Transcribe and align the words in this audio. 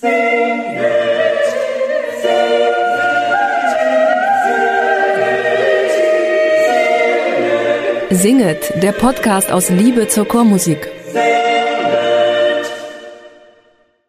Singet, 0.00 0.10
der 8.80 8.92
Podcast 8.92 9.50
aus 9.50 9.70
Liebe 9.70 10.06
zur 10.06 10.28
Chormusik. 10.28 10.88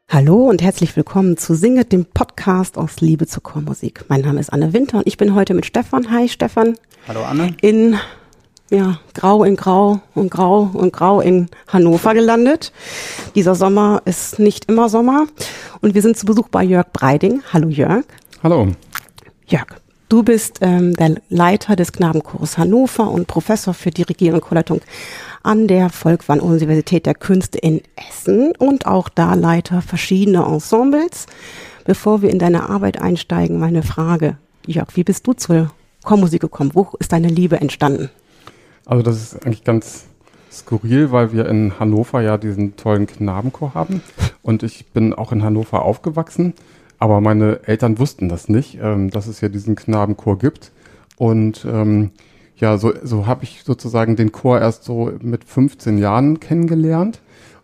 Hallo 0.09 0.47
und 0.47 0.61
herzlich 0.61 0.95
willkommen 0.95 1.37
zu 1.37 1.55
Singet, 1.55 1.91
dem 1.91 2.05
Podcast 2.05 2.77
aus 2.77 3.01
Liebe 3.01 3.25
zur 3.25 3.41
Chormusik. 3.41 4.05
Mein 4.09 4.21
Name 4.21 4.39
ist 4.39 4.53
Anne 4.53 4.73
Winter 4.73 4.99
und 4.99 5.07
ich 5.07 5.17
bin 5.17 5.33
heute 5.33 5.55
mit 5.55 5.65
Stefan. 5.65 6.11
Hi 6.11 6.29
Stefan. 6.29 6.77
Hallo 7.07 7.23
Anne. 7.23 7.55
In 7.61 7.97
ja, 8.69 8.99
grau 9.13 9.43
in 9.43 9.55
grau 9.55 9.99
und 10.15 10.31
grau 10.31 10.69
und 10.73 10.93
grau 10.93 11.21
in 11.21 11.49
Hannover 11.67 12.13
gelandet. 12.13 12.71
Dieser 13.35 13.55
Sommer 13.55 14.01
ist 14.05 14.39
nicht 14.39 14.65
immer 14.65 14.89
Sommer 14.89 15.27
und 15.81 15.95
wir 15.95 16.01
sind 16.01 16.17
zu 16.17 16.25
Besuch 16.25 16.49
bei 16.49 16.63
Jörg 16.63 16.87
Breiding. 16.93 17.41
Hallo 17.51 17.69
Jörg. 17.69 18.05
Hallo. 18.43 18.67
Jörg, 19.47 19.67
Du 20.09 20.23
bist 20.23 20.57
ähm, 20.61 20.95
der 20.95 21.17
Leiter 21.29 21.75
des 21.75 21.91
Knabenchors 21.91 22.57
Hannover 22.57 23.11
und 23.11 23.27
Professor 23.27 23.75
für 23.75 23.91
Dirigieren 23.91 24.33
und 24.35 24.41
Chorleitung 24.41 24.81
an 25.43 25.67
der 25.67 25.91
Volkwang 25.91 26.39
Universität 26.39 27.05
der 27.05 27.13
Künste 27.13 27.59
in 27.59 27.81
Essen 27.95 28.53
und 28.57 28.87
auch 28.87 29.07
da 29.07 29.35
Leiter 29.35 29.83
verschiedener 29.83 30.47
Ensembles. 30.47 31.27
Bevor 31.85 32.23
wir 32.23 32.31
in 32.31 32.39
deine 32.39 32.69
Arbeit 32.69 32.99
einsteigen, 32.99 33.59
meine 33.59 33.83
Frage, 33.83 34.37
Jörg, 34.65 34.87
wie 34.95 35.03
bist 35.03 35.27
du 35.27 35.33
zur 35.33 35.71
Chormusik 36.03 36.41
gekommen? 36.41 36.71
Wo 36.73 36.89
ist 36.97 37.11
deine 37.11 37.29
Liebe 37.29 37.61
entstanden? 37.61 38.09
Also 38.89 39.03
das 39.03 39.17
ist 39.17 39.45
eigentlich 39.45 39.63
ganz 39.63 40.05
skurril, 40.51 41.11
weil 41.11 41.31
wir 41.31 41.47
in 41.47 41.79
Hannover 41.79 42.21
ja 42.21 42.37
diesen 42.37 42.75
tollen 42.75 43.05
Knabenchor 43.05 43.73
haben 43.75 44.01
und 44.41 44.63
ich 44.63 44.87
bin 44.87 45.13
auch 45.13 45.31
in 45.31 45.43
Hannover 45.43 45.83
aufgewachsen 45.83 46.53
aber 46.99 47.21
meine 47.21 47.61
Eltern 47.63 47.97
wussten 47.97 48.29
das 48.29 48.49
nicht, 48.49 48.77
ähm, 48.81 49.09
dass 49.09 49.27
es 49.27 49.41
ja 49.41 49.47
diesen 49.47 49.75
Knabenchor 49.75 50.37
gibt. 50.37 50.71
Und 51.17 51.65
ähm, 51.65 52.11
ja, 52.57 52.77
so, 52.77 52.93
so 53.01 53.25
habe 53.25 53.45
ich 53.45 53.63
sozusagen 53.63 54.17
den 54.17 54.33
Chor 54.33 54.59
erst 54.59 54.83
so 54.83 55.11
mit 55.21 55.45
15 55.45 55.97
Jahren 55.97 56.41
kennengelernt. 56.41 57.21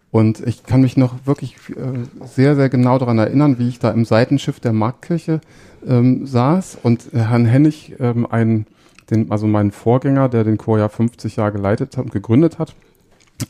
Und 0.10 0.40
ich 0.48 0.64
kann 0.64 0.80
mich 0.80 0.96
noch 0.96 1.14
wirklich 1.26 1.58
äh, 1.72 2.26
sehr, 2.26 2.56
sehr 2.56 2.70
genau 2.70 2.98
daran 2.98 3.18
erinnern, 3.18 3.60
wie 3.60 3.68
ich 3.68 3.80
da 3.80 3.92
im 3.92 4.06
Seitenschiff 4.06 4.62
der 4.62 4.72
Marktkirche 4.72 5.42
ähm, 5.86 6.26
saß 6.26 6.78
und 6.82 7.10
Herrn 7.12 7.46
Hennig, 7.46 7.96
ähm, 8.00 8.26
ein, 8.30 8.66
den, 9.10 9.32
also 9.32 9.48
mein 9.48 9.72
Vorgänger, 9.72 10.30
der 10.30 10.44
den 10.44 10.58
Chor 10.58 10.80
ja 10.80 10.90
50 10.90 11.36
Jahre 11.36 11.54
geleitet 11.54 11.98
hat 11.98 12.06
und 12.06 12.12
gegründet 12.12 12.60
hat, 12.60 12.76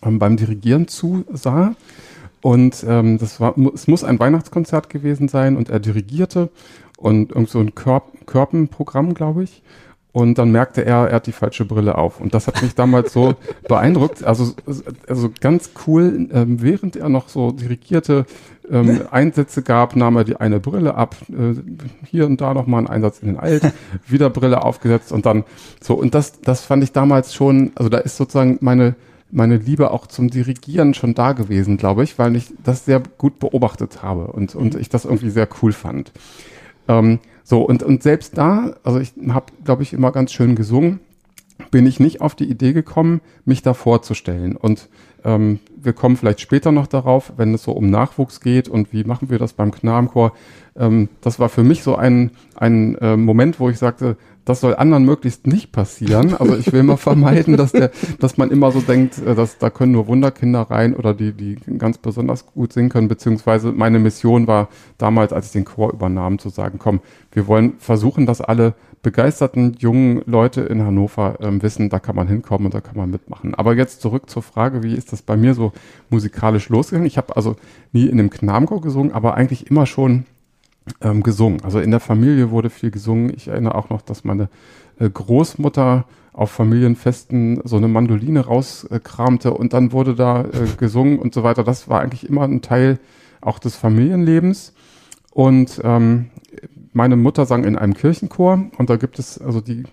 ähm, 0.03 0.19
beim 0.19 0.37
Dirigieren 0.37 0.87
zusah. 0.87 1.75
Und 2.41 2.85
ähm, 2.87 3.17
das 3.17 3.39
war, 3.39 3.55
es 3.73 3.87
muss 3.87 4.03
ein 4.03 4.19
Weihnachtskonzert 4.19 4.89
gewesen 4.89 5.27
sein 5.27 5.57
und 5.57 5.69
er 5.69 5.79
dirigierte 5.79 6.49
und 6.97 7.31
irgend 7.31 7.49
so 7.49 7.59
ein 7.59 7.73
Körp 7.73 8.03
Körpenprogramm, 8.25 9.13
glaube 9.13 9.43
ich. 9.43 9.61
Und 10.11 10.37
dann 10.37 10.51
merkte 10.51 10.85
er, 10.85 11.09
er 11.09 11.15
hat 11.17 11.27
die 11.27 11.33
falsche 11.33 11.65
Brille 11.65 11.97
auf. 11.97 12.21
Und 12.21 12.33
das 12.33 12.47
hat 12.47 12.61
mich 12.61 12.73
damals 12.73 13.11
so 13.11 13.35
beeindruckt. 13.67 14.23
Also, 14.23 14.53
also 15.07 15.29
ganz 15.41 15.71
cool, 15.85 16.29
ähm, 16.31 16.61
während 16.61 16.95
er 16.95 17.09
noch 17.09 17.27
so 17.27 17.51
dirigierte 17.51 18.25
ähm, 18.69 19.01
Einsätze 19.11 19.61
gab, 19.61 19.95
nahm 19.95 20.15
er 20.15 20.23
die 20.23 20.37
eine 20.37 20.59
Brille 20.59 20.95
ab, 20.95 21.15
äh, 21.29 21.55
hier 22.05 22.25
und 22.25 22.41
da 22.41 22.53
nochmal 22.53 22.79
einen 22.79 22.87
Einsatz 22.87 23.19
in 23.19 23.29
den 23.29 23.37
Alt, 23.37 23.73
wieder 24.07 24.29
Brille 24.29 24.63
aufgesetzt 24.63 25.11
und 25.11 25.25
dann 25.25 25.43
so. 25.81 25.95
Und 25.95 26.15
das, 26.15 26.41
das 26.41 26.61
fand 26.61 26.83
ich 26.83 26.91
damals 26.91 27.33
schon, 27.33 27.71
also 27.75 27.89
da 27.89 27.97
ist 27.99 28.17
sozusagen 28.17 28.57
meine 28.61 28.95
meine 29.31 29.57
Liebe 29.57 29.91
auch 29.91 30.07
zum 30.07 30.29
Dirigieren 30.29 30.93
schon 30.93 31.13
da 31.13 31.33
gewesen, 31.33 31.77
glaube 31.77 32.03
ich, 32.03 32.17
weil 32.19 32.35
ich 32.35 32.53
das 32.63 32.85
sehr 32.85 33.01
gut 33.17 33.39
beobachtet 33.39 34.01
habe 34.03 34.27
und, 34.27 34.55
und 34.55 34.75
ich 34.75 34.87
das 34.87 35.03
irgendwie 35.03 35.31
sehr 35.31 35.49
cool 35.61 35.73
fand. 35.73 36.11
Ähm, 36.87 37.19
so, 37.43 37.61
und, 37.63 37.83
und 37.83 38.01
selbst 38.01 38.37
da, 38.37 38.75
also 38.83 38.99
ich 38.99 39.13
habe, 39.29 39.47
glaube 39.63 39.83
ich, 39.83 39.93
immer 39.93 40.11
ganz 40.11 40.31
schön 40.31 40.55
gesungen, 40.55 40.99
bin 41.71 41.85
ich 41.85 41.99
nicht 41.99 42.21
auf 42.21 42.35
die 42.35 42.49
Idee 42.49 42.73
gekommen, 42.73 43.21
mich 43.45 43.61
da 43.61 43.73
vorzustellen. 43.73 44.55
Und 44.55 44.89
ähm, 45.23 45.59
wir 45.75 45.93
kommen 45.93 46.17
vielleicht 46.17 46.41
später 46.41 46.71
noch 46.71 46.87
darauf, 46.87 47.33
wenn 47.37 47.53
es 47.53 47.63
so 47.63 47.71
um 47.71 47.89
Nachwuchs 47.89 48.41
geht 48.41 48.69
und 48.69 48.93
wie 48.93 49.03
machen 49.03 49.29
wir 49.29 49.39
das 49.39 49.53
beim 49.53 49.71
Knabenchor. 49.71 50.33
Ähm, 50.77 51.09
das 51.21 51.39
war 51.39 51.49
für 51.49 51.63
mich 51.63 51.83
so 51.83 51.95
ein, 51.95 52.31
ein 52.55 52.95
äh, 52.95 53.17
Moment, 53.17 53.59
wo 53.59 53.69
ich 53.69 53.77
sagte, 53.77 54.17
das 54.45 54.61
soll 54.61 54.75
anderen 54.75 55.05
möglichst 55.05 55.47
nicht 55.47 55.71
passieren. 55.71 56.35
Also 56.35 56.55
ich 56.55 56.71
will 56.71 56.83
mal 56.83 56.97
vermeiden, 56.97 57.57
dass 57.57 57.71
der, 57.71 57.89
dass 58.19 58.37
man 58.37 58.51
immer 58.51 58.71
so 58.71 58.79
denkt, 58.79 59.17
äh, 59.17 59.33
dass 59.33 59.57
da 59.57 59.69
können 59.69 59.93
nur 59.93 60.07
Wunderkinder 60.07 60.61
rein 60.61 60.95
oder 60.95 61.13
die, 61.13 61.33
die 61.33 61.57
ganz 61.77 61.97
besonders 61.97 62.45
gut 62.45 62.71
singen 62.71 62.89
können. 62.89 63.07
Beziehungsweise 63.07 63.71
meine 63.71 63.97
Mission 63.99 64.47
war 64.47 64.69
damals, 64.97 65.33
als 65.33 65.47
ich 65.47 65.51
den 65.53 65.65
Chor 65.65 65.91
übernahm, 65.91 66.37
zu 66.37 66.49
sagen, 66.49 66.77
komm, 66.77 67.01
wir 67.31 67.47
wollen 67.47 67.73
versuchen, 67.79 68.27
dass 68.27 68.41
alle 68.41 68.75
begeisterten 69.05 69.75
jungen 69.77 70.23
Leute 70.25 70.61
in 70.61 70.81
Hannover 70.81 71.37
ähm, 71.39 71.61
wissen, 71.61 71.91
da 71.91 71.99
kann 71.99 72.15
man 72.15 72.27
hinkommen 72.27 72.65
und 72.65 72.73
da 72.73 72.81
kann 72.81 72.97
man 72.97 73.11
mitmachen. 73.11 73.53
Aber 73.53 73.75
jetzt 73.75 74.01
zurück 74.01 74.31
zur 74.31 74.41
Frage, 74.41 74.81
wie 74.81 74.95
ist 74.95 75.13
das 75.13 75.21
bei 75.21 75.37
mir 75.37 75.53
so 75.53 75.73
musikalisch 76.09 76.69
losgegangen? 76.69 77.05
Ich 77.05 77.17
habe 77.17 77.35
also 77.35 77.55
nie 77.91 78.07
in 78.07 78.19
einem 78.19 78.31
Knabenchor 78.31 78.81
gesungen, 78.81 79.11
aber 79.11 79.35
eigentlich 79.35 79.69
immer 79.69 79.85
schon 79.85 80.25
ähm, 81.01 81.21
gesungen. 81.21 81.61
Also 81.63 81.79
in 81.79 81.91
der 81.91 81.99
Familie 81.99 82.49
wurde 82.49 82.71
viel 82.71 82.89
gesungen. 82.89 83.31
Ich 83.35 83.47
erinnere 83.47 83.75
auch 83.75 83.91
noch, 83.91 84.01
dass 84.01 84.23
meine 84.23 84.49
äh, 84.97 85.07
Großmutter 85.07 86.05
auf 86.33 86.49
Familienfesten 86.49 87.61
so 87.63 87.77
eine 87.77 87.87
Mandoline 87.87 88.39
rauskramte 88.39 89.53
und 89.53 89.73
dann 89.73 89.91
wurde 89.91 90.15
da 90.15 90.45
äh, 90.45 90.65
gesungen 90.77 91.19
und 91.19 91.31
so 91.35 91.43
weiter. 91.43 91.63
Das 91.63 91.89
war 91.89 92.01
eigentlich 92.01 92.27
immer 92.27 92.41
ein 92.41 92.63
Teil 92.63 92.97
auch 93.39 93.59
des 93.59 93.75
Familienlebens. 93.75 94.73
Und 95.29 95.79
ähm, 95.83 96.31
meine 96.95 97.17
Mutter 97.17 97.45
sang 97.45 97.65
in 97.65 97.77
einem 97.77 97.93
Kirchenchor 97.93 98.65
und 98.77 98.89
da 98.89 98.95
gibt 98.95 99.19
es 99.19 99.39
also 99.39 99.59
die 99.59 99.83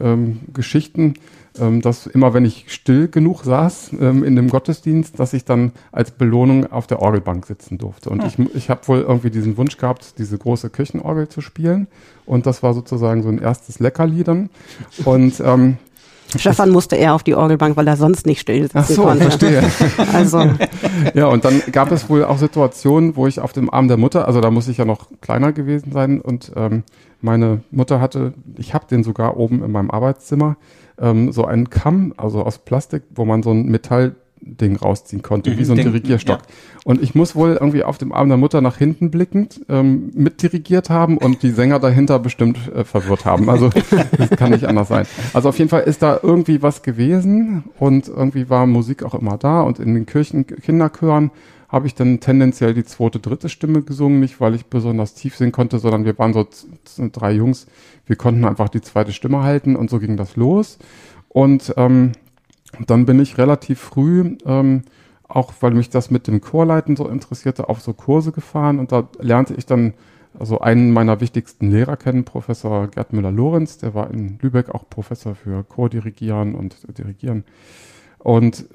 ähm, 0.00 0.40
Geschichten, 0.52 1.14
ähm, 1.58 1.80
dass 1.80 2.06
immer 2.06 2.34
wenn 2.34 2.44
ich 2.44 2.66
still 2.68 3.08
genug 3.08 3.42
saß 3.42 3.92
ähm, 4.00 4.22
in 4.22 4.36
dem 4.36 4.48
Gottesdienst, 4.48 5.18
dass 5.18 5.32
ich 5.32 5.44
dann 5.44 5.72
als 5.90 6.12
Belohnung 6.12 6.70
auf 6.70 6.86
der 6.86 7.00
Orgelbank 7.00 7.46
sitzen 7.46 7.78
durfte. 7.78 8.10
Und 8.10 8.22
hm. 8.22 8.46
ich, 8.48 8.54
ich 8.54 8.70
habe 8.70 8.86
wohl 8.86 9.00
irgendwie 9.00 9.30
diesen 9.30 9.56
Wunsch 9.56 9.76
gehabt, 9.76 10.18
diese 10.18 10.38
große 10.38 10.70
Kirchenorgel 10.70 11.28
zu 11.28 11.40
spielen. 11.40 11.88
Und 12.26 12.46
das 12.46 12.62
war 12.62 12.74
sozusagen 12.74 13.22
so 13.22 13.28
ein 13.28 13.38
erstes 13.38 13.80
Leckerli 13.80 14.22
dann. 14.22 14.50
Und 15.04 15.40
ähm, 15.40 15.78
Stefan 16.36 16.70
musste 16.70 16.96
eher 16.96 17.14
auf 17.14 17.22
die 17.22 17.34
Orgelbank, 17.34 17.76
weil 17.76 17.86
er 17.86 17.96
sonst 17.96 18.26
nicht 18.26 18.40
still 18.40 18.62
sitzen 18.62 18.78
Ach 18.78 18.86
so, 18.86 19.02
konnte. 19.02 19.24
verstehe. 19.24 19.62
also. 20.12 20.44
Ja, 21.14 21.26
und 21.26 21.44
dann 21.44 21.62
gab 21.72 21.92
es 21.92 22.08
wohl 22.08 22.24
auch 22.24 22.38
Situationen, 22.38 23.16
wo 23.16 23.26
ich 23.26 23.40
auf 23.40 23.52
dem 23.52 23.72
Arm 23.72 23.88
der 23.88 23.96
Mutter, 23.96 24.26
also 24.26 24.40
da 24.40 24.50
muss 24.50 24.68
ich 24.68 24.78
ja 24.78 24.84
noch 24.84 25.06
kleiner 25.20 25.52
gewesen 25.52 25.92
sein 25.92 26.20
und 26.20 26.52
ähm, 26.56 26.82
meine 27.20 27.60
Mutter 27.70 28.00
hatte, 28.00 28.34
ich 28.58 28.74
habe 28.74 28.86
den 28.86 29.04
sogar 29.04 29.36
oben 29.36 29.62
in 29.62 29.72
meinem 29.72 29.90
Arbeitszimmer, 29.90 30.56
ähm, 30.98 31.32
so 31.32 31.44
einen 31.44 31.70
Kamm, 31.70 32.14
also 32.16 32.42
aus 32.42 32.58
Plastik, 32.58 33.04
wo 33.14 33.24
man 33.24 33.42
so 33.42 33.50
ein 33.50 33.66
Metallding 34.40 34.76
rausziehen 34.76 35.22
konnte, 35.22 35.50
mhm, 35.50 35.58
wie 35.58 35.64
so 35.64 35.72
ein 35.72 35.78
Dirigierstock. 35.78 36.38
Ja. 36.38 36.54
Und 36.84 37.02
ich 37.02 37.14
muss 37.14 37.34
wohl 37.34 37.56
irgendwie 37.60 37.84
auf 37.84 37.98
dem 37.98 38.12
Arm 38.12 38.28
der 38.28 38.38
Mutter 38.38 38.60
nach 38.60 38.76
hinten 38.78 39.10
blickend 39.10 39.60
ähm, 39.68 40.10
mitdirigiert 40.14 40.90
haben 40.90 41.18
und 41.18 41.42
die 41.42 41.50
Sänger 41.50 41.78
dahinter 41.78 42.18
bestimmt 42.18 42.58
äh, 42.72 42.84
verwirrt 42.84 43.24
haben. 43.24 43.48
Also 43.50 43.70
das 44.18 44.30
kann 44.30 44.52
nicht 44.52 44.66
anders 44.66 44.88
sein. 44.88 45.06
Also 45.32 45.48
auf 45.48 45.58
jeden 45.58 45.70
Fall 45.70 45.82
ist 45.82 46.02
da 46.02 46.18
irgendwie 46.22 46.62
was 46.62 46.82
gewesen 46.82 47.64
und 47.78 48.08
irgendwie 48.08 48.48
war 48.48 48.66
Musik 48.66 49.02
auch 49.02 49.14
immer 49.14 49.36
da 49.36 49.62
und 49.62 49.78
in 49.78 49.94
den 49.94 50.06
Kirchen, 50.06 50.46
Kinderchören 50.46 51.30
habe 51.68 51.88
ich 51.88 51.96
dann 51.96 52.20
tendenziell 52.20 52.74
die 52.74 52.84
zweite, 52.84 53.18
dritte 53.18 53.48
Stimme 53.48 53.82
gesungen, 53.82 54.20
nicht 54.20 54.40
weil 54.40 54.54
ich 54.54 54.66
besonders 54.66 55.14
tief 55.14 55.36
singen 55.36 55.50
konnte, 55.50 55.80
sondern 55.80 56.04
wir 56.04 56.16
waren 56.16 56.32
so 56.32 56.46
drei 57.12 57.32
Jungs, 57.32 57.66
wir 58.06 58.14
konnten 58.14 58.44
einfach 58.44 58.68
die 58.68 58.80
zweite 58.80 59.12
Stimme 59.12 59.42
halten 59.42 59.74
und 59.74 59.90
so 59.90 59.98
ging 59.98 60.16
das 60.16 60.36
los. 60.36 60.78
Und 61.28 61.74
ähm, 61.76 62.12
dann 62.86 63.06
bin 63.06 63.20
ich 63.20 63.38
relativ 63.38 63.80
früh, 63.80 64.36
ähm, 64.44 64.82
auch 65.28 65.52
weil 65.60 65.72
mich 65.72 65.90
das 65.90 66.10
mit 66.10 66.26
dem 66.26 66.40
Chorleiten 66.40 66.96
so 66.96 67.08
interessierte, 67.08 67.68
auf 67.68 67.80
so 67.80 67.92
Kurse 67.92 68.32
gefahren 68.32 68.78
und 68.78 68.92
da 68.92 69.08
lernte 69.18 69.54
ich 69.54 69.66
dann 69.66 69.94
also 70.38 70.60
einen 70.60 70.92
meiner 70.92 71.20
wichtigsten 71.20 71.70
Lehrer 71.70 71.96
kennen, 71.96 72.24
Professor 72.24 72.88
Gerd 72.88 73.12
Müller-Lorenz, 73.12 73.78
der 73.78 73.94
war 73.94 74.10
in 74.10 74.38
Lübeck 74.40 74.74
auch 74.74 74.88
Professor 74.88 75.34
für 75.34 75.64
Chordirigieren 75.64 76.54
und 76.54 76.76
Dirigieren. 76.98 77.44
Und 78.18 78.66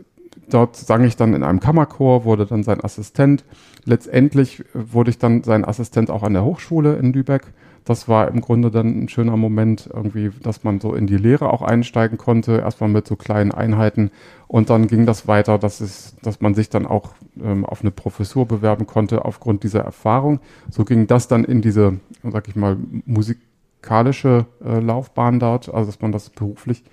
dort 0.50 0.76
sang 0.76 1.04
ich 1.04 1.16
dann 1.18 1.34
in 1.34 1.44
einem 1.44 1.60
Kammerchor, 1.60 2.26
wurde 2.26 2.46
dann 2.46 2.64
sein 2.64 2.84
Assistent. 2.84 3.44
Letztendlich 3.86 4.64
wurde 4.74 5.12
ich 5.12 5.18
dann 5.18 5.44
sein 5.44 5.66
Assistent 5.66 6.10
auch 6.10 6.24
an 6.24 6.34
der 6.34 6.46
Hochschule 6.46 6.96
in 6.96 7.14
Lübeck. 7.14 7.54
Das 7.84 8.08
war 8.08 8.28
im 8.28 8.42
Grunde 8.42 8.70
dann 8.70 9.04
ein 9.04 9.10
schöner 9.10 9.38
Moment, 9.38 9.90
irgendwie, 9.92 10.30
dass 10.44 10.64
man 10.64 10.80
so 10.80 10.94
in 10.94 11.08
die 11.08 11.18
Lehre 11.18 11.52
auch 11.52 11.62
einsteigen 11.62 12.18
konnte, 12.18 12.58
erstmal 12.58 12.90
mit 12.90 13.08
so 13.08 13.16
kleinen 13.16 13.52
Einheiten. 13.52 14.12
Und 14.48 14.70
dann 14.70 14.88
ging 14.88 15.06
das 15.06 15.28
weiter, 15.28 15.58
dass, 15.58 15.82
es, 15.82 16.16
dass 16.22 16.42
man 16.42 16.54
sich 16.54 16.70
dann 16.70 16.86
auch 16.86 17.14
ähm, 17.42 17.66
auf 17.66 17.82
eine 17.82 17.92
Professur 17.92 18.48
bewerben 18.48 18.86
konnte 18.86 19.26
aufgrund 19.26 19.64
dieser 19.64 19.82
Erfahrung. 19.82 20.40
So 20.70 20.86
ging 20.86 21.08
das 21.08 21.28
dann 21.28 21.44
in 21.44 21.62
diese, 21.62 22.00
sag 22.24 22.48
ich 22.48 22.56
mal, 22.56 22.78
musikalische 23.06 24.46
äh, 24.64 24.80
Laufbahn 24.80 25.40
dort, 25.40 25.74
also 25.74 25.90
dass 25.90 26.02
man 26.02 26.12
das 26.12 26.30
beruflich 26.30 26.84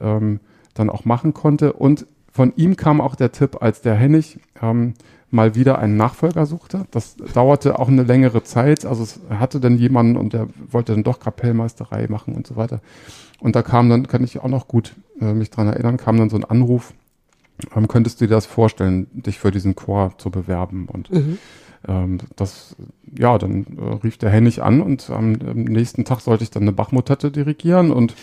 ähm, 0.00 0.38
dann 0.74 0.88
auch 0.88 1.04
machen 1.04 1.34
konnte. 1.34 1.72
Und 1.72 2.06
von 2.30 2.52
ihm 2.54 2.76
kam 2.76 3.00
auch 3.00 3.16
der 3.16 3.32
Tipp, 3.32 3.60
als 3.60 3.80
der 3.80 3.96
Hennig 3.96 4.38
ähm, 4.62 4.94
mal 5.30 5.54
wieder 5.54 5.78
einen 5.78 5.96
Nachfolger 5.96 6.46
suchte. 6.46 6.86
Das 6.90 7.16
dauerte 7.16 7.78
auch 7.78 7.88
eine 7.88 8.02
längere 8.02 8.42
Zeit. 8.42 8.84
Also 8.84 9.02
es 9.02 9.20
hatte 9.30 9.60
dann 9.60 9.76
jemanden 9.76 10.16
und 10.16 10.32
der 10.32 10.48
wollte 10.70 10.92
dann 10.92 11.04
doch 11.04 11.20
Kapellmeisterei 11.20 12.06
machen 12.08 12.34
und 12.34 12.46
so 12.46 12.56
weiter. 12.56 12.80
Und 13.40 13.54
da 13.54 13.62
kam 13.62 13.88
dann, 13.88 14.06
kann 14.08 14.24
ich 14.24 14.40
auch 14.40 14.48
noch 14.48 14.68
gut 14.68 14.94
äh, 15.20 15.32
mich 15.32 15.50
dran 15.50 15.68
erinnern, 15.68 15.96
kam 15.96 16.16
dann 16.16 16.30
so 16.30 16.36
ein 16.36 16.44
Anruf, 16.44 16.92
ähm, 17.76 17.88
könntest 17.88 18.20
du 18.20 18.26
dir 18.26 18.34
das 18.34 18.46
vorstellen, 18.46 19.06
dich 19.12 19.38
für 19.38 19.50
diesen 19.50 19.76
Chor 19.76 20.12
zu 20.18 20.30
bewerben? 20.30 20.88
Und 20.90 21.10
mhm. 21.10 21.38
ähm, 21.86 22.18
das, 22.36 22.74
ja, 23.16 23.36
dann 23.38 23.66
äh, 23.78 23.94
rief 24.02 24.16
der 24.18 24.30
Hennig 24.30 24.62
an 24.62 24.80
und 24.80 25.10
am, 25.10 25.36
am, 25.46 25.64
nächsten 25.64 26.04
Tag 26.04 26.20
sollte 26.20 26.44
ich 26.44 26.50
dann 26.50 26.62
eine 26.62 26.72
Bachmotette 26.72 27.30
dirigieren 27.30 27.92
und 27.92 28.14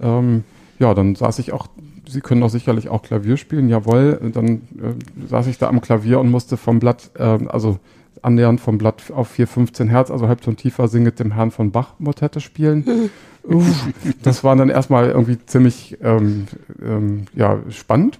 ähm, 0.00 0.44
ja, 0.78 0.92
dann 0.94 1.14
saß 1.14 1.38
ich 1.38 1.52
auch, 1.52 1.68
Sie 2.06 2.20
können 2.20 2.40
doch 2.40 2.50
sicherlich 2.50 2.88
auch 2.88 3.02
Klavier 3.02 3.36
spielen, 3.36 3.68
jawohl. 3.68 4.20
Dann 4.32 4.56
äh, 4.56 5.28
saß 5.28 5.46
ich 5.46 5.58
da 5.58 5.68
am 5.68 5.80
Klavier 5.80 6.20
und 6.20 6.30
musste 6.30 6.56
vom 6.56 6.78
Blatt, 6.78 7.10
äh, 7.16 7.22
also 7.22 7.78
annähernd 8.22 8.60
vom 8.60 8.78
Blatt 8.78 9.10
auf 9.10 9.28
4, 9.28 9.46
15 9.46 9.88
Hertz, 9.88 10.10
also 10.10 10.28
Halbton 10.28 10.56
tiefer 10.56 10.88
singet 10.88 11.20
dem 11.20 11.32
Herrn 11.32 11.50
von 11.50 11.70
Bach 11.70 11.94
Motette 11.98 12.40
spielen. 12.40 13.10
Uff, 13.46 13.88
das 14.22 14.42
war 14.42 14.56
dann 14.56 14.70
erstmal 14.70 15.10
irgendwie 15.10 15.38
ziemlich 15.44 15.98
ähm, 16.02 16.46
ähm, 16.82 17.26
ja, 17.34 17.58
spannend. 17.68 18.18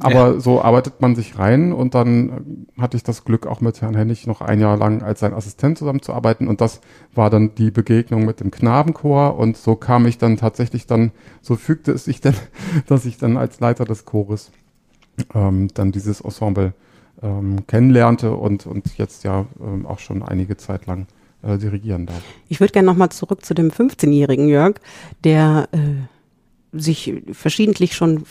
Aber 0.00 0.34
ja. 0.34 0.40
so 0.40 0.60
arbeitet 0.60 1.00
man 1.00 1.14
sich 1.14 1.38
rein 1.38 1.72
und 1.72 1.94
dann 1.94 2.66
hatte 2.78 2.98
ich 2.98 3.02
das 3.02 3.24
Glück, 3.24 3.46
auch 3.46 3.62
mit 3.62 3.80
Herrn 3.80 3.96
Hennig 3.96 4.26
noch 4.26 4.42
ein 4.42 4.60
Jahr 4.60 4.76
lang 4.76 5.02
als 5.02 5.20
sein 5.20 5.32
Assistent 5.32 5.78
zusammenzuarbeiten 5.78 6.48
und 6.48 6.60
das 6.60 6.82
war 7.14 7.30
dann 7.30 7.54
die 7.54 7.70
Begegnung 7.70 8.26
mit 8.26 8.40
dem 8.40 8.50
Knabenchor 8.50 9.38
und 9.38 9.56
so 9.56 9.74
kam 9.74 10.06
ich 10.06 10.18
dann 10.18 10.36
tatsächlich 10.36 10.86
dann, 10.86 11.12
so 11.40 11.56
fügte 11.56 11.92
es 11.92 12.04
sich 12.04 12.20
dann, 12.20 12.34
dass 12.86 13.06
ich 13.06 13.16
dann 13.16 13.38
als 13.38 13.60
Leiter 13.60 13.86
des 13.86 14.04
Chores 14.04 14.50
ähm, 15.34 15.68
dann 15.72 15.92
dieses 15.92 16.20
Ensemble 16.20 16.74
ähm, 17.22 17.66
kennenlernte 17.66 18.34
und, 18.34 18.66
und 18.66 18.98
jetzt 18.98 19.24
ja 19.24 19.46
ähm, 19.60 19.86
auch 19.86 19.98
schon 19.98 20.22
einige 20.22 20.58
Zeit 20.58 20.84
lang 20.84 21.06
äh, 21.46 21.58
dirigieren 21.58 22.06
darf. 22.06 22.22
Ich 22.48 22.60
würde 22.60 22.72
gerne 22.72 22.86
nochmal 22.86 23.10
zurück 23.10 23.44
zu 23.44 23.54
dem 23.54 23.70
15-jährigen 23.70 24.48
Jörg, 24.48 24.76
der 25.24 25.68
äh, 25.72 26.78
sich 26.78 27.14
verschiedentlich 27.32 27.94
schon 27.94 28.24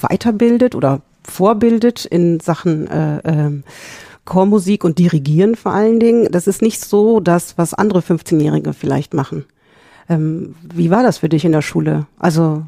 weiterbildet 0.00 0.74
oder 0.74 1.02
vorbildet 1.22 2.04
in 2.04 2.40
Sachen 2.40 2.86
äh, 2.86 3.18
äh, 3.18 3.62
Chormusik 4.24 4.84
und 4.84 4.98
Dirigieren 4.98 5.54
vor 5.54 5.72
allen 5.72 6.00
Dingen. 6.00 6.28
Das 6.30 6.46
ist 6.46 6.62
nicht 6.62 6.80
so 6.80 7.20
das, 7.20 7.56
was 7.56 7.74
andere 7.74 8.00
15-Jährige 8.00 8.72
vielleicht 8.72 9.14
machen. 9.14 9.44
Ähm, 10.08 10.54
wie 10.62 10.90
war 10.90 11.02
das 11.02 11.18
für 11.18 11.28
dich 11.28 11.44
in 11.44 11.52
der 11.52 11.62
Schule? 11.62 12.06
Also 12.18 12.64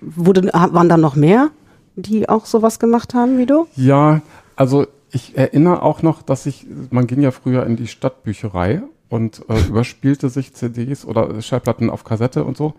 wurde, 0.00 0.44
waren 0.52 0.88
da 0.88 0.96
noch 0.96 1.14
mehr, 1.14 1.50
die 1.96 2.28
auch 2.28 2.46
sowas 2.46 2.78
gemacht 2.78 3.14
haben 3.14 3.38
wie 3.38 3.46
du? 3.46 3.66
Ja, 3.76 4.22
also 4.56 4.86
ich 5.10 5.36
erinnere 5.36 5.82
auch 5.82 6.02
noch, 6.02 6.22
dass 6.22 6.46
ich, 6.46 6.66
man 6.90 7.06
ging 7.06 7.20
ja 7.20 7.30
früher 7.30 7.64
in 7.66 7.76
die 7.76 7.86
Stadtbücherei 7.86 8.82
und 9.08 9.42
äh, 9.48 9.60
überspielte 9.68 10.28
sich 10.28 10.54
CDs 10.54 11.04
oder 11.04 11.40
Schallplatten 11.40 11.90
auf 11.90 12.04
Kassette 12.04 12.44
und 12.44 12.56
so. 12.56 12.74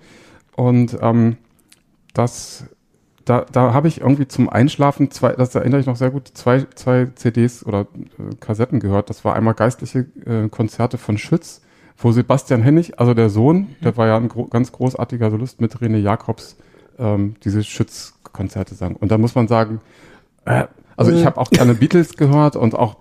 Und 0.55 0.97
ähm, 1.01 1.37
das, 2.13 2.65
da, 3.25 3.45
da 3.51 3.73
habe 3.73 3.87
ich 3.87 4.01
irgendwie 4.01 4.27
zum 4.27 4.49
Einschlafen 4.49 5.11
zwei, 5.11 5.33
das 5.33 5.55
erinnere 5.55 5.79
ich 5.79 5.85
noch 5.85 5.95
sehr 5.95 6.11
gut, 6.11 6.27
zwei, 6.33 6.65
zwei 6.75 7.07
CDs 7.15 7.65
oder 7.65 7.81
äh, 7.81 8.35
Kassetten 8.39 8.79
gehört. 8.79 9.09
Das 9.09 9.23
war 9.25 9.35
einmal 9.35 9.53
geistliche 9.53 10.07
äh, 10.25 10.49
Konzerte 10.49 10.97
von 10.97 11.17
Schütz, 11.17 11.61
wo 11.97 12.11
Sebastian 12.11 12.61
Hennig, 12.61 12.99
also 12.99 13.13
der 13.13 13.29
Sohn, 13.29 13.75
der 13.83 13.97
war 13.97 14.07
ja 14.07 14.17
ein 14.17 14.29
gro 14.29 14.45
ganz 14.45 14.71
großartiger 14.71 15.31
Solist 15.31 15.61
mit 15.61 15.75
René 15.77 15.97
Jacobs, 15.97 16.57
ähm, 16.97 17.35
diese 17.43 17.63
Schütz-Konzerte 17.63 18.75
sang. 18.75 18.95
Und 18.95 19.11
da 19.11 19.17
muss 19.17 19.35
man 19.35 19.47
sagen, 19.47 19.81
äh, 20.45 20.65
also 20.99 21.11
ich 21.13 21.21
mhm. 21.21 21.25
habe 21.27 21.39
auch 21.39 21.49
gerne 21.49 21.75
Beatles 21.75 22.17
gehört 22.17 22.57
und 22.57 22.75
auch 22.75 22.97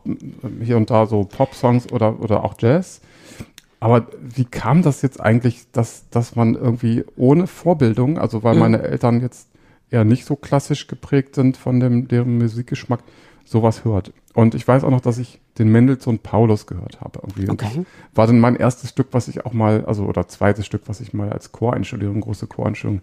hier 0.63 0.77
und 0.77 0.89
da 0.89 1.07
so 1.07 1.25
Pop-Songs 1.25 1.91
oder, 1.91 2.21
oder 2.21 2.45
auch 2.45 2.55
Jazz. 2.57 3.01
Aber 3.81 4.07
wie 4.21 4.45
kam 4.45 4.83
das 4.83 5.03
jetzt 5.03 5.21
eigentlich, 5.21 5.67
dass, 5.73 6.09
dass 6.11 6.37
man 6.37 6.55
irgendwie 6.55 7.05
ohne 7.17 7.49
Vorbildung, 7.49 8.17
also 8.17 8.45
weil 8.45 8.55
mhm. 8.55 8.61
meine 8.61 8.83
Eltern 8.83 9.21
jetzt 9.21 9.49
eher 9.91 10.05
nicht 10.05 10.27
so 10.27 10.37
klassisch 10.37 10.87
geprägt 10.87 11.35
sind 11.35 11.57
von 11.57 11.81
dem, 11.81 12.07
deren 12.07 12.39
Musikgeschmack, 12.39 13.01
sowas 13.45 13.85
hört. 13.85 14.13
Und 14.33 14.55
ich 14.55 14.69
weiß 14.69 14.85
auch 14.85 14.91
noch, 14.91 15.01
dass 15.01 15.19
ich 15.19 15.41
den 15.59 15.73
Mendelssohn 15.73 16.21
Paulus 16.21 16.69
gehört 16.69 17.01
habe. 17.01 17.19
Irgendwie. 17.25 17.51
Okay. 17.51 17.85
war 18.15 18.29
dann 18.29 18.39
mein 18.39 18.55
erstes 18.55 18.91
Stück, 18.91 19.09
was 19.11 19.27
ich 19.27 19.45
auch 19.45 19.53
mal, 19.53 19.85
also 19.87 20.05
oder 20.05 20.29
zweites 20.29 20.67
Stück, 20.67 20.83
was 20.87 21.01
ich 21.01 21.15
mal 21.15 21.33
als 21.33 21.51
Choreinstellung, 21.51 22.21
große 22.21 22.47
Choreinstellung 22.47 23.01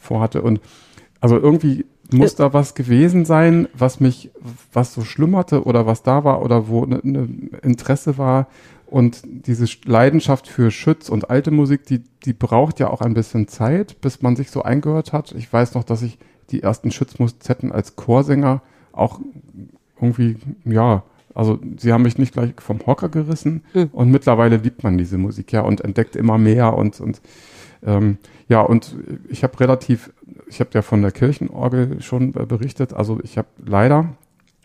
vorhatte. 0.00 0.42
Und 0.42 0.60
also 1.20 1.38
irgendwie 1.38 1.84
muss 2.12 2.34
da 2.34 2.52
was 2.52 2.74
gewesen 2.74 3.24
sein, 3.24 3.68
was 3.74 4.00
mich, 4.00 4.30
was 4.72 4.94
so 4.94 5.02
schlummerte 5.02 5.64
oder 5.64 5.86
was 5.86 6.02
da 6.02 6.24
war 6.24 6.42
oder 6.42 6.68
wo 6.68 6.84
ein 6.84 6.90
ne, 6.90 7.00
ne 7.02 7.28
Interesse 7.62 8.18
war. 8.18 8.48
Und 8.86 9.22
diese 9.24 9.66
Leidenschaft 9.86 10.46
für 10.46 10.70
Schütz 10.70 11.08
und 11.08 11.30
alte 11.30 11.50
Musik, 11.50 11.86
die, 11.86 12.02
die 12.24 12.34
braucht 12.34 12.78
ja 12.78 12.90
auch 12.90 13.00
ein 13.00 13.14
bisschen 13.14 13.48
Zeit, 13.48 14.00
bis 14.02 14.20
man 14.20 14.36
sich 14.36 14.50
so 14.50 14.62
eingehört 14.62 15.14
hat. 15.14 15.32
Ich 15.32 15.50
weiß 15.50 15.74
noch, 15.74 15.84
dass 15.84 16.02
ich 16.02 16.18
die 16.50 16.62
ersten 16.62 16.90
Schützmustetten 16.90 17.72
als 17.72 17.96
Chorsänger 17.96 18.60
auch 18.92 19.20
irgendwie, 20.00 20.36
ja, 20.64 21.04
also 21.34 21.58
sie 21.78 21.92
haben 21.92 22.02
mich 22.02 22.18
nicht 22.18 22.34
gleich 22.34 22.52
vom 22.58 22.84
Hocker 22.86 23.08
gerissen 23.08 23.62
mhm. 23.72 23.88
und 23.92 24.10
mittlerweile 24.10 24.56
liebt 24.56 24.82
man 24.82 24.98
diese 24.98 25.16
Musik 25.16 25.52
ja 25.52 25.62
und 25.62 25.80
entdeckt 25.80 26.14
immer 26.14 26.36
mehr 26.36 26.74
und, 26.74 27.00
und 27.00 27.22
ähm, 27.84 28.18
ja, 28.48 28.60
und 28.60 28.94
ich 29.28 29.42
habe 29.42 29.58
relativ 29.60 30.12
ich 30.52 30.60
habe 30.60 30.70
ja 30.74 30.82
von 30.82 31.00
der 31.00 31.12
Kirchenorgel 31.12 32.02
schon 32.02 32.34
äh, 32.34 32.44
berichtet. 32.44 32.92
Also 32.92 33.18
ich 33.22 33.38
habe 33.38 33.48
leider, 33.64 34.14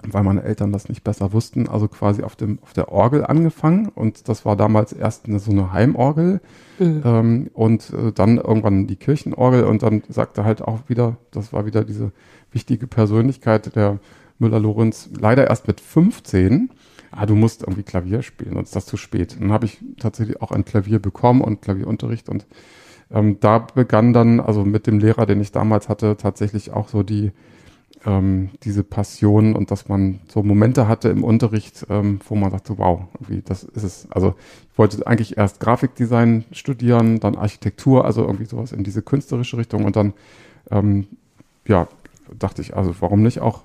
weil 0.04 0.24
meine 0.24 0.44
Eltern 0.44 0.74
das 0.74 0.90
nicht 0.90 1.02
besser 1.02 1.32
wussten, 1.32 1.70
also 1.70 1.88
quasi 1.88 2.24
auf, 2.24 2.36
dem, 2.36 2.60
auf 2.62 2.74
der 2.74 2.92
Orgel 2.92 3.26
angefangen. 3.26 3.88
Und 3.88 4.28
das 4.28 4.46
war 4.46 4.58
damals 4.58 4.92
erst 4.92 5.28
eine, 5.28 5.40
so 5.40 5.52
eine 5.52 5.72
Heimorgel 5.72 6.42
mhm. 6.78 7.02
ähm, 7.06 7.50
und 7.54 7.94
äh, 7.94 8.12
dann 8.12 8.38
irgendwann 8.38 8.86
die 8.86 8.98
Kirchenorgel. 8.98 9.64
Und 9.64 9.82
dann 9.82 10.04
sagte 10.10 10.44
halt 10.44 10.62
auch 10.62 10.82
wieder, 10.90 11.16
das 11.32 11.54
war 11.54 11.66
wieder 11.66 11.86
diese 11.86 12.12
wichtige 12.52 12.86
Persönlichkeit 12.86 13.74
der 13.78 14.00
Müller-Lorenz, 14.40 15.10
leider 15.18 15.48
erst 15.48 15.68
mit 15.68 15.80
15 15.80 16.70
ah, 17.12 17.26
du 17.26 17.36
musst 17.36 17.62
irgendwie 17.62 17.84
Klavier 17.84 18.22
spielen, 18.22 18.54
sonst 18.54 18.68
ist 18.70 18.76
das 18.76 18.86
zu 18.86 18.98
spät. 18.98 19.38
dann 19.40 19.52
habe 19.52 19.66
ich 19.66 19.80
tatsächlich 19.98 20.42
auch 20.42 20.52
ein 20.52 20.66
Klavier 20.66 21.00
bekommen 21.00 21.42
und 21.42 21.62
Klavierunterricht 21.62 22.30
und 22.30 22.46
ähm, 23.12 23.40
da 23.40 23.60
begann 23.60 24.14
dann, 24.14 24.40
also 24.40 24.66
mit 24.66 24.88
dem 24.88 25.00
Lehrer, 25.00 25.26
den 25.26 25.42
ich 25.42 25.52
damals 25.52 25.90
hatte, 25.90 26.18
tatsächlich 26.18 26.72
auch 26.72 26.90
so 26.90 27.04
die, 27.04 27.32
ähm, 28.06 28.50
diese 28.64 28.84
Passion 28.84 29.56
und 29.56 29.72
dass 29.72 29.88
man 29.88 30.20
so 30.28 30.44
Momente 30.44 30.88
hatte 30.88 31.10
im 31.10 31.24
Unterricht, 31.24 31.86
ähm, 31.90 32.20
wo 32.28 32.36
man 32.36 32.52
dachte, 32.52 32.78
wow, 32.78 33.02
irgendwie, 33.16 33.42
das 33.42 33.64
ist 33.64 33.84
es. 33.84 34.08
Also 34.12 34.36
ich 34.72 34.78
wollte 34.78 35.06
eigentlich 35.08 35.38
erst 35.38 35.60
Grafikdesign 35.60 36.46
studieren, 36.52 37.20
dann 37.20 37.36
Architektur, 37.36 38.06
also 38.06 38.24
irgendwie 38.24 38.46
sowas 38.46 38.72
in 38.72 38.84
diese 38.84 39.02
künstlerische 39.02 39.58
Richtung 39.58 39.86
und 39.86 39.96
dann, 39.96 40.14
ähm, 40.70 41.08
ja, 41.68 41.88
dachte 42.38 42.62
ich, 42.62 42.76
also 42.76 42.94
warum 43.00 43.24
nicht 43.24 43.40
auch 43.40 43.62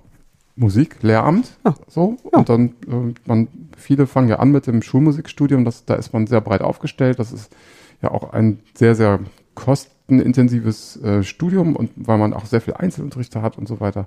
Musik, 0.54 0.96
Lehramt, 1.02 1.56
ja. 1.64 1.74
so. 1.88 2.16
Ja. 2.30 2.38
Und 2.38 2.48
dann, 2.48 2.68
äh, 2.86 3.14
man, 3.26 3.48
viele 3.76 4.06
fangen 4.06 4.28
ja 4.28 4.38
an 4.38 4.50
mit 4.50 4.66
dem 4.66 4.82
Schulmusikstudium, 4.82 5.64
das, 5.64 5.84
da 5.84 5.94
ist 5.94 6.12
man 6.12 6.26
sehr 6.26 6.40
breit 6.40 6.60
aufgestellt, 6.60 7.18
das 7.18 7.32
ist 7.32 7.54
ja 8.02 8.10
auch 8.10 8.32
ein 8.32 8.60
sehr, 8.74 8.94
sehr 8.94 9.20
kostenintensives 9.54 11.02
äh, 11.02 11.22
Studium 11.22 11.76
und 11.76 11.90
weil 11.96 12.18
man 12.18 12.34
auch 12.34 12.46
sehr 12.46 12.60
viel 12.60 12.74
Einzelunterrichte 12.74 13.42
hat 13.42 13.58
und 13.58 13.68
so 13.68 13.80
weiter. 13.80 14.06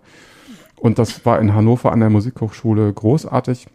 Und 0.76 1.00
das 1.00 1.26
war 1.26 1.40
in 1.40 1.54
Hannover 1.54 1.92
an 1.92 2.02
der 2.02 2.10
Musikhochschule 2.10 2.92
großartig. 2.92 3.68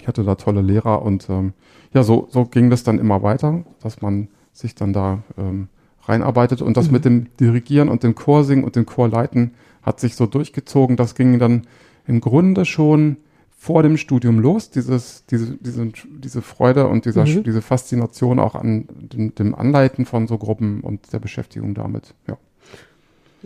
Ich 0.00 0.08
hatte 0.08 0.24
da 0.24 0.34
tolle 0.36 0.62
Lehrer 0.62 1.02
und 1.02 1.28
ähm, 1.28 1.52
ja, 1.92 2.02
so, 2.02 2.26
so 2.30 2.46
ging 2.46 2.70
das 2.70 2.82
dann 2.82 2.98
immer 2.98 3.22
weiter, 3.22 3.64
dass 3.82 4.00
man 4.00 4.28
sich 4.52 4.74
dann 4.74 4.92
da 4.92 5.22
ähm, 5.36 5.68
reinarbeitet 6.04 6.62
und 6.62 6.76
das 6.76 6.86
mhm. 6.86 6.92
mit 6.92 7.04
dem 7.04 7.36
Dirigieren 7.36 7.88
und 7.88 8.02
dem 8.02 8.14
Chorsingen 8.14 8.64
und 8.64 8.76
dem 8.76 8.86
Chorleiten 8.86 9.52
hat 9.82 10.00
sich 10.00 10.16
so 10.16 10.26
durchgezogen. 10.26 10.96
Das 10.96 11.14
ging 11.14 11.38
dann 11.38 11.62
im 12.06 12.20
Grunde 12.20 12.64
schon 12.64 13.18
vor 13.62 13.84
dem 13.84 13.96
Studium 13.96 14.40
los, 14.40 14.70
dieses, 14.70 15.24
diese, 15.26 15.56
diese, 15.60 15.92
diese 16.04 16.42
Freude 16.42 16.88
und 16.88 17.04
dieser, 17.04 17.24
mhm. 17.24 17.44
diese 17.44 17.62
Faszination 17.62 18.40
auch 18.40 18.56
an 18.56 18.88
dem, 18.90 19.32
dem, 19.36 19.54
Anleiten 19.54 20.04
von 20.04 20.26
so 20.26 20.36
Gruppen 20.36 20.80
und 20.80 21.12
der 21.12 21.20
Beschäftigung 21.20 21.72
damit, 21.72 22.12
ja. 22.26 22.36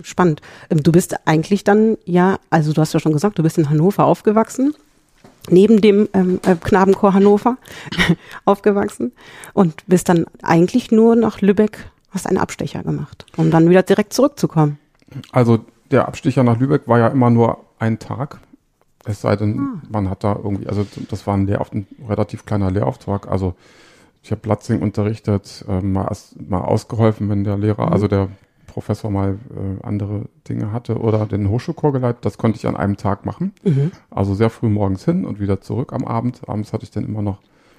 Spannend. 0.00 0.40
Ähm, 0.70 0.82
du 0.82 0.90
bist 0.90 1.16
eigentlich 1.26 1.64
dann, 1.64 1.99
ja, 2.06 2.38
also 2.49 2.73
du 2.73 2.80
hast 2.80 2.94
ja 2.94 3.00
schon 3.00 3.12
gesagt, 3.12 3.38
du 3.38 3.42
bist 3.42 3.58
in 3.58 3.68
Hannover 3.68 4.06
aufgewachsen, 4.06 4.75
neben 5.50 5.82
dem 5.82 6.08
ähm, 6.14 6.40
äh, 6.46 6.54
Knabenchor 6.54 7.12
Hannover 7.12 7.58
aufgewachsen 8.46 9.12
und 9.52 9.87
bist 9.87 10.08
dann 10.08 10.25
eigentlich 10.40 10.90
nur 10.90 11.14
nach 11.14 11.42
Lübeck, 11.42 11.90
hast 12.08 12.26
einen 12.26 12.38
Abstecher 12.38 12.82
gemacht, 12.82 13.26
um 13.37 13.50
dann 13.50 13.68
wieder 13.68 13.82
direkt 13.82 14.14
zurückzukommen. 14.14 14.78
Also 15.30 15.58
der 15.90 16.08
Abstecher 16.08 16.42
nach 16.42 16.58
Lübeck 16.58 16.88
war 16.88 16.99
ja 17.00 17.08
immer 17.08 17.28
nur 17.28 17.58
ein 17.78 17.99
Tag 17.99 18.40
es 19.07 19.21
sei 19.21 19.37
denn, 19.37 19.59
ah. 19.59 19.83
man 19.91 20.11
hat 20.11 20.25
da 20.25 20.37
irgendwie, 20.37 20.67
also 20.67 20.87
das 21.09 21.27
war 21.27 21.35
ein, 21.35 21.47
Lehrauf, 21.47 21.73
ein 21.73 21.87
relativ 22.09 22.45
kleiner 22.45 22.71
Lehrauftrag. 22.71 23.29
Also 23.29 23.55
ich 24.23 24.31
habe 24.31 24.41
Platzing 24.41 24.83
unterrichtet, 24.83 25.65
äh, 25.69 25.81
mal, 25.81 26.11
mal 26.49 26.61
ausgeholfen, 26.61 27.29
wenn 27.29 27.45
der 27.45 27.57
Lehrer, 27.57 27.87
mhm. 27.87 27.93
also 27.93 28.09
der 28.09 28.29
Professor 28.67 29.11
mal 29.11 29.39
äh, 29.55 29.87
andere 29.87 30.27
Dinge 30.49 30.73
hatte 30.73 30.99
oder 30.99 31.25
den 31.25 31.49
Hochschulchor 31.49 31.93
geleitet. 31.93 32.25
Das 32.25 32.37
konnte 32.37 32.59
ich 32.59 32.67
an 32.67 32.77
einem 32.77 32.97
Tag 32.97 33.25
machen. 33.25 33.53
Mhm. 33.65 33.93
Also 34.11 34.35
sehr 34.35 34.51
früh 34.51 34.69
morgens 34.69 35.05
hin 35.05 35.25
und 35.25 35.41
wieder 35.41 35.61
zurück 35.61 35.93
am 35.93 36.05
Abend. 36.05 36.43
Abends 36.47 36.73
hatte 36.73 36.85
ich 36.85 36.91
dann 36.91 37.07
immer 37.07 37.23
noch 37.23 37.39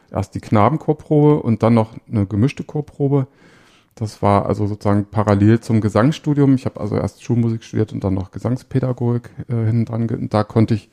erst 0.10 0.34
die 0.36 0.40
Knabenchorprobe 0.40 1.44
und 1.44 1.62
dann 1.64 1.74
noch 1.74 1.92
eine 2.12 2.26
gemischte 2.26 2.64
Chorprobe. 2.64 3.28
Das 3.94 4.22
war 4.22 4.46
also 4.46 4.68
sozusagen 4.68 5.06
parallel 5.06 5.60
zum 5.60 5.82
Gesangsstudium. 5.82 6.56
Ich 6.56 6.66
habe 6.66 6.80
also 6.80 6.96
erst 6.96 7.24
Schulmusik 7.24 7.64
studiert 7.64 7.94
und 7.94 8.04
dann 8.04 8.14
noch 8.14 8.32
Gesangspädagogik 8.32 9.30
äh, 9.50 9.66
hinten 9.66 9.86
dran. 9.86 10.08
Und 10.10 10.34
da 10.34 10.44
konnte 10.44 10.76
ich 10.76 10.90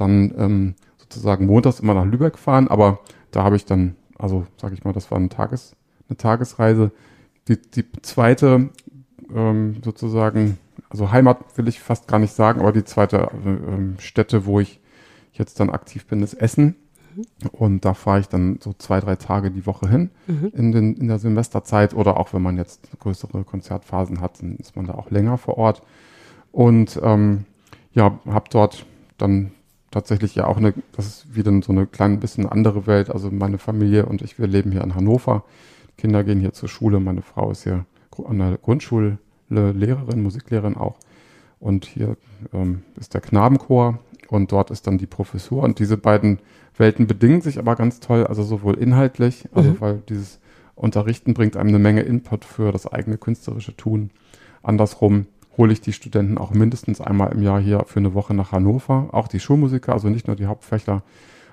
dann 0.00 0.32
ähm, 0.36 0.74
sozusagen 0.98 1.46
montags 1.46 1.80
immer 1.80 1.94
nach 1.94 2.04
Lübeck 2.04 2.38
fahren, 2.38 2.68
aber 2.68 3.00
da 3.30 3.44
habe 3.44 3.56
ich 3.56 3.64
dann, 3.64 3.96
also 4.18 4.46
sage 4.56 4.74
ich 4.74 4.84
mal, 4.84 4.92
das 4.92 5.10
war 5.10 5.18
eine, 5.18 5.28
Tages, 5.28 5.76
eine 6.08 6.16
Tagesreise. 6.16 6.92
Die, 7.48 7.60
die 7.60 7.84
zweite 8.02 8.70
ähm, 9.34 9.76
sozusagen, 9.84 10.58
also 10.88 11.10
Heimat 11.10 11.56
will 11.56 11.68
ich 11.68 11.80
fast 11.80 12.08
gar 12.08 12.18
nicht 12.18 12.32
sagen, 12.32 12.60
aber 12.60 12.72
die 12.72 12.84
zweite 12.84 13.18
äh, 13.18 14.00
Stätte, 14.00 14.46
wo 14.46 14.60
ich 14.60 14.80
jetzt 15.32 15.60
dann 15.60 15.70
aktiv 15.70 16.06
bin, 16.06 16.22
ist 16.22 16.34
Essen. 16.34 16.76
Und 17.50 17.84
da 17.84 17.94
fahre 17.94 18.20
ich 18.20 18.28
dann 18.28 18.58
so 18.62 18.72
zwei, 18.72 19.00
drei 19.00 19.16
Tage 19.16 19.50
die 19.50 19.66
Woche 19.66 19.88
hin 19.88 20.10
mhm. 20.28 20.52
in, 20.54 20.72
den, 20.72 20.94
in 20.94 21.08
der 21.08 21.18
Semesterzeit 21.18 21.92
oder 21.92 22.16
auch 22.16 22.32
wenn 22.32 22.42
man 22.42 22.56
jetzt 22.56 22.88
größere 23.00 23.42
Konzertphasen 23.42 24.20
hat, 24.20 24.40
dann 24.40 24.56
ist 24.56 24.76
man 24.76 24.86
da 24.86 24.94
auch 24.94 25.10
länger 25.10 25.36
vor 25.36 25.58
Ort. 25.58 25.82
Und 26.52 27.00
ähm, 27.02 27.46
ja, 27.92 28.18
habe 28.26 28.48
dort 28.50 28.86
dann 29.18 29.52
tatsächlich 29.90 30.34
ja 30.34 30.46
auch 30.46 30.56
eine, 30.56 30.74
das 30.92 31.06
ist 31.06 31.34
wieder 31.34 31.52
so 31.62 31.72
eine 31.72 31.86
klein 31.86 32.20
bisschen 32.20 32.46
andere 32.46 32.86
Welt. 32.86 33.10
Also 33.10 33.30
meine 33.30 33.58
Familie 33.58 34.06
und 34.06 34.22
ich, 34.22 34.38
wir 34.38 34.46
leben 34.46 34.72
hier 34.72 34.82
in 34.82 34.94
Hannover. 34.94 35.44
Die 35.90 36.02
Kinder 36.02 36.24
gehen 36.24 36.40
hier 36.40 36.52
zur 36.52 36.68
Schule. 36.68 37.00
Meine 37.00 37.22
Frau 37.22 37.50
ist 37.50 37.64
hier 37.64 37.84
an 38.24 38.38
der 38.38 38.58
Grundschule 38.58 39.18
Lehrerin, 39.48 40.22
Musiklehrerin 40.22 40.76
auch. 40.76 40.96
Und 41.58 41.84
hier 41.84 42.16
ähm, 42.52 42.82
ist 42.96 43.14
der 43.14 43.20
Knabenchor 43.20 43.98
und 44.28 44.52
dort 44.52 44.70
ist 44.70 44.86
dann 44.86 44.98
die 44.98 45.06
Professur. 45.06 45.62
Und 45.62 45.78
diese 45.78 45.96
beiden 45.96 46.38
Welten 46.76 47.06
bedingen 47.06 47.42
sich 47.42 47.58
aber 47.58 47.76
ganz 47.76 48.00
toll, 48.00 48.26
also 48.26 48.42
sowohl 48.42 48.76
inhaltlich, 48.76 49.48
also 49.52 49.70
mhm. 49.70 49.80
weil 49.80 50.02
dieses 50.08 50.40
Unterrichten 50.74 51.34
bringt 51.34 51.56
einem 51.56 51.68
eine 51.68 51.78
Menge 51.78 52.02
Input 52.02 52.44
für 52.44 52.72
das 52.72 52.86
eigene 52.86 53.18
künstlerische 53.18 53.76
Tun. 53.76 54.10
Andersrum 54.62 55.26
hole 55.60 55.74
ich 55.74 55.82
die 55.82 55.92
Studenten 55.92 56.38
auch 56.38 56.52
mindestens 56.52 57.02
einmal 57.02 57.32
im 57.32 57.42
Jahr 57.42 57.60
hier 57.60 57.84
für 57.86 58.00
eine 58.00 58.14
Woche 58.14 58.32
nach 58.32 58.50
Hannover, 58.50 59.10
auch 59.12 59.28
die 59.28 59.40
Schulmusiker, 59.40 59.92
also 59.92 60.08
nicht 60.08 60.26
nur 60.26 60.34
die 60.34 60.46
Hauptfächer. 60.46 61.02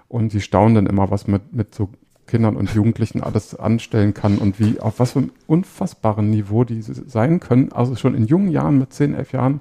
Und 0.07 0.31
die 0.31 0.39
staunen 0.39 0.75
dann 0.75 0.85
immer, 0.85 1.11
was 1.11 1.27
mit, 1.27 1.53
mit 1.53 1.75
so 1.75 1.89
Kindern 2.25 2.55
und 2.55 2.73
Jugendlichen 2.73 3.21
alles 3.21 3.53
anstellen 3.53 4.13
kann 4.13 4.37
und 4.37 4.61
wie, 4.61 4.79
auf 4.79 4.99
was 4.99 5.11
für 5.11 5.19
einem 5.19 5.31
unfassbaren 5.45 6.29
Niveau 6.29 6.63
die 6.63 6.81
sein 6.81 7.41
können. 7.41 7.73
Also 7.73 7.97
schon 7.97 8.15
in 8.15 8.27
jungen 8.27 8.49
Jahren, 8.49 8.79
mit 8.79 8.93
10, 8.93 9.13
11 9.13 9.31
Jahren, 9.33 9.53
mhm. 9.53 9.59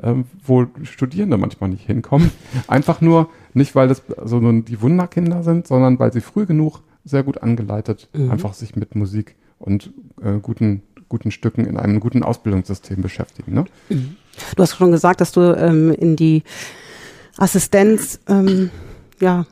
ähm, 0.00 0.24
wo 0.46 0.66
Studierende 0.84 1.36
manchmal 1.36 1.70
nicht 1.70 1.84
hinkommen. 1.84 2.30
Einfach 2.68 3.00
nur, 3.00 3.28
nicht 3.54 3.74
weil 3.74 3.88
das 3.88 4.04
so 4.24 4.38
nun 4.38 4.64
die 4.64 4.80
Wunderkinder 4.80 5.42
sind, 5.42 5.66
sondern 5.66 5.98
weil 5.98 6.12
sie 6.12 6.20
früh 6.20 6.46
genug 6.46 6.80
sehr 7.04 7.24
gut 7.24 7.42
angeleitet 7.42 8.08
mhm. 8.12 8.30
einfach 8.30 8.52
sich 8.52 8.76
mit 8.76 8.94
Musik 8.94 9.34
und 9.58 9.92
äh, 10.22 10.38
guten 10.40 10.82
guten 11.10 11.30
Stücken 11.30 11.66
in 11.66 11.76
einem 11.76 12.00
guten 12.00 12.22
Ausbildungssystem 12.22 13.02
beschäftigen. 13.02 13.52
Ne? 13.52 13.66
Mhm. 13.90 14.16
Du 14.56 14.62
hast 14.62 14.76
schon 14.76 14.92
gesagt, 14.92 15.20
dass 15.20 15.32
du 15.32 15.54
ähm, 15.54 15.92
in 15.92 16.16
die 16.16 16.42
Assistenz, 17.36 18.20
ähm, 18.28 18.70
ja, 19.20 19.44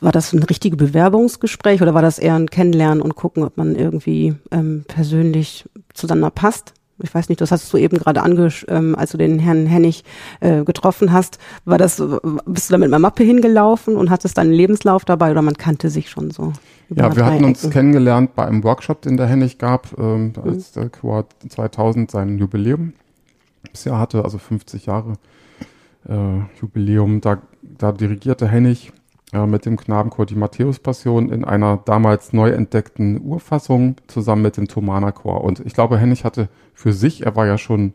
war 0.00 0.10
das 0.10 0.32
ein 0.32 0.42
richtiges 0.42 0.76
Bewerbungsgespräch 0.76 1.80
oder 1.82 1.94
war 1.94 2.02
das 2.02 2.18
eher 2.18 2.34
ein 2.34 2.50
Kennenlernen 2.50 3.00
und 3.00 3.14
gucken, 3.14 3.44
ob 3.44 3.56
man 3.56 3.76
irgendwie 3.76 4.34
ähm, 4.50 4.84
persönlich 4.88 5.68
zueinander 5.94 6.30
passt? 6.30 6.74
Ich 7.00 7.14
weiß 7.14 7.28
nicht, 7.28 7.40
das 7.40 7.52
hast 7.52 7.72
du 7.72 7.76
eben 7.76 7.98
gerade 7.98 8.22
angesch, 8.22 8.66
ähm, 8.68 8.94
als 8.96 9.12
du 9.12 9.18
den 9.18 9.38
Herrn 9.38 9.66
Hennig 9.66 10.04
äh, 10.40 10.64
getroffen 10.64 11.12
hast. 11.12 11.38
War 11.64 11.78
das, 11.78 12.02
bist 12.46 12.70
du 12.70 12.72
da 12.72 12.78
mit 12.78 12.88
einer 12.88 12.98
Mappe 12.98 13.22
hingelaufen 13.22 13.96
und 13.96 14.10
hattest 14.10 14.38
deinen 14.38 14.52
Lebenslauf 14.52 15.04
dabei 15.04 15.30
oder 15.30 15.42
man 15.42 15.54
kannte 15.54 15.90
sich 15.90 16.10
schon 16.10 16.30
so? 16.30 16.52
Ja, 16.90 17.14
wir 17.14 17.26
hatten 17.26 17.44
uns 17.44 17.68
kennengelernt 17.68 18.34
bei 18.34 18.46
einem 18.46 18.64
Workshop, 18.64 19.02
den 19.02 19.16
der 19.16 19.26
Hennig 19.26 19.58
gab, 19.58 19.98
ähm, 19.98 20.32
mhm. 20.36 20.50
als 20.50 20.72
der 20.72 20.88
Quad 20.88 21.26
2000 21.48 22.10
sein 22.10 22.38
Jubiläum 22.38 22.94
Jahr 23.84 23.98
hatte, 23.98 24.24
also 24.24 24.38
50 24.38 24.86
Jahre 24.86 25.14
äh, 26.08 26.40
Jubiläum. 26.60 27.20
Da, 27.20 27.38
da 27.62 27.92
dirigierte 27.92 28.48
Hennig 28.48 28.92
äh, 29.32 29.46
mit 29.46 29.66
dem 29.66 29.76
Knabenchor 29.76 30.26
die 30.26 30.36
Matthäus-Passion 30.36 31.30
in 31.30 31.44
einer 31.44 31.78
damals 31.84 32.32
neu 32.32 32.50
entdeckten 32.50 33.20
Urfassung 33.20 33.96
zusammen 34.06 34.42
mit 34.42 34.56
dem 34.56 34.68
Thomanerchor. 34.68 35.44
Und 35.44 35.60
ich 35.60 35.74
glaube, 35.74 35.98
Hennig 35.98 36.24
hatte 36.24 36.48
für 36.72 36.92
sich, 36.92 37.26
er 37.26 37.36
war 37.36 37.46
ja 37.46 37.58
schon 37.58 37.92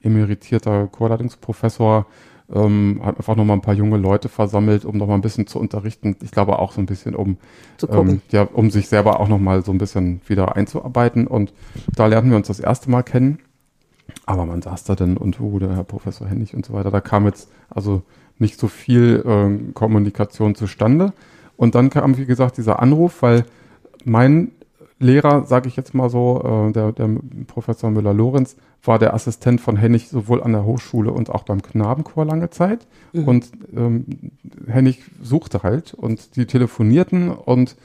emeritierter 0.00 0.86
Chorleitungsprofessor, 0.86 2.06
ähm, 2.54 3.00
hat 3.02 3.16
einfach 3.16 3.34
nochmal 3.34 3.56
ein 3.56 3.62
paar 3.62 3.74
junge 3.74 3.96
Leute 3.96 4.28
versammelt, 4.28 4.84
um 4.84 4.96
nochmal 4.96 5.18
ein 5.18 5.22
bisschen 5.22 5.48
zu 5.48 5.58
unterrichten. 5.58 6.16
Ich 6.22 6.30
glaube 6.30 6.58
auch 6.60 6.70
so 6.70 6.80
ein 6.80 6.86
bisschen, 6.86 7.16
um, 7.16 7.38
ähm, 7.88 8.20
ja, 8.30 8.42
um 8.42 8.70
sich 8.70 8.88
selber 8.88 9.18
auch 9.18 9.28
nochmal 9.28 9.64
so 9.64 9.72
ein 9.72 9.78
bisschen 9.78 10.20
wieder 10.28 10.54
einzuarbeiten. 10.54 11.26
Und 11.26 11.52
da 11.94 12.06
lernten 12.06 12.30
wir 12.30 12.36
uns 12.36 12.46
das 12.46 12.60
erste 12.60 12.90
Mal 12.90 13.02
kennen. 13.02 13.40
Aber 14.24 14.46
man 14.46 14.62
saß 14.62 14.84
da 14.84 14.94
dann 14.94 15.16
und 15.16 15.40
wo 15.40 15.58
der 15.58 15.74
Herr 15.74 15.84
Professor 15.84 16.28
Hennig 16.28 16.54
und 16.54 16.64
so 16.64 16.72
weiter. 16.72 16.92
Da 16.92 17.00
kam 17.00 17.26
jetzt, 17.26 17.50
also 17.68 18.02
nicht 18.38 18.58
so 18.58 18.68
viel 18.68 19.22
äh, 19.26 19.72
Kommunikation 19.72 20.54
zustande. 20.54 21.12
Und 21.56 21.74
dann 21.74 21.90
kam, 21.90 22.16
wie 22.18 22.26
gesagt, 22.26 22.58
dieser 22.58 22.80
Anruf, 22.80 23.22
weil 23.22 23.44
mein 24.04 24.52
Lehrer, 24.98 25.44
sage 25.44 25.68
ich 25.68 25.76
jetzt 25.76 25.94
mal 25.94 26.08
so, 26.08 26.68
äh, 26.68 26.72
der, 26.72 26.92
der 26.92 27.10
Professor 27.46 27.90
Müller-Lorenz, 27.90 28.56
war 28.82 28.98
der 28.98 29.14
Assistent 29.14 29.60
von 29.60 29.76
Hennig 29.76 30.08
sowohl 30.08 30.42
an 30.42 30.52
der 30.52 30.64
Hochschule 30.64 31.10
und 31.10 31.28
auch 31.30 31.42
beim 31.42 31.60
Knabenchor 31.62 32.24
lange 32.24 32.50
Zeit. 32.50 32.86
Mhm. 33.12 33.28
Und 33.28 33.52
ähm, 33.76 34.06
Hennig 34.66 35.02
suchte 35.22 35.62
halt 35.62 35.92
und 35.92 36.36
die 36.36 36.46
telefonierten 36.46 37.30
und 37.30 37.76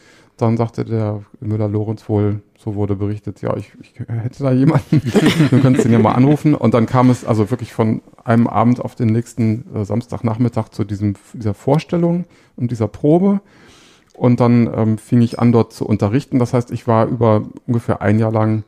dann 0.42 0.58
sagte 0.58 0.84
der 0.86 1.22
Müller-Lorenz 1.40 2.10
wohl, 2.10 2.42
so 2.58 2.76
wurde 2.76 2.96
berichtet, 2.96 3.42
ja, 3.42 3.56
ich, 3.58 3.72
ich 3.82 4.00
hätte 4.00 4.44
da 4.44 4.52
jemanden, 4.52 5.02
du 5.50 5.62
könntest 5.62 5.86
ihn 5.86 5.92
ja 5.92 6.00
mal 6.00 6.14
anrufen. 6.14 6.54
Und 6.56 6.74
dann 6.74 6.86
kam 6.86 7.10
es 7.10 7.26
also 7.26 7.50
wirklich 7.50 7.74
von 7.74 8.02
einem 8.24 8.48
Abend 8.48 8.80
auf 8.80 8.96
den 8.96 9.10
nächsten 9.10 9.66
äh, 9.76 9.86
Samstagnachmittag 9.86 10.70
zu 10.70 10.84
diesem, 10.84 11.16
dieser 11.34 11.54
Vorstellung 11.54 12.26
und 12.56 12.72
dieser 12.72 12.88
Probe. 12.88 13.42
Und 14.14 14.40
dann 14.40 14.70
ähm, 14.76 14.98
fing 14.98 15.22
ich 15.22 15.40
an, 15.40 15.52
dort 15.52 15.74
zu 15.74 15.86
unterrichten. 15.86 16.40
Das 16.40 16.54
heißt, 16.54 16.72
ich 16.72 16.88
war 16.88 17.08
über 17.08 17.44
ungefähr 17.66 18.02
ein 18.02 18.20
Jahr 18.20 18.32
lang 18.32 18.64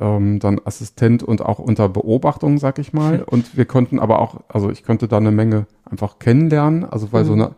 ähm, 0.00 0.38
dann 0.40 0.60
Assistent 0.64 1.22
und 1.22 1.42
auch 1.42 1.58
unter 1.58 1.88
Beobachtung, 1.88 2.58
sag 2.58 2.78
ich 2.78 2.92
mal. 2.92 3.22
Und 3.26 3.56
wir 3.56 3.64
konnten 3.64 3.98
aber 3.98 4.20
auch, 4.20 4.40
also 4.48 4.70
ich 4.70 4.84
konnte 4.84 5.08
da 5.08 5.16
eine 5.16 5.30
Menge 5.30 5.66
einfach 5.84 6.18
kennenlernen. 6.18 6.84
Also 6.84 7.12
weil 7.12 7.24
mhm. 7.24 7.28
so, 7.28 7.32
eine, 7.32 7.50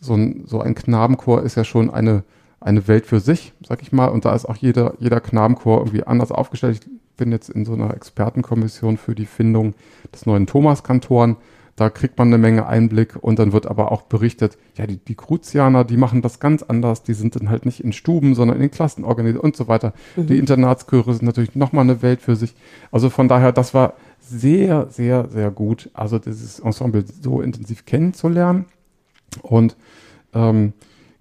so, 0.00 0.14
ein, 0.14 0.44
so 0.46 0.60
ein 0.60 0.74
Knabenchor 0.74 1.42
ist 1.42 1.56
ja 1.56 1.64
schon 1.64 1.90
eine 1.90 2.24
eine 2.66 2.88
Welt 2.88 3.06
für 3.06 3.20
sich, 3.20 3.52
sag 3.66 3.80
ich 3.82 3.92
mal. 3.92 4.06
Und 4.06 4.24
da 4.24 4.34
ist 4.34 4.44
auch 4.44 4.56
jeder, 4.56 4.94
jeder 4.98 5.20
Knabenchor 5.20 5.78
irgendwie 5.78 6.02
anders 6.02 6.32
aufgestellt. 6.32 6.80
Ich 6.82 7.16
bin 7.16 7.30
jetzt 7.30 7.48
in 7.48 7.64
so 7.64 7.72
einer 7.72 7.94
Expertenkommission 7.94 8.96
für 8.96 9.14
die 9.14 9.24
Findung 9.26 9.74
des 10.12 10.26
neuen 10.26 10.46
Thomas-Kantoren. 10.46 11.36
Da 11.76 11.90
kriegt 11.90 12.18
man 12.18 12.28
eine 12.28 12.38
Menge 12.38 12.66
Einblick 12.66 13.16
und 13.20 13.38
dann 13.38 13.52
wird 13.52 13.66
aber 13.66 13.92
auch 13.92 14.02
berichtet, 14.02 14.56
ja, 14.76 14.86
die, 14.86 14.96
die 14.96 15.14
Kruzianer, 15.14 15.84
die 15.84 15.98
machen 15.98 16.22
das 16.22 16.40
ganz 16.40 16.62
anders. 16.62 17.02
Die 17.02 17.12
sind 17.12 17.36
dann 17.36 17.50
halt 17.50 17.66
nicht 17.66 17.84
in 17.84 17.92
Stuben, 17.92 18.34
sondern 18.34 18.56
in 18.56 18.62
den 18.62 18.70
Klassen 18.70 19.04
organisiert 19.04 19.44
und 19.44 19.56
so 19.56 19.68
weiter. 19.68 19.92
Mhm. 20.16 20.26
Die 20.26 20.38
Internatschöre 20.38 21.14
sind 21.14 21.26
natürlich 21.26 21.54
nochmal 21.54 21.84
eine 21.84 22.02
Welt 22.02 22.20
für 22.20 22.34
sich. 22.34 22.54
Also 22.90 23.10
von 23.10 23.28
daher, 23.28 23.52
das 23.52 23.74
war 23.74 23.94
sehr, 24.20 24.88
sehr, 24.90 25.28
sehr 25.28 25.50
gut. 25.50 25.90
Also 25.92 26.18
dieses 26.18 26.58
Ensemble 26.58 27.04
so 27.20 27.42
intensiv 27.42 27.84
kennenzulernen. 27.84 28.64
Und 29.42 29.76
ähm, 30.32 30.72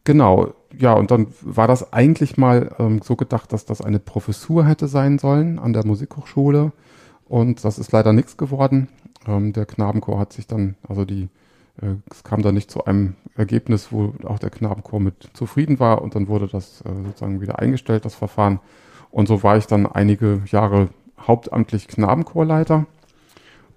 genau, 0.06 0.54
ja, 0.80 0.94
und 0.94 1.12
dann 1.12 1.28
war 1.42 1.68
das 1.68 1.94
eigentlich 1.94 2.38
mal 2.38 2.74
ähm, 2.80 3.02
so 3.04 3.16
gedacht, 3.16 3.54
dass 3.54 3.66
das 3.66 3.82
eine 3.82 4.00
Professur 4.00 4.66
hätte 4.66 4.88
sein 4.88 5.20
sollen 5.20 5.60
an 5.60 5.74
der 5.74 5.86
Musikhochschule. 5.86 6.72
Und 7.28 7.64
das 7.66 7.80
ist 7.80 7.92
leider 7.92 8.14
nichts 8.14 8.38
geworden. 8.38 8.88
Ähm, 9.28 9.54
der 9.54 9.66
Knabenchor 9.66 10.20
hat 10.20 10.34
sich 10.34 10.48
dann, 10.48 10.76
also 10.88 11.06
die, 11.06 11.30
äh, 11.82 11.96
es 12.12 12.24
kam 12.24 12.42
dann 12.42 12.56
nicht 12.56 12.72
zu 12.72 12.86
einem 12.86 13.16
Ergebnis, 13.36 13.92
wo 13.92 14.14
auch 14.26 14.40
der 14.40 14.50
Knabenchor 14.50 15.00
mit 15.00 15.30
zufrieden 15.34 15.80
war. 15.80 16.02
Und 16.02 16.16
dann 16.16 16.28
wurde 16.28 16.48
das 16.48 16.82
äh, 16.82 17.04
sozusagen 17.06 17.42
wieder 17.42 17.60
eingestellt, 17.60 18.06
das 18.06 18.16
Verfahren. 18.16 18.60
Und 19.12 19.28
so 19.28 19.44
war 19.44 19.58
ich 19.58 19.68
dann 19.68 19.86
einige 19.86 20.42
Jahre 20.48 20.90
hauptamtlich 21.20 21.88
Knabenchorleiter. 21.88 22.86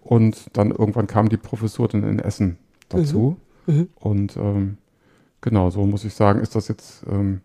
Und 0.02 0.56
dann 0.56 0.70
irgendwann 0.70 1.06
kam 1.06 1.28
die 1.28 1.36
Professur 1.36 1.88
dann 1.88 2.02
in 2.04 2.18
Essen 2.18 2.58
dazu. 2.88 3.36
Mhm. 3.66 3.74
Mhm. 3.74 3.88
Und 3.96 4.36
ähm, 4.36 4.78
genau, 5.40 5.70
so 5.70 5.84
muss 5.86 6.04
ich 6.04 6.14
sagen, 6.14 6.40
ist 6.40 6.54
das 6.54 6.68
jetzt, 6.68 7.04
ähm, 7.10 7.40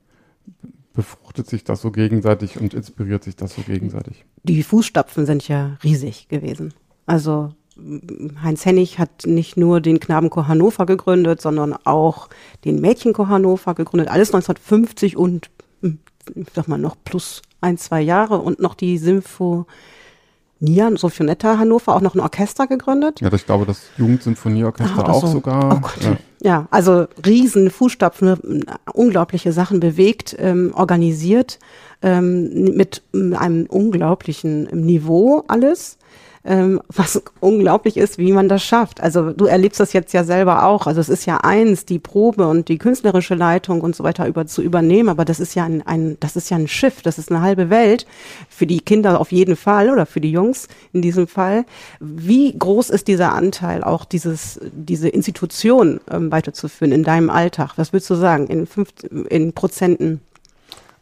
befruchtet 0.94 1.50
sich 1.50 1.64
das 1.64 1.82
so 1.82 1.92
gegenseitig 1.92 2.60
und 2.60 2.74
inspiriert 2.74 3.24
sich 3.24 3.36
das 3.36 3.56
so 3.56 3.62
gegenseitig. 3.64 4.26
Die 4.44 4.64
Fußstapfen 4.64 5.26
sind 5.26 5.48
ja 5.48 5.78
riesig 5.84 6.28
gewesen. 6.28 6.74
Also 7.06 7.54
Heinz 8.44 8.66
Hennig 8.66 9.00
hat 9.00 9.26
nicht 9.26 9.58
nur 9.58 9.82
den 9.82 10.00
Knabenchor 10.00 10.48
Hannover 10.48 10.86
gegründet, 10.86 11.42
sondern 11.42 11.76
auch 11.86 12.30
den 12.66 12.80
Mädchenchor 12.80 13.30
Hannover 13.30 13.74
gegründet. 13.74 14.10
Alles 14.10 14.30
1950 14.30 15.18
und, 15.18 15.50
hm, 15.82 15.98
ich 16.36 16.48
sag 16.54 16.68
mal, 16.68 16.78
noch 16.78 16.96
plus 17.04 17.42
ein, 17.62 17.80
zwei 17.80 18.02
Jahre 18.02 18.40
und 18.40 18.60
noch 18.60 18.76
die 18.76 19.00
Symphonie 19.00 19.66
NIA, 20.64 20.96
Sophionetta 20.96 21.58
Hannover, 21.58 21.96
auch 21.96 22.02
noch 22.02 22.16
ein 22.16 22.22
Orchester 22.22 22.68
gegründet. 22.68 23.20
Ja, 23.22 23.32
ich 23.34 23.46
glaube, 23.46 23.66
das 23.66 23.82
Jugendsymphonieorchester 23.98 25.08
Ah, 25.08 25.12
auch 25.12 25.22
so. 25.22 25.28
sogar. 25.28 25.76
Oh 25.76 25.80
Gott. 25.82 25.98
Ja. 26.02 26.18
Ja, 26.46 26.68
also 26.72 27.06
riesen 27.26 27.70
Fußstapfen, 27.72 28.66
unglaubliche 28.94 29.54
Sachen 29.54 29.80
bewegt, 29.80 30.36
ähm, 30.38 30.74
organisiert, 30.76 31.58
ähm, 32.02 32.76
mit 32.76 33.02
ähm, 33.14 33.34
einem 33.34 33.66
unglaublichen 33.68 34.64
Niveau 34.86 35.46
alles. 35.48 35.98
Ähm, 36.46 36.82
was 36.90 37.22
unglaublich 37.40 37.96
ist, 37.96 38.18
wie 38.18 38.34
man 38.34 38.50
das 38.50 38.64
schafft. 38.64 39.00
Also 39.00 39.32
du 39.32 39.46
erlebst 39.46 39.80
das 39.80 39.94
jetzt 39.94 40.12
ja 40.12 40.26
selber 40.26 40.66
auch. 40.66 40.88
Also 40.88 41.00
es 41.00 41.08
ist 41.08 41.26
ja 41.26 41.38
eins, 41.38 41.86
die 41.86 42.00
Probe 42.00 42.48
und 42.48 42.68
die 42.68 42.78
künstlerische 42.78 43.36
Leitung 43.36 43.80
und 43.80 43.96
so 43.96 44.04
weiter 44.04 44.28
über, 44.28 44.46
zu 44.46 44.62
übernehmen, 44.62 45.08
aber 45.08 45.24
das 45.24 45.40
ist 45.40 45.56
ja 45.56 45.64
ein, 45.64 45.88
ein, 45.88 46.18
das 46.20 46.36
ist 46.36 46.50
ja 46.50 46.58
ein 46.58 46.68
Schiff, 46.68 47.02
das 47.02 47.18
ist 47.18 47.32
eine 47.32 47.40
halbe 47.40 47.70
Welt. 47.70 48.06
Für 48.50 48.68
die 48.68 48.82
Kinder 48.82 49.22
auf 49.22 49.32
jeden 49.32 49.56
Fall 49.56 49.90
oder 49.90 50.06
für 50.06 50.20
die 50.20 50.32
Jungs 50.32 50.68
in 50.92 51.02
diesem 51.02 51.28
Fall. 51.28 51.64
Wie 52.02 52.54
groß 52.58 52.90
ist 52.90 53.08
dieser 53.08 53.34
Anteil, 53.34 53.82
auch 53.82 54.04
dieses, 54.04 54.60
diese 54.74 55.08
Institution 55.08 56.02
ähm, 56.12 56.30
weiterzuführen 56.30 56.92
in 56.92 57.06
deinem 57.06 57.30
Alltag? 57.30 57.74
Was 57.78 57.94
würdest 57.94 58.10
du 58.10 58.16
sagen? 58.16 58.48
In 58.48 58.68
fünf, 58.68 58.90
in 59.30 59.54
Prozenten? 59.54 60.20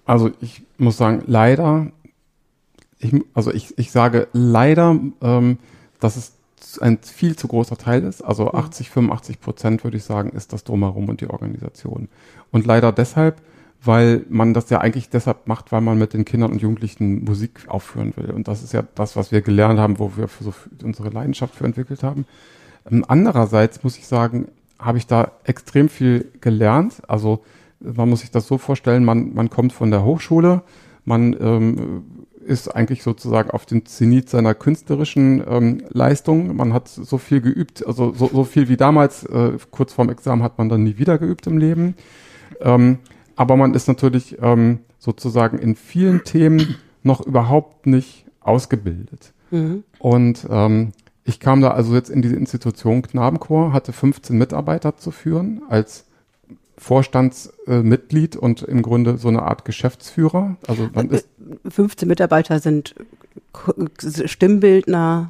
Also 0.06 0.30
ich 0.40 0.62
muss 0.78 0.98
sagen, 0.98 1.24
leider, 1.26 1.88
ich, 3.02 3.14
also 3.34 3.52
ich, 3.52 3.78
ich 3.78 3.92
sage 3.92 4.28
leider, 4.34 4.98
ähm, 5.22 5.58
dass 6.00 6.16
es 6.16 6.34
ein 6.80 7.00
viel 7.00 7.36
zu 7.36 7.48
großer 7.48 7.78
Teil 7.78 8.04
ist. 8.04 8.22
Also 8.22 8.52
80, 8.52 8.90
85 8.90 9.42
Prozent 9.42 9.84
würde 9.84 9.98
ich 9.98 10.04
sagen, 10.04 10.30
ist 10.30 10.54
das 10.54 10.64
drumherum 10.64 11.10
und 11.10 11.22
die 11.22 11.30
Organisation. 11.30 12.08
Und 12.52 12.66
leider 12.66 12.92
deshalb, 12.92 13.42
weil 13.84 14.26
man 14.30 14.54
das 14.54 14.70
ja 14.70 14.80
eigentlich 14.80 15.10
deshalb 15.10 15.48
macht, 15.48 15.72
weil 15.72 15.82
man 15.82 15.98
mit 15.98 16.14
den 16.14 16.24
Kindern 16.24 16.52
und 16.52 16.62
Jugendlichen 16.62 17.24
Musik 17.24 17.66
aufführen 17.68 18.14
will. 18.16 18.30
Und 18.30 18.48
das 18.48 18.62
ist 18.62 18.74
ja 18.74 18.84
das, 18.96 19.16
was 19.16 19.32
wir 19.32 19.42
gelernt 19.42 19.80
haben, 19.80 19.98
wo 19.98 20.16
wir 20.16 20.28
für 20.28 20.44
so 20.44 20.54
unsere 20.84 21.10
Leidenschaft 21.10 21.56
für 21.56 21.66
entwickelt 21.66 22.04
haben. 22.04 22.26
Ähm, 22.90 23.04
andererseits 23.08 23.84
muss 23.84 23.98
ich 23.98 24.08
sagen, 24.08 24.48
habe 24.78 25.00
ich 25.00 25.08
da 25.08 25.32
extrem 25.44 25.90
viel 25.90 26.32
gelernt. 26.42 27.02
Also 27.08 27.44
man 27.80 28.10
muss 28.10 28.22
sich 28.22 28.32
das 28.32 28.48
so 28.48 28.60
vorstellen, 28.60 29.04
man, 29.04 29.34
man 29.34 29.50
kommt 29.50 29.74
von 29.74 29.90
der 29.90 30.04
Hochschule, 30.04 30.62
man 31.04 31.36
ähm, 31.40 32.04
ist 32.46 32.68
eigentlich 32.70 33.04
sozusagen 33.04 33.52
auf 33.52 33.66
dem 33.66 33.86
Zenit 33.86 34.30
seiner 34.30 34.54
künstlerischen 34.54 35.44
ähm, 35.48 35.84
Leistung. 35.90 36.56
Man 36.56 36.74
hat 36.74 36.88
so 36.88 37.18
viel 37.18 37.42
geübt, 37.42 37.86
also 37.86 38.14
so, 38.14 38.28
so 38.28 38.44
viel 38.44 38.70
wie 38.70 38.78
damals, 38.78 39.24
äh, 39.24 39.58
kurz 39.72 39.94
vorm 39.94 40.10
Examen 40.10 40.44
hat 40.44 40.58
man 40.58 40.70
dann 40.70 40.84
nie 40.84 40.98
wieder 40.98 41.18
geübt 41.18 41.48
im 41.48 41.58
Leben. 41.58 41.96
Ähm, 42.60 43.00
aber 43.36 43.56
man 43.58 43.74
ist 43.74 43.88
natürlich 43.88 44.38
ähm, 44.42 44.80
sozusagen 45.00 45.58
in 45.58 45.76
vielen 45.76 46.24
Themen 46.24 46.76
noch 47.04 47.26
überhaupt 47.26 47.88
nicht 47.88 48.26
ausgebildet. 48.42 49.34
Und 50.00 50.48
ähm, 50.50 50.94
ich 51.24 51.40
kam 51.40 51.62
da 51.62 51.72
also 51.72 51.94
jetzt 51.94 52.10
in 52.10 52.22
diese 52.22 52.36
Institution 52.36 53.02
Knabenchor, 53.02 53.74
hatte 53.74 53.94
15 53.94 54.38
Mitarbeiter 54.38 54.98
zu 54.98 55.12
führen 55.12 55.62
als 55.70 56.06
Vorstandsmitglied 56.78 58.36
äh, 58.36 58.40
und 58.40 58.64
im 58.64 58.82
Grunde 58.82 59.18
so 59.18 59.28
eine 59.28 59.44
Art 59.44 59.66
Geschäftsführer. 59.66 60.58
Also 60.68 60.90
man 60.94 61.10
ist 61.10 61.28
15 61.70 62.08
Mitarbeiter 62.08 62.60
sind 62.60 62.96
Stimmbildner. 64.26 65.30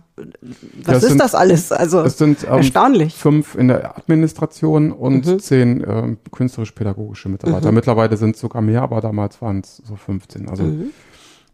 Was 0.83 0.97
es 0.97 1.03
ist 1.03 1.09
sind- 1.09 1.21
das 1.21 1.35
alles? 1.35 1.71
Also 1.71 2.01
es 2.01 2.17
sind 2.17 2.43
ähm, 2.43 2.49
erstaunlich. 2.57 3.15
fünf 3.15 3.55
in 3.55 3.67
der 3.67 3.97
Administration 3.97 4.91
und 4.91 5.25
Mhm. 5.25 5.39
zehn 5.39 5.83
ähm, 5.87 6.17
künstlerisch-pädagogische 6.31 7.29
Mitarbeiter. 7.29 7.71
Mittlerweile 7.71 8.17
sind 8.17 8.35
es 8.35 8.41
sogar 8.41 8.61
mehr, 8.61 8.81
aber 8.83 9.01
damals 9.01 9.41
waren 9.41 9.59
es 9.61 9.77
so 9.77 9.95
15. 9.95 10.49
Also 10.49 10.63
Mhm. 10.63 10.89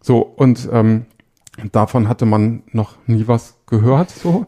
so 0.02 0.20
und 0.20 0.68
ähm, 0.72 1.06
davon 1.72 2.08
hatte 2.08 2.26
man 2.26 2.64
noch 2.72 2.96
nie 3.08 3.28
was 3.28 3.56
gehört. 3.68 4.12
So, 4.12 4.46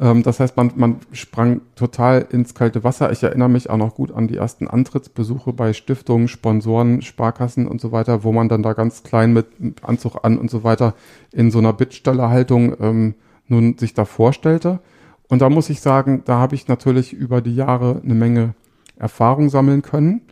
ähm, 0.00 0.22
das 0.22 0.40
heißt, 0.40 0.56
man 0.56 0.72
man 0.76 0.96
sprang 1.12 1.60
total 1.74 2.26
ins 2.30 2.54
kalte 2.54 2.84
Wasser. 2.84 3.12
Ich 3.12 3.22
erinnere 3.22 3.48
mich 3.48 3.70
auch 3.70 3.76
noch 3.76 3.94
gut 3.94 4.12
an 4.12 4.28
die 4.28 4.36
ersten 4.36 4.68
Antrittsbesuche 4.68 5.52
bei 5.52 5.72
Stiftungen, 5.72 6.28
Sponsoren, 6.28 7.02
Sparkassen 7.02 7.66
und 7.66 7.80
so 7.80 7.92
weiter, 7.92 8.24
wo 8.24 8.32
man 8.32 8.48
dann 8.48 8.62
da 8.62 8.72
ganz 8.72 9.02
klein 9.02 9.32
mit 9.32 9.46
Anzug 9.82 10.24
an 10.24 10.38
und 10.38 10.50
so 10.50 10.64
weiter 10.64 10.94
in 11.32 11.50
so 11.50 11.58
einer 11.58 11.72
Bittstellerhaltung 11.72 12.76
ähm, 12.80 13.14
nun 13.48 13.76
sich 13.78 13.94
da 13.94 14.04
vorstellte. 14.04 14.80
Und 15.28 15.40
da 15.40 15.48
muss 15.48 15.70
ich 15.70 15.80
sagen, 15.80 16.22
da 16.24 16.38
habe 16.38 16.54
ich 16.54 16.68
natürlich 16.68 17.12
über 17.12 17.40
die 17.40 17.54
Jahre 17.54 18.00
eine 18.04 18.14
Menge 18.14 18.54
Erfahrung 18.96 19.48
sammeln 19.48 19.82
können. 19.82 20.22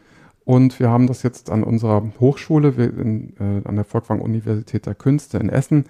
Und 0.45 0.81
wir 0.81 0.91
haben 0.91 1.07
das 1.07 1.23
jetzt 1.23 1.51
an 1.51 1.63
unserer 1.63 2.03
Hochschule, 2.19 2.71
in, 2.71 3.35
äh, 3.39 3.67
an 3.69 3.77
der 3.77 3.85
Volkwang 3.85 4.21
Universität 4.21 4.87
der 4.87 4.95
Künste 4.95 5.39
in 5.39 5.49
Essen, 5.49 5.85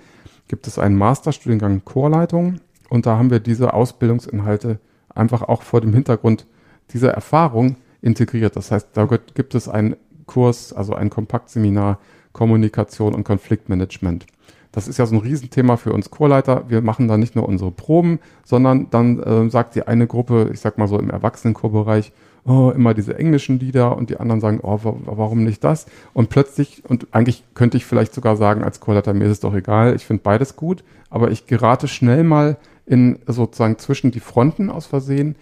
gibt 0.51 0.67
es 0.67 0.81
einen 0.81 0.99
Masterstudiengang 0.99 1.85
Chorleitung. 1.85 2.57
Und 2.89 3.07
da 3.07 3.17
haben 3.17 3.31
wir 3.31 3.39
diese 3.39 3.73
Ausbildungsinhalte 3.73 4.81
einfach 5.15 5.43
auch 5.43 5.63
vor 5.63 5.81
dem 5.81 5.95
Hintergrund 5.95 6.45
dieser 6.93 7.13
Erfahrung 7.13 7.77
integriert. 8.03 8.57
Das 8.57 8.73
heißt, 8.73 8.89
da 8.95 9.07
gibt- 9.07 9.55
es 9.55 9.69
einen 9.69 9.95
Kurs, 10.27 10.73
also 10.73 10.95
ein 10.95 11.09
Kompaktseminar 11.09 12.01
Kommunikation 12.33 13.15
und 13.15 13.23
Konfliktmanagement. 13.23 14.27
Das 14.73 14.89
ist 14.89 14.99
ja 14.99 15.07
so 15.07 15.15
ein 15.15 15.21
Riesenthema 15.21 15.77
für 15.77 15.93
uns 15.93 16.11
Chorleiter. 16.11 16.65
Wir 16.69 16.81
machen 16.81 17.07
da 17.07 17.17
nicht 17.17 17.37
nur 17.37 17.49
unsere 17.49 17.71
Proben, 17.71 18.19
sondern 18.45 18.91
dann 18.91 19.21
äh, 19.21 19.51
sagt 19.51 19.77
die 19.77 19.87
eine 19.87 20.09
Gruppe, 20.09 20.51
ich 20.53 20.59
sag 20.59 20.79
mal 20.79 20.89
so 20.89 20.99
im 20.99 21.11
Erwachsenenchorbereich, 21.11 22.13
oh, 22.45 22.71
immer 22.75 22.95
diese 22.95 23.19
englischen 23.19 23.59
Lieder 23.59 23.97
und 23.97 24.11
die 24.11 24.19
anderen 24.19 24.41
sagen, 24.41 24.61
oh, 24.63 24.81
wa 24.83 24.95
warum 25.05 25.45
nicht 25.45 25.63
das? 25.65 25.87
Und 26.13 26.31
plötzlich, 26.31 26.83
und 26.89 27.09
eigentlich 27.13 27.45
könnte 27.55 27.77
ich 27.77 27.85
vielleicht 27.85 28.15
sogar 28.15 28.37
sagen, 28.37 28.65
als 28.65 28.81
Chorleiter, 28.81 29.15
mir 29.15 29.25
ist 29.25 29.33
es 29.33 29.41
doch 29.41 29.55
egal, 29.55 29.95
ich 29.95 30.07
finde 30.07 30.23
beides 30.23 30.57
gut, 30.57 30.85
aber 31.11 31.31
ich 31.31 31.47
gerate 31.47 31.89
schnell 31.89 32.25
mal 32.25 32.57
in 32.87 33.19
sozusagen 33.27 33.79
zwischen 33.79 34.11
die 34.11 34.21
Fronten 34.21 34.71
aus 34.71 34.87
Versehen 34.87 35.37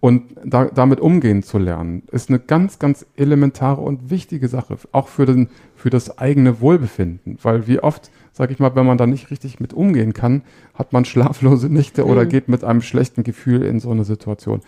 und 0.00 0.22
da, 0.44 0.66
damit 0.66 1.00
umgehen 1.00 1.42
zu 1.42 1.58
lernen, 1.58 2.02
ist 2.12 2.28
eine 2.28 2.38
ganz, 2.38 2.78
ganz 2.78 3.04
elementare 3.16 3.80
und 3.80 4.10
wichtige 4.10 4.48
Sache, 4.48 4.76
auch 4.92 5.08
für, 5.08 5.26
den, 5.26 5.48
für 5.74 5.90
das 5.90 6.18
eigene 6.18 6.60
Wohlbefinden. 6.60 7.38
Weil 7.42 7.66
wie 7.66 7.80
oft, 7.80 8.10
sage 8.38 8.52
ich 8.52 8.60
mal, 8.60 8.76
wenn 8.76 8.86
man 8.86 8.98
da 8.98 9.06
nicht 9.06 9.32
richtig 9.32 9.58
mit 9.58 9.74
umgehen 9.74 10.14
kann, 10.14 10.42
hat 10.72 10.92
man 10.92 11.04
schlaflose 11.04 11.68
Nächte 11.72 12.06
oder 12.06 12.24
geht 12.24 12.48
mit 12.48 12.62
einem 12.62 12.82
schlechten 12.82 13.24
Gefühl 13.24 13.62
in 13.64 13.80
so 13.80 13.90
eine 13.90 14.04
Situation. 14.04 14.60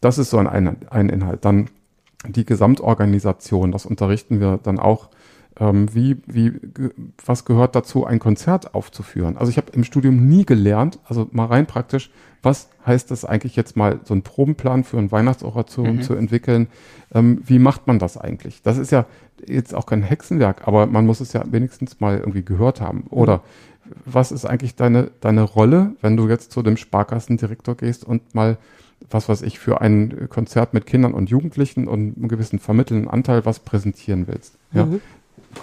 Das 0.00 0.16
ist 0.16 0.30
so 0.30 0.38
ein, 0.38 0.46
ein, 0.46 0.78
ein 0.88 1.10
Inhalt. 1.10 1.44
Dann 1.44 1.68
die 2.26 2.46
Gesamtorganisation, 2.46 3.70
das 3.70 3.84
unterrichten 3.84 4.40
wir 4.40 4.58
dann 4.62 4.78
auch. 4.78 5.10
Ähm, 5.60 5.92
wie, 5.92 6.16
wie, 6.26 6.52
was 7.24 7.44
gehört 7.44 7.74
dazu, 7.74 8.06
ein 8.06 8.20
Konzert 8.20 8.74
aufzuführen? 8.74 9.36
Also 9.36 9.50
ich 9.50 9.56
habe 9.56 9.72
im 9.72 9.84
Studium 9.84 10.28
nie 10.28 10.44
gelernt, 10.44 11.00
also 11.04 11.28
mal 11.32 11.46
rein 11.46 11.66
praktisch, 11.66 12.10
was 12.42 12.68
heißt 12.86 13.10
es 13.10 13.24
eigentlich 13.24 13.56
jetzt 13.56 13.76
mal, 13.76 13.98
so 14.04 14.14
einen 14.14 14.22
Probenplan 14.22 14.84
für 14.84 14.98
ein 14.98 15.10
Weihnachtsoration 15.10 16.02
zu 16.02 16.14
entwickeln? 16.14 16.68
Ähm, 17.12 17.42
wie 17.44 17.58
macht 17.58 17.86
man 17.86 17.98
das 17.98 18.16
eigentlich? 18.16 18.62
Das 18.62 18.78
ist 18.78 18.92
ja 18.92 19.06
jetzt 19.46 19.74
auch 19.74 19.86
kein 19.86 20.02
Hexenwerk, 20.02 20.66
aber 20.66 20.86
man 20.86 21.06
muss 21.06 21.20
es 21.20 21.32
ja 21.32 21.42
wenigstens 21.50 22.00
mal 22.00 22.18
irgendwie 22.18 22.44
gehört 22.44 22.80
haben. 22.80 23.04
Oder 23.10 23.42
was 24.04 24.32
ist 24.32 24.44
eigentlich 24.44 24.76
deine, 24.76 25.10
deine 25.20 25.42
Rolle, 25.42 25.96
wenn 26.00 26.16
du 26.16 26.28
jetzt 26.28 26.52
zu 26.52 26.62
dem 26.62 26.76
Sparkassendirektor 26.76 27.76
gehst 27.76 28.04
und 28.04 28.34
mal, 28.34 28.58
was 29.10 29.28
weiß 29.28 29.42
ich, 29.42 29.58
für 29.58 29.80
ein 29.80 30.28
Konzert 30.28 30.74
mit 30.74 30.86
Kindern 30.86 31.14
und 31.14 31.30
Jugendlichen 31.30 31.88
und 31.88 32.16
einen 32.16 32.28
gewissen 32.28 32.58
vermittelnden 32.58 33.08
Anteil 33.08 33.44
was 33.44 33.60
präsentieren 33.60 34.26
willst? 34.26 34.56
Ja? 34.72 34.86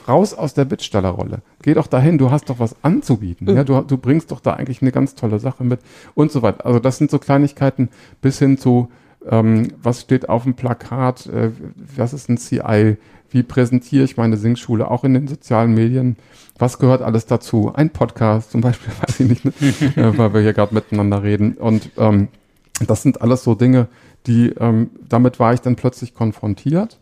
Raus 0.07 0.33
aus 0.33 0.53
der 0.53 0.65
Bittstellerrolle. 0.65 1.39
Geh 1.61 1.73
doch 1.73 1.87
dahin, 1.87 2.17
du 2.17 2.31
hast 2.31 2.49
doch 2.49 2.59
was 2.59 2.75
anzubieten. 2.83 3.53
Ja, 3.55 3.63
du, 3.63 3.81
du 3.81 3.97
bringst 3.97 4.31
doch 4.31 4.39
da 4.39 4.53
eigentlich 4.53 4.81
eine 4.81 4.91
ganz 4.91 5.15
tolle 5.15 5.39
Sache 5.39 5.63
mit 5.63 5.79
und 6.13 6.31
so 6.31 6.41
weiter. 6.41 6.65
Also 6.65 6.79
das 6.79 6.97
sind 6.97 7.11
so 7.11 7.19
Kleinigkeiten 7.19 7.89
bis 8.21 8.39
hin 8.39 8.57
zu, 8.57 8.89
ähm, 9.29 9.69
was 9.81 10.01
steht 10.01 10.29
auf 10.29 10.43
dem 10.43 10.53
Plakat, 10.53 11.27
äh, 11.27 11.51
was 11.95 12.13
ist 12.13 12.29
ein 12.29 12.37
CI, 12.37 12.97
wie 13.31 13.43
präsentiere 13.43 14.05
ich 14.05 14.17
meine 14.17 14.37
Singschule 14.37 14.89
auch 14.89 15.03
in 15.03 15.13
den 15.13 15.27
sozialen 15.27 15.73
Medien, 15.73 16.15
was 16.57 16.79
gehört 16.79 17.01
alles 17.01 17.25
dazu? 17.25 17.71
Ein 17.73 17.89
Podcast 17.89 18.51
zum 18.51 18.61
Beispiel, 18.61 18.93
weiß 19.01 19.19
ich 19.19 19.29
nicht, 19.29 19.45
ne? 19.45 19.53
äh, 19.95 20.17
weil 20.17 20.33
wir 20.33 20.41
hier 20.41 20.53
gerade 20.53 20.73
miteinander 20.73 21.23
reden. 21.23 21.53
Und 21.53 21.89
ähm, 21.97 22.27
das 22.85 23.01
sind 23.01 23.21
alles 23.21 23.43
so 23.43 23.55
Dinge, 23.55 23.87
die, 24.27 24.49
ähm, 24.59 24.89
damit 25.07 25.39
war 25.39 25.53
ich 25.53 25.61
dann 25.61 25.75
plötzlich 25.75 26.13
konfrontiert. 26.13 26.99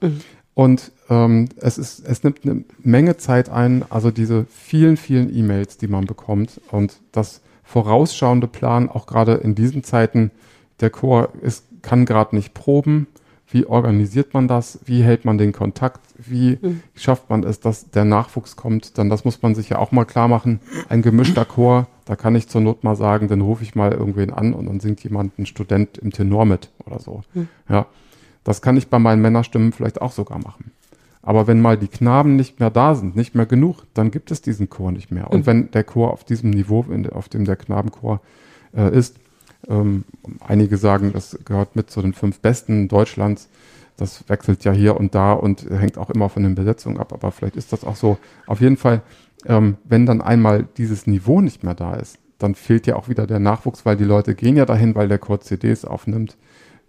Und 0.54 0.92
ähm, 1.10 1.50
es 1.58 1.78
ist, 1.78 2.08
es 2.08 2.24
nimmt 2.24 2.39
eine 2.44 2.63
Menge 2.80 3.18
Zeit 3.18 3.50
ein, 3.50 3.86
also 3.89 4.12
diese 4.12 4.46
vielen, 4.50 4.98
vielen 4.98 5.36
E-Mails, 5.36 5.78
die 5.78 5.88
man 5.88 6.06
bekommt 6.06 6.62
und 6.72 7.00
das 7.12 7.42
vorausschauende 7.63 8.48
Plan, 8.48 8.89
auch 8.89 9.08
gerade 9.08 9.34
in 9.36 9.56
diesen 9.56 9.84
Zeiten, 9.84 10.32
der 10.80 10.89
Chor 10.89 11.30
ist, 11.42 11.66
kann 11.82 12.06
gerade 12.06 12.36
nicht 12.36 12.54
proben. 12.54 13.08
Wie 13.48 13.66
organisiert 13.66 14.34
man 14.34 14.48
das? 14.48 14.80
Wie 14.86 15.04
hält 15.04 15.26
man 15.26 15.38
den 15.38 15.52
Kontakt? 15.52 16.02
Wie 16.18 16.58
schafft 16.96 17.30
man 17.30 17.44
es, 17.44 17.60
dass 17.60 17.92
der 17.92 18.04
Nachwuchs 18.04 18.56
kommt? 18.56 18.98
Dann 18.98 19.10
das 19.10 19.26
muss 19.26 19.42
man 19.44 19.54
sich 19.54 19.70
ja 19.70 19.78
auch 19.78 19.92
mal 19.92 20.06
klar 20.06 20.28
machen. 20.28 20.60
Ein 20.89 21.04
gemischter 21.04 21.46
Chor, 21.46 21.88
da 22.06 22.16
kann 22.16 22.36
ich 22.36 22.48
zur 22.48 22.62
Not 22.62 22.84
mal 22.84 22.96
sagen, 22.96 23.28
dann 23.28 23.42
rufe 23.42 23.63
ich 23.63 23.76
mal 23.76 23.92
irgendwen 23.92 24.32
an 24.32 24.54
und 24.54 24.66
dann 24.66 24.80
singt 24.80 25.04
jemand, 25.04 25.38
ein 25.38 25.46
Student 25.46 26.00
im 26.00 26.12
Tenor 26.12 26.46
mit 26.46 26.70
oder 26.86 27.00
so. 27.00 27.22
Ja, 27.70 27.86
das 28.44 28.62
kann 28.62 28.76
ich 28.76 28.88
bei 28.88 29.00
meinen 29.00 29.22
Männerstimmen 29.22 29.72
vielleicht 29.72 30.02
auch 30.02 30.12
sogar 30.12 30.39
machen. 30.39 30.72
Aber 31.24 31.48
wenn 31.48 31.62
mal 31.62 31.78
die 31.78 31.88
Knaben 31.88 32.36
nicht 32.36 32.60
mehr 32.60 32.70
da 32.70 32.96
sind, 32.96 33.16
nicht 33.16 33.34
mehr 33.34 33.46
genug, 33.46 33.84
dann 33.94 34.12
gibt 34.12 34.30
es 34.30 34.42
diesen 34.42 34.70
Chor 34.70 34.92
nicht 34.92 35.10
mehr. 35.10 35.32
Und 35.32 35.42
mhm. 35.42 35.46
wenn 35.46 35.72
der 35.72 35.86
Chor 35.86 36.12
auf 36.12 36.26
diesem 36.26 36.50
Niveau, 36.50 36.86
auf 37.12 37.30
dem 37.30 37.46
der 37.46 37.56
Knabenchor 37.56 38.22
äh, 38.76 38.96
ist, 38.96 39.16
ähm, 39.70 40.04
einige 40.46 40.76
sagen, 40.78 41.14
das 41.14 41.40
gehört 41.46 41.78
mit 41.78 41.90
zu 41.90 42.02
den 42.02 42.14
fünf 42.14 42.42
besten 42.42 42.90
Deutschlands. 42.90 43.50
Das 43.96 44.28
wechselt 44.28 44.66
ja 44.66 44.74
hier 44.74 44.98
und 44.98 45.16
da 45.16 45.32
und 45.34 45.70
hängt 45.70 45.98
auch 45.98 46.10
immer 46.10 46.28
von 46.28 46.44
den 46.44 46.56
Besetzungen 46.56 46.98
ab, 46.98 47.14
aber 47.14 47.32
vielleicht 47.32 47.56
ist 47.56 47.72
das 47.72 47.86
auch 47.86 47.96
so. 47.96 48.18
Auf 48.46 48.60
jeden 48.60 48.76
Fall, 48.76 49.02
ähm, 49.46 49.78
wenn 49.86 50.06
dann 50.06 50.22
einmal 50.22 50.68
dieses 50.78 51.08
Niveau 51.08 51.40
nicht 51.40 51.64
mehr 51.64 51.76
da 51.76 51.96
ist, 51.96 52.18
dann 52.38 52.56
fehlt 52.56 52.86
ja 52.88 52.98
auch 52.98 53.08
wieder 53.08 53.28
der 53.28 53.40
Nachwuchs, 53.40 53.86
weil 53.86 53.96
die 53.96 54.04
Leute 54.04 54.36
gehen 54.36 54.58
ja 54.58 54.66
dahin, 54.66 54.96
weil 54.96 55.08
der 55.08 55.20
Chor 55.20 55.40
CDs 55.40 55.86
aufnimmt. 55.86 56.36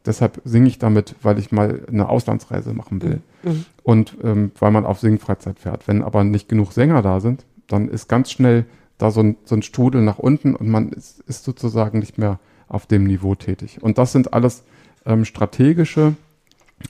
Deshalb 0.07 0.41
singe 0.45 0.69
ich 0.69 0.79
damit, 0.79 1.15
weil 1.23 1.39
ich 1.39 1.51
mal 1.51 1.83
eine 1.89 2.09
Auslandsreise 2.09 2.75
machen 2.75 3.03
will. 3.03 3.21
Mhm. 3.43 3.65
Und 3.83 4.17
ähm, 4.23 4.53
weil 4.59 4.71
man 4.71 4.85
auf 4.85 5.01
Singfreizeit 5.01 5.59
fährt. 5.59 5.89
Wenn 5.89 6.03
aber 6.03 6.25
nicht 6.25 6.49
genug 6.49 6.73
Sänger 6.73 7.03
da 7.03 7.21
sind, 7.21 7.45
dann 7.67 7.89
ist 7.89 8.09
ganz 8.09 8.31
schnell 8.31 8.67
da 8.99 9.11
so 9.11 9.21
ein, 9.21 9.37
so 9.45 9.55
ein 9.55 9.63
Strudel 9.63 10.03
nach 10.03 10.19
unten 10.19 10.55
und 10.55 10.69
man 10.69 10.91
ist, 10.91 11.21
ist 11.21 11.45
sozusagen 11.45 11.99
nicht 11.99 12.19
mehr 12.19 12.39
auf 12.69 12.87
dem 12.87 13.05
Niveau 13.05 13.35
tätig. 13.35 13.83
Und 13.83 13.99
das 13.99 14.13
sind 14.13 14.33
alles 14.33 14.63
ähm, 15.07 15.25
strategische 15.25 16.15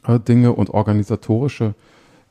äh, 0.06 0.18
Dinge 0.18 0.52
und 0.52 0.70
organisatorische 0.70 1.74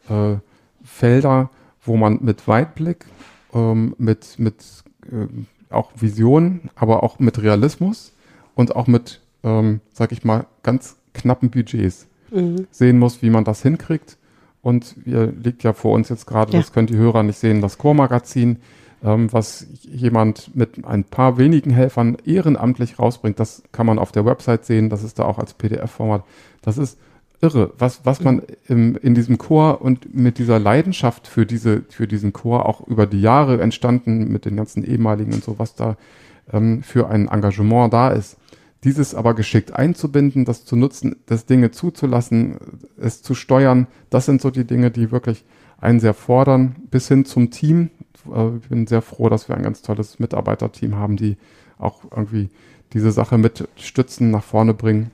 äh, 0.09 0.35
Felder, 0.83 1.49
wo 1.85 1.97
man 1.97 2.19
mit 2.21 2.47
Weitblick, 2.47 3.05
ähm, 3.53 3.95
mit, 3.97 4.37
mit 4.37 4.83
äh, 5.11 5.27
auch 5.69 5.91
Visionen, 5.95 6.69
aber 6.75 7.03
auch 7.03 7.19
mit 7.19 7.41
Realismus 7.41 8.13
und 8.55 8.75
auch 8.75 8.87
mit, 8.87 9.21
ähm, 9.43 9.81
sag 9.91 10.11
ich 10.11 10.23
mal, 10.23 10.45
ganz 10.63 10.97
knappen 11.13 11.49
Budgets 11.49 12.07
mhm. 12.31 12.67
sehen 12.71 12.99
muss, 12.99 13.21
wie 13.21 13.29
man 13.29 13.43
das 13.43 13.61
hinkriegt. 13.61 14.17
Und 14.61 14.95
hier 15.03 15.27
liegt 15.27 15.63
ja 15.63 15.73
vor 15.73 15.93
uns 15.93 16.09
jetzt 16.09 16.25
gerade, 16.25 16.53
ja. 16.53 16.59
das 16.59 16.71
können 16.71 16.87
die 16.87 16.95
Hörer 16.95 17.23
nicht 17.23 17.37
sehen, 17.37 17.61
das 17.61 17.77
Chormagazin 17.77 18.59
ähm, 19.03 19.31
was 19.31 19.67
jemand 19.81 20.55
mit 20.55 20.85
ein 20.85 21.03
paar 21.03 21.37
wenigen 21.37 21.71
Helfern 21.71 22.17
ehrenamtlich 22.25 22.99
rausbringt. 22.99 23.39
Das 23.39 23.63
kann 23.71 23.85
man 23.85 23.99
auf 23.99 24.11
der 24.11 24.25
Website 24.25 24.65
sehen, 24.65 24.89
das 24.89 25.03
ist 25.03 25.19
da 25.19 25.25
auch 25.25 25.39
als 25.39 25.53
PDF-Format. 25.53 26.23
Das 26.61 26.77
ist 26.77 26.97
irre, 27.41 27.73
was, 27.77 28.05
was 28.05 28.21
man 28.21 28.41
im, 28.67 28.95
in 28.95 29.13
diesem 29.13 29.37
Chor 29.37 29.81
und 29.81 30.15
mit 30.15 30.37
dieser 30.37 30.59
Leidenschaft 30.59 31.27
für, 31.27 31.45
diese, 31.45 31.83
für 31.89 32.07
diesen 32.07 32.31
Chor 32.31 32.65
auch 32.65 32.87
über 32.87 33.05
die 33.05 33.19
Jahre 33.21 33.61
entstanden, 33.61 34.31
mit 34.31 34.45
den 34.45 34.55
ganzen 34.55 34.85
ehemaligen 34.85 35.33
und 35.33 35.43
so, 35.43 35.59
was 35.59 35.75
da 35.75 35.97
ähm, 36.51 36.81
für 36.83 37.09
ein 37.09 37.27
Engagement 37.27 37.91
da 37.91 38.09
ist. 38.09 38.37
Dieses 38.83 39.15
aber 39.15 39.33
geschickt 39.33 39.73
einzubinden, 39.73 40.45
das 40.45 40.65
zu 40.65 40.75
nutzen, 40.75 41.15
das 41.25 41.45
Dinge 41.45 41.71
zuzulassen, 41.71 42.57
es 42.97 43.21
zu 43.21 43.33
steuern, 43.33 43.87
das 44.09 44.25
sind 44.25 44.41
so 44.41 44.51
die 44.51 44.65
Dinge, 44.65 44.91
die 44.91 45.11
wirklich 45.11 45.45
einen 45.79 45.99
sehr 45.99 46.13
fordern, 46.13 46.75
bis 46.91 47.07
hin 47.07 47.25
zum 47.25 47.49
Team, 47.49 47.89
äh, 48.33 48.57
ich 48.57 48.69
bin 48.69 48.87
sehr 48.87 49.01
froh, 49.01 49.29
dass 49.29 49.47
wir 49.49 49.55
ein 49.55 49.63
ganz 49.63 49.81
tolles 49.81 50.19
Mitarbeiterteam 50.19 50.95
haben, 50.95 51.17
die 51.17 51.37
auch 51.77 52.03
irgendwie 52.11 52.49
diese 52.93 53.11
Sache 53.11 53.37
mit 53.37 53.67
stützen, 53.75 54.31
nach 54.31 54.43
vorne 54.43 54.73
bringen. 54.73 55.11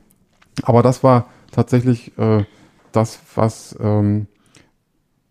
Aber 0.64 0.84
das 0.84 1.04
war 1.04 1.28
tatsächlich 1.52 2.18
äh, 2.18 2.44
das, 2.92 3.20
was 3.36 3.76
ähm, 3.80 4.28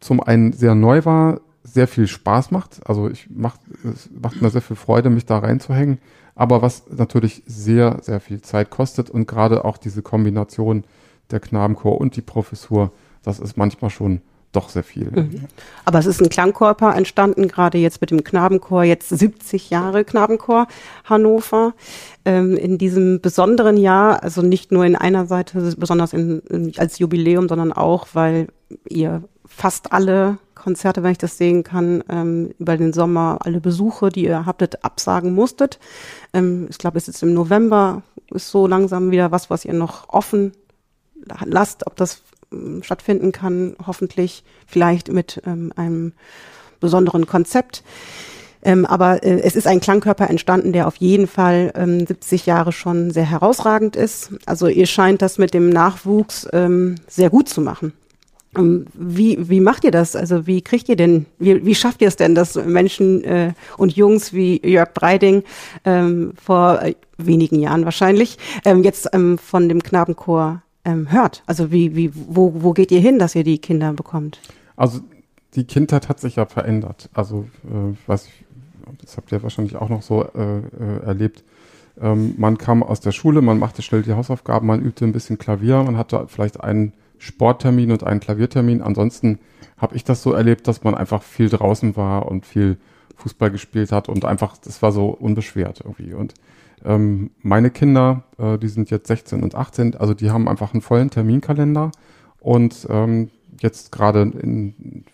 zum 0.00 0.22
einen 0.22 0.52
sehr 0.52 0.74
neu 0.74 1.04
war, 1.04 1.40
sehr 1.62 1.88
viel 1.88 2.06
Spaß 2.06 2.50
macht. 2.50 2.80
Also 2.88 3.10
ich 3.10 3.28
mach, 3.30 3.58
es 3.84 4.08
macht 4.10 4.40
mir 4.40 4.50
sehr 4.50 4.62
viel 4.62 4.76
Freude, 4.76 5.10
mich 5.10 5.26
da 5.26 5.38
reinzuhängen. 5.38 5.98
Aber 6.38 6.62
was 6.62 6.84
natürlich 6.88 7.42
sehr, 7.46 7.98
sehr 8.00 8.20
viel 8.20 8.40
Zeit 8.40 8.70
kostet 8.70 9.10
und 9.10 9.26
gerade 9.26 9.64
auch 9.64 9.76
diese 9.76 10.02
Kombination 10.02 10.84
der 11.32 11.40
Knabenchor 11.40 12.00
und 12.00 12.14
die 12.14 12.22
Professur, 12.22 12.92
das 13.24 13.40
ist 13.40 13.56
manchmal 13.56 13.90
schon 13.90 14.20
doch 14.52 14.68
sehr 14.68 14.84
viel. 14.84 15.10
Mhm. 15.10 15.48
Aber 15.84 15.98
es 15.98 16.06
ist 16.06 16.22
ein 16.22 16.28
Klangkörper 16.28 16.94
entstanden, 16.94 17.48
gerade 17.48 17.76
jetzt 17.78 18.00
mit 18.00 18.12
dem 18.12 18.22
Knabenchor, 18.22 18.84
jetzt 18.84 19.08
70 19.08 19.68
Jahre 19.68 20.04
Knabenchor 20.04 20.68
Hannover. 21.04 21.74
Ähm, 22.24 22.56
in 22.56 22.78
diesem 22.78 23.20
besonderen 23.20 23.76
Jahr, 23.76 24.22
also 24.22 24.40
nicht 24.40 24.70
nur 24.70 24.84
in 24.84 24.94
einer 24.94 25.26
Seite, 25.26 25.74
besonders 25.76 26.12
in, 26.12 26.38
in, 26.50 26.72
als 26.78 27.00
Jubiläum, 27.00 27.48
sondern 27.48 27.72
auch, 27.72 28.06
weil 28.12 28.46
ihr 28.88 29.24
fast 29.44 29.92
alle 29.92 30.38
Konzerte, 30.68 31.02
wenn 31.02 31.12
ich 31.12 31.18
das 31.18 31.38
sehen 31.38 31.62
kann, 31.62 32.04
ähm, 32.10 32.50
über 32.58 32.76
den 32.76 32.92
Sommer, 32.92 33.38
alle 33.40 33.58
Besuche, 33.58 34.10
die 34.10 34.24
ihr 34.24 34.44
habtet, 34.44 34.84
absagen 34.84 35.34
musstet. 35.34 35.78
Ähm, 36.34 36.66
ich 36.68 36.76
glaube, 36.76 36.98
es 36.98 37.08
ist 37.08 37.22
im 37.22 37.32
November, 37.32 38.02
ist 38.34 38.50
so 38.50 38.66
langsam 38.66 39.10
wieder 39.10 39.32
was, 39.32 39.48
was 39.48 39.64
ihr 39.64 39.72
noch 39.72 40.10
offen 40.10 40.52
lasst, 41.46 41.86
ob 41.86 41.96
das 41.96 42.20
ähm, 42.52 42.82
stattfinden 42.82 43.32
kann, 43.32 43.76
hoffentlich 43.86 44.44
vielleicht 44.66 45.10
mit 45.10 45.40
ähm, 45.46 45.72
einem 45.74 46.12
besonderen 46.80 47.26
Konzept. 47.26 47.82
Ähm, 48.62 48.84
aber 48.84 49.22
äh, 49.22 49.40
es 49.40 49.56
ist 49.56 49.66
ein 49.66 49.80
Klangkörper 49.80 50.28
entstanden, 50.28 50.74
der 50.74 50.86
auf 50.86 50.96
jeden 50.96 51.28
Fall 51.28 51.72
ähm, 51.76 52.06
70 52.06 52.44
Jahre 52.44 52.72
schon 52.72 53.10
sehr 53.10 53.24
herausragend 53.24 53.96
ist. 53.96 54.32
Also 54.44 54.66
ihr 54.66 54.86
scheint 54.86 55.22
das 55.22 55.38
mit 55.38 55.54
dem 55.54 55.70
Nachwuchs 55.70 56.46
ähm, 56.52 56.96
sehr 57.08 57.30
gut 57.30 57.48
zu 57.48 57.62
machen. 57.62 57.94
Ähm, 58.58 58.86
wie, 58.94 59.48
wie 59.48 59.60
macht 59.60 59.84
ihr 59.84 59.90
das? 59.90 60.16
Also 60.16 60.46
wie 60.46 60.62
kriegt 60.62 60.88
ihr 60.88 60.96
denn, 60.96 61.26
wie, 61.38 61.64
wie 61.64 61.74
schafft 61.74 62.02
ihr 62.02 62.08
es 62.08 62.16
denn, 62.16 62.34
dass 62.34 62.56
Menschen 62.56 63.24
äh, 63.24 63.52
und 63.76 63.96
Jungs 63.96 64.32
wie 64.32 64.60
Jörg 64.66 64.92
Breiding 64.92 65.44
ähm, 65.84 66.32
vor 66.42 66.82
äh, 66.82 66.94
wenigen 67.16 67.60
Jahren 67.60 67.84
wahrscheinlich 67.84 68.38
ähm, 68.64 68.82
jetzt 68.82 69.08
ähm, 69.12 69.38
von 69.38 69.68
dem 69.68 69.82
Knabenchor 69.82 70.62
ähm, 70.84 71.10
hört? 71.10 71.42
Also 71.46 71.70
wie, 71.70 71.94
wie, 71.94 72.10
wo, 72.14 72.52
wo 72.56 72.72
geht 72.72 72.90
ihr 72.90 73.00
hin, 73.00 73.18
dass 73.18 73.34
ihr 73.34 73.44
die 73.44 73.58
Kinder 73.58 73.92
bekommt? 73.92 74.40
Also 74.76 75.00
die 75.54 75.64
Kindheit 75.64 76.08
hat 76.08 76.20
sich 76.20 76.36
ja 76.36 76.46
verändert. 76.46 77.08
Also 77.14 77.48
äh, 77.64 78.08
weiß 78.08 78.26
ich, 78.26 78.44
das 79.02 79.16
habt 79.16 79.32
ihr 79.32 79.42
wahrscheinlich 79.42 79.76
auch 79.76 79.88
noch 79.88 80.02
so 80.02 80.24
äh, 80.24 80.58
äh, 80.58 81.04
erlebt. 81.04 81.44
Ähm, 82.00 82.34
man 82.38 82.58
kam 82.58 82.82
aus 82.82 83.00
der 83.00 83.12
Schule, 83.12 83.42
man 83.42 83.58
machte 83.58 83.82
schnell 83.82 84.02
die 84.02 84.12
Hausaufgaben, 84.12 84.66
man 84.66 84.80
übte 84.80 85.04
ein 85.04 85.12
bisschen 85.12 85.38
Klavier, 85.38 85.82
man 85.82 85.96
hatte 85.96 86.26
vielleicht 86.28 86.60
einen 86.60 86.92
Sporttermin 87.18 87.92
und 87.92 88.04
einen 88.04 88.20
Klaviertermin. 88.20 88.82
Ansonsten 88.82 89.38
habe 89.76 89.96
ich 89.96 90.04
das 90.04 90.22
so 90.22 90.32
erlebt, 90.32 90.68
dass 90.68 90.84
man 90.84 90.94
einfach 90.94 91.22
viel 91.22 91.48
draußen 91.48 91.96
war 91.96 92.26
und 92.26 92.46
viel 92.46 92.78
Fußball 93.16 93.50
gespielt 93.50 93.92
hat 93.92 94.08
und 94.08 94.24
einfach, 94.24 94.56
das 94.58 94.80
war 94.82 94.92
so 94.92 95.08
unbeschwert 95.08 95.80
irgendwie. 95.84 96.14
Und 96.14 96.34
ähm, 96.84 97.30
meine 97.42 97.70
Kinder, 97.70 98.24
äh, 98.38 98.58
die 98.58 98.68
sind 98.68 98.90
jetzt 98.90 99.08
16 99.08 99.42
und 99.42 99.54
18, 99.54 99.96
also 99.96 100.14
die 100.14 100.30
haben 100.30 100.48
einfach 100.48 100.72
einen 100.72 100.82
vollen 100.82 101.10
Terminkalender 101.10 101.90
und 102.40 102.86
ähm, 102.88 103.30
jetzt 103.60 103.90
gerade 103.90 104.22
in 104.22 105.04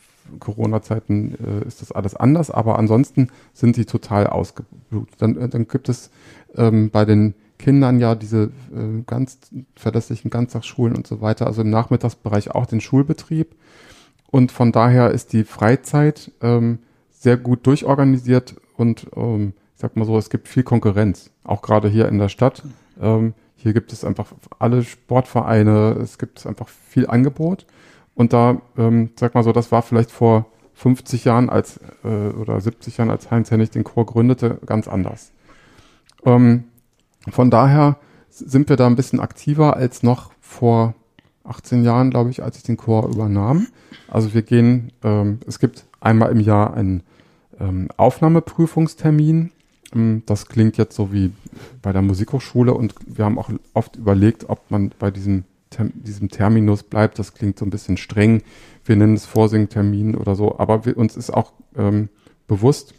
Corona-Zeiten 0.41 1.35
äh, 1.35 1.67
ist 1.67 1.81
das 1.81 1.93
alles 1.93 2.15
anders, 2.15 2.51
aber 2.51 2.79
ansonsten 2.79 3.29
sind 3.53 3.77
die 3.77 3.85
total 3.85 4.27
ausgeblutet. 4.27 5.15
Dann, 5.19 5.37
äh, 5.37 5.49
dann 5.49 5.69
gibt 5.69 5.89
es 5.89 6.11
ähm, 6.57 6.91
bei 6.91 7.05
den 7.05 7.35
Kindern 7.65 7.99
ja 7.99 8.15
diese 8.15 8.53
äh, 8.75 9.03
ganz 9.07 9.39
verlässlichen 9.75 10.31
Ganztagsschulen 10.31 10.95
und 10.95 11.07
so 11.07 11.23
weiter, 11.23 11.47
also 11.47 11.63
im 11.63 11.71
Nachmittagsbereich 11.71 12.51
auch 12.51 12.67
den 12.67 12.83
Schulbetrieb. 12.83 13.57
Und 14.31 14.53
von 14.53 14.71
daher 14.71 15.13
ist 15.13 15.33
die 15.33 15.45
Freizeit 15.45 16.31
ähm, 16.43 16.81
sehr 17.09 17.39
gut 17.39 17.67
durchorganisiert 17.67 18.57
und 18.77 19.07
ähm, 19.17 19.55
ich 19.75 19.81
sag 19.81 19.97
mal 19.97 20.05
so, 20.05 20.19
es 20.19 20.29
gibt 20.29 20.47
viel 20.47 20.63
Konkurrenz, 20.63 21.31
auch 21.43 21.63
gerade 21.63 21.89
hier 21.89 22.07
in 22.09 22.19
der 22.19 22.29
Stadt. 22.29 22.65
Ähm, 23.01 23.33
hier 23.57 23.73
gibt 23.73 23.95
es 23.95 24.05
einfach 24.05 24.35
alle 24.59 24.85
Sportvereine, 24.85 25.97
es 26.03 26.19
gibt 26.19 26.47
einfach 26.47 26.69
viel 26.69 27.07
Angebot. 27.07 27.65
Und 28.15 28.35
da, 28.35 28.61
ähm, 28.77 29.09
sag 29.19 29.35
mal 29.35 29.43
so, 29.43 29.53
das 29.53 29.73
war 29.73 29.81
vielleicht 29.81 30.11
vor 30.11 30.45
50 30.75 31.25
Jahren 31.25 31.49
als 31.49 31.81
äh, 32.05 32.09
oder 32.09 32.61
70 32.61 32.99
Jahren, 32.99 33.11
als 33.11 33.31
Heinz 33.31 33.51
Hennig 33.51 33.71
den 33.71 33.85
Chor 33.85 34.05
gründete, 34.05 34.59
ganz 34.67 34.87
anders. 34.87 35.33
Ähm, 36.27 36.65
von 37.31 37.51
daher 37.51 37.99
sind 38.31 38.69
wir 38.69 38.77
da 38.77 38.87
ein 38.87 38.97
bisschen 38.97 39.21
aktiver 39.21 39.77
als 39.77 40.03
noch 40.03 40.33
vor 40.41 40.95
18 41.45 41.85
Jahren, 41.85 42.11
glaube 42.11 42.31
ich, 42.31 42.43
als 42.43 42.57
ich 42.57 42.63
den 42.63 42.77
Chor 42.77 43.09
übernahm. 43.09 43.69
Also 44.09 44.35
wir 44.35 44.43
gehen, 44.43 44.93
ähm, 45.03 45.41
es 45.47 45.59
gibt 45.59 45.85
einmal 46.01 46.31
im 46.33 46.41
Jahr 46.41 46.75
einen 46.75 47.03
ähm, 47.61 47.89
Aufnahmeprüfungstermin 47.97 49.51
hm, 49.95 50.25
das 50.27 50.47
klingt 50.47 50.77
jetzt 50.77 50.97
so 50.97 51.13
wie 51.13 51.33
bei 51.81 51.93
der 51.93 52.03
Musikhochschule 52.03 52.75
und 52.75 52.95
wir 53.07 53.25
haben 53.25 53.39
auch 53.39 53.51
oft 53.73 53.97
überlegt, 53.97 54.49
ob 54.49 54.71
man 54.71 54.91
bei 54.99 55.11
diesem, 55.11 55.45
diesem 55.79 56.29
Terminus 56.29 56.83
bleibt. 56.83 57.19
Das 57.19 57.33
klingt 57.33 57.59
so 57.59 57.65
ein 57.65 57.71
bisschen 57.71 57.97
streng. 57.97 58.43
Wir 58.85 58.97
nennen 58.97 59.15
es 59.15 59.25
Vorsingtermin 59.25 60.17
oder 60.17 60.35
so, 60.35 60.59
aber 60.59 60.85
wir, 60.85 60.99
uns 60.99 61.17
ist 61.17 61.31
auch 61.31 61.53
ähm, 61.77 62.09
bewusst, 62.49 62.95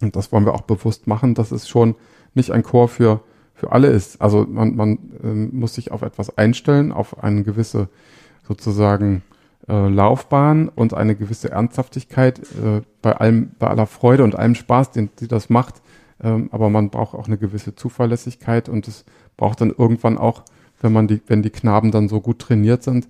und 0.00 0.16
das 0.16 0.32
wollen 0.32 0.44
wir 0.44 0.54
auch 0.54 0.62
bewusst 0.62 1.06
machen, 1.06 1.34
dass 1.34 1.52
es 1.52 1.68
schon 1.68 1.94
nicht 2.34 2.50
ein 2.50 2.64
Chor 2.64 2.88
für, 2.88 3.20
für 3.64 3.72
alle 3.72 3.88
ist. 3.88 4.20
Also 4.20 4.46
man, 4.48 4.76
man 4.76 4.98
ähm, 5.22 5.50
muss 5.52 5.74
sich 5.74 5.90
auf 5.90 6.02
etwas 6.02 6.36
einstellen, 6.36 6.92
auf 6.92 7.22
eine 7.22 7.42
gewisse 7.42 7.88
sozusagen 8.46 9.22
äh, 9.68 9.88
Laufbahn 9.88 10.68
und 10.68 10.92
eine 10.92 11.14
gewisse 11.14 11.50
Ernsthaftigkeit 11.50 12.40
äh, 12.40 12.82
bei 13.00 13.16
allem, 13.16 13.52
bei 13.58 13.68
aller 13.68 13.86
Freude 13.86 14.22
und 14.22 14.36
allem 14.36 14.54
Spaß, 14.54 14.90
den 14.90 15.08
sie 15.16 15.28
das 15.28 15.48
macht, 15.48 15.80
ähm, 16.22 16.48
aber 16.52 16.68
man 16.68 16.90
braucht 16.90 17.14
auch 17.14 17.26
eine 17.26 17.38
gewisse 17.38 17.74
Zuverlässigkeit 17.74 18.68
und 18.68 18.86
es 18.86 19.06
braucht 19.38 19.62
dann 19.62 19.70
irgendwann 19.70 20.18
auch, 20.18 20.42
wenn 20.82 20.92
man 20.92 21.08
die, 21.08 21.22
wenn 21.26 21.42
die 21.42 21.50
Knaben 21.50 21.90
dann 21.90 22.08
so 22.08 22.20
gut 22.20 22.40
trainiert 22.40 22.82
sind, 22.82 23.08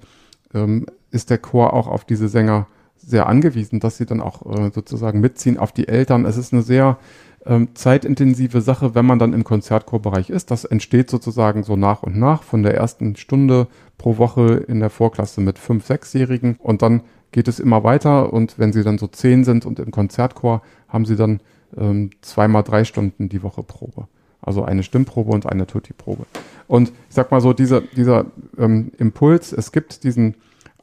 ähm, 0.55 0.87
ist 1.11 1.31
der 1.31 1.39
Chor 1.39 1.73
auch 1.73 1.89
auf 1.89 2.05
diese 2.05 2.29
Sänger 2.29 2.69
sehr 2.97 3.27
angewiesen, 3.27 3.81
dass 3.81 3.97
sie 3.97 4.07
dann 4.07 4.21
auch 4.21 4.47
äh, 4.47 4.71
sozusagen 4.73 5.21
mitziehen 5.21 5.59
auf 5.59 5.73
die 5.73 5.89
Eltern. 5.89 6.25
Es 6.25 6.37
ist 6.37 6.53
eine 6.53 6.63
sehr 6.63 6.99
ähm, 7.47 7.69
zeitintensive 7.75 8.61
Sache, 8.61 8.95
wenn 8.95 9.07
man 9.07 9.19
dann 9.19 9.33
im 9.33 9.45
Konzertchorbereich 9.45 10.31
ist. 10.31 10.51
Das 10.51 10.65
entsteht 10.65 11.11
sozusagen 11.11 11.63
so 11.63 11.77
nach 11.77 12.03
und 12.03 12.17
nach 12.17 12.43
von 12.43 12.63
der 12.63 12.75
ersten 12.75 13.17
Stunde 13.17 13.69
pro 13.99 14.19
Woche 14.19 14.65
in 14.69 14.81
der 14.81 14.91
Vorklasse 14.91 15.41
mit 15.41 15.59
fünf, 15.59 15.87
sechsjährigen 15.87 16.57
und 16.59 16.83
dann 16.83 17.03
geht 17.33 17.49
es 17.49 17.59
immer 17.61 17.83
weiter 17.83 18.33
und 18.33 18.59
wenn 18.59 18.73
sie 18.73 18.85
dann 18.85 18.99
so 18.99 19.07
zehn 19.09 19.45
sind 19.45 19.67
und 19.67 19.79
im 19.79 19.91
Konzertchor 19.91 20.63
haben 20.89 21.05
sie 21.05 21.17
dann 21.17 21.41
ähm, 21.77 22.11
zweimal 22.23 22.63
drei 22.63 22.85
Stunden 22.85 23.29
die 23.29 23.43
Woche 23.43 23.63
Probe. 23.63 24.07
Also 24.41 24.63
eine 24.63 24.83
Stimmprobe 24.83 25.33
und 25.33 25.47
eine 25.47 25.67
Tutti-Probe. 25.67 26.27
Und 26.69 26.91
ich 27.09 27.15
sag 27.15 27.31
mal 27.31 27.41
so, 27.41 27.53
dieser, 27.53 27.81
dieser 27.81 28.27
ähm, 28.59 28.93
Impuls, 28.99 29.53
es 29.53 29.73
gibt 29.73 30.05
diesen 30.05 30.35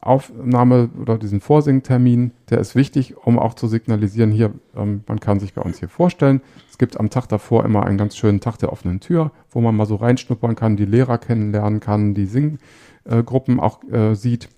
Aufnahme 0.02 0.90
oder 1.00 1.16
diesen 1.16 1.40
Vorsingtermin, 1.40 2.32
der 2.50 2.58
ist 2.58 2.74
wichtig, 2.74 3.16
um 3.24 3.38
auch 3.38 3.54
zu 3.54 3.68
signalisieren, 3.68 4.32
hier, 4.32 4.52
ähm, 4.76 5.04
man 5.06 5.20
kann 5.20 5.38
sich 5.38 5.54
bei 5.54 5.62
uns 5.62 5.78
hier 5.78 5.88
vorstellen. 5.88 6.40
Es 6.68 6.76
gibt 6.76 6.98
am 6.98 7.08
Tag 7.08 7.28
davor 7.28 7.64
immer 7.64 7.86
einen 7.86 7.98
ganz 7.98 8.16
schönen 8.16 8.40
Tag 8.40 8.58
der 8.58 8.72
offenen 8.72 8.98
Tür, 8.98 9.30
wo 9.50 9.60
man 9.60 9.76
mal 9.76 9.86
so 9.86 9.94
reinschnuppern 9.94 10.56
kann, 10.56 10.76
die 10.76 10.84
Lehrer 10.86 11.18
kennenlernen 11.18 11.78
kann, 11.78 12.14
die 12.14 12.26
Singgruppen 12.26 13.60
auch 13.60 13.82
äh, 13.90 14.14
sieht. 14.14 14.48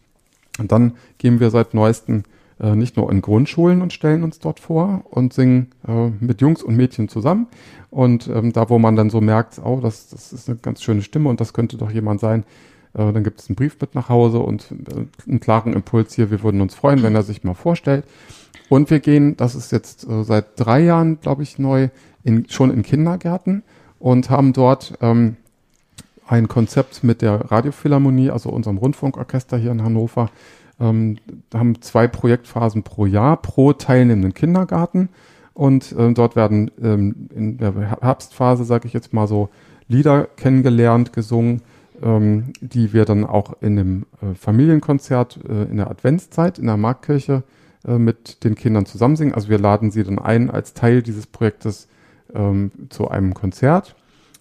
Und 0.58 0.72
dann 0.72 0.92
gehen 1.18 1.40
wir 1.40 1.50
seit 1.50 1.74
neuestem 1.74 2.22
äh, 2.58 2.74
nicht 2.74 2.96
nur 2.96 3.12
in 3.12 3.20
Grundschulen 3.20 3.82
und 3.82 3.92
stellen 3.92 4.22
uns 4.22 4.38
dort 4.38 4.60
vor 4.60 5.04
und 5.10 5.34
singen 5.34 5.72
äh, 5.86 6.08
mit 6.20 6.40
Jungs 6.40 6.62
und 6.62 6.76
Mädchen 6.76 7.08
zusammen. 7.08 7.48
Und 7.90 8.28
ähm, 8.28 8.52
da, 8.52 8.70
wo 8.70 8.78
man 8.78 8.96
dann 8.96 9.10
so 9.10 9.20
merkt, 9.20 9.60
oh, 9.62 9.80
das, 9.82 10.08
das 10.08 10.32
ist 10.32 10.48
eine 10.48 10.58
ganz 10.58 10.82
schöne 10.82 11.02
Stimme 11.02 11.28
und 11.28 11.40
das 11.40 11.52
könnte 11.52 11.76
doch 11.76 11.90
jemand 11.90 12.20
sein, 12.20 12.44
äh, 12.94 13.12
dann 13.12 13.24
gibt 13.24 13.40
es 13.40 13.48
einen 13.48 13.56
Brief 13.56 13.76
mit 13.80 13.94
nach 13.94 14.08
Hause 14.08 14.38
und 14.38 14.70
äh, 14.70 15.28
einen 15.28 15.40
klaren 15.40 15.72
Impuls 15.72 16.14
hier. 16.14 16.30
Wir 16.30 16.42
würden 16.42 16.60
uns 16.60 16.74
freuen, 16.74 17.02
wenn 17.02 17.14
er 17.14 17.22
sich 17.22 17.44
mal 17.44 17.54
vorstellt. 17.54 18.04
Und 18.68 18.90
wir 18.90 19.00
gehen, 19.00 19.36
das 19.36 19.54
ist 19.54 19.72
jetzt 19.72 20.08
äh, 20.08 20.24
seit 20.24 20.58
drei 20.58 20.80
Jahren, 20.80 21.20
glaube 21.20 21.42
ich, 21.42 21.58
neu, 21.58 21.88
in, 22.22 22.48
schon 22.48 22.70
in 22.70 22.82
Kindergärten 22.82 23.62
und 23.98 24.30
haben 24.30 24.52
dort 24.52 24.94
ähm, 25.00 25.36
ein 26.26 26.48
Konzept 26.48 27.04
mit 27.04 27.20
der 27.20 27.50
Radiophilharmonie, 27.50 28.30
also 28.30 28.50
unserem 28.50 28.78
Rundfunkorchester 28.78 29.58
hier 29.58 29.72
in 29.72 29.82
Hannover. 29.82 30.30
Ähm, 30.80 31.18
haben 31.52 31.80
zwei 31.82 32.08
Projektphasen 32.08 32.82
pro 32.82 33.06
Jahr 33.06 33.36
pro 33.36 33.72
teilnehmenden 33.74 34.34
Kindergarten. 34.34 35.10
Und 35.52 35.94
ähm, 35.96 36.14
dort 36.14 36.34
werden 36.34 36.70
ähm, 36.82 37.28
in 37.34 37.58
der 37.58 38.00
Herbstphase, 38.00 38.64
sage 38.64 38.88
ich 38.88 38.92
jetzt 38.92 39.12
mal 39.12 39.28
so, 39.28 39.50
Lieder 39.86 40.26
kennengelernt, 40.36 41.12
gesungen, 41.12 41.60
ähm, 42.02 42.52
die 42.60 42.92
wir 42.92 43.04
dann 43.04 43.24
auch 43.24 43.60
in 43.60 43.78
einem 43.78 44.06
äh, 44.20 44.34
Familienkonzert 44.34 45.40
äh, 45.48 45.64
in 45.64 45.76
der 45.76 45.90
Adventszeit 45.90 46.58
in 46.58 46.66
der 46.66 46.76
Marktkirche 46.76 47.42
äh, 47.86 47.98
mit 47.98 48.44
den 48.44 48.54
Kindern 48.54 48.86
zusammen 48.86 49.16
singen. 49.16 49.34
Also 49.34 49.48
wir 49.48 49.58
laden 49.58 49.90
sie 49.90 50.04
dann 50.04 50.18
ein 50.18 50.50
als 50.50 50.74
Teil 50.74 51.02
dieses 51.02 51.26
Projektes 51.26 51.88
ähm, 52.34 52.70
zu 52.88 53.08
einem 53.08 53.34
Konzert. 53.34 53.96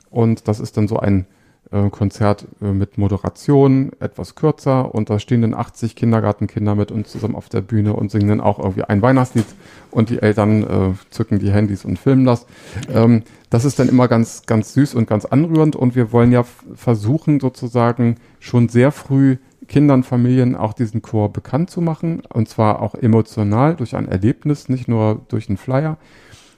Und 0.10 0.48
das 0.48 0.60
ist 0.60 0.78
dann 0.78 0.88
so 0.88 0.98
ein 0.98 1.26
äh, 1.74 1.90
Konzert 1.90 2.46
äh, 2.62 2.66
mit 2.72 2.98
Moderation, 2.98 3.92
etwas 4.00 4.36
kürzer. 4.36 4.94
Und 4.94 5.10
da 5.10 5.20
stehen 5.20 5.42
dann 5.42 5.54
80 5.54 5.96
Kindergartenkinder 5.96 6.76
mit 6.76 6.92
uns 6.92 7.12
zusammen 7.12 7.36
auf 7.36 7.50
der 7.50 7.62
Bühne 7.62 7.94
und 7.94 8.12
singen 8.12 8.30
dann 8.30 8.42
auch 8.42 8.60
irgendwie 8.60 8.84
ein 8.84 9.02
Weihnachtslied. 9.02 9.46
Und 9.92 10.10
die 10.10 10.22
Eltern 10.22 10.64
äh, 10.64 10.94
zücken 11.10 11.40
die 11.40 11.52
Handys 11.52 11.84
und 11.84 11.98
filmen 11.98 12.26
das. 12.26 12.46
Ähm, 12.94 13.24
das 13.50 13.66
ist 13.66 13.80
dann 13.80 13.90
immer 13.90 14.08
ganz, 14.08 14.46
ganz 14.46 14.74
süß 14.74 14.96
und 14.96 15.08
ganz 15.08 15.26
anrührend. 15.26 15.76
Und 15.76 15.96
wir 15.96 16.12
wollen 16.12 16.32
ja 16.32 16.44
versuchen, 16.76 17.40
sozusagen 17.40 18.18
schon 18.40 18.70
sehr 18.70 18.92
früh 18.92 19.38
Kindern, 19.68 20.04
Familien 20.04 20.56
auch 20.56 20.74
diesen 20.74 21.02
Chor 21.02 21.34
bekannt 21.34 21.70
zu 21.70 21.82
machen. 21.82 22.22
Und 22.32 22.50
zwar 22.50 22.82
auch 22.82 22.96
emotional 22.96 23.76
durch 23.76 23.96
ein 23.96 24.08
Erlebnis, 24.08 24.70
nicht 24.70 24.88
nur 24.88 25.22
durch 25.28 25.50
einen 25.50 25.58
Flyer. 25.58 25.98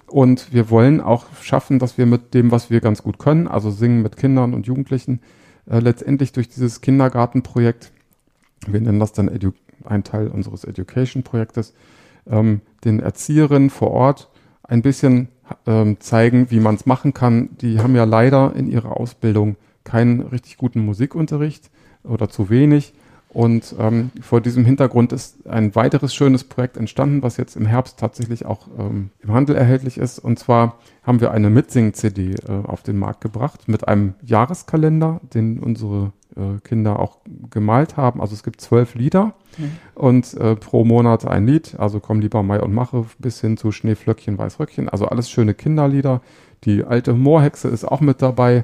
Und 0.07 0.53
wir 0.53 0.69
wollen 0.69 1.01
auch 1.01 1.25
schaffen, 1.41 1.79
dass 1.79 1.97
wir 1.97 2.05
mit 2.05 2.33
dem, 2.33 2.51
was 2.51 2.69
wir 2.69 2.79
ganz 2.79 3.01
gut 3.01 3.17
können, 3.17 3.47
also 3.47 3.71
singen 3.71 4.01
mit 4.01 4.17
Kindern 4.17 4.53
und 4.53 4.67
Jugendlichen, 4.67 5.21
äh, 5.67 5.79
letztendlich 5.79 6.31
durch 6.31 6.47
dieses 6.47 6.81
Kindergartenprojekt, 6.81 7.91
wir 8.67 8.81
nennen 8.81 8.99
das 8.99 9.13
dann 9.13 9.27
Edu 9.27 9.51
ein 9.83 10.03
Teil 10.03 10.27
unseres 10.27 10.63
Education-Projektes, 10.63 11.73
ähm, 12.27 12.61
den 12.83 12.99
Erzieherinnen 12.99 13.69
vor 13.69 13.91
Ort 13.91 14.29
ein 14.63 14.81
bisschen 14.81 15.29
ähm, 15.67 15.99
zeigen, 15.99 16.49
wie 16.49 16.59
man 16.59 16.75
es 16.75 16.85
machen 16.85 17.13
kann. 17.13 17.49
Die 17.61 17.79
haben 17.79 17.95
ja 17.95 18.03
leider 18.03 18.55
in 18.55 18.67
ihrer 18.67 18.97
Ausbildung 18.97 19.57
keinen 19.83 20.21
richtig 20.21 20.57
guten 20.57 20.79
Musikunterricht 20.79 21.69
oder 22.03 22.29
zu 22.29 22.49
wenig. 22.49 22.93
Und 23.35 23.75
ähm, 23.77 24.11
vor 24.21 24.39
diesem 24.39 24.63
Hintergrund 24.63 25.11
ist 25.11 25.45
ein 25.45 25.75
weiteres 25.75 26.15
schönes 26.15 26.45
Projekt 26.45 26.77
entstanden, 26.77 27.21
was 27.21 27.35
jetzt 27.35 27.57
im 27.57 27.65
Herbst 27.65 27.99
tatsächlich 27.99 28.45
auch 28.45 28.69
ähm, 28.79 29.09
im 29.21 29.33
Handel 29.33 29.57
erhältlich 29.57 29.97
ist. 29.97 30.19
Und 30.19 30.39
zwar 30.39 30.77
haben 31.03 31.19
wir 31.19 31.31
eine 31.31 31.49
Mitsing-CD 31.49 32.35
äh, 32.35 32.65
auf 32.65 32.81
den 32.81 32.97
Markt 32.97 33.19
gebracht 33.19 33.67
mit 33.67 33.89
einem 33.89 34.13
Jahreskalender, 34.23 35.19
den 35.33 35.59
unsere 35.59 36.13
äh, 36.37 36.61
Kinder 36.63 36.97
auch 36.97 37.17
gemalt 37.49 37.97
haben. 37.97 38.21
Also 38.21 38.35
es 38.35 38.41
gibt 38.41 38.61
zwölf 38.61 38.95
Lieder 38.95 39.33
mhm. 39.57 39.71
und 39.95 40.33
äh, 40.35 40.55
pro 40.55 40.85
Monat 40.85 41.27
ein 41.27 41.45
Lied. 41.45 41.75
Also 41.77 41.99
komm 41.99 42.21
lieber 42.21 42.41
Mai 42.41 42.61
und 42.61 42.73
Mache 42.73 43.05
bis 43.19 43.41
hin 43.41 43.57
zu 43.57 43.73
Schneeflöckchen, 43.73 44.37
Weißröckchen. 44.37 44.87
Also 44.87 45.07
alles 45.07 45.29
schöne 45.29 45.53
Kinderlieder. 45.53 46.21
Die 46.63 46.85
alte 46.85 47.13
Moorhexe 47.13 47.67
ist 47.67 47.83
auch 47.83 47.99
mit 47.99 48.21
dabei. 48.21 48.63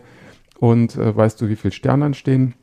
Und 0.59 0.95
äh, 0.95 1.13
weißt 1.13 1.41
du, 1.41 1.49
wie 1.49 1.57
viele 1.57 1.73
Sterne 1.73 2.05
entstehen? 2.05 2.53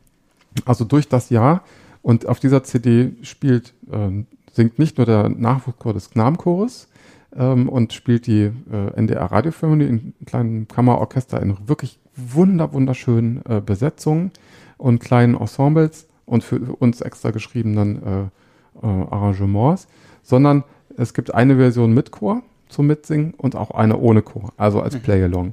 Also 0.65 0.87
durch 0.87 1.11
das 1.11 1.29
Jahr 1.29 1.65
und 2.09 2.27
auf 2.27 2.41
dieser 2.41 2.65
CD 2.65 3.13
spielt, 3.21 3.75
äh, 3.93 4.25
singt 4.51 4.79
nicht 4.79 4.97
nur 4.97 5.05
der 5.05 5.29
Nachwuchschor 5.29 5.93
des 5.93 6.09
Knabenchores 6.09 6.89
ähm, 7.37 7.69
und 7.69 7.93
spielt 7.93 8.27
die 8.27 8.45
äh, 8.45 8.97
NDR 8.97 9.31
Radiophilharmonie 9.31 9.85
in 9.85 10.15
kleinen 10.25 10.67
Kammerorchester 10.69 11.39
in 11.43 11.69
wirklich 11.69 11.99
wunder, 12.17 12.73
wunderschönen 12.73 13.43
äh, 13.47 13.61
Besetzungen 13.61 14.31
und 14.79 15.01
kleinen 15.01 15.35
Ensembles 15.35 16.07
und 16.25 16.43
für 16.45 16.59
uns 16.79 17.03
extra 17.03 17.31
geschriebenen 17.31 18.03
äh, 18.03 18.21
äh, 18.83 18.87
Arrangements, 18.87 19.87
sondern 20.23 20.65
es 20.97 21.13
gibt 21.13 21.35
eine 21.35 21.57
Version 21.57 21.93
mit 21.93 22.11
Chor 22.11 22.43
zum 22.71 22.87
Mitsingen 22.87 23.35
und 23.35 23.55
auch 23.55 23.73
eine 23.73 23.99
ohne 23.99 24.23
Chor, 24.23 24.55
also 24.57 24.81
als 24.81 24.95
mhm. 24.95 25.01
Play-Along. 25.01 25.53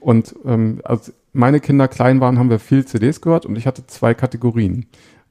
Und 0.00 0.34
ähm, 0.44 0.82
als 0.84 1.14
meine 1.32 1.60
Kinder 1.60 1.88
klein 1.88 2.20
waren, 2.20 2.38
haben 2.38 2.50
wir 2.50 2.58
viel 2.58 2.84
CDs 2.84 3.22
gehört 3.22 3.46
und 3.46 3.56
ich 3.56 3.66
hatte 3.66 3.86
zwei 3.86 4.12
Kategorien. 4.12 4.84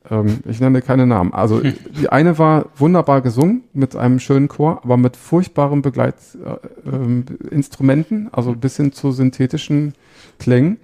Ähm, 0.09 0.39
ich 0.45 0.59
nenne 0.59 0.81
keine 0.81 1.05
Namen. 1.07 1.33
Also 1.33 1.61
die 1.99 2.09
eine 2.09 2.37
war 2.37 2.67
wunderbar 2.75 3.21
gesungen 3.21 3.63
mit 3.73 3.95
einem 3.95 4.19
schönen 4.19 4.47
Chor, 4.47 4.81
aber 4.83 4.97
mit 4.97 5.17
furchtbaren 5.17 5.81
Begleitinstrumenten, 5.81 8.25
äh, 8.25 8.27
äh, 8.27 8.31
also 8.31 8.53
bis 8.53 8.77
hin 8.77 8.91
zu 8.91 9.11
synthetischen 9.11 9.95
Klängen. 10.39 10.77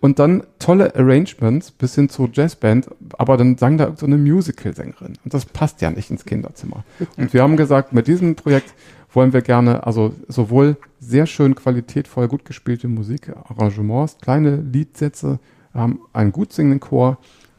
Und 0.00 0.20
dann 0.20 0.44
tolle 0.60 0.94
Arrangements 0.94 1.72
bis 1.72 1.96
hin 1.96 2.08
zu 2.08 2.28
Jazzband, 2.32 2.88
aber 3.16 3.36
dann 3.36 3.58
sang 3.58 3.78
da 3.78 3.94
so 3.96 4.06
eine 4.06 4.16
Musical-Sängerin. 4.16 5.14
Und 5.24 5.34
das 5.34 5.44
passt 5.44 5.82
ja 5.82 5.90
nicht 5.90 6.08
ins 6.08 6.24
Kinderzimmer. 6.24 6.84
Und 7.16 7.34
wir 7.34 7.42
haben 7.42 7.56
gesagt, 7.56 7.92
mit 7.92 8.06
diesem 8.06 8.36
Projekt 8.36 8.74
wollen 9.12 9.32
wir 9.32 9.42
gerne 9.42 9.84
also 9.84 10.14
sowohl 10.28 10.76
sehr 11.00 11.26
schön 11.26 11.56
qualitätvoll 11.56 12.28
gut 12.28 12.44
gespielte 12.44 12.86
Musik, 12.86 13.32
Arrangements, 13.48 14.18
kleine 14.20 14.54
Liedsätze, 14.56 15.40
haben 15.74 15.98
einen 16.12 16.30
gut 16.30 16.52
singenden 16.52 16.78
Chor 16.78 17.18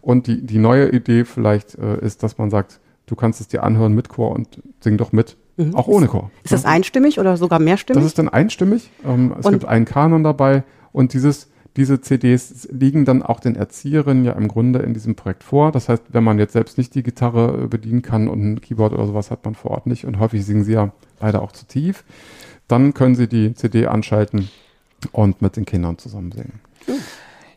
und 0.10 0.26
die, 0.26 0.42
die 0.42 0.58
neue 0.58 0.90
Idee 0.90 1.24
vielleicht 1.24 1.76
äh, 1.76 2.04
ist, 2.04 2.24
dass 2.24 2.40
man 2.40 2.50
sagt, 2.50 2.80
du 3.06 3.16
kannst 3.16 3.42
es 3.42 3.48
dir 3.48 3.62
anhören 3.62 3.94
mit 3.94 4.10
Chor 4.10 4.32
und 4.32 4.60
sing 4.80 4.98
doch 4.98 5.12
mit, 5.12 5.38
mhm. 5.56 5.76
auch 5.76 5.88
ohne 5.88 6.08
Chor. 6.08 6.32
Ist 6.44 6.52
das 6.52 6.66
einstimmig 6.66 7.20
oder 7.20 7.38
sogar 7.38 7.60
mehrstimmig? 7.60 8.02
Das 8.02 8.08
ist 8.08 8.18
dann 8.18 8.28
einstimmig. 8.28 8.90
Ähm, 9.06 9.36
es 9.38 9.46
und 9.46 9.52
gibt 9.52 9.66
einen 9.66 9.86
Kanon 9.86 10.24
dabei 10.24 10.64
und 10.92 11.14
dieses, 11.14 11.52
diese 11.78 12.02
CDs 12.02 12.68
liegen 12.72 13.06
dann 13.06 13.22
auch 13.22 13.40
den 13.40 13.56
Erzieherinnen 13.56 14.26
ja 14.26 14.32
im 14.32 14.48
Grunde 14.48 14.80
in 14.80 14.96
diesem 14.96 15.14
Projekt 15.14 15.44
vor. 15.44 15.72
Das 15.72 15.90
heißt, 15.90 16.06
wenn 16.10 16.24
man 16.24 16.40
jetzt 16.40 16.54
selbst 16.54 16.80
nicht 16.80 16.96
die 16.96 17.04
Gitarre 17.04 17.66
äh, 17.66 17.68
bedienen 17.68 18.02
kann 18.02 18.30
und 18.30 18.42
ein 18.42 18.62
Keyboard 18.62 18.94
oder 18.94 19.06
sowas 19.06 19.30
hat 19.30 19.46
man 19.46 19.54
vor 19.54 19.70
Ort 19.70 19.86
nicht 19.86 20.06
und 20.06 20.18
häufig 20.18 20.44
singen 20.44 20.64
sie 20.64 20.74
ja 20.74 20.92
leider 21.20 21.44
auch 21.44 21.52
zu 21.52 21.68
tief, 21.68 22.04
dann 22.68 22.96
können 22.96 23.14
sie 23.14 23.28
die 23.28 23.54
CD 23.54 23.86
anschalten 23.86 24.50
und 25.12 25.44
mit 25.44 25.56
den 25.56 25.66
Kindern 25.66 26.00
zusammen 26.00 26.32
singen. 26.32 26.62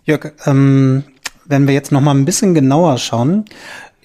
Jörg, 0.04 0.32
ähm, 0.44 1.04
wenn 1.44 1.66
wir 1.66 1.74
jetzt 1.74 1.92
noch 1.92 2.00
mal 2.00 2.14
ein 2.14 2.24
bisschen 2.24 2.54
genauer 2.54 2.98
schauen, 2.98 3.44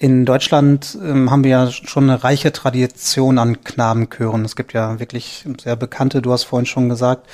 in 0.00 0.24
Deutschland 0.24 0.96
ähm, 1.04 1.28
haben 1.28 1.42
wir 1.42 1.50
ja 1.50 1.70
schon 1.72 2.04
eine 2.08 2.22
reiche 2.22 2.52
Tradition 2.52 3.36
an 3.36 3.64
Knabenchören. 3.64 4.44
Es 4.44 4.54
gibt 4.54 4.72
ja 4.72 5.00
wirklich 5.00 5.44
sehr 5.60 5.74
bekannte, 5.74 6.22
du 6.22 6.30
hast 6.30 6.44
vorhin 6.44 6.66
schon 6.66 6.88
gesagt, 6.88 7.28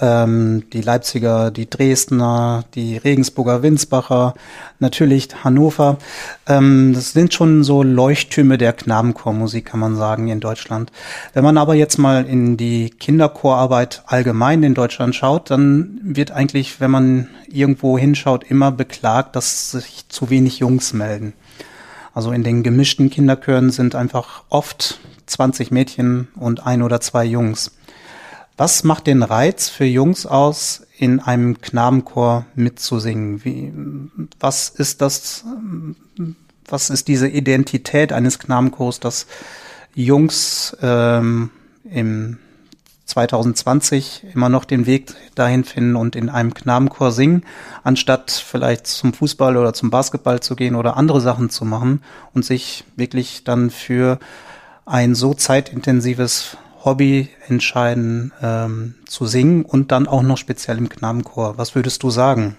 ähm, 0.00 0.64
die 0.72 0.80
Leipziger, 0.80 1.50
die 1.50 1.68
Dresdner, 1.68 2.64
die 2.74 2.96
Regensburger 2.96 3.62
Winsbacher, 3.62 4.32
natürlich 4.78 5.28
Hannover. 5.44 5.98
Ähm, 6.46 6.92
das 6.94 7.12
sind 7.12 7.34
schon 7.34 7.62
so 7.64 7.82
Leuchttürme 7.82 8.56
der 8.56 8.72
Knabenchormusik, 8.72 9.66
kann 9.66 9.80
man 9.80 9.94
sagen, 9.96 10.28
in 10.28 10.40
Deutschland. 10.40 10.92
Wenn 11.34 11.44
man 11.44 11.58
aber 11.58 11.74
jetzt 11.74 11.98
mal 11.98 12.24
in 12.24 12.56
die 12.56 12.88
Kinderchorarbeit 12.88 14.04
allgemein 14.06 14.62
in 14.62 14.72
Deutschland 14.72 15.14
schaut, 15.14 15.50
dann 15.50 16.00
wird 16.02 16.30
eigentlich, 16.30 16.80
wenn 16.80 16.90
man 16.90 17.28
irgendwo 17.46 17.98
hinschaut, 17.98 18.44
immer 18.44 18.72
beklagt, 18.72 19.36
dass 19.36 19.72
sich 19.72 20.08
zu 20.08 20.30
wenig 20.30 20.60
Jungs 20.60 20.94
melden. 20.94 21.34
Also 22.16 22.32
in 22.32 22.44
den 22.44 22.62
gemischten 22.62 23.10
Kinderchören 23.10 23.68
sind 23.68 23.94
einfach 23.94 24.44
oft 24.48 25.00
20 25.26 25.70
Mädchen 25.70 26.28
und 26.34 26.66
ein 26.66 26.80
oder 26.80 26.98
zwei 26.98 27.26
Jungs. 27.26 27.72
Was 28.56 28.84
macht 28.84 29.06
den 29.06 29.22
Reiz 29.22 29.68
für 29.68 29.84
Jungs 29.84 30.24
aus, 30.24 30.86
in 30.96 31.20
einem 31.20 31.60
Knabenchor 31.60 32.46
mitzusingen? 32.54 33.44
Wie, 33.44 33.70
was 34.40 34.70
ist 34.70 35.02
das, 35.02 35.44
was 36.66 36.88
ist 36.88 37.06
diese 37.08 37.28
Identität 37.28 38.14
eines 38.14 38.38
Knabenchors, 38.38 38.98
dass 38.98 39.26
Jungs 39.94 40.74
ähm, 40.80 41.50
im 41.84 42.38
2020 43.06 44.26
immer 44.34 44.48
noch 44.48 44.64
den 44.64 44.84
Weg 44.84 45.14
dahin 45.34 45.64
finden 45.64 45.96
und 45.96 46.16
in 46.16 46.28
einem 46.28 46.52
Knabenchor 46.54 47.12
singen, 47.12 47.44
anstatt 47.82 48.30
vielleicht 48.30 48.86
zum 48.86 49.12
Fußball 49.12 49.56
oder 49.56 49.72
zum 49.72 49.90
Basketball 49.90 50.40
zu 50.40 50.56
gehen 50.56 50.74
oder 50.74 50.96
andere 50.96 51.20
Sachen 51.20 51.48
zu 51.48 51.64
machen 51.64 52.02
und 52.34 52.44
sich 52.44 52.84
wirklich 52.96 53.44
dann 53.44 53.70
für 53.70 54.18
ein 54.84 55.14
so 55.14 55.34
zeitintensives 55.34 56.56
Hobby 56.84 57.28
entscheiden 57.48 58.32
ähm, 58.42 58.94
zu 59.06 59.26
singen 59.26 59.64
und 59.64 59.92
dann 59.92 60.06
auch 60.06 60.22
noch 60.22 60.36
speziell 60.36 60.78
im 60.78 60.88
Knabenchor. 60.88 61.58
Was 61.58 61.74
würdest 61.74 62.02
du 62.02 62.10
sagen? 62.10 62.56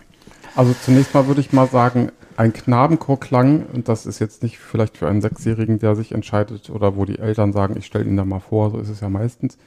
Also 0.56 0.76
zunächst 0.84 1.14
mal 1.14 1.28
würde 1.28 1.42
ich 1.42 1.54
mal 1.54 1.68
sagen, 1.68 2.12
ein 2.36 2.54
Knabenchorklang, 2.54 3.66
und 3.74 3.90
das 3.90 4.06
ist 4.06 4.20
jetzt 4.20 4.44
nicht 4.44 4.60
vielleicht 4.60 4.98
für 4.98 5.08
einen 5.08 5.22
Sechsjährigen, 5.22 5.80
der 5.80 5.96
sich 5.96 6.12
entscheidet 6.12 6.70
oder 6.70 6.96
wo 6.96 7.06
die 7.06 7.20
Eltern 7.20 7.52
sagen, 7.52 7.76
ich 7.78 7.86
stelle 7.86 8.06
ihn 8.06 8.18
da 8.18 8.26
mal 8.26 8.40
vor, 8.40 8.72
so 8.72 8.80
ist 8.80 8.90
es 8.90 9.02
ja 9.02 9.10
meistens, 9.10 9.58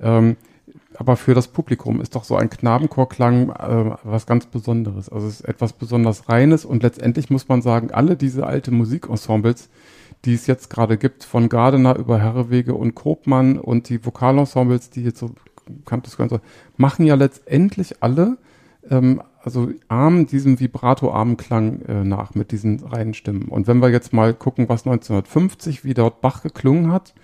ähm, 0.00 0.36
aber 0.96 1.16
für 1.16 1.34
das 1.34 1.48
Publikum 1.48 2.00
ist 2.00 2.14
doch 2.14 2.24
so 2.24 2.36
ein 2.36 2.50
Knabenchorklang 2.50 3.50
äh, 3.50 3.96
was 4.02 4.26
ganz 4.26 4.46
Besonderes. 4.46 5.08
Also 5.08 5.28
es 5.28 5.40
ist 5.40 5.48
etwas 5.48 5.72
besonders 5.72 6.28
Reines 6.28 6.64
und 6.64 6.82
letztendlich 6.82 7.30
muss 7.30 7.48
man 7.48 7.62
sagen, 7.62 7.90
alle 7.90 8.16
diese 8.16 8.46
alte 8.46 8.70
Musikensembles, 8.70 9.70
die 10.24 10.34
es 10.34 10.46
jetzt 10.46 10.68
gerade 10.68 10.98
gibt, 10.98 11.24
von 11.24 11.48
Gardener 11.48 11.96
über 11.96 12.18
Herrewege 12.18 12.74
und 12.74 12.94
Kropmann 12.94 13.58
und 13.58 13.88
die 13.88 14.04
Vokalensembles, 14.04 14.90
die 14.90 15.04
jetzt 15.04 15.20
so 15.20 15.30
kanntes 15.86 16.16
Ganze, 16.16 16.40
machen 16.76 17.06
ja 17.06 17.14
letztendlich 17.14 18.02
alle, 18.02 18.36
ähm, 18.90 19.22
also 19.42 19.70
armen 19.88 20.26
diesem 20.26 20.60
vibrato-armen 20.60 21.36
Klang 21.36 21.80
äh, 21.82 22.04
nach 22.04 22.34
mit 22.34 22.52
diesen 22.52 22.84
reinen 22.84 23.14
Stimmen. 23.14 23.48
Und 23.48 23.66
wenn 23.66 23.80
wir 23.80 23.90
jetzt 23.90 24.12
mal 24.12 24.34
gucken, 24.34 24.68
was 24.68 24.86
1950, 24.86 25.84
wie 25.84 25.94
dort 25.94 26.20
Bach 26.20 26.42
geklungen 26.42 26.92
hat, 26.92 27.14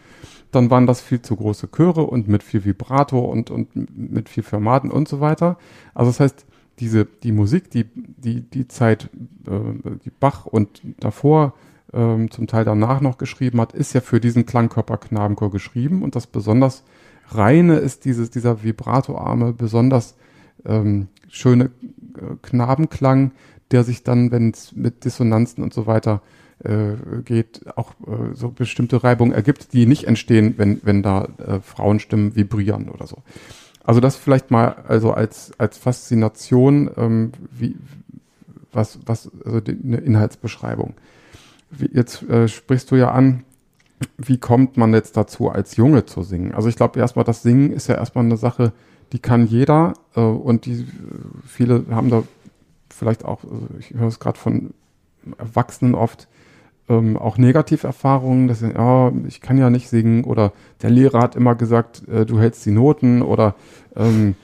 dann 0.56 0.70
waren 0.70 0.86
das 0.86 1.00
viel 1.00 1.22
zu 1.22 1.36
große 1.36 1.68
Chöre 1.70 2.02
und 2.02 2.28
mit 2.28 2.42
viel 2.42 2.64
Vibrato 2.64 3.20
und, 3.20 3.50
und 3.50 3.68
mit 3.96 4.28
viel 4.28 4.42
Formaten 4.42 4.90
und 4.90 5.06
so 5.08 5.20
weiter. 5.20 5.58
Also 5.94 6.10
das 6.10 6.20
heißt, 6.20 6.46
diese, 6.78 7.04
die 7.04 7.32
Musik, 7.32 7.70
die, 7.70 7.84
die, 7.94 8.42
die 8.42 8.66
Zeit, 8.68 9.10
äh, 9.46 9.96
die 10.04 10.10
Bach 10.10 10.46
und 10.46 10.82
davor 10.98 11.54
ähm, 11.92 12.30
zum 12.30 12.46
Teil 12.46 12.64
danach 12.64 13.00
noch 13.00 13.18
geschrieben 13.18 13.60
hat, 13.60 13.72
ist 13.72 13.92
ja 13.92 14.00
für 14.00 14.20
diesen 14.20 14.46
Klangkörper 14.46 14.98
Knabenchor 14.98 15.50
geschrieben 15.50 16.02
und 16.02 16.16
das 16.16 16.26
besonders 16.26 16.84
reine 17.28 17.76
ist 17.76 18.04
dieses, 18.04 18.30
dieser 18.30 18.62
vibratoarme, 18.62 19.52
besonders 19.52 20.16
ähm, 20.64 21.08
schöne 21.28 21.66
äh, 21.66 22.36
Knabenklang, 22.42 23.32
der 23.70 23.84
sich 23.84 24.02
dann, 24.02 24.30
wenn 24.30 24.50
es 24.50 24.74
mit 24.74 25.04
Dissonanzen 25.04 25.62
und 25.62 25.74
so 25.74 25.86
weiter 25.86 26.22
äh, 26.64 27.22
geht, 27.24 27.64
auch 27.76 27.92
äh, 28.06 28.34
so 28.34 28.50
bestimmte 28.50 29.02
Reibungen 29.02 29.32
ergibt, 29.32 29.72
die 29.72 29.86
nicht 29.86 30.04
entstehen, 30.04 30.54
wenn, 30.56 30.80
wenn 30.84 31.02
da 31.02 31.28
äh, 31.38 31.60
Frauenstimmen 31.60 32.34
vibrieren 32.34 32.88
oder 32.88 33.06
so. 33.06 33.18
Also 33.84 34.00
das 34.00 34.16
vielleicht 34.16 34.50
mal 34.50 34.84
also 34.88 35.12
als, 35.12 35.52
als 35.58 35.78
Faszination, 35.78 36.90
ähm, 36.96 37.32
wie, 37.50 37.76
was, 38.72 38.98
was, 39.06 39.30
also 39.44 39.60
die, 39.60 39.78
eine 39.82 39.98
Inhaltsbeschreibung. 39.98 40.94
Wie, 41.70 41.90
jetzt 41.92 42.22
äh, 42.24 42.48
sprichst 42.48 42.90
du 42.90 42.96
ja 42.96 43.12
an, 43.12 43.44
wie 44.18 44.38
kommt 44.38 44.76
man 44.76 44.92
jetzt 44.92 45.16
dazu, 45.16 45.50
als 45.50 45.76
Junge 45.76 46.04
zu 46.04 46.22
singen? 46.22 46.54
Also 46.54 46.68
ich 46.68 46.76
glaube 46.76 46.98
erstmal, 46.98 47.24
das 47.24 47.42
Singen 47.42 47.72
ist 47.72 47.86
ja 47.86 47.94
erstmal 47.94 48.24
eine 48.24 48.36
Sache, 48.36 48.72
die 49.12 49.18
kann 49.18 49.46
jeder 49.46 49.94
äh, 50.14 50.20
und 50.20 50.66
die 50.66 50.86
viele 51.46 51.84
haben 51.90 52.10
da 52.10 52.22
vielleicht 52.90 53.24
auch, 53.24 53.44
also 53.44 53.68
ich 53.78 53.94
höre 53.94 54.08
es 54.08 54.20
gerade 54.20 54.38
von 54.38 54.74
Erwachsenen 55.38 55.94
oft, 55.94 56.28
ähm, 56.88 57.16
auch 57.16 57.38
Negativerfahrungen, 57.38 58.48
dass 58.48 58.60
ja, 58.60 59.12
ich 59.26 59.40
kann 59.40 59.58
ja 59.58 59.70
nicht 59.70 59.88
singen 59.88 60.24
oder 60.24 60.52
der 60.82 60.90
Lehrer 60.90 61.20
hat 61.20 61.36
immer 61.36 61.54
gesagt, 61.54 62.06
äh, 62.08 62.24
du 62.24 62.38
hältst 62.38 62.64
die 62.64 62.70
Noten 62.70 63.22
oder 63.22 63.54
ähm, 63.96 64.36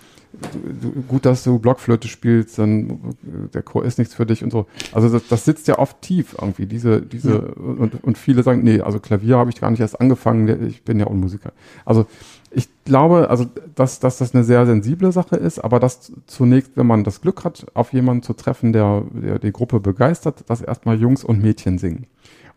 du, 0.80 1.02
gut, 1.02 1.24
dass 1.24 1.44
du 1.44 1.58
Blockflöte 1.58 2.08
spielst, 2.08 2.58
dann 2.58 2.90
äh, 2.90 3.48
der 3.52 3.62
Chor 3.62 3.84
ist 3.84 3.98
nichts 3.98 4.14
für 4.14 4.26
dich 4.26 4.42
und 4.42 4.50
so. 4.50 4.66
Also 4.92 5.08
das, 5.08 5.28
das 5.28 5.44
sitzt 5.44 5.68
ja 5.68 5.78
oft 5.78 6.00
tief 6.02 6.36
irgendwie, 6.40 6.66
diese, 6.66 7.00
diese, 7.02 7.32
ja. 7.32 7.62
und, 7.62 8.02
und 8.02 8.18
viele 8.18 8.42
sagen, 8.42 8.62
nee, 8.62 8.80
also 8.80 8.98
Klavier 8.98 9.38
habe 9.38 9.50
ich 9.50 9.60
gar 9.60 9.70
nicht 9.70 9.80
erst 9.80 10.00
angefangen, 10.00 10.66
ich 10.66 10.82
bin 10.82 10.98
ja 10.98 11.06
auch 11.06 11.12
Musiker. 11.12 11.52
Also 11.84 12.06
ich 12.54 12.68
glaube, 12.84 13.30
also 13.30 13.46
dass, 13.74 14.00
dass 14.00 14.18
das 14.18 14.34
eine 14.34 14.44
sehr 14.44 14.66
sensible 14.66 15.12
Sache 15.12 15.36
ist, 15.36 15.58
aber 15.58 15.80
dass 15.80 16.12
zunächst, 16.26 16.72
wenn 16.76 16.86
man 16.86 17.04
das 17.04 17.20
Glück 17.20 17.44
hat, 17.44 17.66
auf 17.74 17.92
jemanden 17.92 18.22
zu 18.22 18.34
treffen, 18.34 18.72
der, 18.72 19.04
der 19.12 19.38
die 19.38 19.52
Gruppe 19.52 19.80
begeistert, 19.80 20.44
dass 20.48 20.60
erstmal 20.60 20.98
Jungs 21.00 21.24
und 21.24 21.40
Mädchen 21.42 21.78
singen 21.78 22.06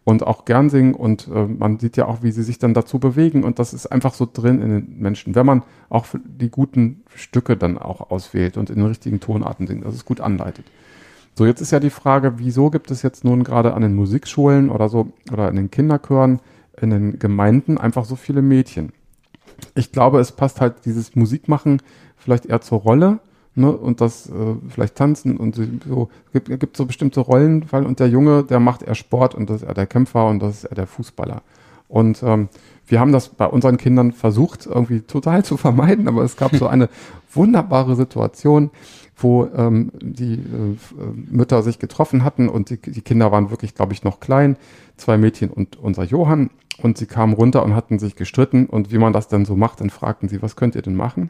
und 0.05 0.23
auch 0.23 0.45
gern 0.45 0.69
singen 0.69 0.93
und 0.93 1.27
äh, 1.33 1.45
man 1.45 1.79
sieht 1.79 1.97
ja 1.97 2.05
auch, 2.05 2.23
wie 2.23 2.31
sie 2.31 2.43
sich 2.43 2.59
dann 2.59 2.73
dazu 2.73 2.99
bewegen 2.99 3.43
und 3.43 3.59
das 3.59 3.73
ist 3.73 3.87
einfach 3.87 4.13
so 4.13 4.27
drin 4.31 4.61
in 4.61 4.69
den 4.69 4.99
Menschen, 4.99 5.35
wenn 5.35 5.45
man 5.45 5.63
auch 5.89 6.05
die 6.23 6.49
guten 6.49 7.03
Stücke 7.13 7.57
dann 7.57 7.77
auch 7.77 8.11
auswählt 8.11 8.57
und 8.57 8.69
in 8.69 8.77
den 8.77 8.85
richtigen 8.85 9.19
Tonarten 9.19 9.67
singt, 9.67 9.85
dass 9.85 9.95
es 9.95 10.05
gut 10.05 10.21
anleitet. 10.21 10.65
So, 11.33 11.45
jetzt 11.45 11.59
ist 11.59 11.71
ja 11.71 11.79
die 11.81 11.89
Frage, 11.89 12.35
wieso 12.37 12.69
gibt 12.69 12.91
es 12.91 13.01
jetzt 13.01 13.25
nun 13.25 13.43
gerade 13.43 13.73
an 13.73 13.81
den 13.81 13.95
Musikschulen 13.95 14.69
oder 14.69 14.87
so 14.89 15.11
oder 15.33 15.49
in 15.49 15.55
den 15.57 15.71
Kinderchören, 15.71 16.39
in 16.79 16.91
den 16.91 17.19
Gemeinden 17.19 17.77
einfach 17.77 18.05
so 18.05 18.15
viele 18.15 18.41
Mädchen? 18.41 18.93
Ich 19.75 19.91
glaube, 19.91 20.19
es 20.19 20.31
passt 20.31 20.61
halt 20.61 20.85
dieses 20.85 21.15
Musikmachen 21.15 21.81
vielleicht 22.17 22.45
eher 22.45 22.61
zur 22.61 22.79
Rolle 22.79 23.19
ne, 23.55 23.71
und 23.71 24.01
das 24.01 24.27
äh, 24.27 24.55
vielleicht 24.69 24.95
tanzen 24.95 25.37
und 25.37 25.55
so. 25.87 26.09
Gibt, 26.33 26.59
gibt 26.59 26.77
so 26.77 26.85
bestimmte 26.85 27.21
Rollen, 27.21 27.65
weil 27.71 27.85
und 27.85 27.99
der 27.99 28.09
Junge, 28.09 28.43
der 28.43 28.59
macht 28.59 28.83
eher 28.83 28.95
Sport 28.95 29.35
und 29.35 29.49
das 29.49 29.61
ist 29.61 29.67
er 29.67 29.73
der 29.73 29.87
Kämpfer 29.87 30.27
und 30.27 30.39
das 30.39 30.57
ist 30.57 30.63
er 30.65 30.75
der 30.75 30.87
Fußballer. 30.87 31.41
Und 31.87 32.23
ähm, 32.23 32.49
wir 32.87 32.99
haben 32.99 33.11
das 33.11 33.29
bei 33.29 33.45
unseren 33.45 33.77
Kindern 33.77 34.11
versucht, 34.11 34.65
irgendwie 34.65 35.01
total 35.01 35.45
zu 35.45 35.57
vermeiden, 35.57 36.07
aber 36.07 36.23
es 36.23 36.35
gab 36.35 36.55
so 36.55 36.67
eine 36.67 36.89
wunderbare 37.33 37.95
Situation, 37.95 38.71
wo 39.15 39.45
ähm, 39.55 39.91
die 40.01 40.33
äh, 40.33 40.77
Mütter 41.29 41.63
sich 41.63 41.79
getroffen 41.79 42.23
hatten 42.23 42.49
und 42.49 42.69
die, 42.69 42.77
die 42.77 43.01
Kinder 43.01 43.31
waren 43.31 43.49
wirklich, 43.49 43.73
glaube 43.73 43.93
ich, 43.93 44.03
noch 44.03 44.19
klein, 44.19 44.57
zwei 44.97 45.17
Mädchen 45.17 45.49
und 45.49 45.77
unser 45.77 46.03
Johann. 46.03 46.49
Und 46.81 46.97
sie 46.97 47.05
kamen 47.05 47.33
runter 47.33 47.63
und 47.63 47.73
hatten 47.73 47.99
sich 47.99 48.17
gestritten. 48.17 48.65
Und 48.65 48.91
wie 48.91 48.97
man 48.97 49.13
das 49.13 49.29
dann 49.29 49.45
so 49.45 49.55
macht, 49.55 49.79
dann 49.79 49.89
fragten 49.89 50.27
sie, 50.27 50.41
was 50.41 50.57
könnt 50.57 50.75
ihr 50.75 50.81
denn 50.81 50.95
machen? 50.95 51.29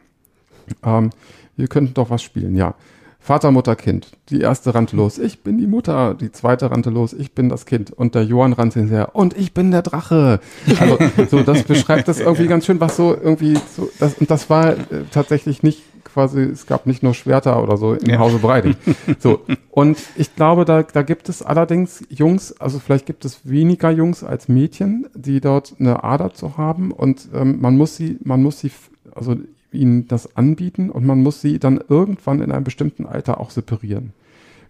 Ähm, 0.84 1.10
wir 1.56 1.68
könnten 1.68 1.94
doch 1.94 2.10
was 2.10 2.22
spielen, 2.22 2.56
ja. 2.56 2.74
Vater, 3.20 3.50
Mutter, 3.50 3.74
Kind. 3.74 4.12
Die 4.28 4.40
erste 4.40 4.72
rannte 4.74 4.94
los, 4.94 5.18
ich 5.18 5.42
bin 5.42 5.58
die 5.58 5.66
Mutter. 5.66 6.14
Die 6.14 6.30
zweite 6.30 6.70
rannte 6.70 6.90
los, 6.90 7.12
ich 7.12 7.32
bin 7.32 7.48
das 7.48 7.66
Kind. 7.66 7.90
Und 7.90 8.14
der 8.14 8.22
Johann 8.22 8.52
rannte 8.52 8.78
hinterher, 8.78 9.16
und 9.16 9.36
ich 9.36 9.52
bin 9.52 9.72
der 9.72 9.82
Drache. 9.82 10.38
Also, 10.78 10.98
so, 11.28 11.42
das 11.42 11.64
beschreibt 11.64 12.06
das 12.06 12.20
irgendwie 12.20 12.46
ganz 12.48 12.66
schön, 12.66 12.78
was 12.78 12.96
so 12.96 13.16
irgendwie, 13.16 13.58
so, 13.76 13.88
das, 13.98 14.14
und 14.14 14.30
das 14.30 14.48
war 14.48 14.74
äh, 14.74 15.04
tatsächlich 15.10 15.64
nicht 15.64 15.82
quasi, 16.16 16.40
es 16.40 16.64
gab 16.64 16.86
nicht 16.86 17.02
nur 17.02 17.12
Schwerter 17.12 17.62
oder 17.62 17.76
so 17.76 17.92
im 17.92 18.08
ja. 18.08 18.18
Hause 18.18 18.38
Breiding. 18.38 18.74
So. 19.18 19.40
Und 19.70 19.98
ich 20.16 20.34
glaube, 20.34 20.64
da, 20.64 20.82
da 20.82 21.02
gibt 21.02 21.28
es 21.28 21.42
allerdings 21.42 22.04
Jungs, 22.08 22.58
also 22.58 22.78
vielleicht 22.78 23.04
gibt 23.04 23.26
es 23.26 23.46
weniger 23.46 23.90
Jungs 23.90 24.24
als 24.24 24.48
Mädchen, 24.48 25.06
die 25.14 25.40
dort 25.40 25.74
eine 25.78 26.04
Ader 26.04 26.32
zu 26.32 26.56
haben 26.56 26.90
und 26.90 27.28
ähm, 27.34 27.60
man 27.60 27.76
muss 27.76 27.96
sie, 27.96 28.18
man 28.24 28.42
muss 28.42 28.60
sie, 28.60 28.70
also 29.14 29.36
ihnen 29.72 30.08
das 30.08 30.36
anbieten 30.36 30.88
und 30.88 31.04
man 31.04 31.22
muss 31.22 31.42
sie 31.42 31.58
dann 31.58 31.80
irgendwann 31.86 32.40
in 32.40 32.50
einem 32.50 32.64
bestimmten 32.64 33.04
Alter 33.04 33.38
auch 33.38 33.50
separieren. 33.50 34.14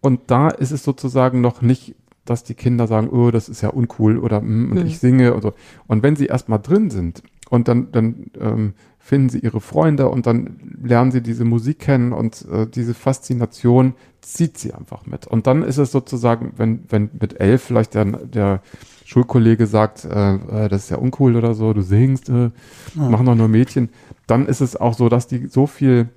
Und 0.00 0.30
da 0.30 0.48
ist 0.48 0.70
es 0.70 0.84
sozusagen 0.84 1.40
noch 1.40 1.62
nicht, 1.62 1.94
dass 2.24 2.44
die 2.44 2.54
Kinder 2.54 2.86
sagen, 2.86 3.08
oh, 3.08 3.30
das 3.30 3.48
ist 3.48 3.60
ja 3.60 3.68
uncool 3.70 4.18
oder 4.18 4.40
mm, 4.40 4.72
und 4.72 4.80
mhm. 4.80 4.86
ich 4.86 4.98
singe 4.98 5.34
und 5.34 5.42
so. 5.42 5.52
Und 5.86 6.02
wenn 6.02 6.16
sie 6.16 6.26
erstmal 6.26 6.58
drin 6.58 6.90
sind 6.90 7.22
und 7.50 7.68
dann, 7.68 7.92
dann 7.92 8.26
ähm, 8.40 8.74
finden 8.98 9.28
sie 9.28 9.40
ihre 9.40 9.60
Freunde 9.60 10.08
und 10.08 10.26
dann 10.26 10.78
lernen 10.82 11.12
sie 11.12 11.20
diese 11.20 11.44
Musik 11.44 11.78
kennen 11.78 12.12
und 12.12 12.46
äh, 12.50 12.66
diese 12.66 12.94
Faszination 12.94 13.94
zieht 14.22 14.56
sie 14.56 14.72
einfach 14.72 15.04
mit. 15.04 15.26
Und 15.26 15.46
dann 15.46 15.62
ist 15.62 15.76
es 15.76 15.92
sozusagen, 15.92 16.52
wenn, 16.56 16.84
wenn 16.88 17.10
mit 17.20 17.38
elf 17.38 17.62
vielleicht 17.62 17.94
der, 17.94 18.06
der 18.06 18.62
Schulkollege 19.04 19.66
sagt, 19.66 20.06
äh, 20.06 20.34
äh, 20.36 20.68
das 20.68 20.84
ist 20.84 20.90
ja 20.90 20.96
uncool 20.96 21.36
oder 21.36 21.52
so, 21.52 21.74
du 21.74 21.82
singst, 21.82 22.30
äh, 22.30 22.50
ja. 22.94 23.08
machen 23.10 23.26
doch 23.26 23.34
nur 23.34 23.48
Mädchen, 23.48 23.90
dann 24.26 24.46
ist 24.46 24.62
es 24.62 24.76
auch 24.76 24.94
so, 24.94 25.10
dass 25.10 25.26
die 25.26 25.48
so 25.48 25.66
viel 25.66 26.08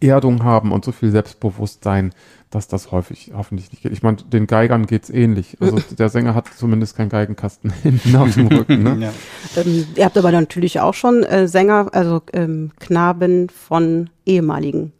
Erdung 0.00 0.44
haben 0.44 0.72
und 0.72 0.84
so 0.84 0.92
viel 0.92 1.10
Selbstbewusstsein, 1.10 2.12
dass 2.50 2.68
das 2.68 2.92
häufig 2.92 3.32
hoffentlich 3.34 3.70
nicht 3.70 3.82
geht. 3.82 3.92
Ich 3.92 4.02
meine, 4.02 4.18
den 4.18 4.46
Geigern 4.46 4.86
geht's 4.86 5.10
ähnlich. 5.10 5.56
Also 5.60 5.80
der 5.98 6.08
Sänger 6.08 6.34
hat 6.34 6.48
zumindest 6.56 6.96
keinen 6.96 7.08
Geigenkasten 7.08 7.72
hinten 7.82 8.14
auf 8.16 8.34
dem 8.34 8.48
Rücken. 8.48 8.82
Ne? 8.82 8.96
Ja. 8.98 9.12
Ähm, 9.56 9.86
ihr 9.96 10.04
habt 10.04 10.18
aber 10.18 10.32
natürlich 10.32 10.80
auch 10.80 10.94
schon 10.94 11.22
äh, 11.24 11.48
Sänger, 11.48 11.88
also 11.92 12.22
ähm, 12.32 12.72
Knaben 12.78 13.48
von 13.48 14.10
ehemaligen 14.24 14.92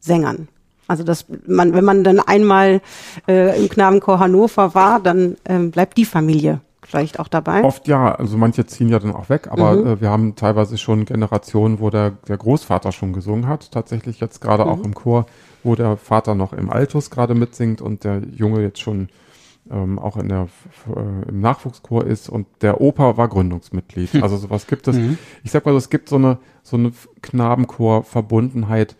Sängern. 0.00 0.48
Also 0.88 1.04
dass 1.04 1.26
man, 1.46 1.74
wenn 1.74 1.84
man 1.84 2.04
dann 2.04 2.20
einmal 2.20 2.80
äh, 3.28 3.58
im 3.58 3.68
Knabenchor 3.68 4.18
Hannover 4.18 4.74
war, 4.74 5.00
dann 5.00 5.36
ähm, 5.44 5.70
bleibt 5.70 5.96
die 5.96 6.04
Familie 6.04 6.60
vielleicht 6.92 7.18
auch 7.18 7.28
dabei? 7.28 7.64
Oft 7.64 7.88
ja, 7.88 8.14
also 8.14 8.36
manche 8.36 8.66
ziehen 8.66 8.90
ja 8.90 8.98
dann 8.98 9.14
auch 9.14 9.30
weg, 9.30 9.48
aber 9.50 9.72
mhm. 9.72 9.86
äh, 9.86 10.00
wir 10.02 10.10
haben 10.10 10.36
teilweise 10.36 10.76
schon 10.76 11.06
Generationen, 11.06 11.80
wo 11.80 11.88
der, 11.88 12.10
der 12.28 12.36
Großvater 12.36 12.92
schon 12.92 13.14
gesungen 13.14 13.48
hat, 13.48 13.72
tatsächlich 13.72 14.20
jetzt 14.20 14.40
gerade 14.40 14.64
mhm. 14.64 14.70
auch 14.70 14.84
im 14.84 14.94
Chor, 14.94 15.26
wo 15.64 15.74
der 15.74 15.96
Vater 15.96 16.34
noch 16.34 16.52
im 16.52 16.68
Altus 16.70 17.10
gerade 17.10 17.34
mitsingt 17.34 17.80
und 17.80 18.04
der 18.04 18.20
Junge 18.36 18.60
jetzt 18.60 18.80
schon 18.80 19.08
ähm, 19.70 19.98
auch 19.98 20.18
in 20.18 20.28
der, 20.28 20.48
äh, 20.94 21.28
im 21.28 21.40
Nachwuchschor 21.40 22.04
ist 22.04 22.28
und 22.28 22.46
der 22.60 22.82
Opa 22.82 23.16
war 23.16 23.28
Gründungsmitglied. 23.28 24.10
Also 24.22 24.36
sowas 24.36 24.66
gibt 24.66 24.86
es. 24.88 24.96
Mhm. 24.96 25.16
Ich 25.44 25.50
sag 25.50 25.64
mal, 25.64 25.74
es 25.74 25.88
gibt 25.88 26.10
so 26.10 26.16
eine, 26.16 26.38
so 26.62 26.76
eine 26.76 26.92
Knabenchor-Verbundenheit, 27.22 28.96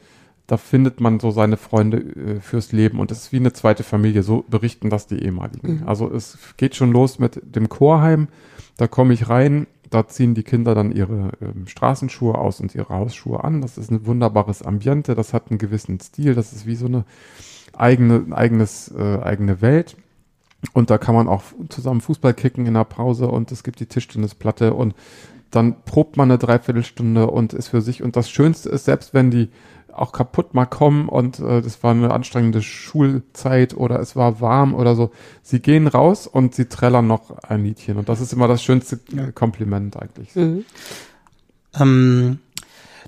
da 0.53 0.59
findet 0.59 1.00
man 1.00 1.18
so 1.18 1.30
seine 1.30 1.57
Freunde 1.57 1.96
äh, 1.96 2.40
fürs 2.40 2.72
Leben 2.72 3.00
und 3.00 3.11
es 3.11 3.20
ist 3.20 3.32
wie 3.32 3.38
eine 3.38 3.55
zweite 3.55 3.84
Familie. 3.84 4.22
So 4.22 4.44
berichten 4.50 4.90
das 4.90 5.07
die 5.07 5.24
ehemaligen. 5.24 5.76
Mhm. 5.76 5.88
Also 5.88 6.12
es 6.12 6.36
geht 6.59 6.76
schon 6.76 6.92
los 6.92 7.18
mit 7.18 7.40
dem 7.42 7.70
Chorheim. 7.70 8.28
Da 8.76 8.86
komme 8.86 9.14
ich 9.14 9.30
rein, 9.30 9.66
da 9.88 10.07
ziehen 10.09 10.34
die 10.34 10.42
Kinder 10.42 10.74
dann 10.74 10.92
ihre 10.92 11.30
ähm, 11.40 11.66
Straßenschuhe 11.68 12.36
aus 12.36 12.61
und 12.61 12.74
ihre 12.74 12.90
Hausschuhe 12.90 13.42
an. 13.42 13.62
Das 13.62 13.78
ist 13.78 13.90
ein 13.90 14.05
wunderbares 14.05 14.61
Ambiente, 14.61 15.14
das 15.14 15.32
hat 15.32 15.44
einen 15.48 15.57
gewissen 15.57 15.98
Stil, 16.00 16.34
das 16.34 16.53
ist 16.53 16.66
wie 16.66 16.76
so 16.76 16.84
eine 16.84 17.07
eigene, 17.72 18.26
eigenes, 18.36 18.92
äh, 18.94 19.20
eigene 19.22 19.62
Welt. 19.62 19.96
Und 20.74 20.90
da 20.90 20.98
kann 20.98 21.14
man 21.14 21.28
auch 21.28 21.44
zusammen 21.70 22.03
Fußball 22.03 22.34
kicken 22.34 22.66
in 22.66 22.74
der 22.74 22.84
Pause 22.84 23.26
und 23.26 23.53
es 23.53 23.62
gibt 23.62 23.80
die 23.80 23.86
Tischtennisplatte 23.86 24.74
und 24.74 24.94
dann 25.50 25.82
probt 25.84 26.18
man 26.18 26.30
eine 26.30 26.38
Dreiviertelstunde 26.38 27.30
und 27.30 27.55
ist 27.55 27.68
für 27.68 27.80
sich. 27.80 28.03
Und 28.03 28.16
das 28.16 28.28
Schönste 28.28 28.68
ist, 28.68 28.84
selbst 28.84 29.14
wenn 29.14 29.30
die 29.30 29.48
auch 29.93 30.12
kaputt 30.12 30.55
mal 30.55 30.66
kommen 30.66 31.09
und 31.09 31.38
äh, 31.38 31.61
das 31.62 31.82
war 31.82 31.93
eine 31.93 32.11
anstrengende 32.12 32.62
Schulzeit 32.62 33.74
oder 33.74 34.01
es 34.01 34.16
war 34.16 34.40
warm 34.40 34.74
oder 34.74 34.95
so. 34.95 35.11
Sie 35.43 35.61
gehen 35.61 35.86
raus 35.86 36.26
und 36.26 36.55
sie 36.55 36.66
trällern 36.66 37.07
noch 37.07 37.30
ein 37.43 37.64
Liedchen 37.64 37.97
und 37.99 38.09
das 38.09 38.20
ist 38.20 38.32
immer 38.32 38.49
das 38.49 38.62
schönste 38.62 38.99
Kompliment 39.34 39.97
eigentlich. 39.97 40.34
Mhm. 40.34 40.64
Ähm, 41.74 42.38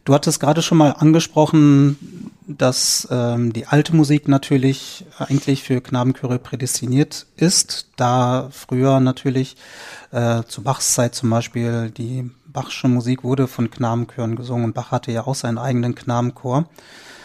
du 0.05 0.15
hattest 0.15 0.41
gerade 0.41 0.63
schon 0.63 0.79
mal 0.79 0.91
angesprochen, 0.91 2.31
dass 2.47 3.09
ähm, 3.11 3.53
die 3.53 3.67
alte 3.67 3.97
Musik 3.97 4.29
natürlich 4.29 5.07
eigentlich 5.19 5.63
für 5.63 5.81
Knabenchöre 5.81 6.39
prädestiniert 6.39 7.27
ist, 7.37 7.89
da 7.97 8.49
früher 8.51 9.01
natürlich 9.01 9.57
äh, 10.11 10.43
zu 10.45 10.63
Bachs 10.63 10.95
Zeit 10.95 11.15
zum 11.15 11.31
Beispiel 11.31 11.91
die 11.91 12.31
Bachsche 12.55 12.89
Musik 12.89 13.25
wurde 13.25 13.47
von 13.49 13.69
Knabenchören 13.69 14.37
gesungen 14.37 14.65
und 14.65 14.75
Bach 14.75 14.93
hatte 14.93 15.13
ja 15.13 15.27
auch 15.27 15.35
seinen 15.35 15.59
eigenen 15.59 15.95
Knabenchor. 15.95 16.67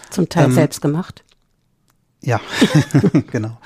Zum 0.10 0.28
Teil 0.28 0.46
ähm, 0.46 0.52
selbst 0.52 0.82
gemacht. 0.82 1.24
Ja, 2.22 2.42
genau. 3.32 3.58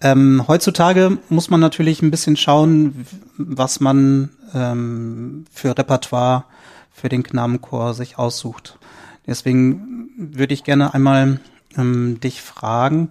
Ähm, 0.00 0.44
heutzutage 0.48 1.18
muss 1.28 1.50
man 1.50 1.60
natürlich 1.60 2.02
ein 2.02 2.10
bisschen 2.10 2.36
schauen, 2.36 3.06
was 3.36 3.78
man 3.78 4.30
ähm, 4.52 5.44
für 5.52 5.78
Repertoire 5.78 6.46
für 6.90 7.08
den 7.08 7.22
Knabenchor 7.22 7.94
sich 7.94 8.18
aussucht. 8.18 8.78
Deswegen 9.26 10.08
würde 10.16 10.54
ich 10.54 10.64
gerne 10.64 10.94
einmal 10.94 11.38
ähm, 11.76 12.18
dich 12.18 12.40
fragen. 12.40 13.10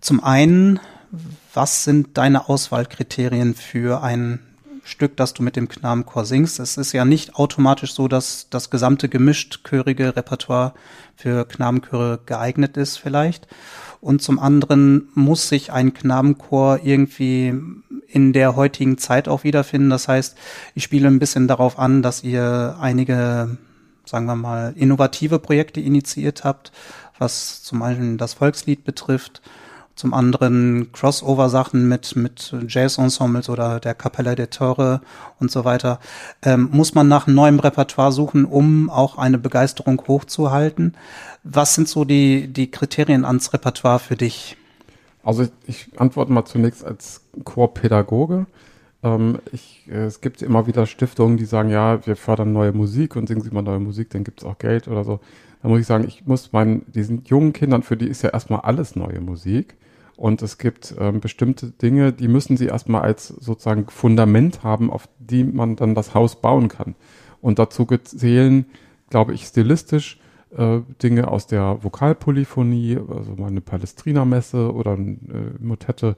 Zum 0.00 0.22
einen, 0.22 0.80
was 1.54 1.84
sind 1.84 2.18
deine 2.18 2.48
Auswahlkriterien 2.48 3.54
für 3.54 4.02
ein 4.02 4.40
Stück, 4.84 5.16
das 5.16 5.32
du 5.32 5.42
mit 5.42 5.56
dem 5.56 5.68
Knabenchor 5.68 6.24
singst. 6.24 6.58
Es 6.58 6.76
ist 6.76 6.92
ja 6.92 7.04
nicht 7.04 7.36
automatisch 7.36 7.94
so, 7.94 8.08
dass 8.08 8.48
das 8.50 8.68
gesamte 8.70 9.08
gemischt-chörige 9.08 10.16
Repertoire 10.16 10.74
für 11.16 11.44
Knabenchöre 11.44 12.18
geeignet 12.26 12.76
ist 12.76 12.98
vielleicht. 12.98 13.46
Und 14.00 14.22
zum 14.22 14.40
anderen 14.40 15.08
muss 15.14 15.48
sich 15.48 15.72
ein 15.72 15.94
Knabenchor 15.94 16.80
irgendwie 16.82 17.54
in 18.08 18.32
der 18.32 18.56
heutigen 18.56 18.98
Zeit 18.98 19.28
auch 19.28 19.44
wiederfinden. 19.44 19.90
Das 19.90 20.08
heißt, 20.08 20.36
ich 20.74 20.82
spiele 20.82 21.06
ein 21.06 21.20
bisschen 21.20 21.46
darauf 21.46 21.78
an, 21.78 22.02
dass 22.02 22.24
ihr 22.24 22.76
einige, 22.80 23.56
sagen 24.04 24.26
wir 24.26 24.34
mal, 24.34 24.74
innovative 24.76 25.38
Projekte 25.38 25.80
initiiert 25.80 26.42
habt, 26.42 26.72
was 27.18 27.62
zum 27.62 27.82
einen 27.82 28.18
das 28.18 28.34
Volkslied 28.34 28.82
betrifft 28.82 29.42
zum 29.94 30.14
anderen 30.14 30.90
Crossover-Sachen 30.92 31.86
mit, 31.88 32.16
mit 32.16 32.54
Jazz-Ensembles 32.66 33.48
oder 33.48 33.80
der 33.80 33.94
Capella 33.94 34.34
der 34.34 34.50
Tore 34.50 35.00
und 35.38 35.50
so 35.50 35.64
weiter. 35.64 36.00
Ähm, 36.42 36.68
muss 36.72 36.94
man 36.94 37.08
nach 37.08 37.26
neuem 37.26 37.58
Repertoire 37.58 38.12
suchen, 38.12 38.44
um 38.44 38.90
auch 38.90 39.18
eine 39.18 39.38
Begeisterung 39.38 40.02
hochzuhalten? 40.08 40.94
Was 41.44 41.74
sind 41.74 41.88
so 41.88 42.04
die, 42.04 42.48
die 42.48 42.70
Kriterien 42.70 43.24
ans 43.24 43.52
Repertoire 43.52 43.98
für 43.98 44.16
dich? 44.16 44.56
Also 45.22 45.46
ich, 45.66 45.88
antworte 45.96 46.32
mal 46.32 46.44
zunächst 46.44 46.84
als 46.84 47.20
Chorpädagoge. 47.44 48.46
Ähm, 49.02 49.38
ich, 49.52 49.86
es 49.88 50.20
gibt 50.20 50.42
immer 50.42 50.66
wieder 50.66 50.86
Stiftungen, 50.86 51.36
die 51.36 51.44
sagen, 51.44 51.70
ja, 51.70 52.04
wir 52.06 52.16
fördern 52.16 52.52
neue 52.52 52.72
Musik 52.72 53.14
und 53.16 53.28
singen 53.28 53.42
Sie 53.42 53.50
mal 53.50 53.62
neue 53.62 53.80
Musik, 53.80 54.10
dann 54.10 54.24
gibt 54.24 54.40
es 54.40 54.46
auch 54.46 54.58
Geld 54.58 54.88
oder 54.88 55.04
so. 55.04 55.20
Da 55.62 55.68
muss 55.68 55.80
ich 55.80 55.86
sagen, 55.86 56.04
ich 56.06 56.26
muss 56.26 56.52
meinen, 56.52 56.84
diesen 56.92 57.24
jungen 57.24 57.52
Kindern, 57.52 57.84
für 57.84 57.96
die 57.96 58.08
ist 58.08 58.22
ja 58.22 58.30
erstmal 58.30 58.60
alles 58.60 58.96
neue 58.96 59.20
Musik. 59.20 59.76
Und 60.16 60.42
es 60.42 60.58
gibt 60.58 60.94
ähm, 60.98 61.20
bestimmte 61.20 61.70
Dinge, 61.70 62.12
die 62.12 62.28
müssen 62.28 62.56
sie 62.56 62.66
erstmal 62.66 63.02
als 63.02 63.28
sozusagen 63.28 63.86
Fundament 63.88 64.62
haben, 64.62 64.90
auf 64.90 65.08
die 65.18 65.44
man 65.44 65.76
dann 65.76 65.94
das 65.94 66.14
Haus 66.14 66.40
bauen 66.40 66.68
kann. 66.68 66.94
Und 67.40 67.58
dazu 67.58 67.86
zählen, 67.86 68.66
glaube 69.10 69.34
ich, 69.34 69.46
stilistisch 69.46 70.20
äh, 70.56 70.80
Dinge 71.02 71.28
aus 71.28 71.46
der 71.46 71.82
Vokalpolyphonie, 71.82 72.98
also 73.08 73.34
mal 73.34 73.48
eine 73.48 73.60
Palestrina-Messe 73.60 74.72
oder 74.72 74.92
eine 74.92 75.12
äh, 75.12 75.16
Motette. 75.62 76.16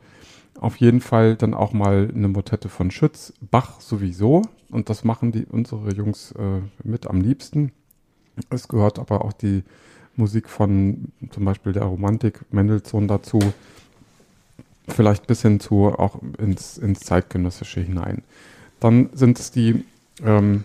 Auf 0.60 0.76
jeden 0.76 1.00
Fall 1.00 1.36
dann 1.36 1.54
auch 1.54 1.72
mal 1.72 2.10
eine 2.14 2.28
Motette 2.28 2.68
von 2.68 2.90
Schütz, 2.90 3.32
Bach 3.40 3.80
sowieso. 3.80 4.42
Und 4.70 4.90
das 4.90 5.04
machen 5.04 5.32
die 5.32 5.46
unsere 5.46 5.92
Jungs 5.92 6.32
äh, 6.32 6.60
mit 6.82 7.06
am 7.06 7.20
liebsten. 7.20 7.72
Es 8.50 8.68
gehört 8.68 8.98
aber 8.98 9.24
auch 9.24 9.32
die 9.32 9.62
Musik 10.16 10.48
von 10.48 11.12
zum 11.30 11.44
Beispiel 11.44 11.72
der 11.72 11.84
Romantik 11.84 12.44
Mendelssohn 12.52 13.08
dazu 13.08 13.38
vielleicht 14.88 15.26
bis 15.26 15.42
hin 15.42 15.60
zu 15.60 15.86
auch 15.86 16.20
ins, 16.38 16.78
ins 16.78 17.00
Zeitgenössische 17.00 17.80
hinein. 17.80 18.22
Dann 18.80 19.10
sind 19.12 19.38
es 19.38 19.50
die, 19.50 19.84
ähm, 20.22 20.64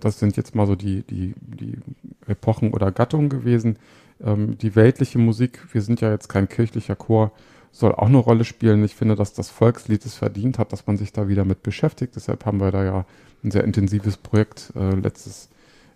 das 0.00 0.18
sind 0.18 0.36
jetzt 0.36 0.54
mal 0.54 0.66
so 0.66 0.74
die, 0.74 1.02
die, 1.02 1.34
die 1.38 1.78
Epochen 2.26 2.72
oder 2.72 2.90
Gattungen 2.90 3.28
gewesen. 3.28 3.76
Ähm, 4.22 4.58
die 4.58 4.74
weltliche 4.74 5.18
Musik, 5.18 5.60
wir 5.72 5.82
sind 5.82 6.00
ja 6.00 6.10
jetzt 6.10 6.28
kein 6.28 6.48
kirchlicher 6.48 6.96
Chor, 6.96 7.32
soll 7.70 7.92
auch 7.92 8.06
eine 8.06 8.18
Rolle 8.18 8.44
spielen. 8.44 8.84
Ich 8.84 8.94
finde, 8.94 9.16
dass 9.16 9.32
das 9.32 9.50
Volkslied 9.50 10.04
es 10.04 10.14
verdient 10.14 10.58
hat, 10.58 10.72
dass 10.72 10.86
man 10.86 10.96
sich 10.96 11.12
da 11.12 11.28
wieder 11.28 11.44
mit 11.44 11.62
beschäftigt. 11.62 12.16
Deshalb 12.16 12.46
haben 12.46 12.60
wir 12.60 12.70
da 12.70 12.84
ja 12.84 13.06
ein 13.42 13.50
sehr 13.50 13.64
intensives 13.64 14.16
Projekt. 14.16 14.72
Äh, 14.76 14.94
letztes 14.96 15.48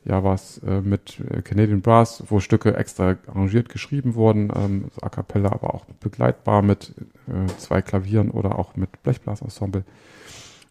Jahr 0.08 0.24
war 0.24 0.34
es 0.34 0.58
äh, 0.66 0.80
mit 0.80 1.20
äh, 1.30 1.42
Canadian 1.42 1.80
Brass, 1.80 2.24
wo 2.28 2.40
Stücke 2.40 2.76
extra 2.76 3.16
arrangiert 3.26 3.68
geschrieben 3.68 4.14
wurden, 4.14 4.50
ähm, 4.56 4.84
so 4.94 5.02
a 5.02 5.08
cappella, 5.08 5.52
aber 5.52 5.74
auch 5.74 5.84
begleitbar 6.00 6.62
mit 6.62 6.94
äh, 7.26 7.46
zwei 7.58 7.82
Klavieren 7.82 8.30
oder 8.30 8.58
auch 8.58 8.76
mit 8.76 9.02
Blechblasensemble. 9.02 9.84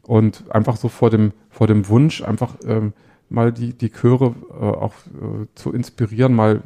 Und 0.04 0.46
einfach 0.50 0.78
so 0.78 0.90
vor 0.90 1.10
dem, 1.10 1.34
vor 1.50 1.68
dem 1.68 1.88
Wunsch, 1.88 2.22
einfach 2.22 2.56
ähm, 2.66 2.94
mal 3.30 3.52
die, 3.52 3.74
die 3.74 3.92
Chöre 3.92 4.36
äh, 4.52 4.64
auch 4.64 4.94
äh, 4.94 5.48
zu 5.56 5.74
inspirieren, 5.74 6.34
mal 6.34 6.62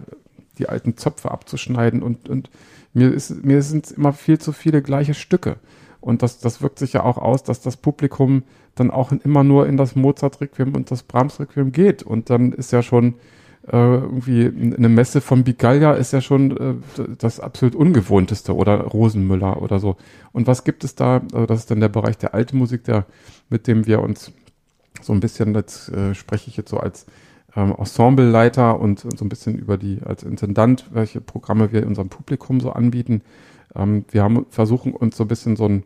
die 0.57 0.69
alten 0.69 0.97
Zöpfe 0.97 1.31
abzuschneiden 1.31 2.03
und, 2.03 2.29
und 2.29 2.49
mir 2.93 3.11
ist, 3.11 3.43
mir 3.43 3.61
sind 3.61 3.91
immer 3.91 4.13
viel 4.13 4.39
zu 4.39 4.51
viele 4.51 4.81
gleiche 4.81 5.13
Stücke. 5.13 5.57
Und 6.01 6.23
das, 6.23 6.39
das 6.39 6.61
wirkt 6.61 6.79
sich 6.79 6.93
ja 6.93 7.03
auch 7.03 7.17
aus, 7.17 7.43
dass 7.43 7.61
das 7.61 7.77
Publikum 7.77 8.43
dann 8.75 8.91
auch 8.91 9.11
immer 9.11 9.43
nur 9.43 9.67
in 9.67 9.77
das 9.77 9.95
Mozart-Requiem 9.95 10.75
und 10.75 10.91
das 10.91 11.03
Brahms-Requiem 11.03 11.71
geht. 11.71 12.03
Und 12.03 12.29
dann 12.29 12.51
ist 12.51 12.71
ja 12.71 12.81
schon 12.81 13.15
äh, 13.67 13.77
irgendwie 13.77 14.45
eine 14.47 14.89
Messe 14.89 15.21
von 15.21 15.43
Bigaglia 15.43 15.93
ist 15.93 16.13
ja 16.13 16.21
schon 16.21 16.57
äh, 16.57 16.73
das 17.17 17.39
absolut 17.39 17.75
Ungewohnteste 17.75 18.55
oder 18.55 18.81
Rosenmüller 18.81 19.61
oder 19.61 19.79
so. 19.79 19.97
Und 20.31 20.47
was 20.47 20.63
gibt 20.63 20.83
es 20.83 20.95
da? 20.95 21.21
Also 21.31 21.45
das 21.45 21.59
ist 21.59 21.71
dann 21.71 21.79
der 21.79 21.89
Bereich 21.89 22.17
der 22.17 22.33
alten 22.33 22.57
Musik, 22.57 22.83
der, 22.85 23.05
mit 23.49 23.67
dem 23.67 23.85
wir 23.85 24.01
uns 24.01 24.31
so 25.01 25.13
ein 25.13 25.19
bisschen, 25.19 25.53
jetzt 25.53 25.89
äh, 25.89 26.15
spreche 26.15 26.49
ich 26.49 26.57
jetzt 26.57 26.69
so 26.69 26.77
als 26.77 27.05
ähm, 27.55 27.75
Ensembleleiter 27.77 28.79
und, 28.79 29.05
und 29.05 29.17
so 29.17 29.25
ein 29.25 29.29
bisschen 29.29 29.57
über 29.57 29.77
die, 29.77 29.99
als 30.03 30.23
Intendant, 30.23 30.85
welche 30.91 31.21
Programme 31.21 31.71
wir 31.71 31.85
unserem 31.85 32.09
Publikum 32.09 32.59
so 32.59 32.71
anbieten. 32.71 33.21
Ähm, 33.75 34.05
wir 34.09 34.23
haben 34.23 34.45
versuchen 34.49 34.93
uns 34.93 35.17
so 35.17 35.23
ein 35.23 35.27
bisschen 35.27 35.55
so 35.55 35.67
äh, 35.67 35.81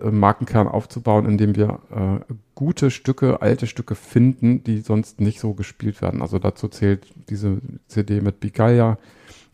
Markenkern 0.00 0.68
aufzubauen, 0.68 1.26
indem 1.26 1.56
wir 1.56 1.80
äh, 1.90 2.34
gute 2.54 2.90
Stücke, 2.90 3.42
alte 3.42 3.66
Stücke 3.66 3.94
finden, 3.94 4.64
die 4.64 4.80
sonst 4.80 5.20
nicht 5.20 5.40
so 5.40 5.54
gespielt 5.54 6.02
werden. 6.02 6.22
Also 6.22 6.38
dazu 6.38 6.68
zählt 6.68 7.06
diese 7.28 7.58
CD 7.88 8.20
mit 8.20 8.40
Bigaya, 8.40 8.98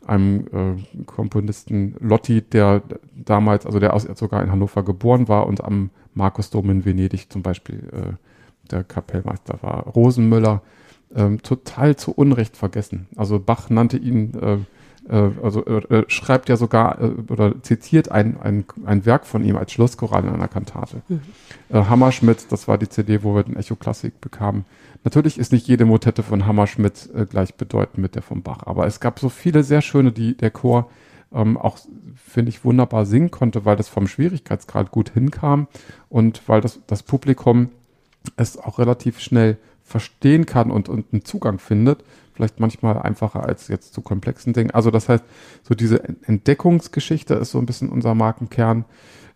einem 0.06 0.46
äh, 0.52 1.04
Komponisten 1.04 1.96
Lotti, 2.00 2.42
der 2.42 2.82
damals, 3.14 3.66
also 3.66 3.78
der 3.78 3.94
aus, 3.94 4.04
sogar 4.14 4.42
in 4.42 4.50
Hannover 4.50 4.82
geboren 4.82 5.28
war 5.28 5.46
und 5.46 5.62
am 5.62 5.90
Markusdom 6.14 6.70
in 6.70 6.84
Venedig 6.84 7.30
zum 7.30 7.42
Beispiel 7.42 7.88
äh, 7.92 8.70
der 8.70 8.84
Kapellmeister 8.84 9.58
war. 9.62 9.86
Rosenmüller, 9.86 10.62
ähm, 11.14 11.42
total 11.42 11.96
zu 11.96 12.12
Unrecht 12.12 12.56
vergessen. 12.56 13.06
Also 13.16 13.38
Bach 13.38 13.70
nannte 13.70 13.96
ihn, 13.96 14.34
äh, 14.34 14.54
äh, 14.54 14.58
also 15.14 15.64
äh, 15.64 16.04
schreibt 16.08 16.48
ja 16.48 16.56
sogar 16.56 17.00
äh, 17.00 17.10
oder 17.28 17.62
zitiert 17.62 18.10
ein, 18.10 18.38
ein, 18.40 18.64
ein 18.84 19.06
Werk 19.06 19.26
von 19.26 19.44
ihm 19.44 19.56
als 19.56 19.72
Schlusschoral 19.72 20.24
in 20.24 20.30
einer 20.30 20.48
Kantate. 20.48 21.02
Mhm. 21.08 21.20
Äh, 21.70 21.84
Hammerschmidt, 21.84 22.50
das 22.50 22.68
war 22.68 22.78
die 22.78 22.88
CD, 22.88 23.22
wo 23.22 23.34
wir 23.34 23.42
den 23.42 23.56
Echo 23.56 23.76
Klassik 23.76 24.20
bekamen. 24.20 24.64
Natürlich 25.04 25.38
ist 25.38 25.52
nicht 25.52 25.66
jede 25.66 25.84
Motette 25.84 26.22
von 26.22 26.46
Hammerschmidt 26.46 27.08
äh, 27.14 27.24
gleich 27.24 27.54
bedeutend 27.54 27.98
mit 27.98 28.14
der 28.14 28.22
von 28.22 28.42
Bach, 28.42 28.60
aber 28.66 28.86
es 28.86 29.00
gab 29.00 29.18
so 29.18 29.28
viele 29.28 29.62
sehr 29.62 29.80
schöne, 29.80 30.12
die 30.12 30.36
der 30.36 30.50
Chor 30.50 30.90
ähm, 31.32 31.56
auch, 31.56 31.78
finde 32.16 32.50
ich, 32.50 32.64
wunderbar 32.64 33.06
singen 33.06 33.30
konnte, 33.30 33.64
weil 33.64 33.76
das 33.76 33.88
vom 33.88 34.06
Schwierigkeitsgrad 34.06 34.90
gut 34.90 35.10
hinkam 35.10 35.68
und 36.08 36.42
weil 36.46 36.60
das, 36.60 36.80
das 36.86 37.02
Publikum 37.02 37.70
es 38.36 38.58
auch 38.58 38.78
relativ 38.78 39.20
schnell 39.20 39.56
verstehen 39.84 40.44
kann 40.46 40.70
und, 40.70 40.88
und 40.88 41.06
einen 41.12 41.24
Zugang 41.24 41.58
findet. 41.58 42.04
Vielleicht 42.38 42.60
manchmal 42.60 42.96
einfacher 42.96 43.44
als 43.44 43.66
jetzt 43.66 43.92
zu 43.92 44.00
komplexen 44.00 44.52
Dingen. 44.52 44.70
Also 44.70 44.92
das 44.92 45.08
heißt, 45.08 45.24
so 45.64 45.74
diese 45.74 46.04
Entdeckungsgeschichte 46.22 47.34
ist 47.34 47.50
so 47.50 47.58
ein 47.58 47.66
bisschen 47.66 47.88
unser 47.88 48.14
Markenkern. 48.14 48.84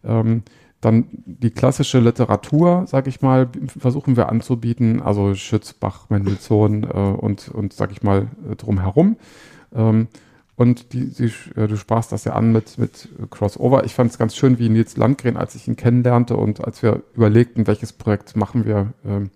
Ähm, 0.05 0.44
dann 0.80 1.09
die 1.11 1.50
klassische 1.50 1.98
Literatur, 1.98 2.84
sage 2.86 3.09
ich 3.09 3.20
mal, 3.20 3.48
versuchen 3.66 4.16
wir 4.16 4.28
anzubieten, 4.28 5.03
also 5.03 5.34
Schütz, 5.34 5.72
Bach, 5.72 6.11
Mendelssohn 6.11 6.84
äh, 6.84 6.86
und, 6.86 7.48
und 7.48 7.72
sage 7.72 7.90
ich 7.90 8.05
mal, 8.05 8.28
drumherum. 8.57 9.16
Ähm, 9.74 10.07
und 10.55 10.92
die, 10.92 11.09
die, 11.12 11.32
äh, 11.57 11.66
du 11.66 11.76
sprachst 11.76 12.12
das 12.12 12.22
ja 12.22 12.34
an 12.34 12.53
mit, 12.53 12.78
mit 12.78 13.09
Crossover. 13.30 13.82
Ich 13.82 13.94
fand 13.94 14.12
es 14.12 14.18
ganz 14.18 14.36
schön, 14.36 14.61
wie 14.61 14.68
Nils 14.68 14.96
Landgren, 14.96 15.36
als 15.36 15.57
ich 15.57 15.66
ihn 15.66 15.74
kennenlernte 15.74 16.36
und 16.36 16.64
als 16.64 16.84
wir 16.84 17.03
überlegten, 17.16 17.66
welches 17.66 17.92
Projekt 17.92 18.36
machen 18.36 18.64
wir, 18.64 18.92
ähm, 19.05 19.30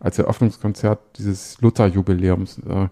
als 0.00 0.18
Eröffnungskonzert 0.18 0.98
dieses 1.18 1.60
Luther-Jubiläums. 1.60 2.58
Äh, 2.58 2.88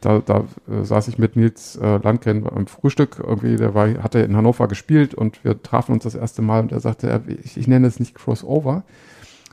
da, 0.00 0.20
da 0.20 0.44
äh, 0.70 0.84
saß 0.84 1.08
ich 1.08 1.18
mit 1.18 1.36
Nils 1.36 1.76
äh, 1.76 1.98
Landgren 1.98 2.44
beim 2.44 2.66
Frühstück, 2.66 3.22
irgendwie, 3.22 3.56
der 3.56 3.74
war, 3.74 4.02
hatte 4.02 4.20
in 4.20 4.36
Hannover 4.36 4.66
gespielt 4.66 5.14
und 5.14 5.44
wir 5.44 5.62
trafen 5.62 5.92
uns 5.92 6.04
das 6.04 6.14
erste 6.14 6.42
Mal 6.42 6.60
und 6.60 6.72
er 6.72 6.80
sagte, 6.80 7.08
er, 7.08 7.22
ich, 7.44 7.56
ich 7.56 7.68
nenne 7.68 7.86
es 7.86 8.00
nicht 8.00 8.14
Crossover. 8.14 8.82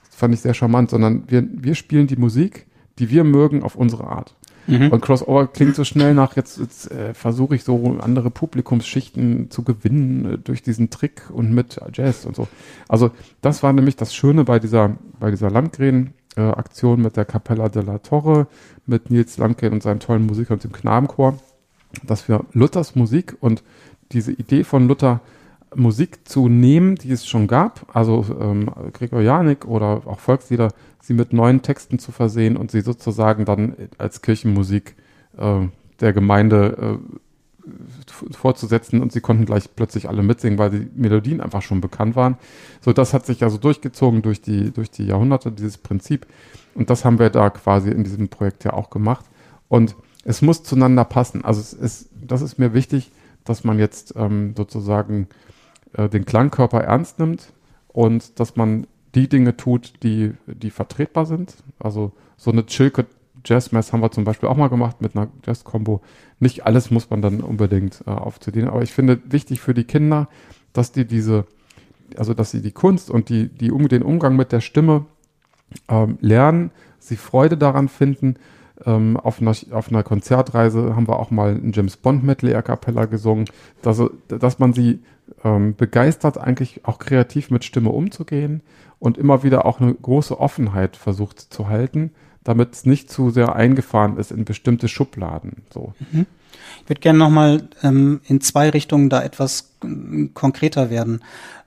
Das 0.06 0.16
fand 0.16 0.34
ich 0.34 0.41
sehr 0.41 0.54
charmant, 0.54 0.89
sondern 0.89 1.24
wir, 1.28 1.45
wir 1.52 1.76
spielen 1.76 2.08
die 2.08 2.16
Musik, 2.16 2.66
die 2.98 3.10
wir 3.10 3.24
mögen, 3.24 3.62
auf 3.62 3.76
unsere 3.76 4.08
Art. 4.08 4.36
Mhm. 4.68 4.91
Und 4.91 5.02
Crossover 5.02 5.48
klingt 5.48 5.76
so 5.76 5.84
schnell 5.84 6.14
nach, 6.14 6.36
jetzt, 6.36 6.60
jetzt 6.60 6.91
äh, 6.91 7.14
versuche 7.14 7.56
ich 7.56 7.64
so 7.64 7.98
andere 8.00 8.30
Publikumsschichten 8.30 9.50
zu 9.50 9.64
gewinnen 9.64 10.34
äh, 10.34 10.38
durch 10.38 10.62
diesen 10.62 10.89
Trick 10.89 11.30
und 11.32 11.54
mit 11.54 11.80
Jazz 11.93 12.26
und 12.26 12.36
so. 12.36 12.48
Also 12.88 13.12
das 13.41 13.64
war 13.64 13.74
nämlich 13.74 13.95
das 13.95 14.14
Schöne 14.14 14.43
bei 14.43 14.60
dieser, 14.60 14.98
bei 15.20 15.30
dieser 15.32 15.50
Landgren 15.50 16.14
äh, 16.38 16.41
Aktion 16.41 17.01
mit 17.01 17.17
der 17.17 17.25
Capella 17.25 17.69
della 17.69 17.97
Torre, 17.99 18.47
mit 18.85 19.09
Nils 19.09 19.38
Landgren 19.38 19.73
und 19.73 19.83
seinen 19.83 19.99
tollen 19.99 20.25
Musikern 20.25 20.55
und 20.55 20.63
dem 20.63 20.71
Knabenchor, 20.71 21.38
dass 22.03 22.27
wir 22.27 22.45
Luthers 22.53 22.95
Musik 22.95 23.35
und 23.39 23.63
diese 24.11 24.31
Idee 24.31 24.63
von 24.63 24.88
Luther 24.88 25.21
Musik 25.75 26.27
zu 26.27 26.47
nehmen, 26.47 26.95
die 26.95 27.11
es 27.11 27.27
schon 27.27 27.47
gab, 27.47 27.85
also 27.93 28.25
ähm, 28.39 28.71
Gregorianik 28.93 29.65
oder 29.65 30.01
auch 30.05 30.19
Volkslieder, 30.19 30.69
sie 31.01 31.13
mit 31.13 31.33
neuen 31.33 31.61
Texten 31.61 31.99
zu 31.99 32.11
versehen 32.11 32.55
und 32.55 32.71
sie 32.71 32.81
sozusagen 32.81 33.45
dann 33.45 33.75
als 33.97 34.21
Kirchenmusik 34.21 34.95
äh, 35.38 35.67
der 35.99 36.13
Gemeinde 36.13 36.99
äh, 36.99 37.17
fortzusetzen 38.32 39.01
und 39.01 39.11
sie 39.11 39.22
konnten 39.22 39.45
gleich 39.45 39.76
plötzlich 39.76 40.09
alle 40.09 40.24
mitsingen, 40.24 40.57
weil 40.57 40.70
die 40.70 40.88
Melodien 40.95 41.41
einfach 41.41 41.61
schon 41.61 41.82
bekannt 41.82 42.15
waren. 42.15 42.38
So, 42.82 42.93
das 42.93 43.13
hat 43.13 43.26
sich 43.26 43.43
also 43.43 43.57
durchgezogen 43.57 44.22
durch 44.22 44.41
die, 44.41 44.72
durch 44.72 44.91
die 44.91 45.05
Jahrhunderte, 45.05 45.51
dieses 45.51 45.78
Prinzip. 45.78 46.26
Und 46.76 46.89
das 46.89 47.05
haben 47.05 47.20
wir 47.20 47.30
da 47.30 47.49
quasi 47.49 47.89
in 47.89 48.03
diesem 48.03 48.30
Projekt 48.30 48.63
ja 48.63 48.74
auch 48.74 48.89
gemacht. 48.89 49.26
Und 49.68 49.95
es 50.24 50.41
muss 50.41 50.63
zueinander 50.63 51.05
passen. 51.05 51.43
Also 51.43 51.61
es 51.61 51.74
ist, 51.74 52.09
das 52.13 52.41
ist 52.41 52.59
mir 52.59 52.74
wichtig, 52.74 53.11
dass 53.43 53.63
man 53.63 53.80
jetzt 53.80 54.13
ähm, 54.15 54.53
sozusagen 54.55 55.28
äh, 55.93 56.09
den 56.09 56.26
Klangkörper 56.26 56.82
ernst 56.82 57.20
nimmt 57.20 57.53
und 57.88 58.39
dass 58.39 58.55
man 58.55 58.88
die 59.15 59.30
Dinge 59.30 59.57
tut, 59.57 59.93
die, 60.03 60.34
die 60.45 60.70
vertretbar 60.70 61.26
sind. 61.26 61.55
Also 61.80 62.11
so 62.36 62.51
eine 62.51 62.65
Chilke 62.65 63.05
Jazz 63.47 63.72
Mess 63.72 63.93
haben 63.93 64.01
wir 64.01 64.11
zum 64.11 64.26
Beispiel 64.26 64.49
auch 64.49 64.57
mal 64.57 64.68
gemacht 64.68 65.01
mit 65.01 65.15
einer 65.15 65.30
Jazz-Combo. 65.45 66.01
Nicht 66.39 66.65
alles 66.65 66.91
muss 66.91 67.09
man 67.09 67.21
dann 67.21 67.41
unbedingt 67.41 68.03
äh, 68.05 68.11
aufzudienen, 68.11 68.69
aber 68.69 68.83
ich 68.83 68.93
finde 68.93 69.19
wichtig 69.25 69.59
für 69.59 69.73
die 69.73 69.85
Kinder, 69.85 70.27
dass 70.73 70.91
die 70.91 71.05
diese, 71.05 71.45
also 72.15 72.33
dass 72.33 72.51
sie 72.51 72.61
die 72.61 72.71
Kunst 72.71 73.09
und 73.09 73.29
die, 73.29 73.47
die 73.47 73.71
um, 73.71 73.88
den 73.88 74.03
Umgang 74.03 74.35
mit 74.35 74.51
der 74.51 74.61
Stimme 74.61 75.05
ähm, 75.89 76.17
lernen, 76.21 76.71
sie 76.99 77.15
Freude 77.15 77.57
daran 77.57 77.88
finden. 77.88 78.35
Ähm, 78.85 79.17
auf, 79.17 79.41
einer, 79.41 79.55
auf 79.71 79.89
einer 79.89 80.03
Konzertreise 80.03 80.95
haben 80.95 81.07
wir 81.07 81.17
auch 81.17 81.31
mal 81.31 81.55
ein 81.55 81.71
James 81.73 81.97
Bond 81.97 82.23
Medley 82.23 82.53
a 82.53 82.61
cappella 82.61 83.05
gesungen, 83.05 83.45
dass, 83.81 83.99
dass 84.27 84.59
man 84.59 84.73
sie 84.73 84.99
ähm, 85.43 85.75
begeistert, 85.75 86.38
eigentlich 86.38 86.85
auch 86.85 86.99
kreativ 86.99 87.49
mit 87.49 87.65
Stimme 87.65 87.89
umzugehen 87.89 88.61
und 88.99 89.17
immer 89.17 89.41
wieder 89.41 89.65
auch 89.65 89.81
eine 89.81 89.95
große 89.95 90.39
Offenheit 90.39 90.95
versucht 90.95 91.39
zu 91.39 91.67
halten 91.67 92.11
damit 92.48 92.74
es 92.74 92.86
nicht 92.86 93.12
zu 93.12 93.30
sehr 93.30 93.56
eingefahren 93.56 94.18
ist 94.18 94.32
in 94.32 94.45
bestimmte 94.45 94.88
Schubladen. 94.88 95.64
So. 95.74 95.93
Mhm. 96.12 96.26
Ich 96.84 96.89
würde 96.89 97.02
gerne 97.02 97.20
nochmal 97.20 97.68
ähm, 97.84 98.22
in 98.26 98.39
zwei 98.39 98.70
Richtungen 98.70 99.10
da 99.10 99.22
etwas 99.22 99.72
äh, 99.84 100.28
konkreter 100.34 100.89
werden. 100.89 101.22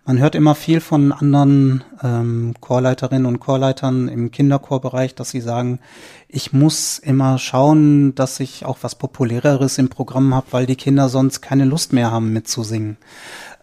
Man 0.06 0.18
hört 0.18 0.34
immer 0.34 0.54
viel 0.54 0.80
von 0.80 1.12
anderen 1.12 1.84
ähm, 2.02 2.54
Chorleiterinnen 2.60 3.26
und 3.26 3.38
Chorleitern 3.38 4.08
im 4.08 4.30
Kinderchorbereich, 4.30 5.14
dass 5.14 5.30
sie 5.30 5.42
sagen, 5.42 5.78
ich 6.26 6.54
muss 6.54 6.98
immer 6.98 7.38
schauen, 7.38 8.14
dass 8.14 8.40
ich 8.40 8.64
auch 8.64 8.78
was 8.80 8.94
Populäreres 8.94 9.76
im 9.76 9.90
Programm 9.90 10.34
habe, 10.34 10.46
weil 10.52 10.64
die 10.66 10.76
Kinder 10.76 11.10
sonst 11.10 11.42
keine 11.42 11.66
Lust 11.66 11.92
mehr 11.92 12.10
haben 12.10 12.32
mitzusingen. 12.32 12.96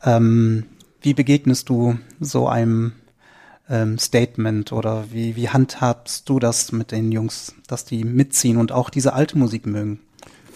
Ähm, 0.03 0.65
wie 1.01 1.15
begegnest 1.15 1.69
du 1.69 1.97
so 2.19 2.47
einem 2.47 2.93
ähm, 3.69 3.97
Statement 3.97 4.71
oder 4.71 5.05
wie, 5.11 5.35
wie 5.35 5.49
handhabst 5.49 6.27
du 6.29 6.39
das 6.39 6.71
mit 6.71 6.91
den 6.91 7.11
Jungs, 7.11 7.55
dass 7.67 7.85
die 7.85 8.03
mitziehen 8.03 8.57
und 8.57 8.71
auch 8.71 8.89
diese 8.89 9.13
alte 9.13 9.37
Musik 9.37 9.65
mögen? 9.65 9.99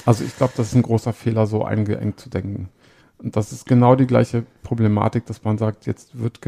Also 0.06 0.24
ich 0.24 0.36
glaube, 0.36 0.54
das 0.58 0.68
ist 0.68 0.76
ein 0.76 0.82
großer 0.82 1.14
Fehler, 1.14 1.46
so 1.46 1.64
eingeengt 1.64 2.20
zu 2.20 2.30
denken. 2.30 2.70
Und 3.18 3.36
das 3.36 3.52
ist 3.52 3.66
genau 3.66 3.96
die 3.96 4.08
gleiche 4.08 4.44
Problematik, 4.64 5.26
dass 5.28 5.44
man 5.44 5.58
sagt, 5.58 5.86
jetzt 5.86 6.18
wird 6.18 6.40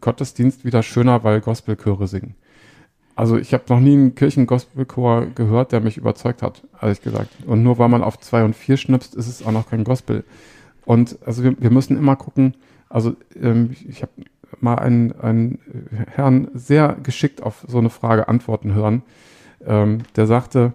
Gottesdienst 0.00 0.64
wieder 0.64 0.82
schöner, 0.82 1.24
weil 1.24 1.40
Gospelchöre 1.40 2.06
singen. 2.06 2.34
Also 3.14 3.36
ich 3.36 3.52
habe 3.52 3.64
noch 3.68 3.80
nie 3.80 3.94
einen 3.94 4.14
Kirchengospelchor 4.14 5.26
gehört, 5.34 5.72
der 5.72 5.80
mich 5.80 5.96
überzeugt 5.96 6.42
hat, 6.42 6.62
ehrlich 6.80 7.02
gesagt. 7.02 7.30
Und 7.46 7.62
nur 7.62 7.78
weil 7.78 7.88
man 7.88 8.02
auf 8.02 8.18
zwei 8.18 8.44
und 8.44 8.54
vier 8.54 8.76
schnipst, 8.76 9.14
ist 9.14 9.28
es 9.28 9.44
auch 9.44 9.52
noch 9.52 9.68
kein 9.68 9.84
Gospel. 9.84 10.24
Und 10.84 11.18
also 11.26 11.42
wir, 11.42 11.54
wir 11.58 11.70
müssen 11.70 11.96
immer 11.96 12.16
gucken, 12.16 12.54
Also 12.88 13.16
ähm, 13.34 13.74
ich 13.88 14.02
habe 14.02 14.12
mal 14.60 14.76
einen, 14.76 15.12
einen 15.20 15.58
Herrn 16.08 16.48
sehr 16.54 16.96
geschickt 17.02 17.42
auf 17.42 17.64
so 17.68 17.78
eine 17.78 17.90
Frage 17.90 18.28
antworten 18.28 18.74
hören. 18.74 19.02
Ähm, 19.64 19.98
der 20.16 20.26
sagte, 20.26 20.72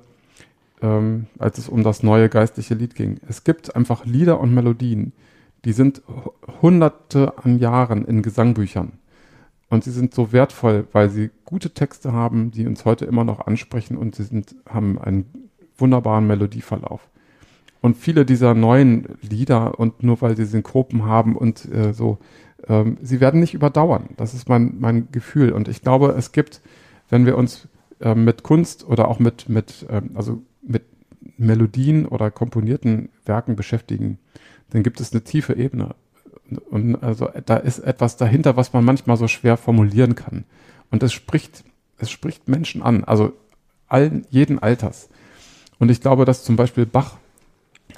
ähm, 0.81 1.27
als 1.39 1.57
es 1.57 1.69
um 1.69 1.83
das 1.83 2.03
neue 2.03 2.29
geistliche 2.29 2.73
Lied 2.73 2.95
ging, 2.95 3.19
es 3.27 3.43
gibt 3.43 3.75
einfach 3.75 4.05
Lieder 4.05 4.39
und 4.39 4.53
Melodien, 4.53 5.13
die 5.65 5.73
sind 5.73 6.01
hunderte 6.61 7.33
an 7.37 7.59
Jahren 7.59 8.05
in 8.05 8.21
Gesangbüchern. 8.21 8.93
Und 9.69 9.85
sie 9.85 9.91
sind 9.91 10.13
so 10.13 10.33
wertvoll, 10.33 10.85
weil 10.91 11.09
sie 11.09 11.29
gute 11.45 11.69
Texte 11.73 12.11
haben, 12.11 12.51
die 12.51 12.67
uns 12.67 12.83
heute 12.83 13.05
immer 13.05 13.23
noch 13.23 13.47
ansprechen 13.47 13.95
und 13.95 14.15
sie 14.15 14.23
sind, 14.23 14.55
haben 14.67 14.99
einen 14.99 15.49
wunderbaren 15.77 16.27
Melodieverlauf. 16.27 17.07
Und 17.79 17.95
viele 17.95 18.25
dieser 18.25 18.53
neuen 18.53 19.17
Lieder 19.21 19.79
und 19.79 20.03
nur 20.03 20.21
weil 20.21 20.35
sie 20.35 20.45
Synkopen 20.45 21.05
haben 21.05 21.35
und 21.35 21.65
äh, 21.73 21.93
so, 21.93 22.19
ähm, 22.67 22.97
sie 23.01 23.19
werden 23.19 23.39
nicht 23.39 23.53
überdauern. 23.53 24.09
Das 24.17 24.33
ist 24.33 24.49
mein, 24.49 24.75
mein 24.79 25.11
Gefühl. 25.11 25.51
Und 25.51 25.67
ich 25.67 25.81
glaube, 25.81 26.15
es 26.17 26.31
gibt, 26.31 26.61
wenn 27.09 27.25
wir 27.25 27.37
uns 27.37 27.67
äh, 27.99 28.15
mit 28.15 28.43
Kunst 28.43 28.87
oder 28.87 29.07
auch 29.07 29.19
mit, 29.19 29.49
mit, 29.49 29.85
ähm, 29.89 30.11
also 30.15 30.41
mit 30.61 30.83
Melodien 31.37 32.05
oder 32.05 32.31
komponierten 32.31 33.09
Werken 33.25 33.55
beschäftigen, 33.55 34.19
dann 34.69 34.83
gibt 34.83 34.99
es 34.99 35.11
eine 35.11 35.23
tiefe 35.23 35.53
Ebene. 35.53 35.95
Und 36.69 37.01
also 37.01 37.29
da 37.45 37.57
ist 37.57 37.79
etwas 37.79 38.17
dahinter, 38.17 38.57
was 38.57 38.73
man 38.73 38.83
manchmal 38.83 39.17
so 39.17 39.27
schwer 39.27 39.57
formulieren 39.57 40.15
kann. 40.15 40.45
Und 40.89 41.03
es 41.03 41.13
spricht, 41.13 41.63
es 41.97 42.11
spricht 42.11 42.47
Menschen 42.47 42.81
an, 42.81 43.03
also 43.03 43.33
allen, 43.87 44.25
jeden 44.29 44.59
Alters. 44.59 45.09
Und 45.79 45.89
ich 45.89 46.01
glaube, 46.01 46.25
dass 46.25 46.43
zum 46.43 46.55
Beispiel 46.55 46.85
Bach 46.85 47.17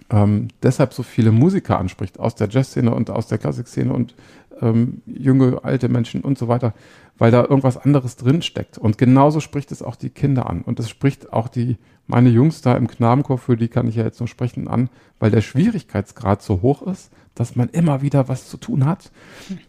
ähm, 0.10 0.50
deshalb 0.62 0.94
so 0.94 1.04
viele 1.04 1.32
Musiker 1.32 1.80
anspricht, 1.80 2.20
aus 2.20 2.36
der 2.36 2.50
Jazzszene 2.50 2.94
und 2.94 3.10
aus 3.10 3.28
der 3.28 3.38
Klassikszene 3.38 3.94
und 3.94 4.16
ähm, 4.62 5.02
junge, 5.06 5.64
alte 5.64 5.90
Menschen 5.90 6.22
und 6.22 6.38
so 6.38 6.48
weiter, 6.48 6.74
weil 7.18 7.32
da 7.32 7.42
irgendwas 7.42 7.78
anderes 7.78 8.16
drinsteckt. 8.16 8.78
Und 8.78 8.98
genauso 8.98 9.40
spricht 9.40 9.72
es 9.72 9.82
auch 9.82 9.96
die 9.96 10.10
Kinder 10.10 10.50
an. 10.50 10.62
Und 10.62 10.80
es 10.80 10.90
spricht 10.90 11.34
auch 11.34 11.48
die, 11.48 11.78
meine 12.08 12.30
Jungs 12.30 12.62
da 12.62 12.76
im 12.76 12.88
Knabenchor, 12.88 13.38
für 13.38 13.58
die 13.58 13.68
kann 13.68 13.88
ich 13.88 13.96
ja 13.96 14.04
jetzt 14.04 14.20
nur 14.20 14.28
sprechen, 14.28 14.68
an, 14.68 14.90
weil 15.20 15.32
der 15.32 15.42
Schwierigkeitsgrad 15.42 16.42
so 16.42 16.62
hoch 16.62 16.82
ist, 16.84 17.12
dass 17.36 17.56
man 17.56 17.70
immer 17.70 18.02
wieder 18.02 18.28
was 18.28 18.48
zu 18.48 18.58
tun 18.58 18.86
hat. 18.86 19.12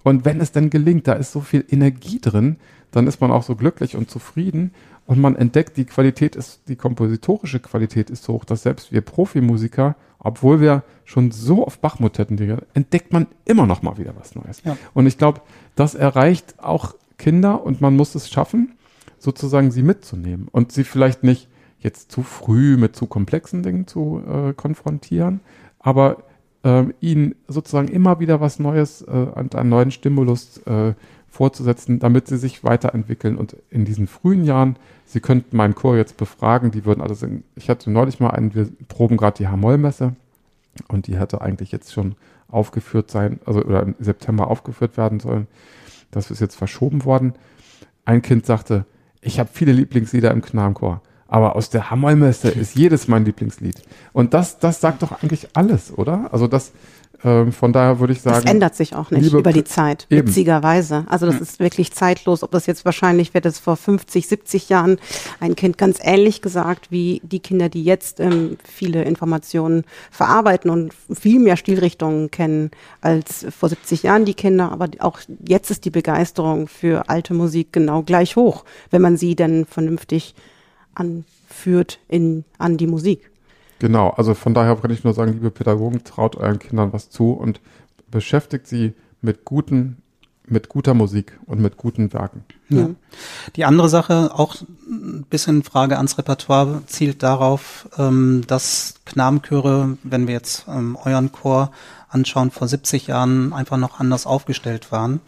Und 0.02 0.24
wenn 0.24 0.40
es 0.40 0.52
dann 0.52 0.70
gelingt, 0.70 1.08
da 1.08 1.14
ist 1.14 1.32
so 1.32 1.40
viel 1.40 1.64
Energie 1.68 2.20
drin, 2.20 2.56
dann 2.90 3.06
ist 3.06 3.20
man 3.20 3.30
auch 3.30 3.42
so 3.42 3.56
glücklich 3.56 3.96
und 3.96 4.10
zufrieden 4.10 4.72
und 5.06 5.20
man 5.20 5.36
entdeckt, 5.36 5.76
die 5.76 5.84
Qualität 5.84 6.36
ist, 6.36 6.62
die 6.68 6.76
kompositorische 6.76 7.60
Qualität 7.60 8.10
ist 8.10 8.24
so 8.24 8.34
hoch, 8.34 8.44
dass 8.44 8.62
selbst 8.62 8.92
wir 8.92 9.00
Profimusiker, 9.00 9.96
obwohl 10.24 10.60
wir 10.60 10.82
schon 11.04 11.30
so 11.30 11.66
oft 11.66 11.80
Bachmotetten, 11.80 12.58
entdeckt 12.72 13.12
man 13.12 13.28
immer 13.44 13.66
noch 13.66 13.82
mal 13.82 13.98
wieder 13.98 14.14
was 14.18 14.34
Neues. 14.34 14.62
Ja. 14.64 14.76
Und 14.94 15.06
ich 15.06 15.18
glaube, 15.18 15.42
das 15.76 15.94
erreicht 15.94 16.56
auch 16.58 16.94
Kinder 17.18 17.64
und 17.64 17.80
man 17.80 17.94
muss 17.94 18.14
es 18.14 18.28
schaffen, 18.28 18.72
sozusagen 19.18 19.70
sie 19.70 19.82
mitzunehmen 19.82 20.48
und 20.50 20.72
sie 20.72 20.82
vielleicht 20.84 21.22
nicht 21.22 21.48
jetzt 21.78 22.10
zu 22.10 22.22
früh 22.22 22.76
mit 22.76 22.96
zu 22.96 23.06
komplexen 23.06 23.62
Dingen 23.62 23.86
zu 23.86 24.22
äh, 24.26 24.54
konfrontieren, 24.54 25.40
aber 25.78 26.24
äh, 26.64 26.84
ihnen 27.00 27.34
sozusagen 27.46 27.88
immer 27.88 28.18
wieder 28.18 28.40
was 28.40 28.58
Neues 28.58 29.02
äh, 29.02 29.10
und 29.10 29.54
einen 29.54 29.68
neuen 29.68 29.90
Stimulus 29.90 30.58
äh, 30.66 30.94
vorzusetzen, 31.34 31.98
damit 31.98 32.28
sie 32.28 32.38
sich 32.38 32.64
weiterentwickeln 32.64 33.36
und 33.36 33.56
in 33.70 33.84
diesen 33.84 34.06
frühen 34.06 34.44
Jahren, 34.44 34.76
Sie 35.06 35.20
könnten 35.20 35.56
meinen 35.56 35.74
Chor 35.74 35.96
jetzt 35.96 36.16
befragen, 36.16 36.70
die 36.70 36.84
würden 36.84 37.02
alles, 37.02 37.22
in, 37.22 37.44
ich 37.56 37.68
hatte 37.68 37.90
neulich 37.90 38.20
mal 38.20 38.30
einen, 38.30 38.54
wir 38.54 38.68
proben 38.88 39.16
gerade 39.16 39.36
die 39.36 39.48
Hamoll-Messe 39.48 40.16
und 40.88 41.06
die 41.06 41.18
hätte 41.18 41.40
eigentlich 41.40 41.72
jetzt 41.72 41.92
schon 41.92 42.14
aufgeführt 42.48 43.10
sein, 43.10 43.38
also 43.44 43.62
oder 43.62 43.82
im 43.82 43.94
September 43.98 44.48
aufgeführt 44.48 44.96
werden 44.96 45.20
sollen. 45.20 45.46
Das 46.10 46.30
ist 46.30 46.40
jetzt 46.40 46.56
verschoben 46.56 47.04
worden. 47.04 47.34
Ein 48.04 48.22
Kind 48.22 48.46
sagte, 48.46 48.86
ich 49.20 49.38
habe 49.38 49.50
viele 49.52 49.72
Lieblingslieder 49.72 50.30
im 50.30 50.42
Knabenchor, 50.42 51.02
aber 51.28 51.56
aus 51.56 51.68
der 51.70 51.90
Hamoll-Messe 51.90 52.48
ist 52.50 52.74
jedes 52.74 53.06
mein 53.08 53.24
Lieblingslied. 53.24 53.82
Und 54.12 54.34
das, 54.34 54.58
das 54.58 54.80
sagt 54.80 55.02
doch 55.02 55.22
eigentlich 55.22 55.48
alles, 55.54 55.96
oder? 55.96 56.32
Also 56.32 56.46
das, 56.46 56.72
ähm, 57.22 57.52
von 57.52 57.72
daher 57.72 58.00
würde 58.00 58.12
ich 58.12 58.20
sagen. 58.20 58.42
Das 58.42 58.50
ändert 58.50 58.74
sich 58.74 58.94
auch 58.94 59.10
nicht 59.10 59.32
über 59.32 59.52
die 59.52 59.64
Zeit, 59.64 60.06
eben. 60.10 60.26
witzigerweise. 60.26 61.04
Also 61.08 61.26
das 61.26 61.40
ist 61.40 61.60
wirklich 61.60 61.92
zeitlos. 61.92 62.42
Ob 62.42 62.50
das 62.50 62.66
jetzt 62.66 62.84
wahrscheinlich 62.84 63.34
wäre 63.34 63.42
das 63.42 63.58
vor 63.58 63.76
50, 63.76 64.26
70 64.26 64.68
Jahren 64.68 64.98
ein 65.40 65.56
Kind 65.56 65.78
ganz 65.78 65.98
ähnlich 66.00 66.42
gesagt 66.42 66.90
wie 66.90 67.20
die 67.24 67.40
Kinder, 67.40 67.68
die 67.68 67.84
jetzt 67.84 68.20
ähm, 68.20 68.58
viele 68.64 69.04
Informationen 69.04 69.84
verarbeiten 70.10 70.70
und 70.70 70.92
viel 71.12 71.38
mehr 71.38 71.56
Stilrichtungen 71.56 72.30
kennen 72.30 72.70
als 73.00 73.46
vor 73.56 73.68
70 73.68 74.02
Jahren 74.02 74.24
die 74.24 74.34
Kinder. 74.34 74.72
Aber 74.72 74.88
auch 74.98 75.20
jetzt 75.46 75.70
ist 75.70 75.84
die 75.84 75.90
Begeisterung 75.90 76.68
für 76.68 77.08
alte 77.08 77.34
Musik 77.34 77.72
genau 77.72 78.02
gleich 78.02 78.36
hoch, 78.36 78.64
wenn 78.90 79.02
man 79.02 79.16
sie 79.16 79.36
dann 79.36 79.66
vernünftig 79.66 80.34
anführt 80.94 81.98
in, 82.08 82.44
an 82.58 82.76
die 82.76 82.86
Musik. 82.86 83.30
Genau, 83.78 84.10
also 84.10 84.34
von 84.34 84.54
daher 84.54 84.76
kann 84.76 84.90
ich 84.90 85.04
nur 85.04 85.14
sagen, 85.14 85.32
liebe 85.32 85.50
Pädagogen, 85.50 86.04
traut 86.04 86.36
euren 86.36 86.58
Kindern 86.58 86.92
was 86.92 87.10
zu 87.10 87.32
und 87.32 87.60
beschäftigt 88.10 88.66
sie 88.66 88.94
mit 89.20 89.44
guten, 89.44 89.98
mit 90.46 90.68
guter 90.68 90.94
Musik 90.94 91.38
und 91.46 91.60
mit 91.60 91.76
guten 91.76 92.12
Werken. 92.12 92.44
Ja. 92.68 92.90
Die 93.56 93.64
andere 93.64 93.88
Sache, 93.88 94.30
auch 94.34 94.56
ein 94.86 95.26
bisschen 95.28 95.62
Frage 95.62 95.96
ans 95.96 96.18
Repertoire, 96.18 96.82
zielt 96.86 97.22
darauf, 97.22 97.88
ähm, 97.98 98.44
dass 98.46 98.94
Knabenchöre, 99.06 99.96
wenn 100.02 100.26
wir 100.26 100.34
jetzt 100.34 100.66
ähm, 100.68 100.96
euren 101.02 101.32
Chor 101.32 101.70
anschauen, 102.08 102.50
vor 102.50 102.68
70 102.68 103.08
Jahren 103.08 103.52
einfach 103.52 103.76
noch 103.76 103.98
anders 104.00 104.26
aufgestellt 104.26 104.92
waren. 104.92 105.20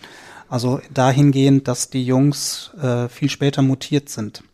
Also 0.49 0.81
dahingehend, 0.95 1.67
dass 1.67 1.91
die 1.91 2.05
Jungs 2.05 2.71
äh, 2.81 3.09
viel 3.09 3.29
später 3.29 3.63
mutiert 3.63 4.09
sind. 4.09 4.45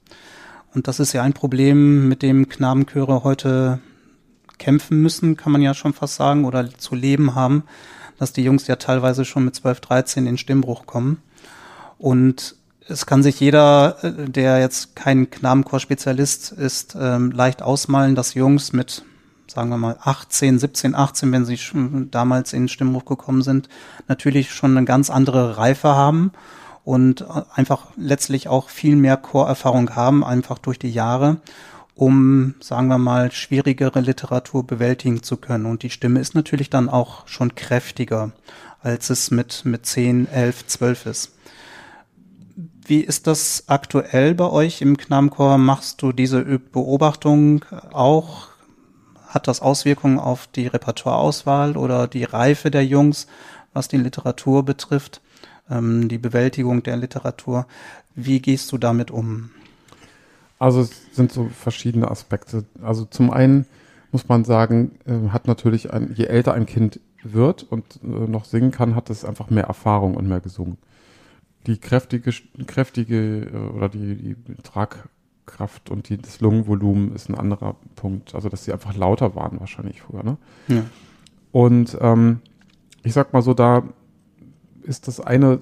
Und 0.75 0.89
das 0.89 1.01
ist 1.01 1.13
ja 1.13 1.23
ein 1.23 1.35
Problem, 1.35 2.09
mit 2.09 2.23
dem 2.23 2.49
Knabenchöre 2.49 3.25
heute 3.25 3.81
kämpfen 4.59 5.03
müssen, 5.03 5.37
kann 5.37 5.53
man 5.53 5.61
ja 5.61 5.75
schon 5.75 5.93
fast 5.93 6.15
sagen, 6.15 6.45
oder 6.45 6.71
zu 6.79 6.95
leben 6.95 7.35
haben, 7.35 7.65
dass 8.19 8.33
die 8.33 8.45
Jungs 8.45 8.67
ja 8.67 8.77
teilweise 8.77 9.25
schon 9.25 9.45
mit 9.45 9.55
12, 9.55 9.81
13 9.81 10.27
in 10.27 10.39
Stimmbruch 10.39 10.87
kommen. 10.87 11.21
Und 11.99 12.57
es 12.89 13.07
kann 13.07 13.23
sich 13.23 13.41
jeder, 13.41 13.97
äh, 14.03 14.31
der 14.31 14.59
jetzt 14.61 14.97
kein 14.97 15.31
Knabenchor-Spezialist 15.31 16.53
ist, 16.53 16.97
ähm, 16.99 17.33
leicht 17.33 17.63
ausmalen, 17.63 18.15
dass 18.15 18.35
Jungs 18.35 18.73
mit, 18.73 19.05
sagen 19.47 19.71
wir 19.71 19.79
mal, 19.79 19.97
18, 20.01 20.59
17, 20.59 20.95
18, 20.95 21.33
wenn 21.33 21.45
sie 21.45 21.59
schon 21.59 22.11
damals 22.11 22.53
in 22.53 22.69
Stimmbruch 22.69 23.05
gekommen 23.05 23.43
sind, 23.43 23.69
natürlich 24.09 24.53
schon 24.53 24.77
eine 24.77 24.87
ganz 24.87 25.11
andere 25.11 25.59
Reife 25.59 25.89
haben 25.89 26.33
und 26.85 27.25
einfach 27.55 27.89
letztlich 27.97 28.49
auch 28.49 28.69
viel 28.69 28.97
mehr 28.97 29.17
Chorerfahrung 29.17 29.95
haben, 29.95 30.25
einfach 30.25 30.59
durch 30.59 30.79
die 30.79 30.91
Jahre, 30.91 31.41
um, 31.95 32.55
sagen 32.61 32.89
wir 32.89 32.99
mal, 32.99 33.31
schwierigere 33.31 34.01
Literatur 34.01 34.67
bewältigen 34.67 35.23
zu 35.23 35.37
können. 35.37 35.67
Und 35.67 35.83
die 35.83 35.91
Stimme 35.91 36.21
ist 36.21 36.35
natürlich 36.35 36.71
dann 36.71 36.89
auch 36.89 37.29
schon 37.29 37.55
kräftiger, 37.55 38.33
als 38.81 39.11
es 39.11 39.31
mit, 39.31 39.65
mit 39.65 39.87
10, 39.87 40.29
11, 40.29 40.67
12 40.67 41.07
ist. 41.07 41.33
Wie 42.85 43.01
ist 43.01 43.29
das 43.29 43.65
aktuell 43.69 44.35
bei 44.35 44.51
euch 44.51 44.83
im 44.83 44.97
Knabenchor? 44.97 45.57
Machst 45.57 46.03
du 46.03 46.11
diese 46.11 46.43
Beobachtung 46.43 47.65
auch? 47.93 48.49
Hat 49.29 49.47
das 49.47 49.63
Auswirkungen 49.63 50.19
auf 50.19 50.49
die 50.49 50.67
Repertoireauswahl 50.67 51.77
oder 51.77 52.09
die 52.09 52.25
Reife 52.25 52.73
der 52.73 52.85
Jungs, 52.85 53.29
was 53.73 53.87
die 53.87 53.99
Literatur 53.99 54.65
betrifft? 54.65 55.21
Ähm, 55.71 56.09
die 56.09 56.19
Bewältigung 56.19 56.83
der 56.83 56.97
Literatur. 56.97 57.67
Wie 58.15 58.41
gehst 58.41 58.71
du 58.73 58.79
damit 58.79 59.11
um? 59.11 59.51
Also 60.59 60.81
es 60.81 60.93
sind 61.13 61.33
so 61.33 61.49
verschiedene 61.49 62.11
Aspekte. 62.11 62.65
Also 62.83 63.05
zum 63.05 63.31
einen 63.31 63.67
muss 64.13 64.29
man 64.29 64.45
sagen, 64.45 64.93
äh, 65.07 65.31
hat 65.31 65.49
natürlich 65.49 65.93
ein, 65.93 66.13
je 66.15 66.27
älter 66.27 66.55
ein 66.55 66.67
Kind 66.67 67.01
wird 67.25 67.65
und 67.65 67.99
äh, 68.05 68.07
noch 68.07 68.45
singen 68.45 68.71
kann, 68.71 68.95
hat 68.95 69.11
es 69.11 69.25
einfach 69.25 69.51
mehr 69.51 69.65
Erfahrung 69.65 70.15
und 70.15 70.29
mehr 70.29 70.41
gesungen. 70.41 70.77
Die 71.67 71.79
kräftige, 71.79 72.33
kräftige 72.67 73.51
äh, 73.53 73.77
oder 73.77 73.89
die, 73.89 74.35
die 74.35 74.37
Tragkraft 74.63 75.91
und 75.91 76.09
die, 76.09 76.19
das 76.19 76.41
Lungenvolumen 76.41 77.15
ist 77.15 77.29
ein 77.29 77.37
anderer 77.37 77.77
Punkt. 77.97 78.35
Also 78.35 78.49
dass 78.49 78.65
sie 78.65 78.73
einfach 78.73 78.95
lauter 78.95 79.35
waren 79.35 79.59
wahrscheinlich 79.61 80.03
früher. 80.03 80.23
Ne? 80.23 80.37
Ja. 80.69 80.85
Und 81.51 81.97
ähm, 82.01 82.41
ich 83.03 83.15
sag 83.15 83.33
mal 83.33 83.43
so, 83.43 83.55
da 83.55 83.83
ist 84.83 85.09
das 85.09 85.21
eine, 85.21 85.61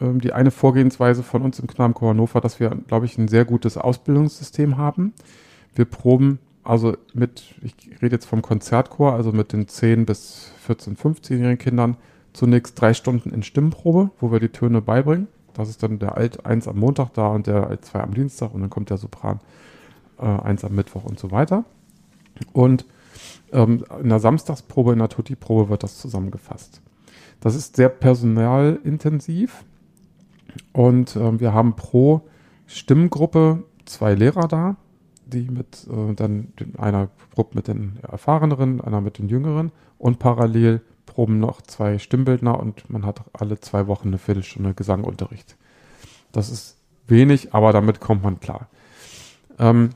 ähm, 0.00 0.20
die 0.20 0.32
eine 0.32 0.50
Vorgehensweise 0.50 1.22
von 1.22 1.42
uns 1.42 1.58
im 1.58 1.66
Knabenchor 1.66 2.10
Hannover, 2.10 2.40
dass 2.40 2.60
wir, 2.60 2.70
glaube 2.70 3.06
ich, 3.06 3.18
ein 3.18 3.28
sehr 3.28 3.44
gutes 3.44 3.76
Ausbildungssystem 3.76 4.76
haben. 4.76 5.12
Wir 5.74 5.84
proben 5.84 6.38
also 6.64 6.96
mit, 7.12 7.54
ich 7.62 7.74
rede 8.02 8.16
jetzt 8.16 8.24
vom 8.24 8.42
Konzertchor, 8.42 9.12
also 9.12 9.32
mit 9.32 9.52
den 9.52 9.68
10 9.68 10.06
bis 10.06 10.50
14, 10.62 10.96
15-jährigen 10.96 11.58
Kindern, 11.58 11.96
zunächst 12.32 12.80
drei 12.80 12.94
Stunden 12.94 13.30
in 13.30 13.42
Stimmprobe, 13.42 14.10
wo 14.18 14.32
wir 14.32 14.40
die 14.40 14.48
Töne 14.48 14.80
beibringen. 14.80 15.28
Das 15.52 15.68
ist 15.68 15.82
dann 15.82 15.98
der 15.98 16.16
Alt 16.16 16.46
1 16.46 16.66
am 16.66 16.78
Montag 16.78 17.12
da 17.12 17.28
und 17.28 17.46
der 17.46 17.68
Alt 17.68 17.84
2 17.84 18.00
am 18.00 18.14
Dienstag 18.14 18.54
und 18.54 18.62
dann 18.62 18.70
kommt 18.70 18.90
der 18.90 18.96
Sopran 18.96 19.40
äh, 20.18 20.24
1 20.24 20.64
am 20.64 20.74
Mittwoch 20.74 21.04
und 21.04 21.18
so 21.18 21.30
weiter. 21.30 21.64
Und 22.52 22.86
ähm, 23.52 23.84
in 24.02 24.08
der 24.08 24.18
Samstagsprobe, 24.18 24.92
in 24.92 24.98
der 24.98 25.10
Tutti-Probe 25.10 25.68
wird 25.68 25.82
das 25.82 25.98
zusammengefasst. 25.98 26.80
Das 27.44 27.54
ist 27.54 27.76
sehr 27.76 27.90
personalintensiv 27.90 29.66
und 30.72 31.14
äh, 31.14 31.38
wir 31.40 31.52
haben 31.52 31.76
pro 31.76 32.22
Stimmgruppe 32.66 33.64
zwei 33.84 34.14
Lehrer 34.14 34.48
da, 34.48 34.76
die 35.26 35.50
mit 35.50 35.86
äh, 35.90 36.14
dann 36.14 36.54
einer 36.78 37.10
probt 37.32 37.54
mit 37.54 37.68
den 37.68 37.98
Erfahreneren, 38.00 38.80
einer 38.80 39.02
mit 39.02 39.18
den 39.18 39.28
Jüngeren 39.28 39.72
und 39.98 40.18
parallel 40.18 40.80
proben 41.04 41.38
noch 41.38 41.60
zwei 41.60 41.98
Stimmbildner 41.98 42.58
und 42.58 42.88
man 42.88 43.04
hat 43.04 43.20
alle 43.34 43.60
zwei 43.60 43.88
Wochen 43.88 44.08
eine 44.08 44.18
Viertelstunde 44.18 44.72
Gesangunterricht. 44.72 45.58
Das 46.32 46.48
ist 46.48 46.78
wenig, 47.08 47.52
aber 47.52 47.74
damit 47.74 48.00
kommt 48.00 48.22
man 48.22 48.40
klar. 48.40 48.68
Ähm, 49.58 49.90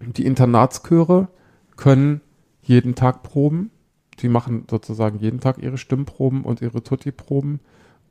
die 0.00 0.26
Internatschöre 0.26 1.28
können 1.76 2.20
jeden 2.62 2.96
Tag 2.96 3.22
proben. 3.22 3.70
Die 4.20 4.28
machen 4.28 4.64
sozusagen 4.70 5.18
jeden 5.18 5.40
Tag 5.40 5.58
ihre 5.58 5.78
Stimmproben 5.78 6.42
und 6.42 6.62
ihre 6.62 6.82
Tutti-Proben. 6.82 7.60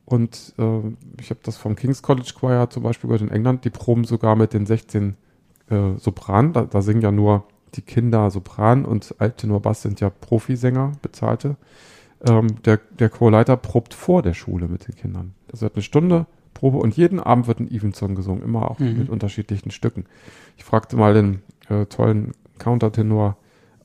Und 0.06 0.54
äh, 0.58 0.80
ich 1.20 1.30
habe 1.30 1.40
das 1.44 1.58
vom 1.58 1.76
King's 1.76 2.02
College 2.02 2.34
Choir 2.38 2.70
zum 2.70 2.84
Beispiel 2.84 3.08
gehört 3.08 3.22
in 3.22 3.32
England. 3.32 3.64
Die 3.66 3.70
proben 3.70 4.04
sogar 4.04 4.36
mit 4.36 4.54
den 4.54 4.66
16 4.66 5.16
äh, 5.70 5.98
Sopran. 5.98 6.54
Da, 6.54 6.64
da, 6.64 6.82
singen 6.82 7.02
ja 7.02 7.12
nur 7.12 7.46
die 7.76 7.82
Kinder 7.82 8.30
Sopran 8.30 8.86
und 8.86 9.16
Alttenor 9.20 9.62
Bass 9.62 9.82
sind 9.82 10.00
ja 10.02 10.10
Profisänger, 10.10 10.92
bezahlte. 11.02 11.56
Ähm, 12.26 12.62
der, 12.64 12.80
der 13.00 13.10
Chorleiter 13.10 13.58
probt 13.58 13.94
vor 13.94 14.22
der 14.22 14.34
Schule 14.34 14.68
mit 14.68 14.88
den 14.88 14.96
Kindern. 14.96 15.34
Das 15.48 15.62
wird 15.62 15.76
eine 15.76 15.84
Stunde 15.84 16.26
Probe 16.54 16.78
und 16.78 16.96
jeden 16.96 17.20
Abend 17.20 17.48
wird 17.48 17.60
ein 17.60 17.70
Evensong 17.70 18.16
gesungen, 18.16 18.44
immer 18.44 18.72
auch 18.72 18.80
mhm. 18.80 18.98
mit 19.00 19.10
unterschiedlichen 19.10 19.72
Stücken. 19.72 20.06
Ich 20.58 20.64
fragte 20.64 20.96
mal 20.96 21.14
den 21.14 21.42
äh, 21.70 21.86
tollen 21.88 22.32
Countertenor 22.58 23.36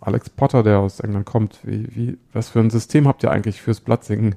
Alex 0.01 0.31
Potter, 0.31 0.63
der 0.63 0.79
aus 0.79 1.01
England 1.01 1.27
kommt, 1.27 1.59
wie, 1.65 1.89
wie, 1.95 2.19
was 2.33 2.49
für 2.49 2.61
ein 2.61 2.71
System 2.71 3.09
habt 3.09 3.23
ihr 3.23 3.31
eigentlich 3.31 3.61
fürs 3.61 3.81
Blattsingen? 3.81 4.37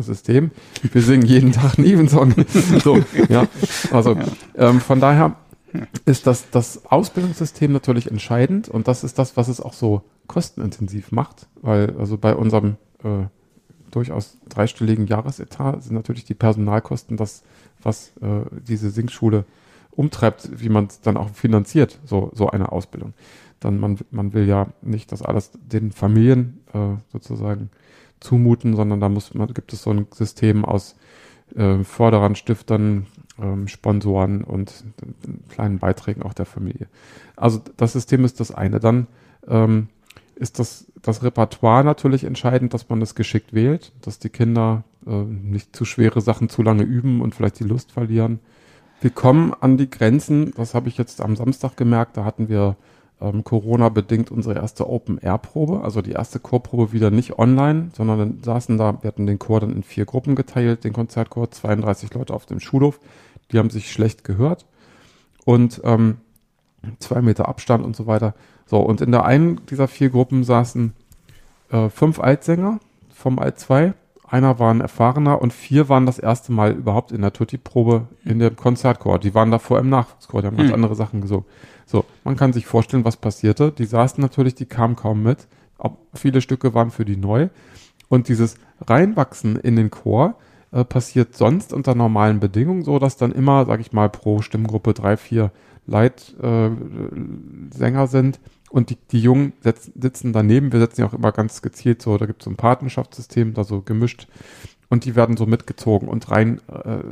System. 0.00 0.50
Wir 0.82 1.00
singen 1.00 1.24
jeden 1.24 1.52
Tag 1.52 1.78
einen 1.78 1.86
Evensong. 1.86 2.34
so, 2.84 3.02
ja. 3.28 3.46
Also 3.90 4.16
ähm, 4.54 4.80
von 4.80 5.00
daher 5.00 5.36
ist 6.04 6.26
das, 6.26 6.50
das 6.50 6.86
Ausbildungssystem 6.86 7.72
natürlich 7.72 8.10
entscheidend 8.10 8.68
und 8.68 8.88
das 8.88 9.04
ist 9.04 9.18
das, 9.18 9.36
was 9.36 9.48
es 9.48 9.60
auch 9.60 9.72
so 9.72 10.02
kostenintensiv 10.26 11.12
macht, 11.12 11.46
weil 11.62 11.96
also 11.98 12.18
bei 12.18 12.34
unserem 12.34 12.76
äh, 13.02 13.26
durchaus 13.90 14.38
dreistelligen 14.48 15.06
Jahresetat 15.06 15.82
sind 15.82 15.94
natürlich 15.94 16.24
die 16.24 16.34
Personalkosten 16.34 17.16
das, 17.16 17.42
was 17.82 18.12
äh, 18.20 18.42
diese 18.66 18.90
Singschule 18.90 19.44
umtreibt, 19.92 20.60
wie 20.60 20.68
man 20.68 20.86
es 20.86 21.00
dann 21.00 21.16
auch 21.16 21.30
finanziert, 21.30 21.98
so, 22.04 22.30
so 22.34 22.50
eine 22.50 22.72
Ausbildung. 22.72 23.14
Dann 23.60 23.78
man, 23.78 23.98
man 24.10 24.32
will 24.32 24.46
ja 24.46 24.68
nicht 24.82 25.12
das 25.12 25.22
alles 25.22 25.50
den 25.54 25.92
Familien 25.92 26.60
äh, 26.72 26.96
sozusagen 27.12 27.70
zumuten, 28.20 28.76
sondern 28.76 29.00
da 29.00 29.08
muss 29.08 29.34
man, 29.34 29.52
gibt 29.54 29.72
es 29.72 29.82
so 29.82 29.90
ein 29.90 30.06
System 30.12 30.64
aus 30.64 30.96
äh, 31.54 31.84
Förderern, 31.84 32.34
Stiftern, 32.34 33.06
ähm, 33.40 33.68
Sponsoren 33.68 34.42
und 34.44 34.84
kleinen 35.48 35.78
Beiträgen 35.78 36.22
auch 36.22 36.34
der 36.34 36.46
Familie. 36.46 36.88
Also 37.36 37.60
das 37.76 37.92
System 37.92 38.24
ist 38.24 38.40
das 38.40 38.50
eine. 38.50 38.80
Dann 38.80 39.06
ähm, 39.46 39.88
ist 40.34 40.58
das, 40.58 40.86
das 41.02 41.22
Repertoire 41.22 41.84
natürlich 41.84 42.24
entscheidend, 42.24 42.74
dass 42.74 42.88
man 42.88 43.00
es 43.02 43.14
geschickt 43.14 43.54
wählt, 43.54 43.92
dass 44.02 44.18
die 44.18 44.28
Kinder 44.28 44.84
äh, 45.06 45.22
nicht 45.22 45.74
zu 45.74 45.84
schwere 45.84 46.20
Sachen 46.20 46.48
zu 46.48 46.62
lange 46.62 46.82
üben 46.82 47.20
und 47.20 47.34
vielleicht 47.34 47.60
die 47.60 47.64
Lust 47.64 47.92
verlieren. 47.92 48.40
Wir 49.00 49.10
kommen 49.10 49.52
an 49.60 49.76
die 49.76 49.90
Grenzen, 49.90 50.52
das 50.56 50.74
habe 50.74 50.88
ich 50.88 50.96
jetzt 50.96 51.20
am 51.20 51.36
Samstag 51.36 51.76
gemerkt, 51.76 52.16
da 52.16 52.24
hatten 52.24 52.48
wir 52.48 52.76
ähm, 53.20 53.44
Corona-bedingt 53.44 54.30
unsere 54.30 54.56
erste 54.56 54.88
Open-Air-Probe, 54.88 55.82
also 55.82 56.02
die 56.02 56.12
erste 56.12 56.38
Chorprobe 56.38 56.92
wieder 56.92 57.10
nicht 57.10 57.38
online, 57.38 57.90
sondern 57.94 58.18
dann 58.18 58.42
saßen 58.42 58.76
da, 58.76 59.02
wir 59.02 59.08
hatten 59.08 59.26
den 59.26 59.38
Chor 59.38 59.60
dann 59.60 59.72
in 59.72 59.82
vier 59.82 60.04
Gruppen 60.04 60.34
geteilt, 60.34 60.84
den 60.84 60.92
Konzertchor, 60.92 61.50
32 61.50 62.12
Leute 62.14 62.34
auf 62.34 62.46
dem 62.46 62.60
Schulhof, 62.60 63.00
die 63.52 63.58
haben 63.58 63.70
sich 63.70 63.90
schlecht 63.90 64.24
gehört 64.24 64.66
und 65.44 65.80
ähm, 65.84 66.18
zwei 66.98 67.22
Meter 67.22 67.48
Abstand 67.48 67.84
und 67.84 67.96
so 67.96 68.06
weiter. 68.06 68.34
So, 68.66 68.80
und 68.80 69.00
in 69.00 69.12
der 69.12 69.24
einen 69.24 69.64
dieser 69.66 69.88
vier 69.88 70.10
Gruppen 70.10 70.44
saßen 70.44 70.92
äh, 71.70 71.88
fünf 71.88 72.20
Altsänger 72.20 72.80
vom 73.12 73.38
Alt 73.38 73.58
2, 73.58 73.94
einer 74.28 74.58
war 74.58 74.74
ein 74.74 74.80
erfahrener 74.80 75.40
und 75.40 75.52
vier 75.52 75.88
waren 75.88 76.04
das 76.04 76.18
erste 76.18 76.52
Mal 76.52 76.72
überhaupt 76.72 77.12
in 77.12 77.22
der 77.22 77.32
Tutti-Probe 77.32 78.08
in 78.24 78.40
dem 78.40 78.56
Konzertchor. 78.56 79.20
Die 79.20 79.34
waren 79.34 79.52
davor 79.52 79.78
im 79.78 79.88
Nachwuchschor, 79.88 80.42
die 80.42 80.48
haben 80.48 80.56
ganz 80.56 80.68
mhm. 80.68 80.74
andere 80.74 80.96
Sachen 80.96 81.20
gesungen. 81.20 81.44
So, 81.44 81.50
man 82.26 82.36
kann 82.36 82.52
sich 82.52 82.66
vorstellen, 82.66 83.04
was 83.04 83.16
passierte. 83.16 83.70
Die 83.70 83.84
saßen 83.84 84.20
natürlich, 84.20 84.56
die 84.56 84.66
kamen 84.66 84.96
kaum 84.96 85.22
mit. 85.22 85.46
Auch 85.78 85.96
viele 86.12 86.40
Stücke 86.40 86.74
waren 86.74 86.90
für 86.90 87.04
die 87.04 87.16
neu. 87.16 87.48
Und 88.08 88.28
dieses 88.28 88.56
Reinwachsen 88.80 89.56
in 89.56 89.76
den 89.76 89.90
Chor 89.90 90.34
äh, 90.72 90.84
passiert 90.84 91.36
sonst 91.36 91.72
unter 91.72 91.94
normalen 91.94 92.40
Bedingungen 92.40 92.82
so, 92.82 92.98
dass 92.98 93.16
dann 93.16 93.30
immer, 93.30 93.64
sag 93.64 93.78
ich 93.80 93.92
mal, 93.92 94.08
pro 94.08 94.42
Stimmgruppe 94.42 94.92
drei, 94.92 95.16
vier 95.16 95.52
Leitsänger 95.86 96.82
äh, 98.02 98.08
sind. 98.08 98.40
Und 98.70 98.90
die, 98.90 98.98
die 99.12 99.20
Jungen 99.20 99.52
setzen, 99.60 99.92
sitzen 100.00 100.32
daneben. 100.32 100.72
Wir 100.72 100.80
setzen 100.80 101.02
ja 101.02 101.06
auch 101.06 101.14
immer 101.14 101.30
ganz 101.30 101.62
gezielt 101.62 102.02
so, 102.02 102.18
da 102.18 102.26
gibt 102.26 102.42
es 102.42 102.46
so 102.46 102.50
ein 102.50 102.56
Patenschaftssystem, 102.56 103.54
da 103.54 103.62
so 103.62 103.82
gemischt. 103.82 104.26
Und 104.88 105.04
die 105.04 105.14
werden 105.14 105.36
so 105.36 105.46
mitgezogen 105.46 106.08
und 106.08 106.28
rein 106.30 106.60
äh, 106.68 106.90
äh 106.90 107.02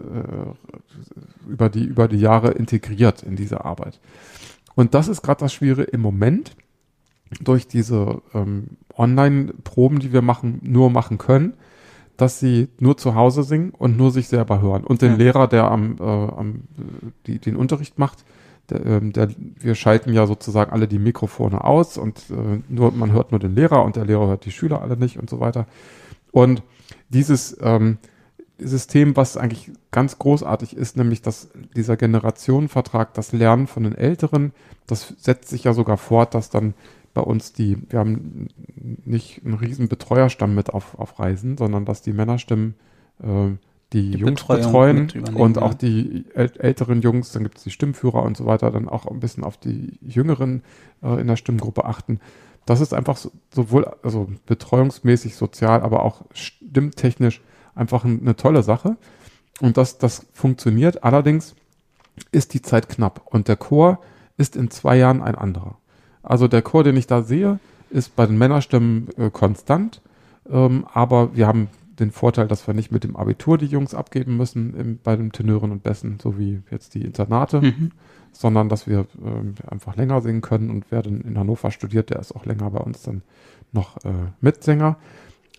über, 1.48 1.68
die, 1.68 1.84
über 1.84 2.08
die 2.08 2.18
Jahre 2.18 2.50
integriert 2.50 3.22
in 3.22 3.36
diese 3.36 3.64
Arbeit. 3.64 4.00
Und 4.74 4.94
das 4.94 5.08
ist 5.08 5.22
gerade 5.22 5.40
das 5.40 5.52
Schwierige 5.52 5.82
im 5.84 6.00
Moment 6.00 6.56
durch 7.40 7.66
diese 7.66 8.22
ähm, 8.32 8.76
Online-Proben, 8.96 9.98
die 9.98 10.12
wir 10.12 10.22
machen, 10.22 10.60
nur 10.62 10.90
machen 10.90 11.18
können, 11.18 11.54
dass 12.16 12.38
sie 12.38 12.68
nur 12.78 12.96
zu 12.96 13.14
Hause 13.14 13.42
singen 13.42 13.70
und 13.70 13.96
nur 13.96 14.10
sich 14.10 14.28
selber 14.28 14.60
hören. 14.60 14.84
Und 14.84 15.02
den 15.02 15.12
ja. 15.12 15.18
Lehrer, 15.18 15.48
der 15.48 15.70
am, 15.70 15.96
äh, 15.98 16.02
am 16.02 16.62
die, 17.26 17.38
den 17.38 17.56
Unterricht 17.56 17.98
macht, 17.98 18.24
der, 18.70 18.86
ähm, 18.86 19.12
der, 19.12 19.28
wir 19.58 19.74
schalten 19.74 20.12
ja 20.12 20.26
sozusagen 20.26 20.72
alle 20.72 20.88
die 20.88 20.98
Mikrofone 20.98 21.64
aus 21.64 21.98
und 21.98 22.30
äh, 22.30 22.62
nur 22.68 22.92
man 22.92 23.12
hört 23.12 23.30
nur 23.30 23.40
den 23.40 23.54
Lehrer 23.54 23.84
und 23.84 23.96
der 23.96 24.06
Lehrer 24.06 24.28
hört 24.28 24.44
die 24.44 24.52
Schüler 24.52 24.80
alle 24.80 24.96
nicht 24.96 25.18
und 25.18 25.28
so 25.28 25.40
weiter. 25.40 25.66
Und 26.30 26.62
dieses 27.08 27.56
ähm, 27.60 27.98
System, 28.58 29.16
was 29.16 29.36
eigentlich 29.36 29.72
ganz 29.90 30.18
großartig 30.18 30.76
ist, 30.76 30.96
nämlich 30.96 31.22
dass 31.22 31.48
dieser 31.76 31.96
Generationenvertrag, 31.96 33.14
das 33.14 33.32
Lernen 33.32 33.66
von 33.66 33.82
den 33.82 33.94
Älteren, 33.94 34.52
das 34.86 35.14
setzt 35.18 35.48
sich 35.48 35.64
ja 35.64 35.72
sogar 35.72 35.96
fort, 35.96 36.34
dass 36.34 36.50
dann 36.50 36.74
bei 37.14 37.22
uns 37.22 37.52
die, 37.52 37.78
wir 37.88 38.00
haben 38.00 38.48
nicht 39.04 39.44
einen 39.44 39.54
riesen 39.54 39.88
Betreuerstamm 39.88 40.54
mit 40.54 40.70
auf, 40.70 40.98
auf 40.98 41.18
Reisen, 41.18 41.56
sondern 41.56 41.84
dass 41.84 42.02
die 42.02 42.12
Männerstimmen 42.12 42.74
äh, 43.22 43.50
die, 43.92 44.10
die 44.10 44.18
Jungs 44.18 44.44
Betreuung 44.44 45.06
betreuen 45.06 45.34
und 45.34 45.58
auch 45.58 45.74
die 45.74 46.24
älteren 46.34 47.00
Jungs, 47.00 47.30
dann 47.32 47.44
gibt 47.44 47.58
es 47.58 47.64
die 47.64 47.70
Stimmführer 47.70 48.22
und 48.22 48.36
so 48.36 48.46
weiter, 48.46 48.70
dann 48.72 48.88
auch 48.88 49.06
ein 49.06 49.20
bisschen 49.20 49.44
auf 49.44 49.56
die 49.56 49.98
Jüngeren 50.00 50.62
äh, 51.02 51.20
in 51.20 51.28
der 51.28 51.36
Stimmgruppe 51.36 51.84
achten. 51.84 52.18
Das 52.66 52.80
ist 52.80 52.94
einfach 52.94 53.16
so, 53.16 53.30
sowohl 53.54 53.84
also 54.02 54.28
betreuungsmäßig, 54.46 55.36
sozial, 55.36 55.82
aber 55.82 56.02
auch 56.02 56.22
stimmtechnisch 56.32 57.40
einfach 57.74 58.04
eine 58.04 58.36
tolle 58.36 58.62
Sache. 58.62 58.96
Und 59.60 59.76
das, 59.76 59.98
das 59.98 60.26
funktioniert. 60.32 61.04
Allerdings 61.04 61.54
ist 62.32 62.54
die 62.54 62.62
Zeit 62.62 62.88
knapp 62.88 63.22
und 63.26 63.48
der 63.48 63.56
Chor 63.56 64.00
ist 64.36 64.56
in 64.56 64.70
zwei 64.70 64.96
Jahren 64.96 65.22
ein 65.22 65.34
anderer. 65.34 65.76
Also 66.22 66.48
der 66.48 66.62
Chor, 66.62 66.84
den 66.84 66.96
ich 66.96 67.06
da 67.06 67.22
sehe, 67.22 67.58
ist 67.90 68.16
bei 68.16 68.26
den 68.26 68.38
Männerstimmen 68.38 69.08
äh, 69.16 69.30
konstant, 69.30 70.00
ähm, 70.50 70.86
aber 70.92 71.36
wir 71.36 71.46
haben 71.46 71.68
den 72.00 72.10
Vorteil, 72.10 72.48
dass 72.48 72.66
wir 72.66 72.74
nicht 72.74 72.90
mit 72.90 73.04
dem 73.04 73.14
Abitur 73.14 73.56
die 73.56 73.66
Jungs 73.66 73.94
abgeben 73.94 74.36
müssen 74.36 74.74
im, 74.74 74.98
bei 75.02 75.14
den 75.16 75.30
Tenören 75.30 75.70
und 75.70 75.82
Bässen, 75.84 76.18
so 76.20 76.38
wie 76.38 76.60
jetzt 76.70 76.94
die 76.94 77.02
Internate, 77.02 77.60
mhm. 77.60 77.92
sondern 78.32 78.68
dass 78.68 78.88
wir 78.88 79.00
äh, 79.00 79.70
einfach 79.70 79.94
länger 79.96 80.20
singen 80.20 80.40
können 80.40 80.70
und 80.70 80.86
wer 80.90 81.02
dann 81.02 81.20
in 81.20 81.38
Hannover 81.38 81.70
studiert, 81.70 82.10
der 82.10 82.18
ist 82.18 82.34
auch 82.34 82.46
länger 82.46 82.70
bei 82.70 82.80
uns 82.80 83.02
dann 83.02 83.22
noch 83.72 83.96
äh, 84.04 84.10
Mitsänger. 84.40 84.96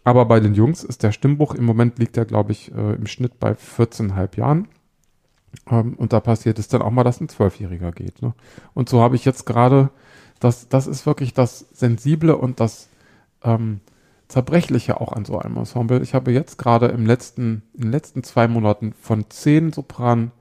Aber 0.05 0.25
bei 0.25 0.39
den 0.39 0.53
Jungs 0.53 0.83
ist 0.83 1.01
der 1.03 1.11
Stimmbruch, 1.11 1.55
im 1.55 1.65
Moment 1.65 1.97
liegt 1.97 2.15
er, 2.15 2.25
glaube 2.25 2.51
ich, 2.51 2.71
äh, 2.71 2.93
im 2.93 3.07
Schnitt 3.07 3.39
bei 3.39 3.53
14,5 3.53 4.37
Jahren. 4.37 4.67
Ähm, 5.69 5.95
und 5.95 6.13
da 6.13 6.19
passiert 6.19 6.59
es 6.59 6.67
dann 6.67 6.83
auch 6.83 6.91
mal, 6.91 7.03
dass 7.03 7.19
ein 7.19 7.27
Zwölfjähriger 7.27 7.91
geht. 7.91 8.21
Ne? 8.21 8.33
Und 8.75 8.87
so 8.87 9.01
habe 9.01 9.15
ich 9.15 9.25
jetzt 9.25 9.45
gerade, 9.45 9.89
das, 10.39 10.69
das 10.69 10.85
ist 10.85 11.07
wirklich 11.07 11.33
das 11.33 11.59
Sensible 11.73 12.37
und 12.37 12.59
das 12.59 12.87
ähm, 13.43 13.81
Zerbrechliche 14.27 15.01
auch 15.01 15.11
an 15.11 15.25
so 15.25 15.39
einem 15.39 15.57
Ensemble. 15.57 16.01
Ich 16.01 16.13
habe 16.13 16.31
jetzt 16.31 16.59
gerade 16.59 16.87
im 16.87 17.07
letzten, 17.07 17.63
in 17.73 17.81
den 17.81 17.91
letzten 17.91 18.23
zwei 18.23 18.47
Monaten 18.47 18.93
von 18.93 19.29
zehn 19.29 19.73
Sopranen 19.73 20.31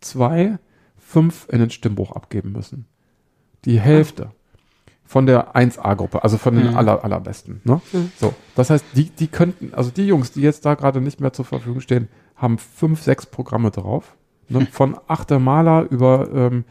zwei, 0.00 0.58
fünf 0.96 1.48
in 1.50 1.58
den 1.58 1.70
Stimmbruch 1.70 2.12
abgeben 2.12 2.52
müssen. 2.52 2.86
Die 3.64 3.80
Hälfte 3.80 4.30
von 5.06 5.26
der 5.26 5.54
1A-Gruppe, 5.54 6.22
also 6.22 6.36
von 6.36 6.54
den 6.54 6.70
mhm. 6.70 6.76
aller, 6.76 7.04
allerbesten. 7.04 7.60
Ne? 7.64 7.80
Mhm. 7.92 8.12
So, 8.18 8.34
das 8.54 8.70
heißt, 8.70 8.84
die, 8.94 9.10
die 9.10 9.28
könnten, 9.28 9.72
also 9.72 9.90
die 9.90 10.06
Jungs, 10.06 10.32
die 10.32 10.40
jetzt 10.40 10.66
da 10.66 10.74
gerade 10.74 11.00
nicht 11.00 11.20
mehr 11.20 11.32
zur 11.32 11.44
Verfügung 11.44 11.80
stehen, 11.80 12.08
haben 12.34 12.58
fünf, 12.58 13.02
sechs 13.02 13.26
Programme 13.26 13.70
drauf. 13.70 14.16
Ne? 14.48 14.66
Von 14.72 14.96
achter 15.06 15.38
Maler 15.38 15.86
über 15.90 16.28
ähm, 16.34 16.64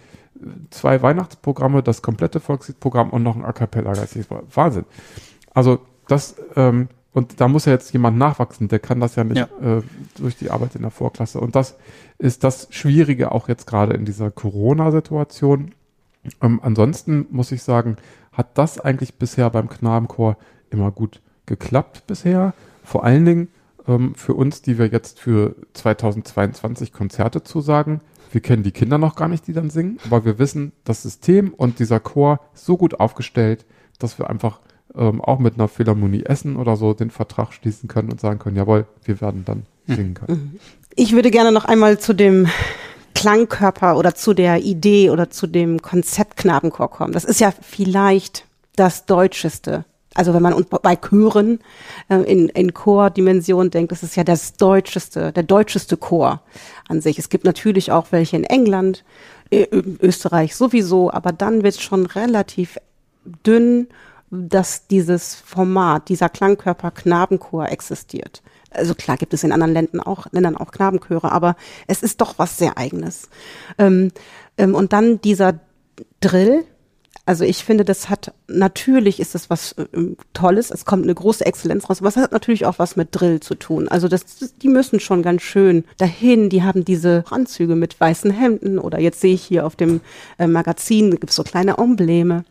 zwei 0.70 1.02
Weihnachtsprogramme, 1.02 1.82
das 1.82 2.02
komplette 2.02 2.40
Volksliedprogramm 2.40 3.10
und 3.10 3.24
noch 3.24 3.36
ein 3.36 3.46
A 3.46 3.54
cappella 3.54 3.94
Wahnsinn. 4.54 4.86
Also 5.54 5.80
das, 6.08 6.36
ähm, 6.56 6.90
und 7.14 7.40
da 7.40 7.48
muss 7.48 7.66
ja 7.66 7.72
jetzt 7.72 7.94
jemand 7.94 8.18
nachwachsen, 8.18 8.68
der 8.68 8.80
kann 8.80 9.00
das 9.00 9.16
ja 9.16 9.24
nicht 9.24 9.38
Ja. 9.38 9.78
Äh, 9.78 9.82
durch 10.18 10.36
die 10.36 10.52
Arbeit 10.52 10.76
in 10.76 10.82
der 10.82 10.92
Vorklasse. 10.92 11.40
Und 11.40 11.56
das 11.56 11.78
ist 12.18 12.44
das 12.44 12.68
Schwierige 12.72 13.32
auch 13.32 13.48
jetzt 13.48 13.66
gerade 13.66 13.94
in 13.94 14.04
dieser 14.04 14.32
Corona-Situation. 14.32 15.72
Ähm, 16.41 16.59
ansonsten 16.63 17.28
muss 17.30 17.51
ich 17.51 17.63
sagen, 17.63 17.97
hat 18.32 18.57
das 18.57 18.80
eigentlich 18.80 19.15
bisher 19.15 19.49
beim 19.49 19.69
Knabenchor 19.69 20.38
immer 20.69 20.91
gut 20.91 21.21
geklappt 21.45 22.07
bisher. 22.07 22.53
Vor 22.84 23.03
allen 23.03 23.26
Dingen 23.26 23.47
ähm, 23.88 24.15
für 24.15 24.34
uns, 24.34 24.61
die 24.61 24.78
wir 24.78 24.88
jetzt 24.88 25.19
für 25.19 25.55
2022 25.73 26.91
Konzerte 26.91 27.43
zusagen. 27.43 28.01
Wir 28.32 28.41
kennen 28.41 28.63
die 28.63 28.71
Kinder 28.71 28.97
noch 28.97 29.15
gar 29.15 29.28
nicht, 29.28 29.47
die 29.47 29.53
dann 29.53 29.69
singen, 29.69 29.99
aber 30.05 30.26
wir 30.26 30.39
wissen, 30.39 30.73
das 30.84 31.03
System 31.03 31.53
und 31.53 31.80
dieser 31.80 31.99
Chor 31.99 32.41
ist 32.53 32.65
so 32.65 32.76
gut 32.76 32.99
aufgestellt, 32.99 33.65
dass 33.99 34.19
wir 34.19 34.30
einfach 34.30 34.59
ähm, 34.93 35.21
auch 35.21 35.39
mit 35.39 35.55
einer 35.55 35.67
Philharmonie 35.67 36.23
Essen 36.23 36.57
oder 36.57 36.76
so 36.76 36.93
den 36.93 37.11
Vertrag 37.11 37.53
schließen 37.53 37.88
können 37.88 38.11
und 38.11 38.19
sagen 38.19 38.39
können, 38.39 38.57
jawohl, 38.57 38.88
wir 39.03 39.21
werden 39.21 39.45
dann 39.45 39.63
singen 39.88 40.15
können. 40.15 40.59
Ich 40.95 41.13
würde 41.13 41.32
gerne 41.32 41.51
noch 41.51 41.65
einmal 41.65 41.99
zu 41.99 42.13
dem 42.13 42.47
Klangkörper 43.16 43.97
oder 43.97 44.13
zu 44.13 44.34
der 44.34 44.61
Idee 44.61 45.09
oder 45.09 45.30
zu 45.32 45.47
dem 45.47 45.82
Konzept 45.82 46.38
Knabenchor 46.38 46.89
kommen. 46.91 47.13
Das 47.13 47.26
ist 47.26 47.39
ja 47.39 47.51
vielleicht 47.61 48.45
das 48.76 49.05
Deutscheste. 49.05 49.86
Also 50.13 50.34
wenn 50.34 50.43
man 50.43 50.66
bei 50.82 50.95
Chören 50.95 51.59
äh, 52.07 52.18
in, 52.18 52.49
in 52.49 52.74
Chordimension 52.74 53.72
denkt, 53.72 53.91
das 53.91 54.03
ist 54.03 54.16
ja 54.16 54.24
das 54.24 54.53
Deutscheste, 54.53 55.32
der 55.32 55.43
deutscheste 55.43 55.97
Chor 55.97 56.41
an 56.88 57.01
sich. 57.01 57.20
Es 57.20 57.30
gibt 57.30 57.43
natürlich 57.43 57.91
auch 57.91 58.07
welche 58.11 58.38
in 58.38 58.43
England, 58.43 59.03
Österreich 59.51 60.55
sowieso, 60.55 61.11
aber 61.11 61.32
dann 61.32 61.63
wird 61.63 61.76
es 61.76 61.82
schon 61.82 62.05
relativ 62.05 62.80
dünn, 63.45 63.88
dass 64.32 64.88
dieses 64.88 65.36
Format, 65.36 66.09
dieser 66.09 66.30
Klangkörper 66.30 66.91
Knabenchor 66.91 67.70
existiert. 67.70 68.41
Also 68.76 68.95
klar 68.95 69.17
gibt 69.17 69.34
es 69.34 69.43
in 69.43 69.51
anderen 69.51 69.73
Ländern 69.73 70.01
auch, 70.01 70.28
Ländern 70.32 70.57
auch 70.57 70.71
Knabenchöre, 70.71 71.32
aber 71.32 71.55
es 71.88 72.03
ist 72.03 72.21
doch 72.21 72.36
was 72.38 72.57
sehr 72.57 72.78
eigenes. 72.78 73.30
Ähm, 73.78 74.11
ähm, 74.57 74.76
und 74.76 74.93
dann 74.93 75.21
dieser 75.21 75.59
Drill. 76.19 76.63
Also 77.28 77.43
ich 77.43 77.63
finde, 77.63 77.86
das 77.86 78.07
hat, 78.09 78.34
natürlich 78.47 79.19
ist 79.19 79.34
das 79.34 79.49
was 79.49 79.73
ähm, 79.93 80.15
Tolles, 80.34 80.69
es 80.69 80.86
kommt 80.86 81.03
eine 81.03 81.15
große 81.15 81.43
Exzellenz 81.43 81.89
raus, 81.89 81.99
aber 81.99 82.09
es 82.09 82.17
hat 82.17 82.32
natürlich 82.32 82.67
auch 82.67 82.78
was 82.78 82.95
mit 82.95 83.09
Drill 83.11 83.39
zu 83.39 83.55
tun. 83.55 83.88
Also 83.88 84.07
das, 84.07 84.23
die 84.61 84.67
müssen 84.67 84.99
schon 84.99 85.23
ganz 85.23 85.41
schön 85.41 85.86
dahin, 85.97 86.49
die 86.49 86.61
haben 86.61 86.86
diese 86.86 87.23
Anzüge 87.32 87.76
mit 87.76 87.99
weißen 87.99 88.30
Hemden 88.30 88.78
oder 88.78 88.99
jetzt 88.99 89.21
sehe 89.21 89.34
ich 89.34 89.43
hier 89.43 89.65
auf 89.65 89.76
dem 89.76 90.01
äh, 90.38 90.45
Magazin, 90.45 91.09
gibt 91.11 91.32
es 91.32 91.36
so 91.36 91.43
kleine 91.43 91.80
Embleme 91.80 92.45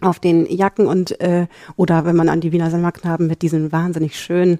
auf 0.00 0.20
den 0.20 0.46
Jacken 0.46 0.86
und 0.86 1.20
äh, 1.20 1.46
oder 1.76 2.04
wenn 2.04 2.16
man 2.16 2.28
an 2.28 2.40
die 2.40 2.52
Wiener 2.52 2.70
Sommerknaben 2.70 3.26
mit 3.26 3.42
diesen 3.42 3.72
wahnsinnig 3.72 4.18
schönen 4.18 4.58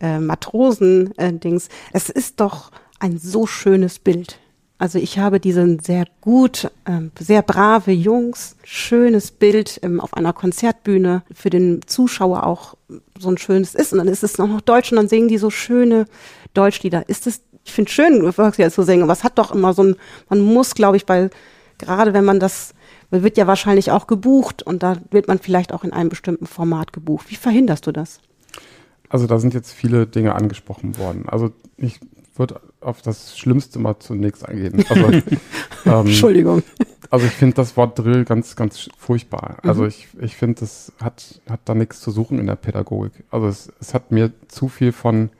äh, 0.00 0.18
Matrosen 0.18 1.16
äh. 1.16 1.68
Es 1.92 2.08
ist 2.08 2.40
doch 2.40 2.70
ein 2.98 3.18
so 3.18 3.46
schönes 3.46 3.98
Bild. 3.98 4.38
Also 4.78 4.98
ich 4.98 5.18
habe 5.18 5.40
diesen 5.40 5.78
sehr 5.80 6.06
gut, 6.22 6.70
ähm, 6.86 7.12
sehr 7.18 7.42
brave 7.42 7.92
Jungs, 7.92 8.56
schönes 8.64 9.30
Bild 9.30 9.78
ähm, 9.82 10.00
auf 10.00 10.14
einer 10.14 10.32
Konzertbühne 10.32 11.22
für 11.32 11.50
den 11.50 11.82
Zuschauer 11.86 12.46
auch 12.46 12.76
so 13.18 13.28
ein 13.28 13.36
schönes 13.36 13.74
ist 13.74 13.92
und 13.92 13.98
dann 13.98 14.08
ist 14.08 14.24
es 14.24 14.38
noch, 14.38 14.48
noch 14.48 14.62
Deutsch 14.62 14.90
und 14.90 14.96
dann 14.96 15.08
singen 15.08 15.28
die 15.28 15.36
so 15.36 15.50
schöne 15.50 16.06
Deutschlieder. 16.54 17.08
Ist 17.10 17.26
es, 17.26 17.42
ich 17.64 17.72
finde 17.72 17.90
schön, 17.90 18.32
Volkslieder 18.32 18.70
zu 18.70 18.82
singen, 18.82 19.02
aber 19.02 19.12
es 19.12 19.22
hat 19.22 19.38
doch 19.38 19.52
immer 19.52 19.74
so 19.74 19.82
ein, 19.82 19.96
man 20.30 20.40
muss, 20.40 20.74
glaube 20.74 20.96
ich, 20.96 21.04
bei 21.04 21.28
gerade 21.76 22.14
wenn 22.14 22.24
man 22.24 22.40
das 22.40 22.72
man 23.10 23.22
wird 23.22 23.36
ja 23.36 23.46
wahrscheinlich 23.46 23.90
auch 23.90 24.06
gebucht 24.06 24.62
und 24.62 24.82
da 24.82 24.96
wird 25.10 25.28
man 25.28 25.38
vielleicht 25.38 25.72
auch 25.72 25.84
in 25.84 25.92
einem 25.92 26.08
bestimmten 26.08 26.46
Format 26.46 26.92
gebucht. 26.92 27.30
Wie 27.30 27.36
verhinderst 27.36 27.86
du 27.86 27.92
das? 27.92 28.20
Also 29.08 29.26
da 29.26 29.38
sind 29.38 29.54
jetzt 29.54 29.72
viele 29.72 30.06
Dinge 30.06 30.34
angesprochen 30.34 30.96
worden. 30.96 31.28
Also 31.28 31.50
ich 31.76 31.98
würde 32.36 32.60
auf 32.80 33.02
das 33.02 33.36
Schlimmste 33.36 33.78
mal 33.78 33.98
zunächst 33.98 34.48
eingehen. 34.48 34.84
Also, 34.88 35.06
ähm, 35.12 35.26
Entschuldigung. 35.84 36.62
also 37.10 37.26
ich 37.26 37.32
finde 37.32 37.56
das 37.56 37.76
Wort 37.76 37.98
Drill 37.98 38.24
ganz, 38.24 38.54
ganz 38.56 38.88
furchtbar. 38.96 39.58
Also 39.62 39.84
ich, 39.84 40.08
ich 40.20 40.36
finde, 40.36 40.60
das 40.60 40.92
hat, 41.00 41.40
hat 41.48 41.60
da 41.64 41.74
nichts 41.74 42.00
zu 42.00 42.10
suchen 42.12 42.38
in 42.38 42.46
der 42.46 42.56
Pädagogik. 42.56 43.24
Also 43.30 43.48
es, 43.48 43.72
es 43.80 43.94
hat 43.94 44.12
mir 44.12 44.32
zu 44.48 44.68
viel 44.68 44.92
von, 44.92 45.30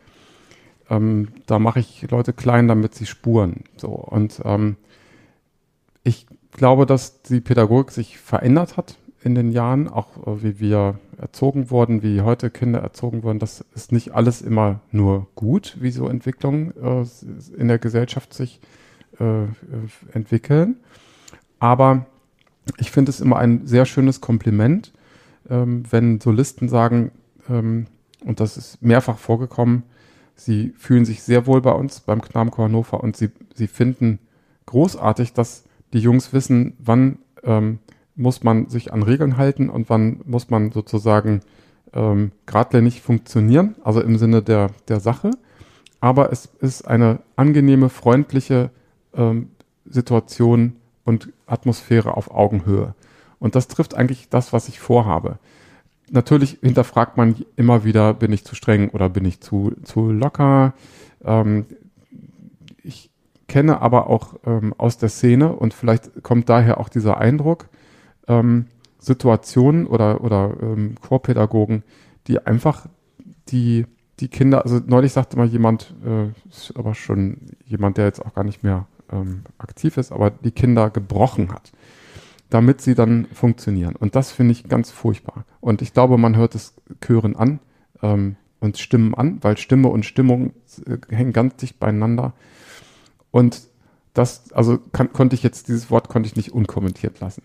ähm, 0.91 1.29
da 1.47 1.59
mache 1.59 1.81
ich 1.81 2.11
Leute 2.11 2.33
klein, 2.33 2.67
damit 2.67 2.95
sie 2.95 3.07
spuren. 3.07 3.65
So 3.77 3.89
und 3.89 4.43
ähm, 4.45 4.77
ich 6.03 6.27
glaube, 6.53 6.87
dass 6.87 7.23
die 7.23 7.41
Pädagogik 7.41 7.91
sich 7.91 8.19
verändert 8.19 8.77
hat 8.77 8.97
in 9.23 9.35
den 9.35 9.53
Jahren, 9.53 9.89
auch 9.89 10.27
äh, 10.27 10.43
wie 10.43 10.61
wir 10.61 10.99
erzogen 11.19 11.71
wurden, 11.71 12.03
wie 12.03 12.23
heute 12.23 12.51
Kinder 12.51 12.81
erzogen 12.81 13.23
wurden. 13.23 13.39
Das 13.39 13.65
ist 13.75 13.93
nicht 13.93 14.15
alles 14.15 14.41
immer 14.43 14.81
nur 14.91 15.27
gut, 15.35 15.77
wie 15.81 15.91
so 15.91 16.09
Entwicklungen 16.09 16.73
äh, 16.83 17.05
in 17.57 17.69
der 17.69 17.79
Gesellschaft 17.79 18.33
sich 18.33 18.61
äh, 19.19 19.45
entwickeln. 20.13 20.77
Aber 21.59 22.07
ich 22.79 22.91
finde 22.91 23.11
es 23.11 23.21
immer 23.21 23.37
ein 23.39 23.67
sehr 23.67 23.85
schönes 23.85 24.21
Kompliment, 24.21 24.93
ähm, 25.49 25.85
wenn 25.91 26.21
Solisten 26.21 26.69
sagen, 26.69 27.13
ähm, 27.49 27.87
und 28.25 28.41
das 28.41 28.57
ist 28.57 28.83
mehrfach 28.83 29.19
vorgekommen, 29.19 29.83
sie 30.35 30.73
fühlen 30.79 31.05
sich 31.05 31.23
sehr 31.23 31.47
wohl 31.47 31.61
bei 31.61 31.73
uns 31.73 32.01
beim 32.01 32.23
Knabenchor 32.23 32.67
Hannover 32.67 33.03
und 33.03 33.17
sie, 33.17 33.31
sie 33.55 33.67
finden 33.67 34.19
großartig, 34.67 35.33
dass 35.33 35.65
die 35.93 36.01
Jungs 36.01 36.33
wissen, 36.33 36.75
wann 36.79 37.19
ähm, 37.43 37.79
muss 38.17 38.43
man 38.43 38.69
sich 38.69 38.93
an 38.93 39.03
Regeln 39.03 39.37
halten 39.37 39.71
und 39.71 39.89
wann 39.89 40.21
muss 40.27 40.51
man 40.51 40.73
sozusagen 40.73 41.41
ähm, 41.93 42.33
geradlinig 42.47 43.01
funktionieren, 43.01 43.77
also 43.83 44.01
im 44.01 44.19
Sinne 44.19 44.43
der, 44.43 44.71
der 44.89 45.01
Sache. 45.01 45.31
Aber 46.01 46.33
es 46.33 46.47
ist 46.61 46.87
eine 46.87 47.21
angenehme, 47.37 47.89
freundliche 47.89 48.71
ähm, 49.15 49.51
Situation 49.85 50.77
und 51.05 51.33
Atmosphäre 51.47 52.17
auf 52.17 52.31
Augenhöhe. 52.31 52.95
Und 53.39 53.55
das 53.55 53.69
trifft 53.69 53.95
eigentlich 53.95 54.29
das, 54.29 54.53
was 54.53 54.69
ich 54.69 54.81
vorhabe. 54.81 55.39
Natürlich 56.11 56.59
hinterfragt 56.63 57.17
man 57.17 57.37
immer 57.57 57.85
wieder, 57.85 58.15
bin 58.15 58.33
ich 58.33 58.45
zu 58.45 58.55
streng 58.55 58.91
oder 58.91 59.09
bin 59.09 59.25
ich 59.25 59.41
zu, 59.41 59.73
zu 59.83 60.11
locker. 60.11 60.75
Ähm, 61.25 61.67
kenne 63.51 63.83
aber 63.83 64.09
auch 64.09 64.35
ähm, 64.47 64.73
aus 64.79 64.97
der 64.97 65.09
Szene 65.09 65.53
und 65.53 65.75
vielleicht 65.75 66.23
kommt 66.23 66.49
daher 66.49 66.79
auch 66.79 66.89
dieser 66.89 67.19
Eindruck, 67.19 67.69
ähm, 68.29 68.67
Situationen 69.01 69.89
oder, 69.89 70.23
oder 70.23 70.55
ähm, 70.63 70.95
Chorpädagogen, 71.01 71.83
die 72.29 72.39
einfach 72.47 72.87
die, 73.49 73.87
die 74.21 74.29
Kinder, 74.29 74.63
also 74.63 74.81
neulich 74.87 75.13
sagte 75.13 75.37
mal 75.37 75.49
jemand, 75.49 75.93
äh, 76.07 76.29
aber 76.79 76.95
schon 76.95 77.39
jemand, 77.65 77.97
der 77.97 78.05
jetzt 78.05 78.25
auch 78.25 78.35
gar 78.35 78.45
nicht 78.45 78.63
mehr 78.63 78.87
ähm, 79.11 79.43
aktiv 79.59 79.97
ist, 79.97 80.13
aber 80.13 80.31
die 80.31 80.53
Kinder 80.53 80.89
gebrochen 80.89 81.51
hat, 81.51 81.73
damit 82.51 82.81
sie 82.81 82.95
dann 82.95 83.27
funktionieren. 83.33 83.97
Und 83.97 84.15
das 84.15 84.31
finde 84.31 84.53
ich 84.53 84.69
ganz 84.69 84.93
furchtbar. 84.93 85.45
Und 85.61 85.83
ich 85.83 85.93
glaube, 85.93 86.19
man 86.19 86.37
hört 86.37 86.55
es 86.55 86.77
Chören 87.05 87.35
an 87.35 87.59
ähm, 88.01 88.37
und 88.61 88.79
Stimmen 88.79 89.13
an, 89.17 89.39
weil 89.43 89.57
Stimme 89.57 89.89
und 89.89 90.07
Stimmung 90.07 90.53
äh, 90.87 90.99
hängen 91.09 91.33
ganz 91.33 91.57
dicht 91.57 91.81
beieinander. 91.81 92.33
Und 93.31 93.63
das, 94.15 94.53
also 94.53 94.79
kann, 94.93 95.13
konnte 95.13 95.35
ich 95.35 95.43
jetzt, 95.43 95.69
dieses 95.69 95.91
Wort 95.91 96.09
konnte 96.09 96.27
ich 96.27 96.37
nicht 96.37 96.53
unkommentiert 96.53 97.21
lassen. 97.21 97.43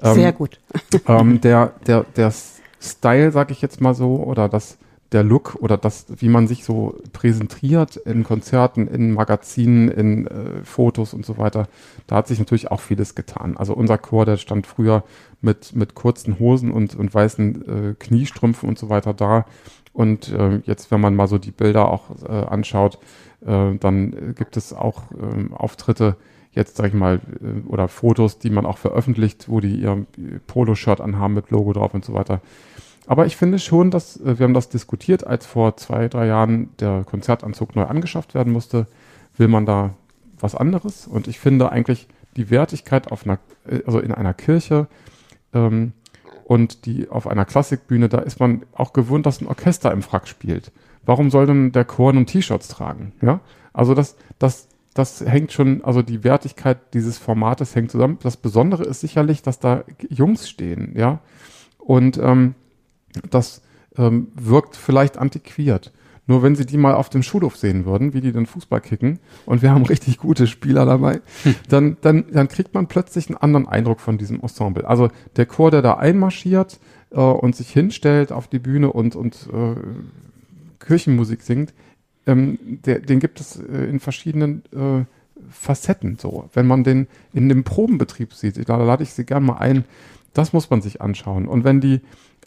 Ähm, 0.00 0.14
Sehr 0.14 0.32
gut. 0.32 0.58
ähm, 1.08 1.40
der, 1.40 1.72
der, 1.86 2.04
der 2.16 2.32
Style, 2.80 3.30
sag 3.32 3.50
ich 3.50 3.62
jetzt 3.62 3.80
mal 3.80 3.94
so, 3.94 4.16
oder 4.16 4.48
das, 4.48 4.78
der 5.12 5.22
Look 5.22 5.56
oder 5.60 5.76
das, 5.76 6.06
wie 6.08 6.28
man 6.28 6.48
sich 6.48 6.64
so 6.64 6.98
präsentiert 7.12 7.96
in 7.96 8.24
Konzerten, 8.24 8.88
in 8.88 9.12
Magazinen, 9.12 9.88
in 9.88 10.26
äh, 10.26 10.64
Fotos 10.64 11.14
und 11.14 11.24
so 11.24 11.38
weiter, 11.38 11.68
da 12.06 12.16
hat 12.16 12.26
sich 12.26 12.38
natürlich 12.38 12.70
auch 12.70 12.80
vieles 12.80 13.14
getan. 13.14 13.56
Also 13.56 13.74
unser 13.74 13.98
Chor, 13.98 14.24
der 14.26 14.38
stand 14.38 14.66
früher 14.66 15.04
mit, 15.40 15.74
mit 15.74 15.94
kurzen 15.94 16.38
Hosen 16.38 16.70
und, 16.70 16.94
und 16.94 17.12
weißen 17.12 17.90
äh, 17.90 17.94
Kniestrümpfen 17.98 18.68
und 18.68 18.78
so 18.78 18.88
weiter 18.88 19.12
da. 19.12 19.44
Und 19.92 20.30
äh, 20.30 20.60
jetzt, 20.64 20.90
wenn 20.90 21.00
man 21.00 21.14
mal 21.14 21.28
so 21.28 21.38
die 21.38 21.50
Bilder 21.50 21.90
auch 21.90 22.04
äh, 22.26 22.32
anschaut, 22.32 22.98
äh, 23.44 23.74
dann 23.74 24.34
gibt 24.36 24.56
es 24.56 24.72
auch 24.72 25.10
äh, 25.12 25.52
Auftritte, 25.54 26.16
jetzt 26.52 26.76
sag 26.76 26.88
ich 26.88 26.94
mal, 26.94 27.20
äh, 27.40 27.68
oder 27.68 27.88
Fotos, 27.88 28.38
die 28.38 28.50
man 28.50 28.64
auch 28.64 28.78
veröffentlicht, 28.78 29.48
wo 29.48 29.60
die 29.60 29.76
ihr 29.76 30.06
Poloshirt 30.46 31.00
anhaben 31.00 31.34
mit 31.34 31.50
Logo 31.50 31.72
drauf 31.72 31.92
und 31.94 32.04
so 32.04 32.14
weiter. 32.14 32.40
Aber 33.06 33.26
ich 33.26 33.36
finde 33.36 33.58
schon, 33.58 33.90
dass 33.90 34.16
äh, 34.20 34.38
wir 34.38 34.44
haben 34.44 34.54
das 34.54 34.68
diskutiert, 34.68 35.26
als 35.26 35.44
vor 35.46 35.76
zwei, 35.76 36.08
drei 36.08 36.26
Jahren 36.26 36.70
der 36.78 37.04
Konzertanzug 37.04 37.76
neu 37.76 37.84
angeschafft 37.84 38.34
werden 38.34 38.52
musste, 38.52 38.86
will 39.36 39.48
man 39.48 39.66
da 39.66 39.94
was 40.38 40.54
anderes. 40.54 41.06
Und 41.06 41.28
ich 41.28 41.38
finde 41.38 41.70
eigentlich 41.70 42.08
die 42.36 42.50
Wertigkeit 42.50 43.10
auf 43.10 43.24
einer, 43.24 43.38
äh, 43.66 43.80
also 43.86 43.98
in 44.00 44.12
einer 44.12 44.34
Kirche 44.34 44.86
ähm, 45.52 45.92
und 46.44 46.86
die 46.86 47.08
auf 47.08 47.26
einer 47.26 47.44
Klassikbühne, 47.44 48.08
da 48.08 48.18
ist 48.18 48.40
man 48.40 48.62
auch 48.72 48.92
gewohnt, 48.92 49.26
dass 49.26 49.40
ein 49.40 49.46
Orchester 49.46 49.92
im 49.92 50.02
Frack 50.02 50.28
spielt. 50.28 50.72
Warum 51.04 51.30
soll 51.30 51.46
denn 51.46 51.72
der 51.72 51.84
Chor 51.84 52.12
nun 52.12 52.26
T-Shirts 52.26 52.68
tragen? 52.68 53.12
Ja, 53.20 53.40
also 53.72 53.94
das, 53.94 54.16
das, 54.38 54.68
das 54.94 55.20
hängt 55.20 55.52
schon, 55.52 55.82
also 55.84 56.02
die 56.02 56.24
Wertigkeit 56.24 56.94
dieses 56.94 57.18
Formates 57.18 57.74
hängt 57.74 57.90
zusammen. 57.90 58.18
Das 58.22 58.36
Besondere 58.36 58.84
ist 58.84 59.00
sicherlich, 59.00 59.42
dass 59.42 59.58
da 59.58 59.84
Jungs 60.08 60.48
stehen, 60.48 60.94
ja, 60.96 61.20
und 61.78 62.18
ähm, 62.18 62.54
das 63.30 63.62
ähm, 63.96 64.28
wirkt 64.34 64.76
vielleicht 64.76 65.18
antiquiert. 65.18 65.92
Nur 66.26 66.42
wenn 66.42 66.54
sie 66.54 66.66
die 66.66 66.76
mal 66.76 66.94
auf 66.94 67.08
dem 67.08 67.22
Schulhof 67.22 67.56
sehen 67.56 67.84
würden, 67.84 68.14
wie 68.14 68.20
die 68.20 68.32
den 68.32 68.46
Fußball 68.46 68.80
kicken, 68.80 69.18
und 69.44 69.62
wir 69.62 69.72
haben 69.72 69.84
richtig 69.86 70.18
gute 70.18 70.46
Spieler 70.46 70.86
dabei, 70.86 71.20
hm. 71.42 71.54
dann, 71.68 71.96
dann, 72.00 72.24
dann 72.32 72.48
kriegt 72.48 72.74
man 72.74 72.86
plötzlich 72.86 73.28
einen 73.28 73.38
anderen 73.38 73.66
Eindruck 73.66 74.00
von 74.00 74.18
diesem 74.18 74.40
Ensemble. 74.40 74.86
Also 74.86 75.08
der 75.36 75.46
Chor, 75.46 75.70
der 75.70 75.82
da 75.82 75.94
einmarschiert 75.94 76.78
äh, 77.10 77.20
und 77.20 77.56
sich 77.56 77.70
hinstellt 77.70 78.30
auf 78.32 78.46
die 78.46 78.60
Bühne 78.60 78.92
und, 78.92 79.16
und 79.16 79.48
äh, 79.52 79.74
Kirchenmusik 80.78 81.42
singt, 81.42 81.74
ähm, 82.26 82.58
der, 82.84 83.00
den 83.00 83.18
gibt 83.18 83.40
es 83.40 83.56
äh, 83.56 83.84
in 83.84 84.00
verschiedenen 84.00 84.62
äh, 84.72 85.04
Facetten 85.50 86.18
so. 86.20 86.48
Wenn 86.52 86.66
man 86.66 86.84
den 86.84 87.08
in 87.32 87.48
dem 87.48 87.64
Probenbetrieb 87.64 88.32
sieht, 88.32 88.68
da 88.68 88.76
lade 88.76 89.02
ich 89.02 89.12
Sie 89.12 89.24
gerne 89.24 89.46
mal 89.46 89.58
ein, 89.58 89.84
das 90.34 90.52
muss 90.52 90.70
man 90.70 90.82
sich 90.82 91.00
anschauen. 91.00 91.46
Und 91.48 91.64
wenn 91.64 91.80
die 91.80 92.00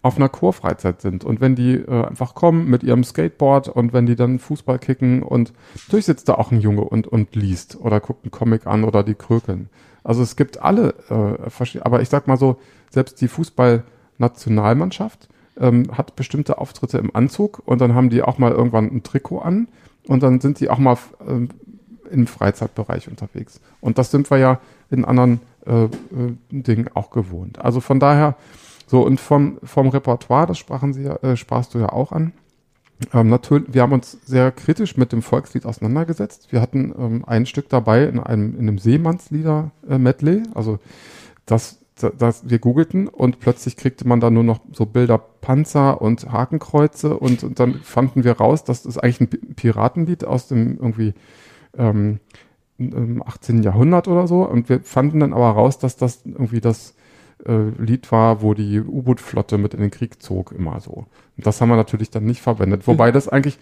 auf 0.06 0.16
einer 0.18 0.30
Chorfreizeit 0.30 1.02
sind 1.02 1.24
und 1.24 1.42
wenn 1.42 1.56
die 1.56 1.74
äh, 1.74 2.06
einfach 2.06 2.36
kommen 2.36 2.70
mit 2.70 2.84
ihrem 2.84 3.04
Skateboard 3.04 3.70
und 3.70 3.92
wenn 3.92 4.06
die 4.06 4.16
dann 4.16 4.38
Fußball 4.38 4.78
kicken 4.78 5.24
und 5.24 5.52
natürlich 5.88 6.06
sitzt 6.06 6.30
da 6.30 6.36
auch 6.36 6.52
ein 6.52 6.62
Junge 6.62 6.84
und, 6.84 7.08
und 7.08 7.36
liest 7.36 7.80
oder 7.82 8.00
guckt 8.00 8.24
einen 8.24 8.30
Comic 8.30 8.68
an 8.68 8.84
oder 8.84 9.02
die 9.02 9.16
krökeln. 9.16 9.68
Also 10.04 10.22
es 10.22 10.36
gibt 10.36 10.62
alle, 10.62 10.94
äh, 11.10 11.80
aber 11.80 12.04
ich 12.04 12.10
sag 12.10 12.28
mal 12.28 12.38
so, 12.38 12.58
selbst 12.92 13.20
die 13.20 13.28
Fußballnationalmannschaft 13.28 15.28
ähm, 15.58 15.88
hat 15.92 16.16
bestimmte 16.16 16.60
Auftritte 16.60 17.00
im 17.00 17.16
Anzug 17.16 17.64
und 17.66 17.82
dann 17.82 17.96
haben 17.96 18.12
die 18.12 18.22
auch 18.22 18.38
mal 18.38 18.52
irgendwann 18.52 18.86
ein 18.86 19.02
Trikot 19.02 19.40
an 19.40 19.68
und 20.08 20.22
dann 20.22 20.40
sind 20.40 20.60
die 20.60 20.70
auch 20.70 20.78
mal 20.78 21.00
äh, 21.28 21.48
im 22.12 22.28
Freizeitbereich 22.28 23.08
unterwegs. 23.08 23.60
Und 23.82 23.98
das 23.98 24.12
sind 24.12 24.30
wir 24.30 24.38
ja 24.38 24.60
in 24.92 25.04
anderen 25.04 25.40
äh, 25.66 25.86
äh, 25.86 25.90
Dingen 26.52 26.92
auch 26.94 27.10
gewohnt. 27.10 27.58
Also 27.58 27.82
von 27.82 28.00
daher, 28.00 28.36
so, 28.88 29.06
und 29.06 29.20
vom, 29.20 29.58
vom 29.64 29.90
Repertoire, 29.90 30.48
das 30.48 30.58
sprachen 30.58 30.94
Sie, 30.94 31.06
äh, 31.06 31.36
sprachst 31.36 31.74
du 31.74 31.80
ja 31.80 31.90
auch 31.90 32.12
an. 32.12 32.34
Ähm, 33.14 33.30
natürlich, 33.30 33.74
wir 33.74 33.82
haben 33.82 33.92
uns 33.92 34.18
sehr 34.26 34.52
kritisch 34.52 34.96
mit 34.96 35.12
dem 35.12 35.22
Volkslied 35.22 35.66
auseinandergesetzt. 35.66 36.52
Wir 36.52 36.62
hatten 36.62 36.94
ähm, 36.98 37.24
ein 37.26 37.46
Stück 37.46 37.68
dabei 37.70 38.06
in 38.06 38.20
einem, 38.20 38.54
in 38.54 38.62
einem 38.62 38.78
Seemannslieder-Medley. 38.78 40.38
Äh, 40.38 40.50
also 40.54 40.80
das, 41.46 41.80
das, 42.18 42.50
wir 42.50 42.60
googelten 42.60 43.08
und 43.08 43.40
plötzlich 43.40 43.76
kriegte 43.76 44.08
man 44.08 44.20
da 44.20 44.30
nur 44.30 44.44
noch 44.44 44.60
so 44.72 44.86
Bilder 44.86 45.18
Panzer 45.18 46.02
und 46.02 46.32
Hakenkreuze 46.32 47.18
und, 47.18 47.44
und 47.44 47.60
dann 47.60 47.76
fanden 47.76 48.24
wir 48.24 48.34
raus, 48.34 48.64
dass 48.64 48.84
das 48.84 48.98
eigentlich 48.98 49.22
ein 49.22 49.56
Piratenlied 49.56 50.26
aus 50.26 50.48
dem 50.48 50.78
irgendwie 50.78 51.14
ähm, 51.78 52.20
im 52.78 53.24
18. 53.26 53.64
Jahrhundert 53.64 54.08
oder 54.08 54.28
so. 54.28 54.44
Und 54.44 54.70
wir 54.70 54.82
fanden 54.82 55.20
dann 55.20 55.34
aber 55.34 55.50
raus, 55.52 55.80
dass 55.80 55.98
das 55.98 56.22
irgendwie 56.26 56.62
das 56.62 56.96
äh, 57.48 57.70
Lied 57.78 58.12
war, 58.12 58.42
wo 58.42 58.54
die 58.54 58.80
U-Boot-Flotte 58.80 59.58
mit 59.58 59.74
in 59.74 59.82
den 59.82 59.92
Krieg 59.92 60.22
zog, 60.22 60.52
immer 60.52 60.80
so. 60.80 61.06
Und 61.38 61.46
das 61.46 61.62
haben 61.62 61.70
wir 61.70 61.76
natürlich 61.76 62.10
dann 62.10 62.26
nicht 62.26 62.42
verwendet. 62.42 62.88
Wobei 62.88 63.12
das 63.12 63.28
eigentlich 63.28 63.58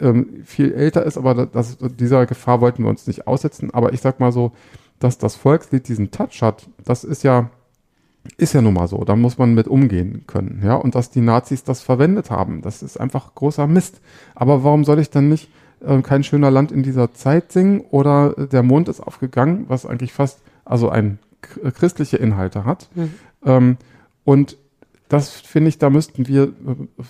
ähm, 0.00 0.42
viel 0.44 0.72
älter 0.72 1.04
ist, 1.04 1.18
aber 1.18 1.46
das, 1.46 1.78
dieser 1.78 2.26
Gefahr 2.26 2.60
wollten 2.60 2.82
wir 2.82 2.90
uns 2.90 3.06
nicht 3.06 3.26
aussetzen. 3.26 3.72
Aber 3.72 3.92
ich 3.92 4.00
sag 4.00 4.20
mal 4.20 4.32
so, 4.32 4.52
dass 4.98 5.18
das 5.18 5.36
Volkslied 5.36 5.88
diesen 5.88 6.10
Touch 6.10 6.42
hat, 6.42 6.68
das 6.84 7.04
ist 7.04 7.22
ja, 7.22 7.50
ist 8.36 8.54
ja 8.54 8.62
nun 8.62 8.74
mal 8.74 8.88
so. 8.88 9.04
Da 9.04 9.16
muss 9.16 9.38
man 9.38 9.54
mit 9.54 9.68
umgehen 9.68 10.24
können. 10.26 10.60
Ja, 10.64 10.74
und 10.74 10.94
dass 10.94 11.10
die 11.10 11.20
Nazis 11.20 11.64
das 11.64 11.82
verwendet 11.82 12.30
haben, 12.30 12.62
das 12.62 12.82
ist 12.82 12.98
einfach 12.98 13.34
großer 13.34 13.66
Mist. 13.66 14.00
Aber 14.34 14.64
warum 14.64 14.84
soll 14.84 14.98
ich 14.98 15.10
dann 15.10 15.28
nicht 15.28 15.48
äh, 15.80 16.02
kein 16.02 16.24
schöner 16.24 16.50
Land 16.50 16.72
in 16.72 16.82
dieser 16.82 17.12
Zeit 17.12 17.52
singen 17.52 17.82
oder 17.90 18.30
der 18.30 18.62
Mond 18.62 18.88
ist 18.88 19.00
aufgegangen, 19.00 19.66
was 19.68 19.86
eigentlich 19.86 20.12
fast 20.12 20.40
also 20.64 20.88
ein 20.88 21.18
äh, 21.62 21.70
christliche 21.70 22.16
Inhalte 22.16 22.64
hat. 22.64 22.88
Mhm. 22.94 23.14
Ähm, 23.48 23.78
und 24.24 24.56
das 25.08 25.30
finde 25.30 25.70
ich, 25.70 25.78
da 25.78 25.90
müssten 25.90 26.28
wir, 26.28 26.52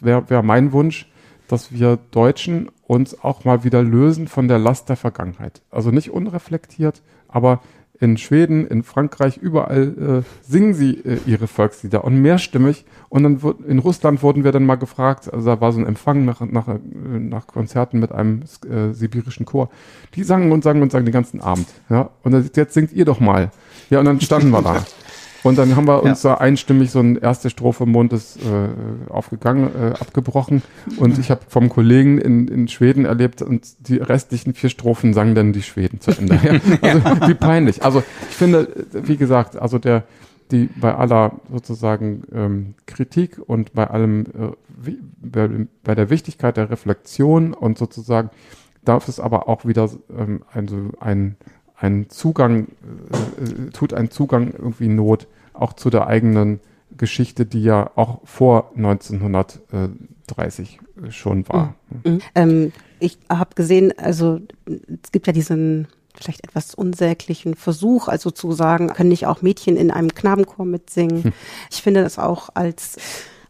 wäre 0.01 0.30
wär 0.30 0.43
mein 0.43 0.72
Wunsch, 0.72 1.11
dass 1.49 1.72
wir 1.72 1.99
Deutschen 2.12 2.70
uns 2.86 3.22
auch 3.22 3.45
mal 3.45 3.64
wieder 3.64 3.82
lösen 3.82 4.28
von 4.28 4.49
der 4.49 4.59
Last 4.59 4.89
der 4.89 4.97
Vergangenheit. 4.97 5.62
Also 5.70 5.91
nicht 5.91 6.11
unreflektiert, 6.11 7.03
aber 7.26 7.61
in 8.01 8.16
Schweden, 8.16 8.66
in 8.66 8.84
Frankreich, 8.84 9.39
überall 9.39 10.22
äh, 10.22 10.49
singen 10.49 10.72
sie 10.72 10.99
äh, 10.99 11.18
ihre 11.26 11.49
Volkslieder 11.49 12.05
und 12.05 12.22
mehrstimmig. 12.22 12.84
Und 13.09 13.24
dann 13.24 13.43
wird, 13.43 13.61
in 13.62 13.80
Russland 13.80 14.22
wurden 14.22 14.45
wir 14.45 14.53
dann 14.53 14.64
mal 14.64 14.76
gefragt, 14.76 15.32
also 15.32 15.47
da 15.47 15.61
war 15.61 15.72
so 15.72 15.80
ein 15.80 15.86
Empfang 15.86 16.24
nach, 16.24 16.41
nach, 16.41 16.68
äh, 16.68 16.78
nach 17.18 17.49
Konzerten 17.49 17.99
mit 17.99 18.12
einem 18.12 18.43
äh, 18.70 18.93
sibirischen 18.93 19.47
Chor. 19.47 19.68
Die 20.14 20.22
sangen 20.22 20.53
und 20.53 20.62
sangen 20.62 20.82
und 20.82 20.93
sangen 20.93 21.07
den 21.07 21.12
ganzen 21.12 21.41
Abend. 21.41 21.66
Ja? 21.91 22.11
Und 22.22 22.57
jetzt 22.57 22.74
singt 22.74 22.93
ihr 22.93 23.05
doch 23.05 23.18
mal. 23.18 23.51
Ja, 23.91 23.99
und 23.99 24.05
dann 24.05 24.20
standen 24.20 24.51
wir 24.51 24.62
da. 24.62 24.84
Und 25.43 25.59
dann 25.59 25.76
haben 25.76 25.86
wir 25.86 26.03
uns 26.03 26.22
ja. 26.22 26.30
da 26.30 26.36
einstimmig 26.39 26.91
so 26.91 26.99
eine 26.99 27.20
erste 27.20 27.51
Strophe 27.51 27.84
im 27.84 27.93
Mond 27.93 28.12
ist 28.12 28.39
äh, 28.39 29.11
aufgegangen, 29.11 29.70
äh, 29.74 29.95
abgebrochen. 29.99 30.62
Und 30.97 31.18
ich 31.18 31.30
habe 31.30 31.43
vom 31.49 31.68
Kollegen 31.68 32.18
in, 32.18 32.49
in 32.49 32.68
Schweden 32.68 33.05
erlebt 33.05 33.43
und 33.43 33.89
die 33.89 33.97
restlichen 33.97 34.55
vier 34.55 34.70
Strophen 34.70 35.14
sangen 35.14 35.34
dann 35.34 35.53
die 35.53 35.62
Schweden 35.62 36.01
zu 36.01 36.11
Ende. 36.11 36.39
Also 36.80 37.28
wie 37.28 37.34
peinlich. 37.34 37.84
Also 37.84 38.03
ich 38.28 38.36
finde, 38.36 38.68
wie 38.93 39.16
gesagt, 39.16 39.57
also 39.57 39.78
der 39.78 40.05
die 40.51 40.68
bei 40.80 40.95
aller 40.95 41.32
sozusagen 41.53 42.22
ähm, 42.32 42.74
Kritik 42.86 43.39
und 43.45 43.74
bei 43.74 43.86
allem 43.86 44.22
äh, 44.26 44.53
wie, 44.68 44.99
bei, 45.20 45.49
bei 45.84 45.95
der 45.95 46.11
Wichtigkeit 46.11 46.57
der 46.57 46.70
Reflexion 46.70 47.53
und 47.55 47.78
sozusagen 47.78 48.30
darf 48.84 49.09
es 49.09 49.20
aber 49.20 49.49
auch 49.49 49.66
wieder 49.66 49.91
ähm, 50.16 50.43
also 50.53 50.91
ein 51.01 51.36
ein 51.81 52.11
Zugang, 52.11 52.68
äh, 53.39 53.45
äh, 53.45 53.70
tut 53.70 53.95
ein 53.95 54.11
Zugang 54.11 54.53
irgendwie 54.53 54.89
Not, 54.89 55.26
auch 55.53 55.72
zu 55.72 55.91
der 55.91 56.07
eigenen 56.07 56.61
Geschichte, 56.97 57.47
die 57.47 57.62
ja 57.62 57.91
auch 57.95 58.20
vor 58.24 58.72
1930 58.76 60.81
schon 61.11 61.49
war. 61.49 61.74
Mhm. 62.05 62.12
Mhm. 62.12 62.20
Ähm, 62.35 62.72
ich 62.99 63.18
habe 63.29 63.55
gesehen, 63.55 63.93
also 63.97 64.41
es 64.66 65.12
gibt 65.12 65.26
ja 65.26 65.33
diesen 65.33 65.87
vielleicht 66.14 66.45
etwas 66.45 66.74
unsäglichen 66.74 67.55
Versuch, 67.55 68.09
also 68.09 68.33
zu 68.33 68.53
sagen, 68.53 68.89
können 68.89 69.11
nicht 69.11 69.26
auch 69.26 69.43
Mädchen 69.43 69.76
in 69.76 69.93
einem 69.93 70.14
Knabenchor 70.14 70.64
mitsingen. 70.64 71.24
Hm. 71.24 71.33
Ich 71.70 71.83
finde 71.83 72.03
das 72.03 72.18
auch 72.18 72.49
als 72.55 72.97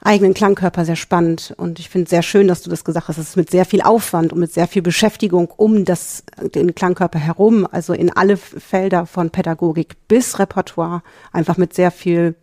eigenen 0.01 0.35
Klangkörper 0.35 0.85
sehr 0.85 0.97
spannend. 0.97 1.55
Und 1.57 1.79
ich 1.79 1.89
finde 1.89 2.09
sehr 2.09 2.23
schön, 2.23 2.49
dass 2.49 2.63
du 2.63 2.71
das 2.71 2.85
gesagt 2.85 3.09
hast. 3.09 3.19
Es 3.19 3.31
ist 3.31 3.37
mit 3.37 3.51
sehr 3.51 3.65
viel 3.65 3.83
Aufwand 3.83 4.33
und 4.33 4.39
mit 4.39 4.53
sehr 4.53 4.69
viel 4.69 4.83
Beschäftigung 4.83 5.51
um 5.57 5.85
das, 5.85 6.25
den 6.55 6.75
Klangkörper 6.75 7.19
herum, 7.19 7.67
also 7.71 7.93
in 7.93 8.11
alle 8.17 8.37
Felder 8.37 9.07
von 9.07 9.31
Pädagogik 9.31 9.97
bis 10.09 10.39
Repertoire, 10.39 11.03
einfach 11.33 11.57
mit 11.57 11.75
sehr 11.75 11.91
viel 11.91 12.35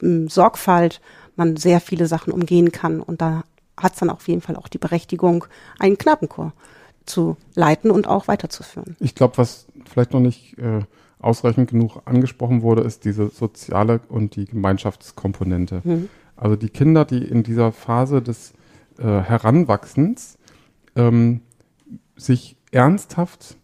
Sorgfalt 0.00 1.00
man 1.36 1.56
sehr 1.56 1.80
viele 1.80 2.06
Sachen 2.06 2.32
umgehen 2.32 2.72
kann. 2.72 3.00
Und 3.00 3.20
da 3.20 3.44
hat 3.76 3.94
es 3.94 4.00
dann 4.00 4.10
auf 4.10 4.28
jeden 4.28 4.40
Fall 4.40 4.56
auch 4.56 4.68
die 4.68 4.78
Berechtigung, 4.78 5.44
einen 5.78 5.98
Knappenchor 5.98 6.52
zu 7.06 7.36
leiten 7.54 7.90
und 7.90 8.06
auch 8.06 8.28
weiterzuführen. 8.28 8.96
Ich 9.00 9.14
glaube, 9.14 9.38
was 9.38 9.66
vielleicht 9.90 10.12
noch 10.12 10.20
nicht 10.20 10.58
äh, 10.58 10.82
ausreichend 11.18 11.70
genug 11.70 12.02
angesprochen 12.04 12.62
wurde, 12.62 12.82
ist 12.82 13.04
diese 13.04 13.28
soziale 13.28 14.00
und 14.08 14.36
die 14.36 14.44
Gemeinschaftskomponente. 14.44 15.80
Mhm. 15.84 16.08
Also 16.36 16.56
die 16.56 16.70
Kinder, 16.70 17.04
die 17.04 17.22
in 17.24 17.42
dieser 17.42 17.72
Phase 17.72 18.22
des 18.22 18.52
äh, 18.98 19.04
Heranwachsens 19.04 20.38
ähm, 20.96 21.40
sich 22.16 22.56
ernsthaft 22.70 23.56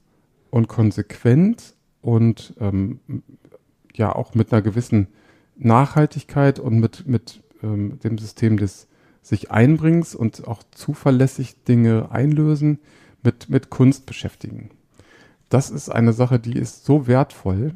und 0.51 0.69
konsequent 0.69 1.75
und 2.03 2.55
ähm, 2.61 3.01
ja 3.95 4.15
auch 4.15 4.35
mit 4.35 4.53
einer 4.53 4.63
gewissen 4.63 5.09
Nachhaltigkeit 5.57 6.59
und 6.59 6.79
mit, 6.79 7.07
mit 7.07 7.43
ähm, 7.63 7.99
dem 8.01 8.19
System 8.19 8.57
des 8.57 8.87
sich 9.23 9.51
Einbringens 9.51 10.15
und 10.15 10.47
auch 10.47 10.63
zuverlässig 10.71 11.63
Dinge 11.65 12.11
einlösen, 12.11 12.79
mit, 13.23 13.51
mit 13.51 13.69
Kunst 13.69 14.07
beschäftigen. 14.07 14.71
Das 15.49 15.71
ist 15.71 15.91
eine 15.91 16.13
Sache, 16.13 16.39
die 16.39 16.57
ist 16.57 16.85
so 16.85 17.07
wertvoll 17.07 17.75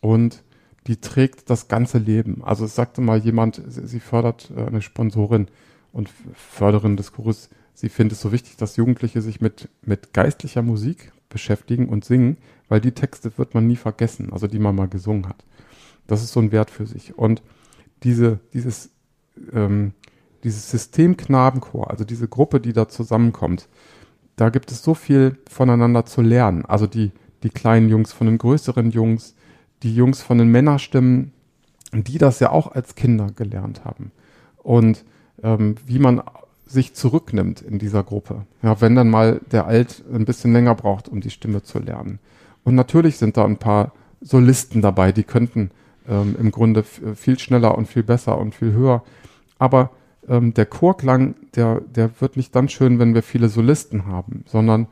und 0.00 0.44
die 0.86 1.00
trägt 1.00 1.50
das 1.50 1.68
ganze 1.68 1.98
Leben. 1.98 2.42
Also 2.44 2.64
es 2.64 2.74
sagte 2.74 3.00
mal 3.00 3.18
jemand, 3.18 3.62
sie 3.66 4.00
fördert 4.00 4.50
äh, 4.56 4.66
eine 4.66 4.82
Sponsorin 4.82 5.48
und 5.92 6.10
Förderin 6.34 6.96
des 6.96 7.12
Chores, 7.12 7.48
sie 7.72 7.88
findet 7.88 8.16
es 8.16 8.20
so 8.20 8.32
wichtig, 8.32 8.56
dass 8.56 8.76
Jugendliche 8.76 9.22
sich 9.22 9.40
mit, 9.40 9.68
mit 9.82 10.12
geistlicher 10.12 10.62
Musik 10.62 11.12
beschäftigen 11.28 11.88
und 11.88 12.04
singen, 12.04 12.36
weil 12.68 12.80
die 12.80 12.92
Texte 12.92 13.36
wird 13.38 13.54
man 13.54 13.66
nie 13.66 13.76
vergessen, 13.76 14.32
also 14.32 14.46
die 14.46 14.58
man 14.58 14.74
mal 14.74 14.88
gesungen 14.88 15.28
hat. 15.28 15.44
Das 16.06 16.22
ist 16.22 16.32
so 16.32 16.40
ein 16.40 16.52
Wert 16.52 16.70
für 16.70 16.86
sich. 16.86 17.16
Und 17.16 17.42
diese, 18.02 18.40
dieses, 18.52 18.90
ähm, 19.52 19.92
dieses 20.44 20.70
System 20.70 21.16
Knabenchor, 21.16 21.90
also 21.90 22.04
diese 22.04 22.28
Gruppe, 22.28 22.60
die 22.60 22.72
da 22.72 22.88
zusammenkommt, 22.88 23.68
da 24.36 24.50
gibt 24.50 24.70
es 24.70 24.82
so 24.82 24.94
viel 24.94 25.38
voneinander 25.48 26.04
zu 26.04 26.20
lernen. 26.20 26.64
Also 26.66 26.86
die, 26.86 27.12
die 27.42 27.50
kleinen 27.50 27.88
Jungs 27.88 28.12
von 28.12 28.26
den 28.26 28.38
größeren 28.38 28.90
Jungs, 28.90 29.34
die 29.82 29.94
Jungs 29.94 30.22
von 30.22 30.38
den 30.38 30.48
Männerstimmen, 30.48 31.32
die 31.92 32.18
das 32.18 32.40
ja 32.40 32.50
auch 32.50 32.72
als 32.72 32.94
Kinder 32.94 33.28
gelernt 33.34 33.84
haben. 33.84 34.10
Und 34.62 35.04
ähm, 35.42 35.76
wie 35.86 35.98
man 35.98 36.22
sich 36.66 36.94
zurücknimmt 36.94 37.60
in 37.60 37.78
dieser 37.78 38.02
Gruppe. 38.02 38.46
Ja, 38.62 38.80
wenn 38.80 38.94
dann 38.94 39.10
mal 39.10 39.40
der 39.52 39.66
Alt 39.66 40.02
ein 40.12 40.24
bisschen 40.24 40.52
länger 40.52 40.74
braucht, 40.74 41.08
um 41.08 41.20
die 41.20 41.30
Stimme 41.30 41.62
zu 41.62 41.78
lernen. 41.78 42.18
Und 42.64 42.74
natürlich 42.74 43.18
sind 43.18 43.36
da 43.36 43.44
ein 43.44 43.58
paar 43.58 43.92
Solisten 44.20 44.80
dabei, 44.80 45.12
die 45.12 45.24
könnten 45.24 45.70
ähm, 46.08 46.34
im 46.38 46.50
Grunde 46.50 46.82
viel 46.82 47.38
schneller 47.38 47.76
und 47.76 47.86
viel 47.86 48.02
besser 48.02 48.38
und 48.38 48.54
viel 48.54 48.72
höher. 48.72 49.02
Aber 49.58 49.90
ähm, 50.28 50.54
der 50.54 50.66
Chorklang, 50.66 51.34
der, 51.54 51.80
der 51.82 52.10
wird 52.20 52.36
nicht 52.36 52.54
dann 52.54 52.68
schön, 52.68 52.98
wenn 52.98 53.14
wir 53.14 53.22
viele 53.22 53.48
Solisten 53.48 54.06
haben, 54.06 54.44
sondern 54.46 54.86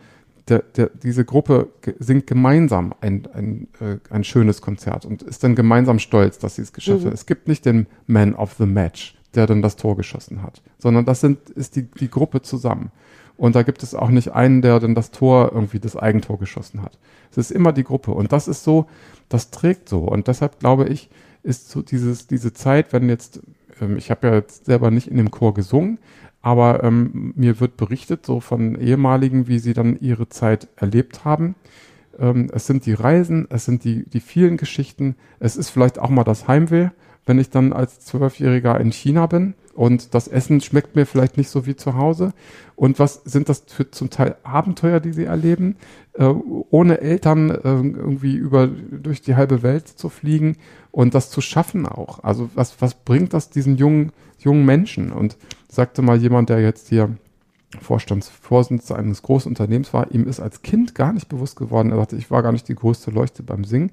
der, 0.49 0.61
der, 0.76 0.90
diese 1.03 1.24
Gruppe 1.24 1.68
singt 1.99 2.26
gemeinsam 2.26 2.95
ein, 3.01 3.28
ein, 3.32 3.68
äh, 3.80 3.99
ein 4.11 4.24
schönes 4.24 4.61
Konzert 4.61 5.05
und 5.05 5.22
ist 5.22 5.45
dann 5.45 5.55
gemeinsam 5.55 5.99
stolz, 5.99 6.38
dass 6.38 6.57
sie 6.57 6.62
es 6.62 6.72
geschafft 6.72 7.03
mhm. 7.03 7.07
hat. 7.09 7.14
Es 7.14 7.26
gibt 7.26 7.49
nicht 7.49 7.64
den 7.64 7.86
Man 8.07 8.34
of 8.34 8.55
the 8.59 8.66
Match, 8.66 9.16
der 9.34 9.47
dann 9.47 9.62
das 9.62 9.76
Tor 9.76 9.97
geschossen 9.97 10.43
hat, 10.43 10.62
sondern 10.78 11.05
das 11.05 11.20
sind, 11.20 11.51
ist 11.51 11.76
die, 11.76 11.82
die 11.82 12.11
Gruppe 12.11 12.43
zusammen. 12.43 12.90
Und 13.36 13.57
da 13.57 13.62
gibt 13.62 13.82
es 13.82 13.95
auch 13.95 14.11
nicht 14.11 14.32
einen, 14.32 14.62
der 14.62 14.78
dann 14.78 14.95
das 14.95 15.11
Tor 15.11 15.53
irgendwie 15.53 15.80
das 15.80 15.97
Eigentor 15.97 16.38
geschossen 16.38 16.82
hat. 16.82 16.99
Es 17.30 17.38
ist 17.38 17.51
immer 17.51 17.72
die 17.72 17.84
Gruppe. 17.84 18.12
Und 18.12 18.32
das 18.32 18.47
ist 18.47 18.62
so, 18.62 18.86
das 19.28 19.51
trägt 19.51 19.88
so. 19.88 20.01
Und 20.01 20.28
deshalb 20.28 20.61
glaube 20.61 20.88
ich, 20.88 21.09
ist 21.43 21.70
so 21.70 21.82
dieses, 21.82 22.26
diese 22.26 22.53
Zeit, 22.53 22.93
wenn 22.93 23.09
jetzt, 23.09 23.40
ähm, 23.80 23.97
ich 23.97 24.11
habe 24.11 24.28
ja 24.28 24.34
jetzt 24.34 24.66
selber 24.66 24.90
nicht 24.90 25.09
in 25.09 25.16
dem 25.16 25.30
Chor 25.30 25.55
gesungen, 25.55 25.99
aber 26.43 26.82
ähm, 26.82 27.32
mir 27.36 27.61
wird 27.61 27.76
berichtet 27.76 28.26
so 28.26 28.40
von 28.40 28.74
ehemaligen, 28.74 29.47
wie 29.47 29.59
sie 29.59 29.72
dann 29.72 29.99
ihre 30.01 30.28
Zeit 30.28 30.68
erlebt 30.76 31.24
haben. 31.24 31.55
Ähm, 32.18 32.51
es 32.53 32.66
sind 32.66 32.84
die 32.84 32.93
Reisen, 32.93 33.47
es 33.49 33.64
sind 33.64 33.84
die, 33.84 34.05
die 34.09 34.20
vielen 34.20 34.57
Geschichten, 34.57 35.14
es 35.38 35.57
ist 35.57 35.70
vielleicht 35.70 35.99
auch 35.99 36.11
mal 36.11 36.24
das 36.24 36.49
Heimweh, 36.49 36.90
wenn 37.26 37.38
ich 37.38 37.50
dann 37.50 37.72
als 37.72 38.00
Zwölfjähriger 38.00 38.80
in 38.80 38.92
China 38.92 39.26
bin 39.26 39.54
und 39.74 40.14
das 40.14 40.28
Essen 40.28 40.60
schmeckt 40.60 40.96
mir 40.96 41.06
vielleicht 41.06 41.36
nicht 41.36 41.48
so 41.48 41.66
wie 41.66 41.76
zu 41.76 41.94
Hause. 41.94 42.32
Und 42.76 42.98
was 42.98 43.22
sind 43.24 43.48
das 43.48 43.64
für 43.66 43.90
zum 43.90 44.10
Teil 44.10 44.36
Abenteuer, 44.42 45.00
die 45.00 45.12
sie 45.12 45.24
erleben, 45.24 45.76
äh, 46.14 46.24
ohne 46.24 47.00
Eltern 47.00 47.50
äh, 47.50 47.58
irgendwie 47.62 48.34
über 48.34 48.66
durch 48.66 49.22
die 49.22 49.36
halbe 49.36 49.62
Welt 49.62 49.88
zu 49.88 50.08
fliegen 50.08 50.56
und 50.90 51.14
das 51.14 51.30
zu 51.30 51.40
schaffen 51.40 51.86
auch. 51.86 52.22
Also 52.24 52.50
was 52.54 52.80
was 52.80 52.94
bringt 52.94 53.32
das 53.32 53.50
diesen 53.50 53.76
jungen 53.76 54.12
jungen 54.38 54.66
Menschen? 54.66 55.12
Und 55.12 55.36
sagte 55.68 56.02
mal 56.02 56.18
jemand, 56.18 56.50
der 56.50 56.60
jetzt 56.60 56.88
hier 56.88 57.16
Vorstandsvorsitzender 57.80 58.98
eines 58.98 59.22
großen 59.22 59.50
Unternehmens 59.50 59.94
war, 59.94 60.10
ihm 60.10 60.26
ist 60.26 60.40
als 60.40 60.60
Kind 60.60 60.94
gar 60.94 61.14
nicht 61.14 61.28
bewusst 61.28 61.56
geworden. 61.56 61.90
Er 61.90 61.96
sagte, 61.96 62.16
ich 62.16 62.30
war 62.30 62.42
gar 62.42 62.52
nicht 62.52 62.68
die 62.68 62.74
größte 62.74 63.10
Leuchte 63.10 63.42
beim 63.42 63.64
Singen, 63.64 63.92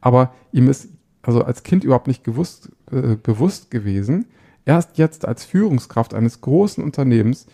aber 0.00 0.32
ihm 0.52 0.68
ist 0.68 0.88
also 1.28 1.44
als 1.44 1.62
Kind 1.62 1.84
überhaupt 1.84 2.06
nicht 2.06 2.24
gewusst, 2.24 2.70
äh, 2.90 3.16
bewusst 3.22 3.70
gewesen, 3.70 4.24
erst 4.64 4.96
jetzt 4.96 5.28
als 5.28 5.44
Führungskraft 5.44 6.14
eines 6.14 6.40
großen 6.40 6.82
Unternehmens, 6.82 7.46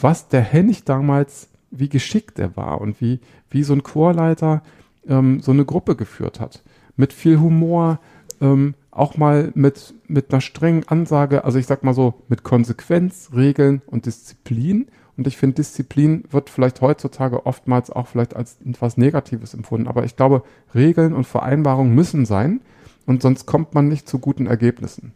was 0.00 0.28
der 0.28 0.40
Hennig 0.40 0.84
damals, 0.84 1.48
wie 1.70 1.90
geschickt 1.90 2.38
er 2.38 2.56
war 2.56 2.80
und 2.80 3.02
wie, 3.02 3.20
wie 3.50 3.62
so 3.62 3.74
ein 3.74 3.82
Chorleiter 3.82 4.62
ähm, 5.06 5.40
so 5.42 5.52
eine 5.52 5.66
Gruppe 5.66 5.96
geführt 5.96 6.40
hat. 6.40 6.62
Mit 6.96 7.12
viel 7.12 7.40
Humor, 7.40 8.00
ähm, 8.40 8.72
auch 8.90 9.18
mal 9.18 9.52
mit, 9.54 9.92
mit 10.06 10.32
einer 10.32 10.40
strengen 10.40 10.88
Ansage, 10.88 11.44
also 11.44 11.58
ich 11.58 11.66
sag 11.66 11.84
mal 11.84 11.92
so, 11.92 12.14
mit 12.28 12.42
Konsequenz, 12.42 13.28
Regeln 13.34 13.82
und 13.84 14.06
Disziplin. 14.06 14.86
Und 15.18 15.26
ich 15.26 15.36
finde, 15.36 15.56
Disziplin 15.56 16.24
wird 16.30 16.48
vielleicht 16.48 16.80
heutzutage 16.80 17.44
oftmals 17.44 17.90
auch 17.90 18.06
vielleicht 18.06 18.34
als 18.34 18.56
etwas 18.66 18.96
Negatives 18.96 19.52
empfunden. 19.52 19.88
Aber 19.88 20.06
ich 20.06 20.16
glaube, 20.16 20.42
Regeln 20.74 21.12
und 21.12 21.26
Vereinbarungen 21.26 21.94
müssen 21.94 22.24
sein 22.24 22.62
und 23.06 23.22
sonst 23.22 23.46
kommt 23.46 23.74
man 23.74 23.88
nicht 23.88 24.08
zu 24.08 24.18
guten 24.18 24.46
Ergebnissen. 24.46 25.12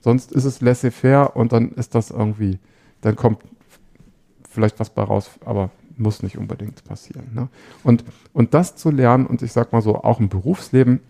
Sonst 0.00 0.32
ist 0.32 0.44
es 0.44 0.60
laissez-faire 0.60 1.36
und 1.36 1.52
dann 1.52 1.72
ist 1.72 1.94
das 1.94 2.10
irgendwie, 2.10 2.58
dann 3.00 3.16
kommt 3.16 3.42
vielleicht 4.48 4.80
was 4.80 4.90
bei 4.90 5.02
raus, 5.02 5.30
aber 5.44 5.70
muss 5.96 6.22
nicht 6.22 6.38
unbedingt 6.38 6.84
passieren. 6.84 7.30
Ne? 7.34 7.48
Und, 7.84 8.04
und 8.32 8.54
das 8.54 8.76
zu 8.76 8.90
lernen, 8.90 9.26
und 9.26 9.42
ich 9.42 9.52
sag 9.52 9.72
mal 9.72 9.82
so, 9.82 9.96
auch 9.96 10.20
im 10.20 10.28
Berufsleben 10.28 11.00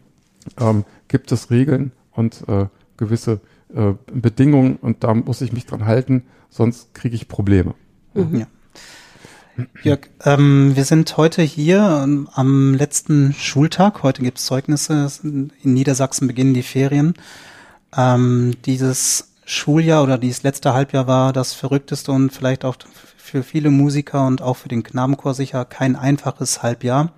ähm, 0.58 0.84
gibt 1.08 1.32
es 1.32 1.50
Regeln 1.50 1.92
und 2.12 2.46
äh, 2.48 2.66
gewisse 2.96 3.40
äh, 3.74 3.94
Bedingungen 4.12 4.76
und 4.76 5.04
da 5.04 5.14
muss 5.14 5.40
ich 5.40 5.52
mich 5.52 5.66
dran 5.66 5.86
halten, 5.86 6.24
sonst 6.50 6.94
kriege 6.94 7.14
ich 7.14 7.28
Probleme. 7.28 7.74
Mhm. 8.14 8.40
Ja. 8.40 8.46
Jörg, 9.82 10.08
ähm, 10.24 10.74
wir 10.76 10.84
sind 10.84 11.16
heute 11.18 11.42
hier 11.42 12.00
ähm, 12.04 12.28
am 12.32 12.74
letzten 12.74 13.34
Schultag. 13.34 14.02
Heute 14.02 14.22
gibt 14.22 14.38
es 14.38 14.46
Zeugnisse. 14.46 15.10
In 15.22 15.50
Niedersachsen 15.62 16.26
beginnen 16.26 16.54
die 16.54 16.62
Ferien. 16.62 17.14
Ähm, 17.94 18.54
dieses 18.64 19.32
Schuljahr 19.44 20.02
oder 20.02 20.16
dieses 20.16 20.42
letzte 20.42 20.72
Halbjahr 20.72 21.06
war 21.06 21.34
das 21.34 21.52
verrückteste 21.52 22.12
und 22.12 22.30
vielleicht 22.30 22.64
auch 22.64 22.76
für 23.18 23.42
viele 23.42 23.70
Musiker 23.70 24.26
und 24.26 24.40
auch 24.40 24.56
für 24.56 24.68
den 24.68 24.82
Knabenchor 24.82 25.34
sicher 25.34 25.66
kein 25.66 25.96
einfaches 25.96 26.62
Halbjahr. 26.62 27.12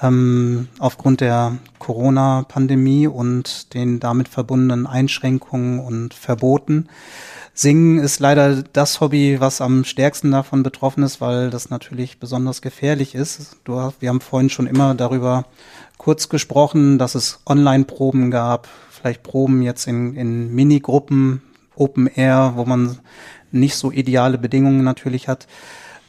Ähm, 0.00 0.68
aufgrund 0.78 1.20
der 1.20 1.58
Corona-Pandemie 1.78 3.06
und 3.06 3.74
den 3.74 4.00
damit 4.00 4.28
verbundenen 4.28 4.86
Einschränkungen 4.86 5.78
und 5.78 6.14
Verboten. 6.14 6.88
Singen 7.56 8.00
ist 8.00 8.18
leider 8.18 8.64
das 8.64 9.00
Hobby, 9.00 9.38
was 9.38 9.60
am 9.60 9.84
stärksten 9.84 10.32
davon 10.32 10.64
betroffen 10.64 11.04
ist, 11.04 11.20
weil 11.20 11.50
das 11.50 11.70
natürlich 11.70 12.18
besonders 12.18 12.62
gefährlich 12.62 13.14
ist. 13.14 13.58
Du, 13.62 13.92
wir 14.00 14.08
haben 14.08 14.20
vorhin 14.20 14.50
schon 14.50 14.66
immer 14.66 14.96
darüber 14.96 15.46
kurz 15.96 16.28
gesprochen, 16.28 16.98
dass 16.98 17.14
es 17.14 17.40
Online-Proben 17.46 18.32
gab, 18.32 18.68
vielleicht 18.90 19.22
Proben 19.22 19.62
jetzt 19.62 19.86
in, 19.86 20.16
in 20.16 20.52
Minigruppen, 20.52 21.42
Open 21.76 22.08
Air, 22.08 22.54
wo 22.56 22.64
man 22.64 22.98
nicht 23.52 23.76
so 23.76 23.92
ideale 23.92 24.36
Bedingungen 24.36 24.82
natürlich 24.82 25.28
hat. 25.28 25.46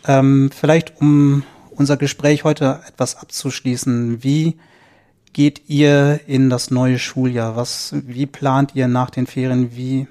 Ähm, 0.07 0.49
vielleicht 0.51 0.99
um 0.99 1.43
unser 1.69 1.95
Gespräch 1.95 2.43
heute 2.43 2.81
etwas 2.87 3.17
abzuschließen, 3.17 4.23
wie 4.23 4.57
geht 5.31 5.69
ihr 5.69 6.21
in 6.25 6.49
das 6.49 6.71
neue 6.71 6.97
Schuljahr? 6.97 7.55
Was, 7.55 7.93
wie 7.93 8.25
plant 8.25 8.71
ihr 8.73 8.87
nach 8.87 9.11
den 9.11 9.27
Ferien? 9.27 9.75
Wie, 9.75 10.07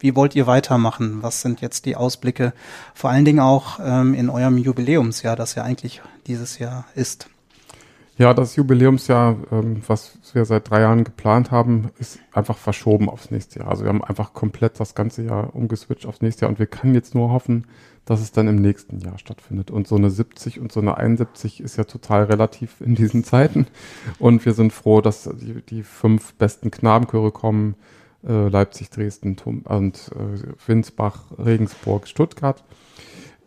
wie 0.00 0.16
wollt 0.16 0.34
ihr 0.34 0.46
weitermachen? 0.46 1.22
Was 1.22 1.42
sind 1.42 1.60
jetzt 1.60 1.86
die 1.86 1.96
Ausblicke? 1.96 2.52
Vor 2.94 3.10
allen 3.10 3.24
Dingen 3.24 3.40
auch 3.40 3.78
ähm, 3.82 4.14
in 4.14 4.28
eurem 4.30 4.58
Jubiläumsjahr, 4.58 5.36
das 5.36 5.54
ja 5.54 5.62
eigentlich 5.62 6.02
dieses 6.26 6.58
Jahr 6.58 6.84
ist. 6.94 7.28
Ja, 8.20 8.34
das 8.34 8.54
Jubiläumsjahr, 8.56 9.36
ähm, 9.50 9.82
was 9.86 10.18
wir 10.34 10.44
seit 10.44 10.68
drei 10.68 10.80
Jahren 10.80 11.04
geplant 11.04 11.50
haben, 11.50 11.90
ist 11.98 12.18
einfach 12.32 12.58
verschoben 12.58 13.08
aufs 13.08 13.30
nächste 13.30 13.60
Jahr. 13.60 13.68
Also 13.68 13.84
wir 13.84 13.88
haben 13.88 14.04
einfach 14.04 14.34
komplett 14.34 14.78
das 14.78 14.94
ganze 14.94 15.22
Jahr 15.22 15.56
umgeswitcht 15.56 16.04
aufs 16.04 16.20
nächste 16.20 16.42
Jahr 16.42 16.50
und 16.50 16.58
wir 16.58 16.66
können 16.66 16.94
jetzt 16.94 17.14
nur 17.14 17.30
hoffen, 17.30 17.66
dass 18.04 18.20
es 18.20 18.30
dann 18.30 18.46
im 18.46 18.56
nächsten 18.56 19.00
Jahr 19.00 19.18
stattfindet. 19.18 19.70
Und 19.70 19.88
so 19.88 19.96
eine 19.96 20.10
70 20.10 20.60
und 20.60 20.70
so 20.70 20.80
eine 20.80 20.98
71 20.98 21.62
ist 21.62 21.78
ja 21.78 21.84
total 21.84 22.24
relativ 22.24 22.82
in 22.82 22.94
diesen 22.94 23.24
Zeiten. 23.24 23.66
Und 24.18 24.44
wir 24.44 24.52
sind 24.52 24.72
froh, 24.72 25.00
dass 25.00 25.30
die, 25.40 25.62
die 25.62 25.82
fünf 25.82 26.34
besten 26.34 26.70
Knabenchöre 26.70 27.32
kommen. 27.32 27.74
Äh, 28.26 28.48
Leipzig, 28.48 28.90
Dresden 28.90 29.36
Tum 29.36 29.62
und 29.62 30.10
äh, 30.14 30.68
Winsbach, 30.68 31.24
Regensburg, 31.38 32.06
Stuttgart. 32.06 32.62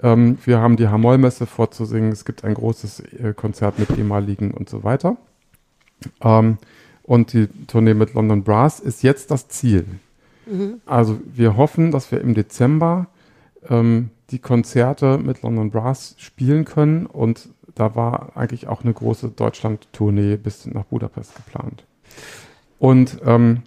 Ähm, 0.01 0.37
wir 0.45 0.59
haben 0.59 0.77
die 0.77 0.87
Hamollmesse 0.87 1.45
vorzusingen. 1.45 2.11
Es 2.11 2.25
gibt 2.25 2.43
ein 2.43 2.55
großes 2.55 2.99
äh, 2.99 3.33
Konzert 3.35 3.77
mit 3.77 3.91
ehemaligen 3.97 4.51
und 4.51 4.69
so 4.69 4.83
weiter. 4.83 5.17
Ähm, 6.21 6.57
und 7.03 7.33
die 7.33 7.47
Tournee 7.67 7.93
mit 7.93 8.13
London 8.13 8.43
Brass 8.43 8.79
ist 8.79 9.03
jetzt 9.03 9.29
das 9.29 9.47
Ziel. 9.47 9.85
Mhm. 10.45 10.81
Also 10.85 11.19
wir 11.33 11.55
hoffen, 11.55 11.91
dass 11.91 12.11
wir 12.11 12.21
im 12.21 12.33
Dezember 12.33 13.07
ähm, 13.69 14.09
die 14.31 14.39
Konzerte 14.39 15.17
mit 15.17 15.41
London 15.43 15.69
Brass 15.69 16.15
spielen 16.17 16.65
können. 16.65 17.05
Und 17.05 17.49
da 17.75 17.95
war 17.95 18.35
eigentlich 18.35 18.67
auch 18.67 18.83
eine 18.83 18.93
große 18.93 19.29
Deutschland-Tournee 19.29 20.37
bis 20.37 20.65
nach 20.65 20.85
Budapest 20.85 21.35
geplant. 21.35 21.85
Und 22.79 23.19
ähm, 23.23 23.61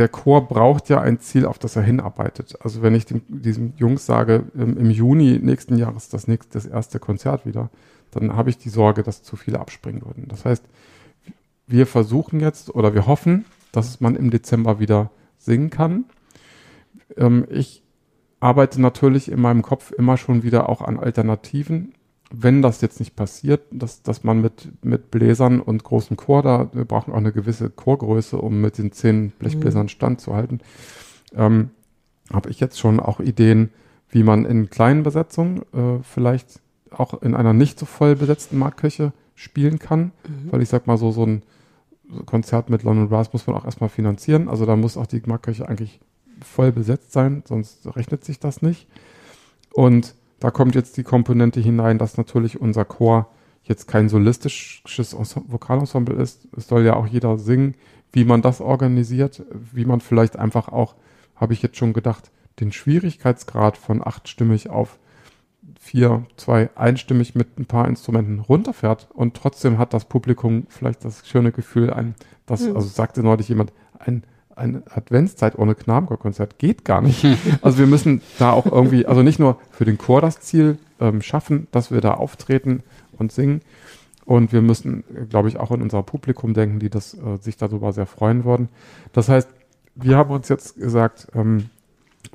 der 0.00 0.08
Chor 0.08 0.48
braucht 0.48 0.88
ja 0.88 0.98
ein 1.02 1.20
Ziel, 1.20 1.44
auf 1.44 1.58
das 1.58 1.76
er 1.76 1.82
hinarbeitet. 1.82 2.56
Also 2.62 2.80
wenn 2.80 2.94
ich 2.94 3.04
dem, 3.04 3.20
diesem 3.28 3.74
Jungs 3.76 4.06
sage, 4.06 4.44
im, 4.54 4.78
im, 4.78 4.90
Juni 4.90 5.38
nächsten 5.38 5.76
Jahres 5.76 6.08
das 6.08 6.26
nächste, 6.26 6.54
das 6.54 6.64
erste 6.64 6.98
Konzert 6.98 7.44
wieder, 7.44 7.68
dann 8.10 8.34
habe 8.34 8.48
ich 8.48 8.56
die 8.56 8.70
Sorge, 8.70 9.02
dass 9.02 9.22
zu 9.22 9.36
viele 9.36 9.60
abspringen 9.60 10.02
würden. 10.02 10.24
Das 10.26 10.46
heißt, 10.46 10.64
wir 11.66 11.86
versuchen 11.86 12.40
jetzt 12.40 12.74
oder 12.74 12.94
wir 12.94 13.06
hoffen, 13.06 13.44
dass 13.72 14.00
man 14.00 14.16
im 14.16 14.30
Dezember 14.30 14.80
wieder 14.80 15.10
singen 15.36 15.68
kann. 15.68 16.06
Ähm, 17.18 17.46
ich 17.50 17.82
arbeite 18.40 18.80
natürlich 18.80 19.30
in 19.30 19.40
meinem 19.42 19.60
Kopf 19.60 19.92
immer 19.92 20.16
schon 20.16 20.42
wieder 20.42 20.70
auch 20.70 20.80
an 20.80 20.98
Alternativen 20.98 21.92
wenn 22.32 22.62
das 22.62 22.80
jetzt 22.80 23.00
nicht 23.00 23.16
passiert, 23.16 23.62
dass, 23.72 24.02
dass 24.02 24.22
man 24.22 24.40
mit, 24.40 24.68
mit 24.84 25.10
Bläsern 25.10 25.60
und 25.60 25.82
großem 25.82 26.16
Chor 26.16 26.42
da, 26.42 26.70
wir 26.72 26.84
brauchen 26.84 27.12
auch 27.12 27.18
eine 27.18 27.32
gewisse 27.32 27.70
Chorgröße, 27.70 28.38
um 28.38 28.60
mit 28.60 28.78
den 28.78 28.92
zehn 28.92 29.30
Blechbläsern 29.30 29.84
mhm. 29.84 29.88
standzuhalten, 29.88 30.60
ähm, 31.34 31.70
habe 32.32 32.50
ich 32.50 32.60
jetzt 32.60 32.78
schon 32.78 33.00
auch 33.00 33.18
Ideen, 33.20 33.70
wie 34.08 34.22
man 34.22 34.44
in 34.44 34.70
kleinen 34.70 35.02
Besetzungen 35.02 35.62
äh, 35.72 36.02
vielleicht 36.02 36.60
auch 36.90 37.20
in 37.22 37.34
einer 37.34 37.52
nicht 37.52 37.78
so 37.78 37.86
voll 37.86 38.14
besetzten 38.16 38.58
Marktkirche 38.58 39.12
spielen 39.34 39.78
kann, 39.78 40.12
mhm. 40.26 40.52
weil 40.52 40.62
ich 40.62 40.68
sag 40.68 40.86
mal 40.86 40.98
so, 40.98 41.10
so 41.10 41.24
ein 41.24 41.42
Konzert 42.26 42.70
mit 42.70 42.82
London 42.82 43.08
Brass 43.08 43.32
muss 43.32 43.46
man 43.46 43.56
auch 43.56 43.64
erstmal 43.64 43.90
finanzieren, 43.90 44.48
also 44.48 44.66
da 44.66 44.76
muss 44.76 44.96
auch 44.96 45.06
die 45.06 45.22
Marktkirche 45.24 45.68
eigentlich 45.68 46.00
voll 46.44 46.72
besetzt 46.72 47.12
sein, 47.12 47.42
sonst 47.46 47.86
rechnet 47.96 48.24
sich 48.24 48.40
das 48.40 48.62
nicht. 48.62 48.86
Und 49.72 50.14
da 50.40 50.50
kommt 50.50 50.74
jetzt 50.74 50.96
die 50.96 51.02
Komponente 51.02 51.60
hinein, 51.60 51.98
dass 51.98 52.16
natürlich 52.16 52.60
unser 52.60 52.84
Chor 52.84 53.28
jetzt 53.62 53.86
kein 53.86 54.08
solistisches 54.08 55.14
Vokalensemble 55.14 56.16
ist. 56.16 56.48
Es 56.56 56.66
soll 56.66 56.84
ja 56.84 56.96
auch 56.96 57.06
jeder 57.06 57.38
singen, 57.38 57.74
wie 58.12 58.24
man 58.24 58.42
das 58.42 58.60
organisiert, 58.60 59.44
wie 59.72 59.84
man 59.84 60.00
vielleicht 60.00 60.36
einfach 60.36 60.68
auch, 60.68 60.96
habe 61.36 61.52
ich 61.52 61.62
jetzt 61.62 61.76
schon 61.76 61.92
gedacht, 61.92 62.32
den 62.58 62.72
Schwierigkeitsgrad 62.72 63.76
von 63.76 64.04
achtstimmig 64.04 64.70
auf 64.70 64.98
vier, 65.78 66.26
zwei 66.36 66.70
einstimmig 66.74 67.34
mit 67.34 67.58
ein 67.58 67.66
paar 67.66 67.86
Instrumenten 67.86 68.40
runterfährt 68.40 69.08
und 69.12 69.34
trotzdem 69.34 69.78
hat 69.78 69.94
das 69.94 70.06
Publikum 70.06 70.66
vielleicht 70.68 71.04
das 71.04 71.26
schöne 71.26 71.52
Gefühl, 71.52 71.92
ein, 71.92 72.14
das, 72.46 72.62
mhm. 72.62 72.76
also 72.76 72.88
sagte 72.88 73.22
neulich 73.22 73.48
jemand, 73.48 73.72
ein 73.98 74.24
eine 74.60 74.82
Adventszeit 74.94 75.58
ohne 75.58 75.74
Knabenchorkonzert 75.74 76.58
geht 76.58 76.84
gar 76.84 77.00
nicht. 77.00 77.24
Also 77.62 77.78
wir 77.78 77.86
müssen 77.86 78.22
da 78.38 78.52
auch 78.52 78.66
irgendwie, 78.66 79.06
also 79.06 79.22
nicht 79.22 79.38
nur 79.38 79.58
für 79.70 79.84
den 79.84 79.98
Chor 79.98 80.20
das 80.20 80.40
Ziel 80.40 80.78
ähm, 81.00 81.22
schaffen, 81.22 81.66
dass 81.72 81.90
wir 81.90 82.00
da 82.00 82.14
auftreten 82.14 82.82
und 83.18 83.32
singen. 83.32 83.62
Und 84.24 84.52
wir 84.52 84.62
müssen, 84.62 85.02
glaube 85.28 85.48
ich, 85.48 85.58
auch 85.58 85.72
in 85.72 85.82
unser 85.82 86.02
Publikum 86.02 86.54
denken, 86.54 86.78
die 86.78 86.90
das 86.90 87.14
äh, 87.14 87.38
sich 87.40 87.56
darüber 87.56 87.92
sehr 87.92 88.06
freuen 88.06 88.44
würden. 88.44 88.68
Das 89.12 89.28
heißt, 89.28 89.48
wir 89.96 90.16
haben 90.16 90.30
uns 90.30 90.48
jetzt 90.48 90.76
gesagt, 90.76 91.28
ähm, 91.34 91.70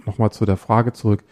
nochmal 0.06 0.32
zu 0.32 0.46
der 0.46 0.58
Frage 0.58 0.94
zurück. 0.94 1.24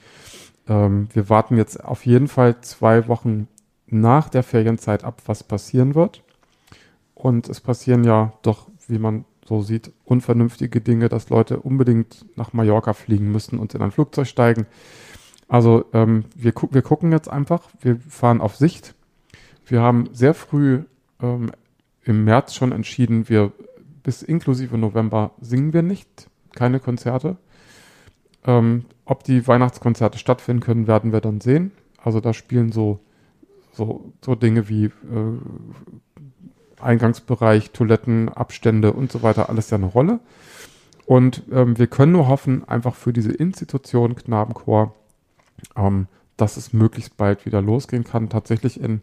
Ähm, 0.68 1.10
wir 1.14 1.30
warten 1.30 1.58
jetzt 1.58 1.84
auf 1.84 2.06
jeden 2.06 2.28
Fall 2.28 2.62
zwei 2.62 3.08
Wochen 3.08 3.48
nach 3.88 4.30
der 4.30 4.44
Ferienzeit 4.44 5.04
ab, 5.04 5.22
was 5.26 5.44
passieren 5.44 5.96
wird. 5.96 6.24
Und 7.14 7.50
es 7.50 7.60
passieren 7.60 8.04
ja 8.04 8.34
doch, 8.42 8.68
wie 8.88 9.00
man 9.00 9.26
so 9.46 9.62
sieht, 9.62 9.92
unvernünftige 10.06 10.82
Dinge, 10.82 11.10
dass 11.10 11.30
Leute 11.30 11.60
unbedingt 11.60 12.26
nach 12.38 12.54
Mallorca 12.54 12.94
fliegen 12.94 13.32
müssen 13.32 13.60
und 13.60 13.74
in 13.74 13.82
ein 13.82 13.92
Flugzeug 13.92 14.28
steigen. 14.28 14.66
Also 15.48 15.86
ähm, 15.94 16.26
wir, 16.36 16.52
gu 16.52 16.68
wir 16.72 16.82
gucken 16.82 17.12
jetzt 17.12 17.30
einfach, 17.30 17.70
wir 17.82 17.98
fahren 17.98 18.42
auf 18.42 18.56
Sicht. 18.56 18.96
Wir 19.66 19.82
haben 19.82 20.10
sehr 20.14 20.34
früh 20.34 20.84
ähm, 21.22 21.52
im 22.04 22.24
März 22.24 22.54
schon 22.56 22.72
entschieden, 22.72 23.30
wir 23.30 23.52
bis 24.04 24.22
inklusive 24.22 24.78
November 24.78 25.32
singen 25.40 25.74
wir 25.74 25.82
nicht, 25.82 26.30
keine 26.54 26.80
Konzerte. 26.80 27.38
Ähm, 28.46 28.86
ob 29.06 29.24
die 29.24 29.48
Weihnachtskonzerte 29.48 30.18
stattfinden 30.18 30.62
können, 30.62 30.88
werden 30.88 31.14
wir 31.14 31.22
dann 31.22 31.40
sehen. 31.40 31.72
Also 31.98 32.20
da 32.20 32.34
spielen 32.34 32.72
so, 32.72 33.00
so, 33.72 34.12
so 34.22 34.36
Dinge 34.36 34.68
wie 34.68 34.86
äh, 34.86 34.92
Eingangsbereich, 36.84 37.72
Toiletten, 37.72 38.30
Abstände 38.30 38.94
und 38.94 39.12
so 39.12 39.24
weiter, 39.24 39.50
alles 39.50 39.70
ja 39.70 39.78
eine 39.78 39.88
Rolle. 39.88 40.20
Und 41.06 41.44
ähm, 41.52 41.78
wir 41.78 41.88
können 41.88 42.14
nur 42.14 42.28
hoffen, 42.28 42.68
einfach 42.68 42.96
für 42.96 43.14
diese 43.14 43.32
Institution 43.32 44.16
Knabenchor, 44.16 44.94
ähm, 45.76 46.08
dass 46.38 46.58
es 46.58 46.74
möglichst 46.74 47.18
bald 47.18 47.46
wieder 47.46 47.62
losgehen 47.62 48.04
kann. 48.04 48.30
Tatsächlich 48.30 48.80
in, 48.80 49.02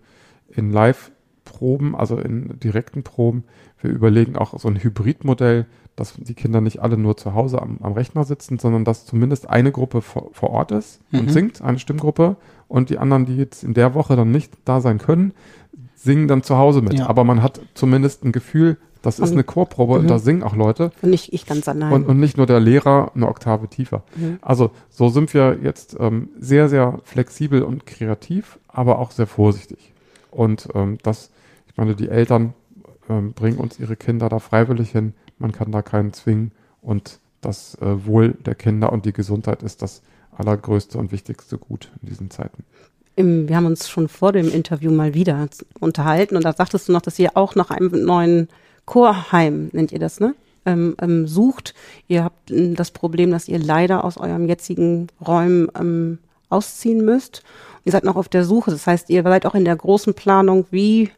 in 0.48 0.72
Live-Proben, 0.72 1.94
also 1.94 2.16
in 2.16 2.58
direkten 2.58 3.02
Proben. 3.02 3.44
Wir 3.80 3.90
überlegen 3.90 4.36
auch 4.36 4.58
so 4.58 4.68
ein 4.68 4.82
Hybridmodell, 4.82 5.66
dass 5.96 6.14
die 6.14 6.34
Kinder 6.34 6.60
nicht 6.62 6.80
alle 6.80 6.96
nur 6.96 7.16
zu 7.16 7.34
Hause 7.34 7.60
am, 7.60 7.78
am 7.82 7.92
Rechner 7.92 8.24
sitzen, 8.24 8.58
sondern 8.58 8.84
dass 8.84 9.04
zumindest 9.04 9.50
eine 9.50 9.70
Gruppe 9.70 10.00
vor, 10.00 10.30
vor 10.32 10.50
Ort 10.50 10.72
ist 10.72 11.00
und 11.12 11.26
mhm. 11.26 11.30
singt, 11.30 11.62
eine 11.62 11.78
Stimmgruppe, 11.78 12.36
und 12.70 12.88
die 12.88 12.98
anderen, 12.98 13.26
die 13.26 13.36
jetzt 13.36 13.64
in 13.64 13.74
der 13.74 13.94
Woche 13.94 14.14
dann 14.14 14.30
nicht 14.30 14.52
da 14.64 14.80
sein 14.80 14.98
können, 14.98 15.32
singen 16.02 16.28
dann 16.28 16.42
zu 16.42 16.56
Hause 16.56 16.80
mit. 16.80 16.94
Ja. 16.94 17.08
Aber 17.08 17.24
man 17.24 17.42
hat 17.42 17.60
zumindest 17.74 18.24
ein 18.24 18.32
Gefühl, 18.32 18.78
das 19.02 19.18
ist 19.18 19.32
eine 19.32 19.44
Chorprobe 19.44 19.94
mhm. 19.94 20.00
und 20.00 20.08
da 20.08 20.18
singen 20.18 20.42
auch 20.42 20.54
Leute. 20.54 20.92
Und 21.00 21.10
nicht 21.10 21.32
ich 21.32 21.46
ganz 21.46 21.68
allein. 21.68 21.92
Und, 21.92 22.06
und 22.06 22.20
nicht 22.20 22.36
nur 22.36 22.46
der 22.46 22.60
Lehrer 22.60 23.12
eine 23.14 23.28
Oktave 23.28 23.68
tiefer. 23.68 24.02
Mhm. 24.14 24.38
Also 24.42 24.70
so 24.90 25.08
sind 25.08 25.32
wir 25.32 25.58
jetzt 25.62 25.96
ähm, 25.98 26.30
sehr, 26.38 26.68
sehr 26.68 27.00
flexibel 27.04 27.62
und 27.62 27.86
kreativ, 27.86 28.58
aber 28.68 28.98
auch 28.98 29.10
sehr 29.10 29.26
vorsichtig. 29.26 29.94
Und 30.30 30.68
ähm, 30.74 30.98
das, 31.02 31.30
ich 31.68 31.76
meine, 31.76 31.94
die 31.94 32.08
Eltern 32.08 32.52
ähm, 33.08 33.32
bringen 33.32 33.58
uns 33.58 33.78
ihre 33.78 33.96
Kinder 33.96 34.28
da 34.28 34.38
freiwillig 34.38 34.90
hin. 34.90 35.14
Man 35.38 35.52
kann 35.52 35.72
da 35.72 35.80
keinen 35.80 36.12
zwingen. 36.12 36.52
Und 36.82 37.20
das 37.40 37.76
äh, 37.80 38.06
Wohl 38.06 38.32
der 38.44 38.54
Kinder 38.54 38.92
und 38.92 39.06
die 39.06 39.14
Gesundheit 39.14 39.62
ist 39.62 39.80
das 39.80 40.02
allergrößte 40.36 40.98
und 40.98 41.10
wichtigste 41.10 41.56
Gut 41.58 41.90
in 42.02 42.08
diesen 42.08 42.30
Zeiten 42.30 42.64
im, 43.20 43.48
wir 43.48 43.56
haben 43.56 43.66
uns 43.66 43.88
schon 43.88 44.08
vor 44.08 44.32
dem 44.32 44.50
Interview 44.52 44.90
mal 44.90 45.14
wieder 45.14 45.48
unterhalten 45.78 46.36
und 46.36 46.44
da 46.44 46.52
sagtest 46.52 46.88
du 46.88 46.92
noch, 46.92 47.02
dass 47.02 47.18
ihr 47.18 47.36
auch 47.36 47.54
nach 47.54 47.70
einem 47.70 48.04
neuen 48.04 48.48
Chorheim, 48.86 49.70
nennt 49.72 49.92
ihr 49.92 49.98
das, 49.98 50.18
ne? 50.20 50.34
Ähm, 50.66 50.94
ähm, 51.00 51.26
sucht. 51.26 51.74
Ihr 52.06 52.24
habt 52.24 52.50
ähm, 52.50 52.74
das 52.74 52.90
Problem, 52.90 53.30
dass 53.30 53.48
ihr 53.48 53.58
leider 53.58 54.04
aus 54.04 54.18
eurem 54.18 54.46
jetzigen 54.46 55.06
Räumen 55.26 55.68
ähm, 55.78 56.18
ausziehen 56.50 57.02
müsst. 57.04 57.42
Ihr 57.84 57.92
seid 57.92 58.04
noch 58.04 58.16
auf 58.16 58.28
der 58.28 58.44
Suche. 58.44 58.70
Das 58.70 58.86
heißt, 58.86 59.08
ihr 59.08 59.22
seid 59.22 59.46
auch 59.46 59.54
in 59.54 59.64
der 59.64 59.76
großen 59.76 60.12
Planung, 60.12 60.66
wie 60.70 61.10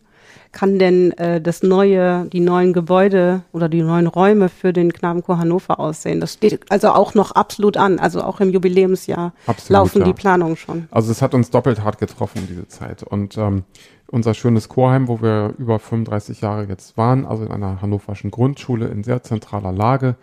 kann 0.53 0.79
denn 0.79 1.12
äh, 1.12 1.41
das 1.41 1.62
neue, 1.62 2.27
die 2.27 2.41
neuen 2.41 2.73
Gebäude 2.73 3.43
oder 3.53 3.69
die 3.69 3.83
neuen 3.83 4.07
Räume 4.07 4.51
für 4.51 4.73
den 4.73 4.93
Knabenchor 4.93 5.39
Hannover 5.39 5.81
aussehen? 5.81 6.20
Das 6.20 6.35
steht 6.35 6.70
also 6.70 6.91
auch 6.91 7.15
noch 7.15 7.33
absolut 7.33 7.77
an. 7.79 7.99
Also 7.99 8.23
auch 8.23 8.41
im 8.41 8.51
Jubiläumsjahr 8.51 9.33
absolut, 9.47 9.70
laufen 9.70 9.99
ja. 10.01 10.05
die 10.05 10.12
Planungen 10.12 10.57
schon. 10.57 10.89
Also 10.91 11.11
es 11.11 11.23
hat 11.23 11.35
uns 11.35 11.51
doppelt 11.51 11.83
hart 11.83 11.99
getroffen, 11.99 12.47
diese 12.49 12.69
Zeit. 12.69 13.03
Und 13.03 13.39
ähm, 13.39 13.65
unser 14.09 14.35
schönes 14.35 14.69
Chorheim, 14.69 15.09
wo 15.09 15.23
wir 15.23 15.55
über 15.59 15.79
35 15.79 16.43
Jahre 16.43 16.65
jetzt 16.65 16.99
waren, 16.99 17.24
also 17.24 17.45
in 17.45 17.51
einer 17.51 17.81
hannoverschen 17.81 18.31
Grundschule 18.31 18.89
in 18.89 19.03
sehr 19.05 19.23
zentraler 19.23 19.73
Lage, 19.73 20.16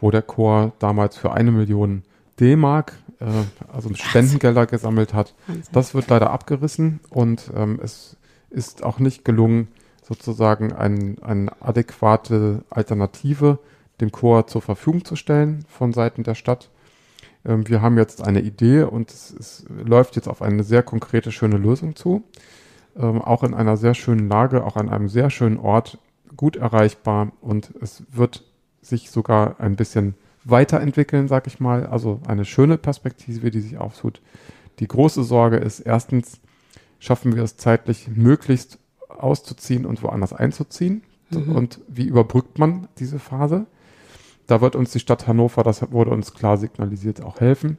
wo 0.00 0.12
der 0.12 0.22
Chor 0.22 0.72
damals 0.78 1.16
für 1.16 1.32
eine 1.32 1.50
Million 1.50 2.04
D-Mark, 2.38 2.92
äh, 3.18 3.24
also 3.72 3.92
Spendengelder 3.94 4.66
gesammelt 4.66 5.12
hat. 5.12 5.34
Wahnsinn. 5.48 5.64
Das 5.72 5.92
wird 5.92 6.08
leider 6.08 6.30
abgerissen 6.30 7.00
und 7.10 7.50
ähm, 7.56 7.80
es 7.82 8.16
ist 8.52 8.82
auch 8.82 8.98
nicht 8.98 9.24
gelungen, 9.24 9.68
sozusagen 10.02 10.72
ein, 10.72 11.18
eine 11.22 11.50
adäquate 11.60 12.64
Alternative 12.70 13.58
dem 14.00 14.12
Chor 14.12 14.46
zur 14.46 14.62
Verfügung 14.62 15.04
zu 15.04 15.16
stellen 15.16 15.64
von 15.68 15.92
Seiten 15.92 16.22
der 16.24 16.34
Stadt. 16.34 16.70
Ähm, 17.44 17.68
wir 17.68 17.82
haben 17.82 17.96
jetzt 17.96 18.22
eine 18.22 18.40
Idee 18.40 18.82
und 18.82 19.10
es, 19.10 19.34
es, 19.38 19.64
läuft 19.68 20.16
jetzt 20.16 20.28
auf 20.28 20.42
eine 20.42 20.64
sehr 20.64 20.82
konkrete, 20.82 21.32
schöne 21.32 21.56
Lösung 21.56 21.96
zu. 21.96 22.22
Ähm, 22.96 23.22
auch 23.22 23.42
in 23.42 23.54
einer 23.54 23.76
sehr 23.76 23.94
schönen 23.94 24.28
Lage, 24.28 24.64
auch 24.64 24.76
an 24.76 24.88
einem 24.88 25.08
sehr 25.08 25.30
schönen 25.30 25.58
Ort, 25.58 25.98
gut 26.36 26.56
erreichbar 26.56 27.32
und 27.40 27.72
es 27.80 28.04
wird 28.10 28.44
sich 28.80 29.10
sogar 29.10 29.60
ein 29.60 29.76
bisschen 29.76 30.14
weiterentwickeln, 30.44 31.28
sag 31.28 31.46
ich 31.46 31.60
mal. 31.60 31.86
Also 31.86 32.20
eine 32.26 32.44
schöne 32.44 32.78
Perspektive, 32.78 33.50
die 33.50 33.60
sich 33.60 33.78
auftut. 33.78 34.20
Die 34.78 34.88
große 34.88 35.22
Sorge 35.22 35.58
ist 35.58 35.80
erstens, 35.80 36.40
schaffen 37.02 37.34
wir 37.34 37.42
es 37.42 37.56
zeitlich 37.56 38.06
möglichst 38.14 38.78
auszuziehen 39.08 39.86
und 39.86 40.04
woanders 40.04 40.32
einzuziehen? 40.32 41.02
Mhm. 41.30 41.56
Und 41.56 41.80
wie 41.88 42.04
überbrückt 42.04 42.60
man 42.60 42.86
diese 43.00 43.18
Phase? 43.18 43.66
Da 44.46 44.60
wird 44.60 44.76
uns 44.76 44.92
die 44.92 45.00
Stadt 45.00 45.26
Hannover, 45.26 45.64
das 45.64 45.90
wurde 45.90 46.12
uns 46.12 46.32
klar 46.32 46.58
signalisiert, 46.58 47.20
auch 47.20 47.40
helfen. 47.40 47.76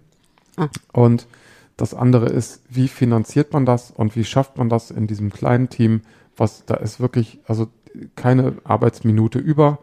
Ah. 0.58 0.68
Und 0.92 1.28
das 1.78 1.94
andere 1.94 2.26
ist, 2.26 2.64
wie 2.68 2.90
finanziert 2.90 3.54
man 3.54 3.66
das 3.66 3.92
und 3.92 4.18
wie 4.18 4.26
schafft 4.26 4.58
man 4.58 4.68
das 4.68 4.92
in 4.92 5.08
diesem 5.08 5.32
kleinen 5.32 5.70
Team, 5.70 6.02
was 6.36 6.66
da 6.66 6.76
ist 6.76 7.00
wirklich, 7.00 7.40
also 7.48 7.68
keine 8.18 8.56
Arbeitsminute 8.66 9.40
über. 9.40 9.80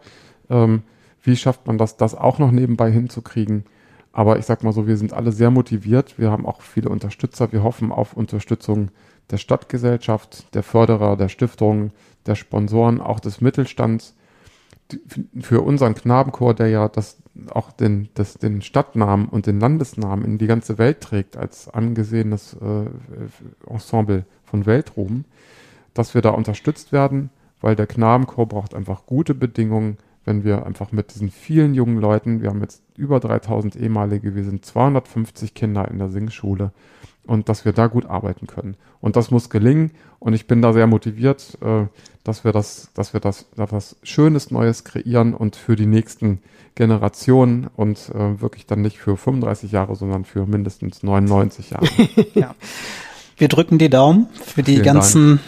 Ähm, 0.51 0.83
wie 1.23 1.37
schafft 1.37 1.67
man 1.67 1.79
das, 1.79 1.97
das 1.97 2.15
auch 2.15 2.39
noch 2.39 2.51
nebenbei 2.51 2.93
hinzukriegen? 2.93 3.65
Aber 4.13 4.39
ich 4.39 4.45
sag 4.45 4.65
mal 4.65 4.75
so, 4.75 4.87
wir 4.87 4.99
sind 4.99 5.15
alle 5.15 5.33
sehr 5.33 5.51
motiviert. 5.51 6.19
Wir 6.19 6.31
haben 6.31 6.45
auch 6.45 6.61
viele 6.61 6.91
Unterstützer. 6.91 7.53
Wir 7.53 7.63
hoffen 7.63 7.91
auf 7.91 8.13
Unterstützung 8.13 8.91
der 9.31 9.39
Stadtgesellschaft, 9.39 10.55
der 10.55 10.63
Förderer, 10.63 11.17
der 11.17 11.29
Stiftung, 11.29 11.93
der 12.27 12.35
Sponsoren, 12.35 13.01
auch 13.01 13.21
des 13.21 13.41
Mittelstands. 13.41 14.15
Für 15.41 15.61
unseren 15.61 15.95
Knabenchor, 15.95 16.55
der 16.55 16.69
ja 16.69 16.89
das, 16.89 17.19
auch 17.51 17.71
den, 17.71 18.09
das, 18.15 18.35
den 18.35 18.61
Stadtnamen 18.61 19.29
und 19.29 19.47
den 19.47 19.61
Landesnamen 19.61 20.25
in 20.25 20.39
die 20.39 20.49
ganze 20.49 20.79
Welt 20.79 21.01
trägt, 21.01 21.37
als 21.37 21.69
angesehenes 21.69 22.55
äh, 22.55 23.71
Ensemble 23.73 24.25
von 24.45 24.67
Weltruhm, 24.67 25.25
dass 25.95 26.15
wir 26.15 26.23
da 26.23 26.31
unterstützt 26.31 26.93
werden, 26.93 27.31
weil 27.61 27.77
der 27.77 27.87
Knabenchor 27.87 28.47
braucht 28.47 28.75
einfach 28.75 29.07
gute 29.07 29.35
Bedingungen, 29.35 29.99
wenn 30.25 30.45
wir 30.45 30.67
einfach 30.67 30.93
mit 30.93 31.15
diesen 31.15 31.31
vielen 31.31 31.75
jungen 31.75 31.99
Leuten, 31.99 32.43
wir 32.43 32.51
haben 32.51 32.61
jetzt 32.61 32.83
über 32.97 33.21
3000 33.21 33.77
ehemalige, 33.77 34.35
wir 34.35 34.45
sind 34.45 34.65
250 34.65 35.55
Kinder 35.55 35.89
in 35.89 35.99
der 35.99 36.09
Singschule, 36.09 36.73
und 37.31 37.49
dass 37.49 37.65
wir 37.65 37.73
da 37.73 37.87
gut 37.87 38.07
arbeiten 38.07 38.49
können. 38.49 38.77
Und 39.01 39.15
das 39.15 39.31
muss 39.31 39.51
gelingen. 39.51 39.93
Und 40.19 40.33
ich 40.33 40.49
bin 40.49 40.61
da 40.63 40.73
sehr 40.73 40.89
motiviert, 40.89 41.57
äh, 41.63 41.87
dass 42.25 42.43
wir 42.43 42.51
das, 42.51 42.91
dass 42.95 43.13
wir 43.13 43.21
das, 43.21 43.47
da 43.55 43.71
was 43.71 43.95
Schönes 44.03 44.51
Neues 44.51 44.83
kreieren 44.83 45.33
und 45.33 45.55
für 45.55 45.77
die 45.77 45.87
nächsten 45.87 46.41
Generationen 46.75 47.69
und 47.77 48.11
äh, 48.13 48.41
wirklich 48.41 48.67
dann 48.67 48.83
nicht 48.83 48.99
für 48.99 49.17
35 49.17 49.71
Jahre, 49.71 49.95
sondern 49.95 50.25
für 50.25 50.45
mindestens 50.45 51.05
99 51.05 51.71
Jahre. 51.71 51.87
ja. 52.35 52.57
Wir 53.37 53.47
drücken 53.47 53.79
die 53.79 53.91
Daumen 53.91 54.27
für 54.45 54.65
die 54.65 54.73
Vielen 54.73 54.85
ganzen 54.85 55.41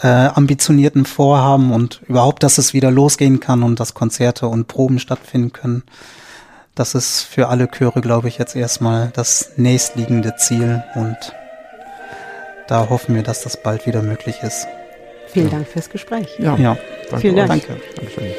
äh, 0.00 0.08
ambitionierten 0.08 1.04
Vorhaben 1.04 1.72
und 1.72 2.00
überhaupt, 2.08 2.42
dass 2.42 2.56
es 2.56 2.72
wieder 2.72 2.90
losgehen 2.90 3.38
kann 3.38 3.62
und 3.62 3.80
dass 3.80 3.92
Konzerte 3.92 4.46
und 4.48 4.66
Proben 4.66 4.98
stattfinden 4.98 5.52
können. 5.52 5.82
Das 6.74 6.94
ist 6.94 7.22
für 7.22 7.48
alle 7.48 7.68
Chöre, 7.68 8.00
glaube 8.00 8.28
ich, 8.28 8.38
jetzt 8.38 8.56
erstmal 8.56 9.10
das 9.14 9.52
nächstliegende 9.56 10.36
Ziel 10.36 10.82
und 10.94 11.16
da 12.66 12.88
hoffen 12.88 13.14
wir, 13.14 13.22
dass 13.22 13.42
das 13.42 13.62
bald 13.62 13.86
wieder 13.86 14.02
möglich 14.02 14.42
ist. 14.42 14.66
Vielen 15.26 15.46
ja. 15.46 15.52
Dank 15.52 15.68
fürs 15.68 15.90
Gespräch. 15.90 16.28
Ja, 16.38 16.56
ja. 16.56 16.76
Danke 17.10 17.20
Vielen 17.20 17.36
Dank. 17.36 17.66
Danke. 17.66 17.82
Dankeschön. 17.96 18.32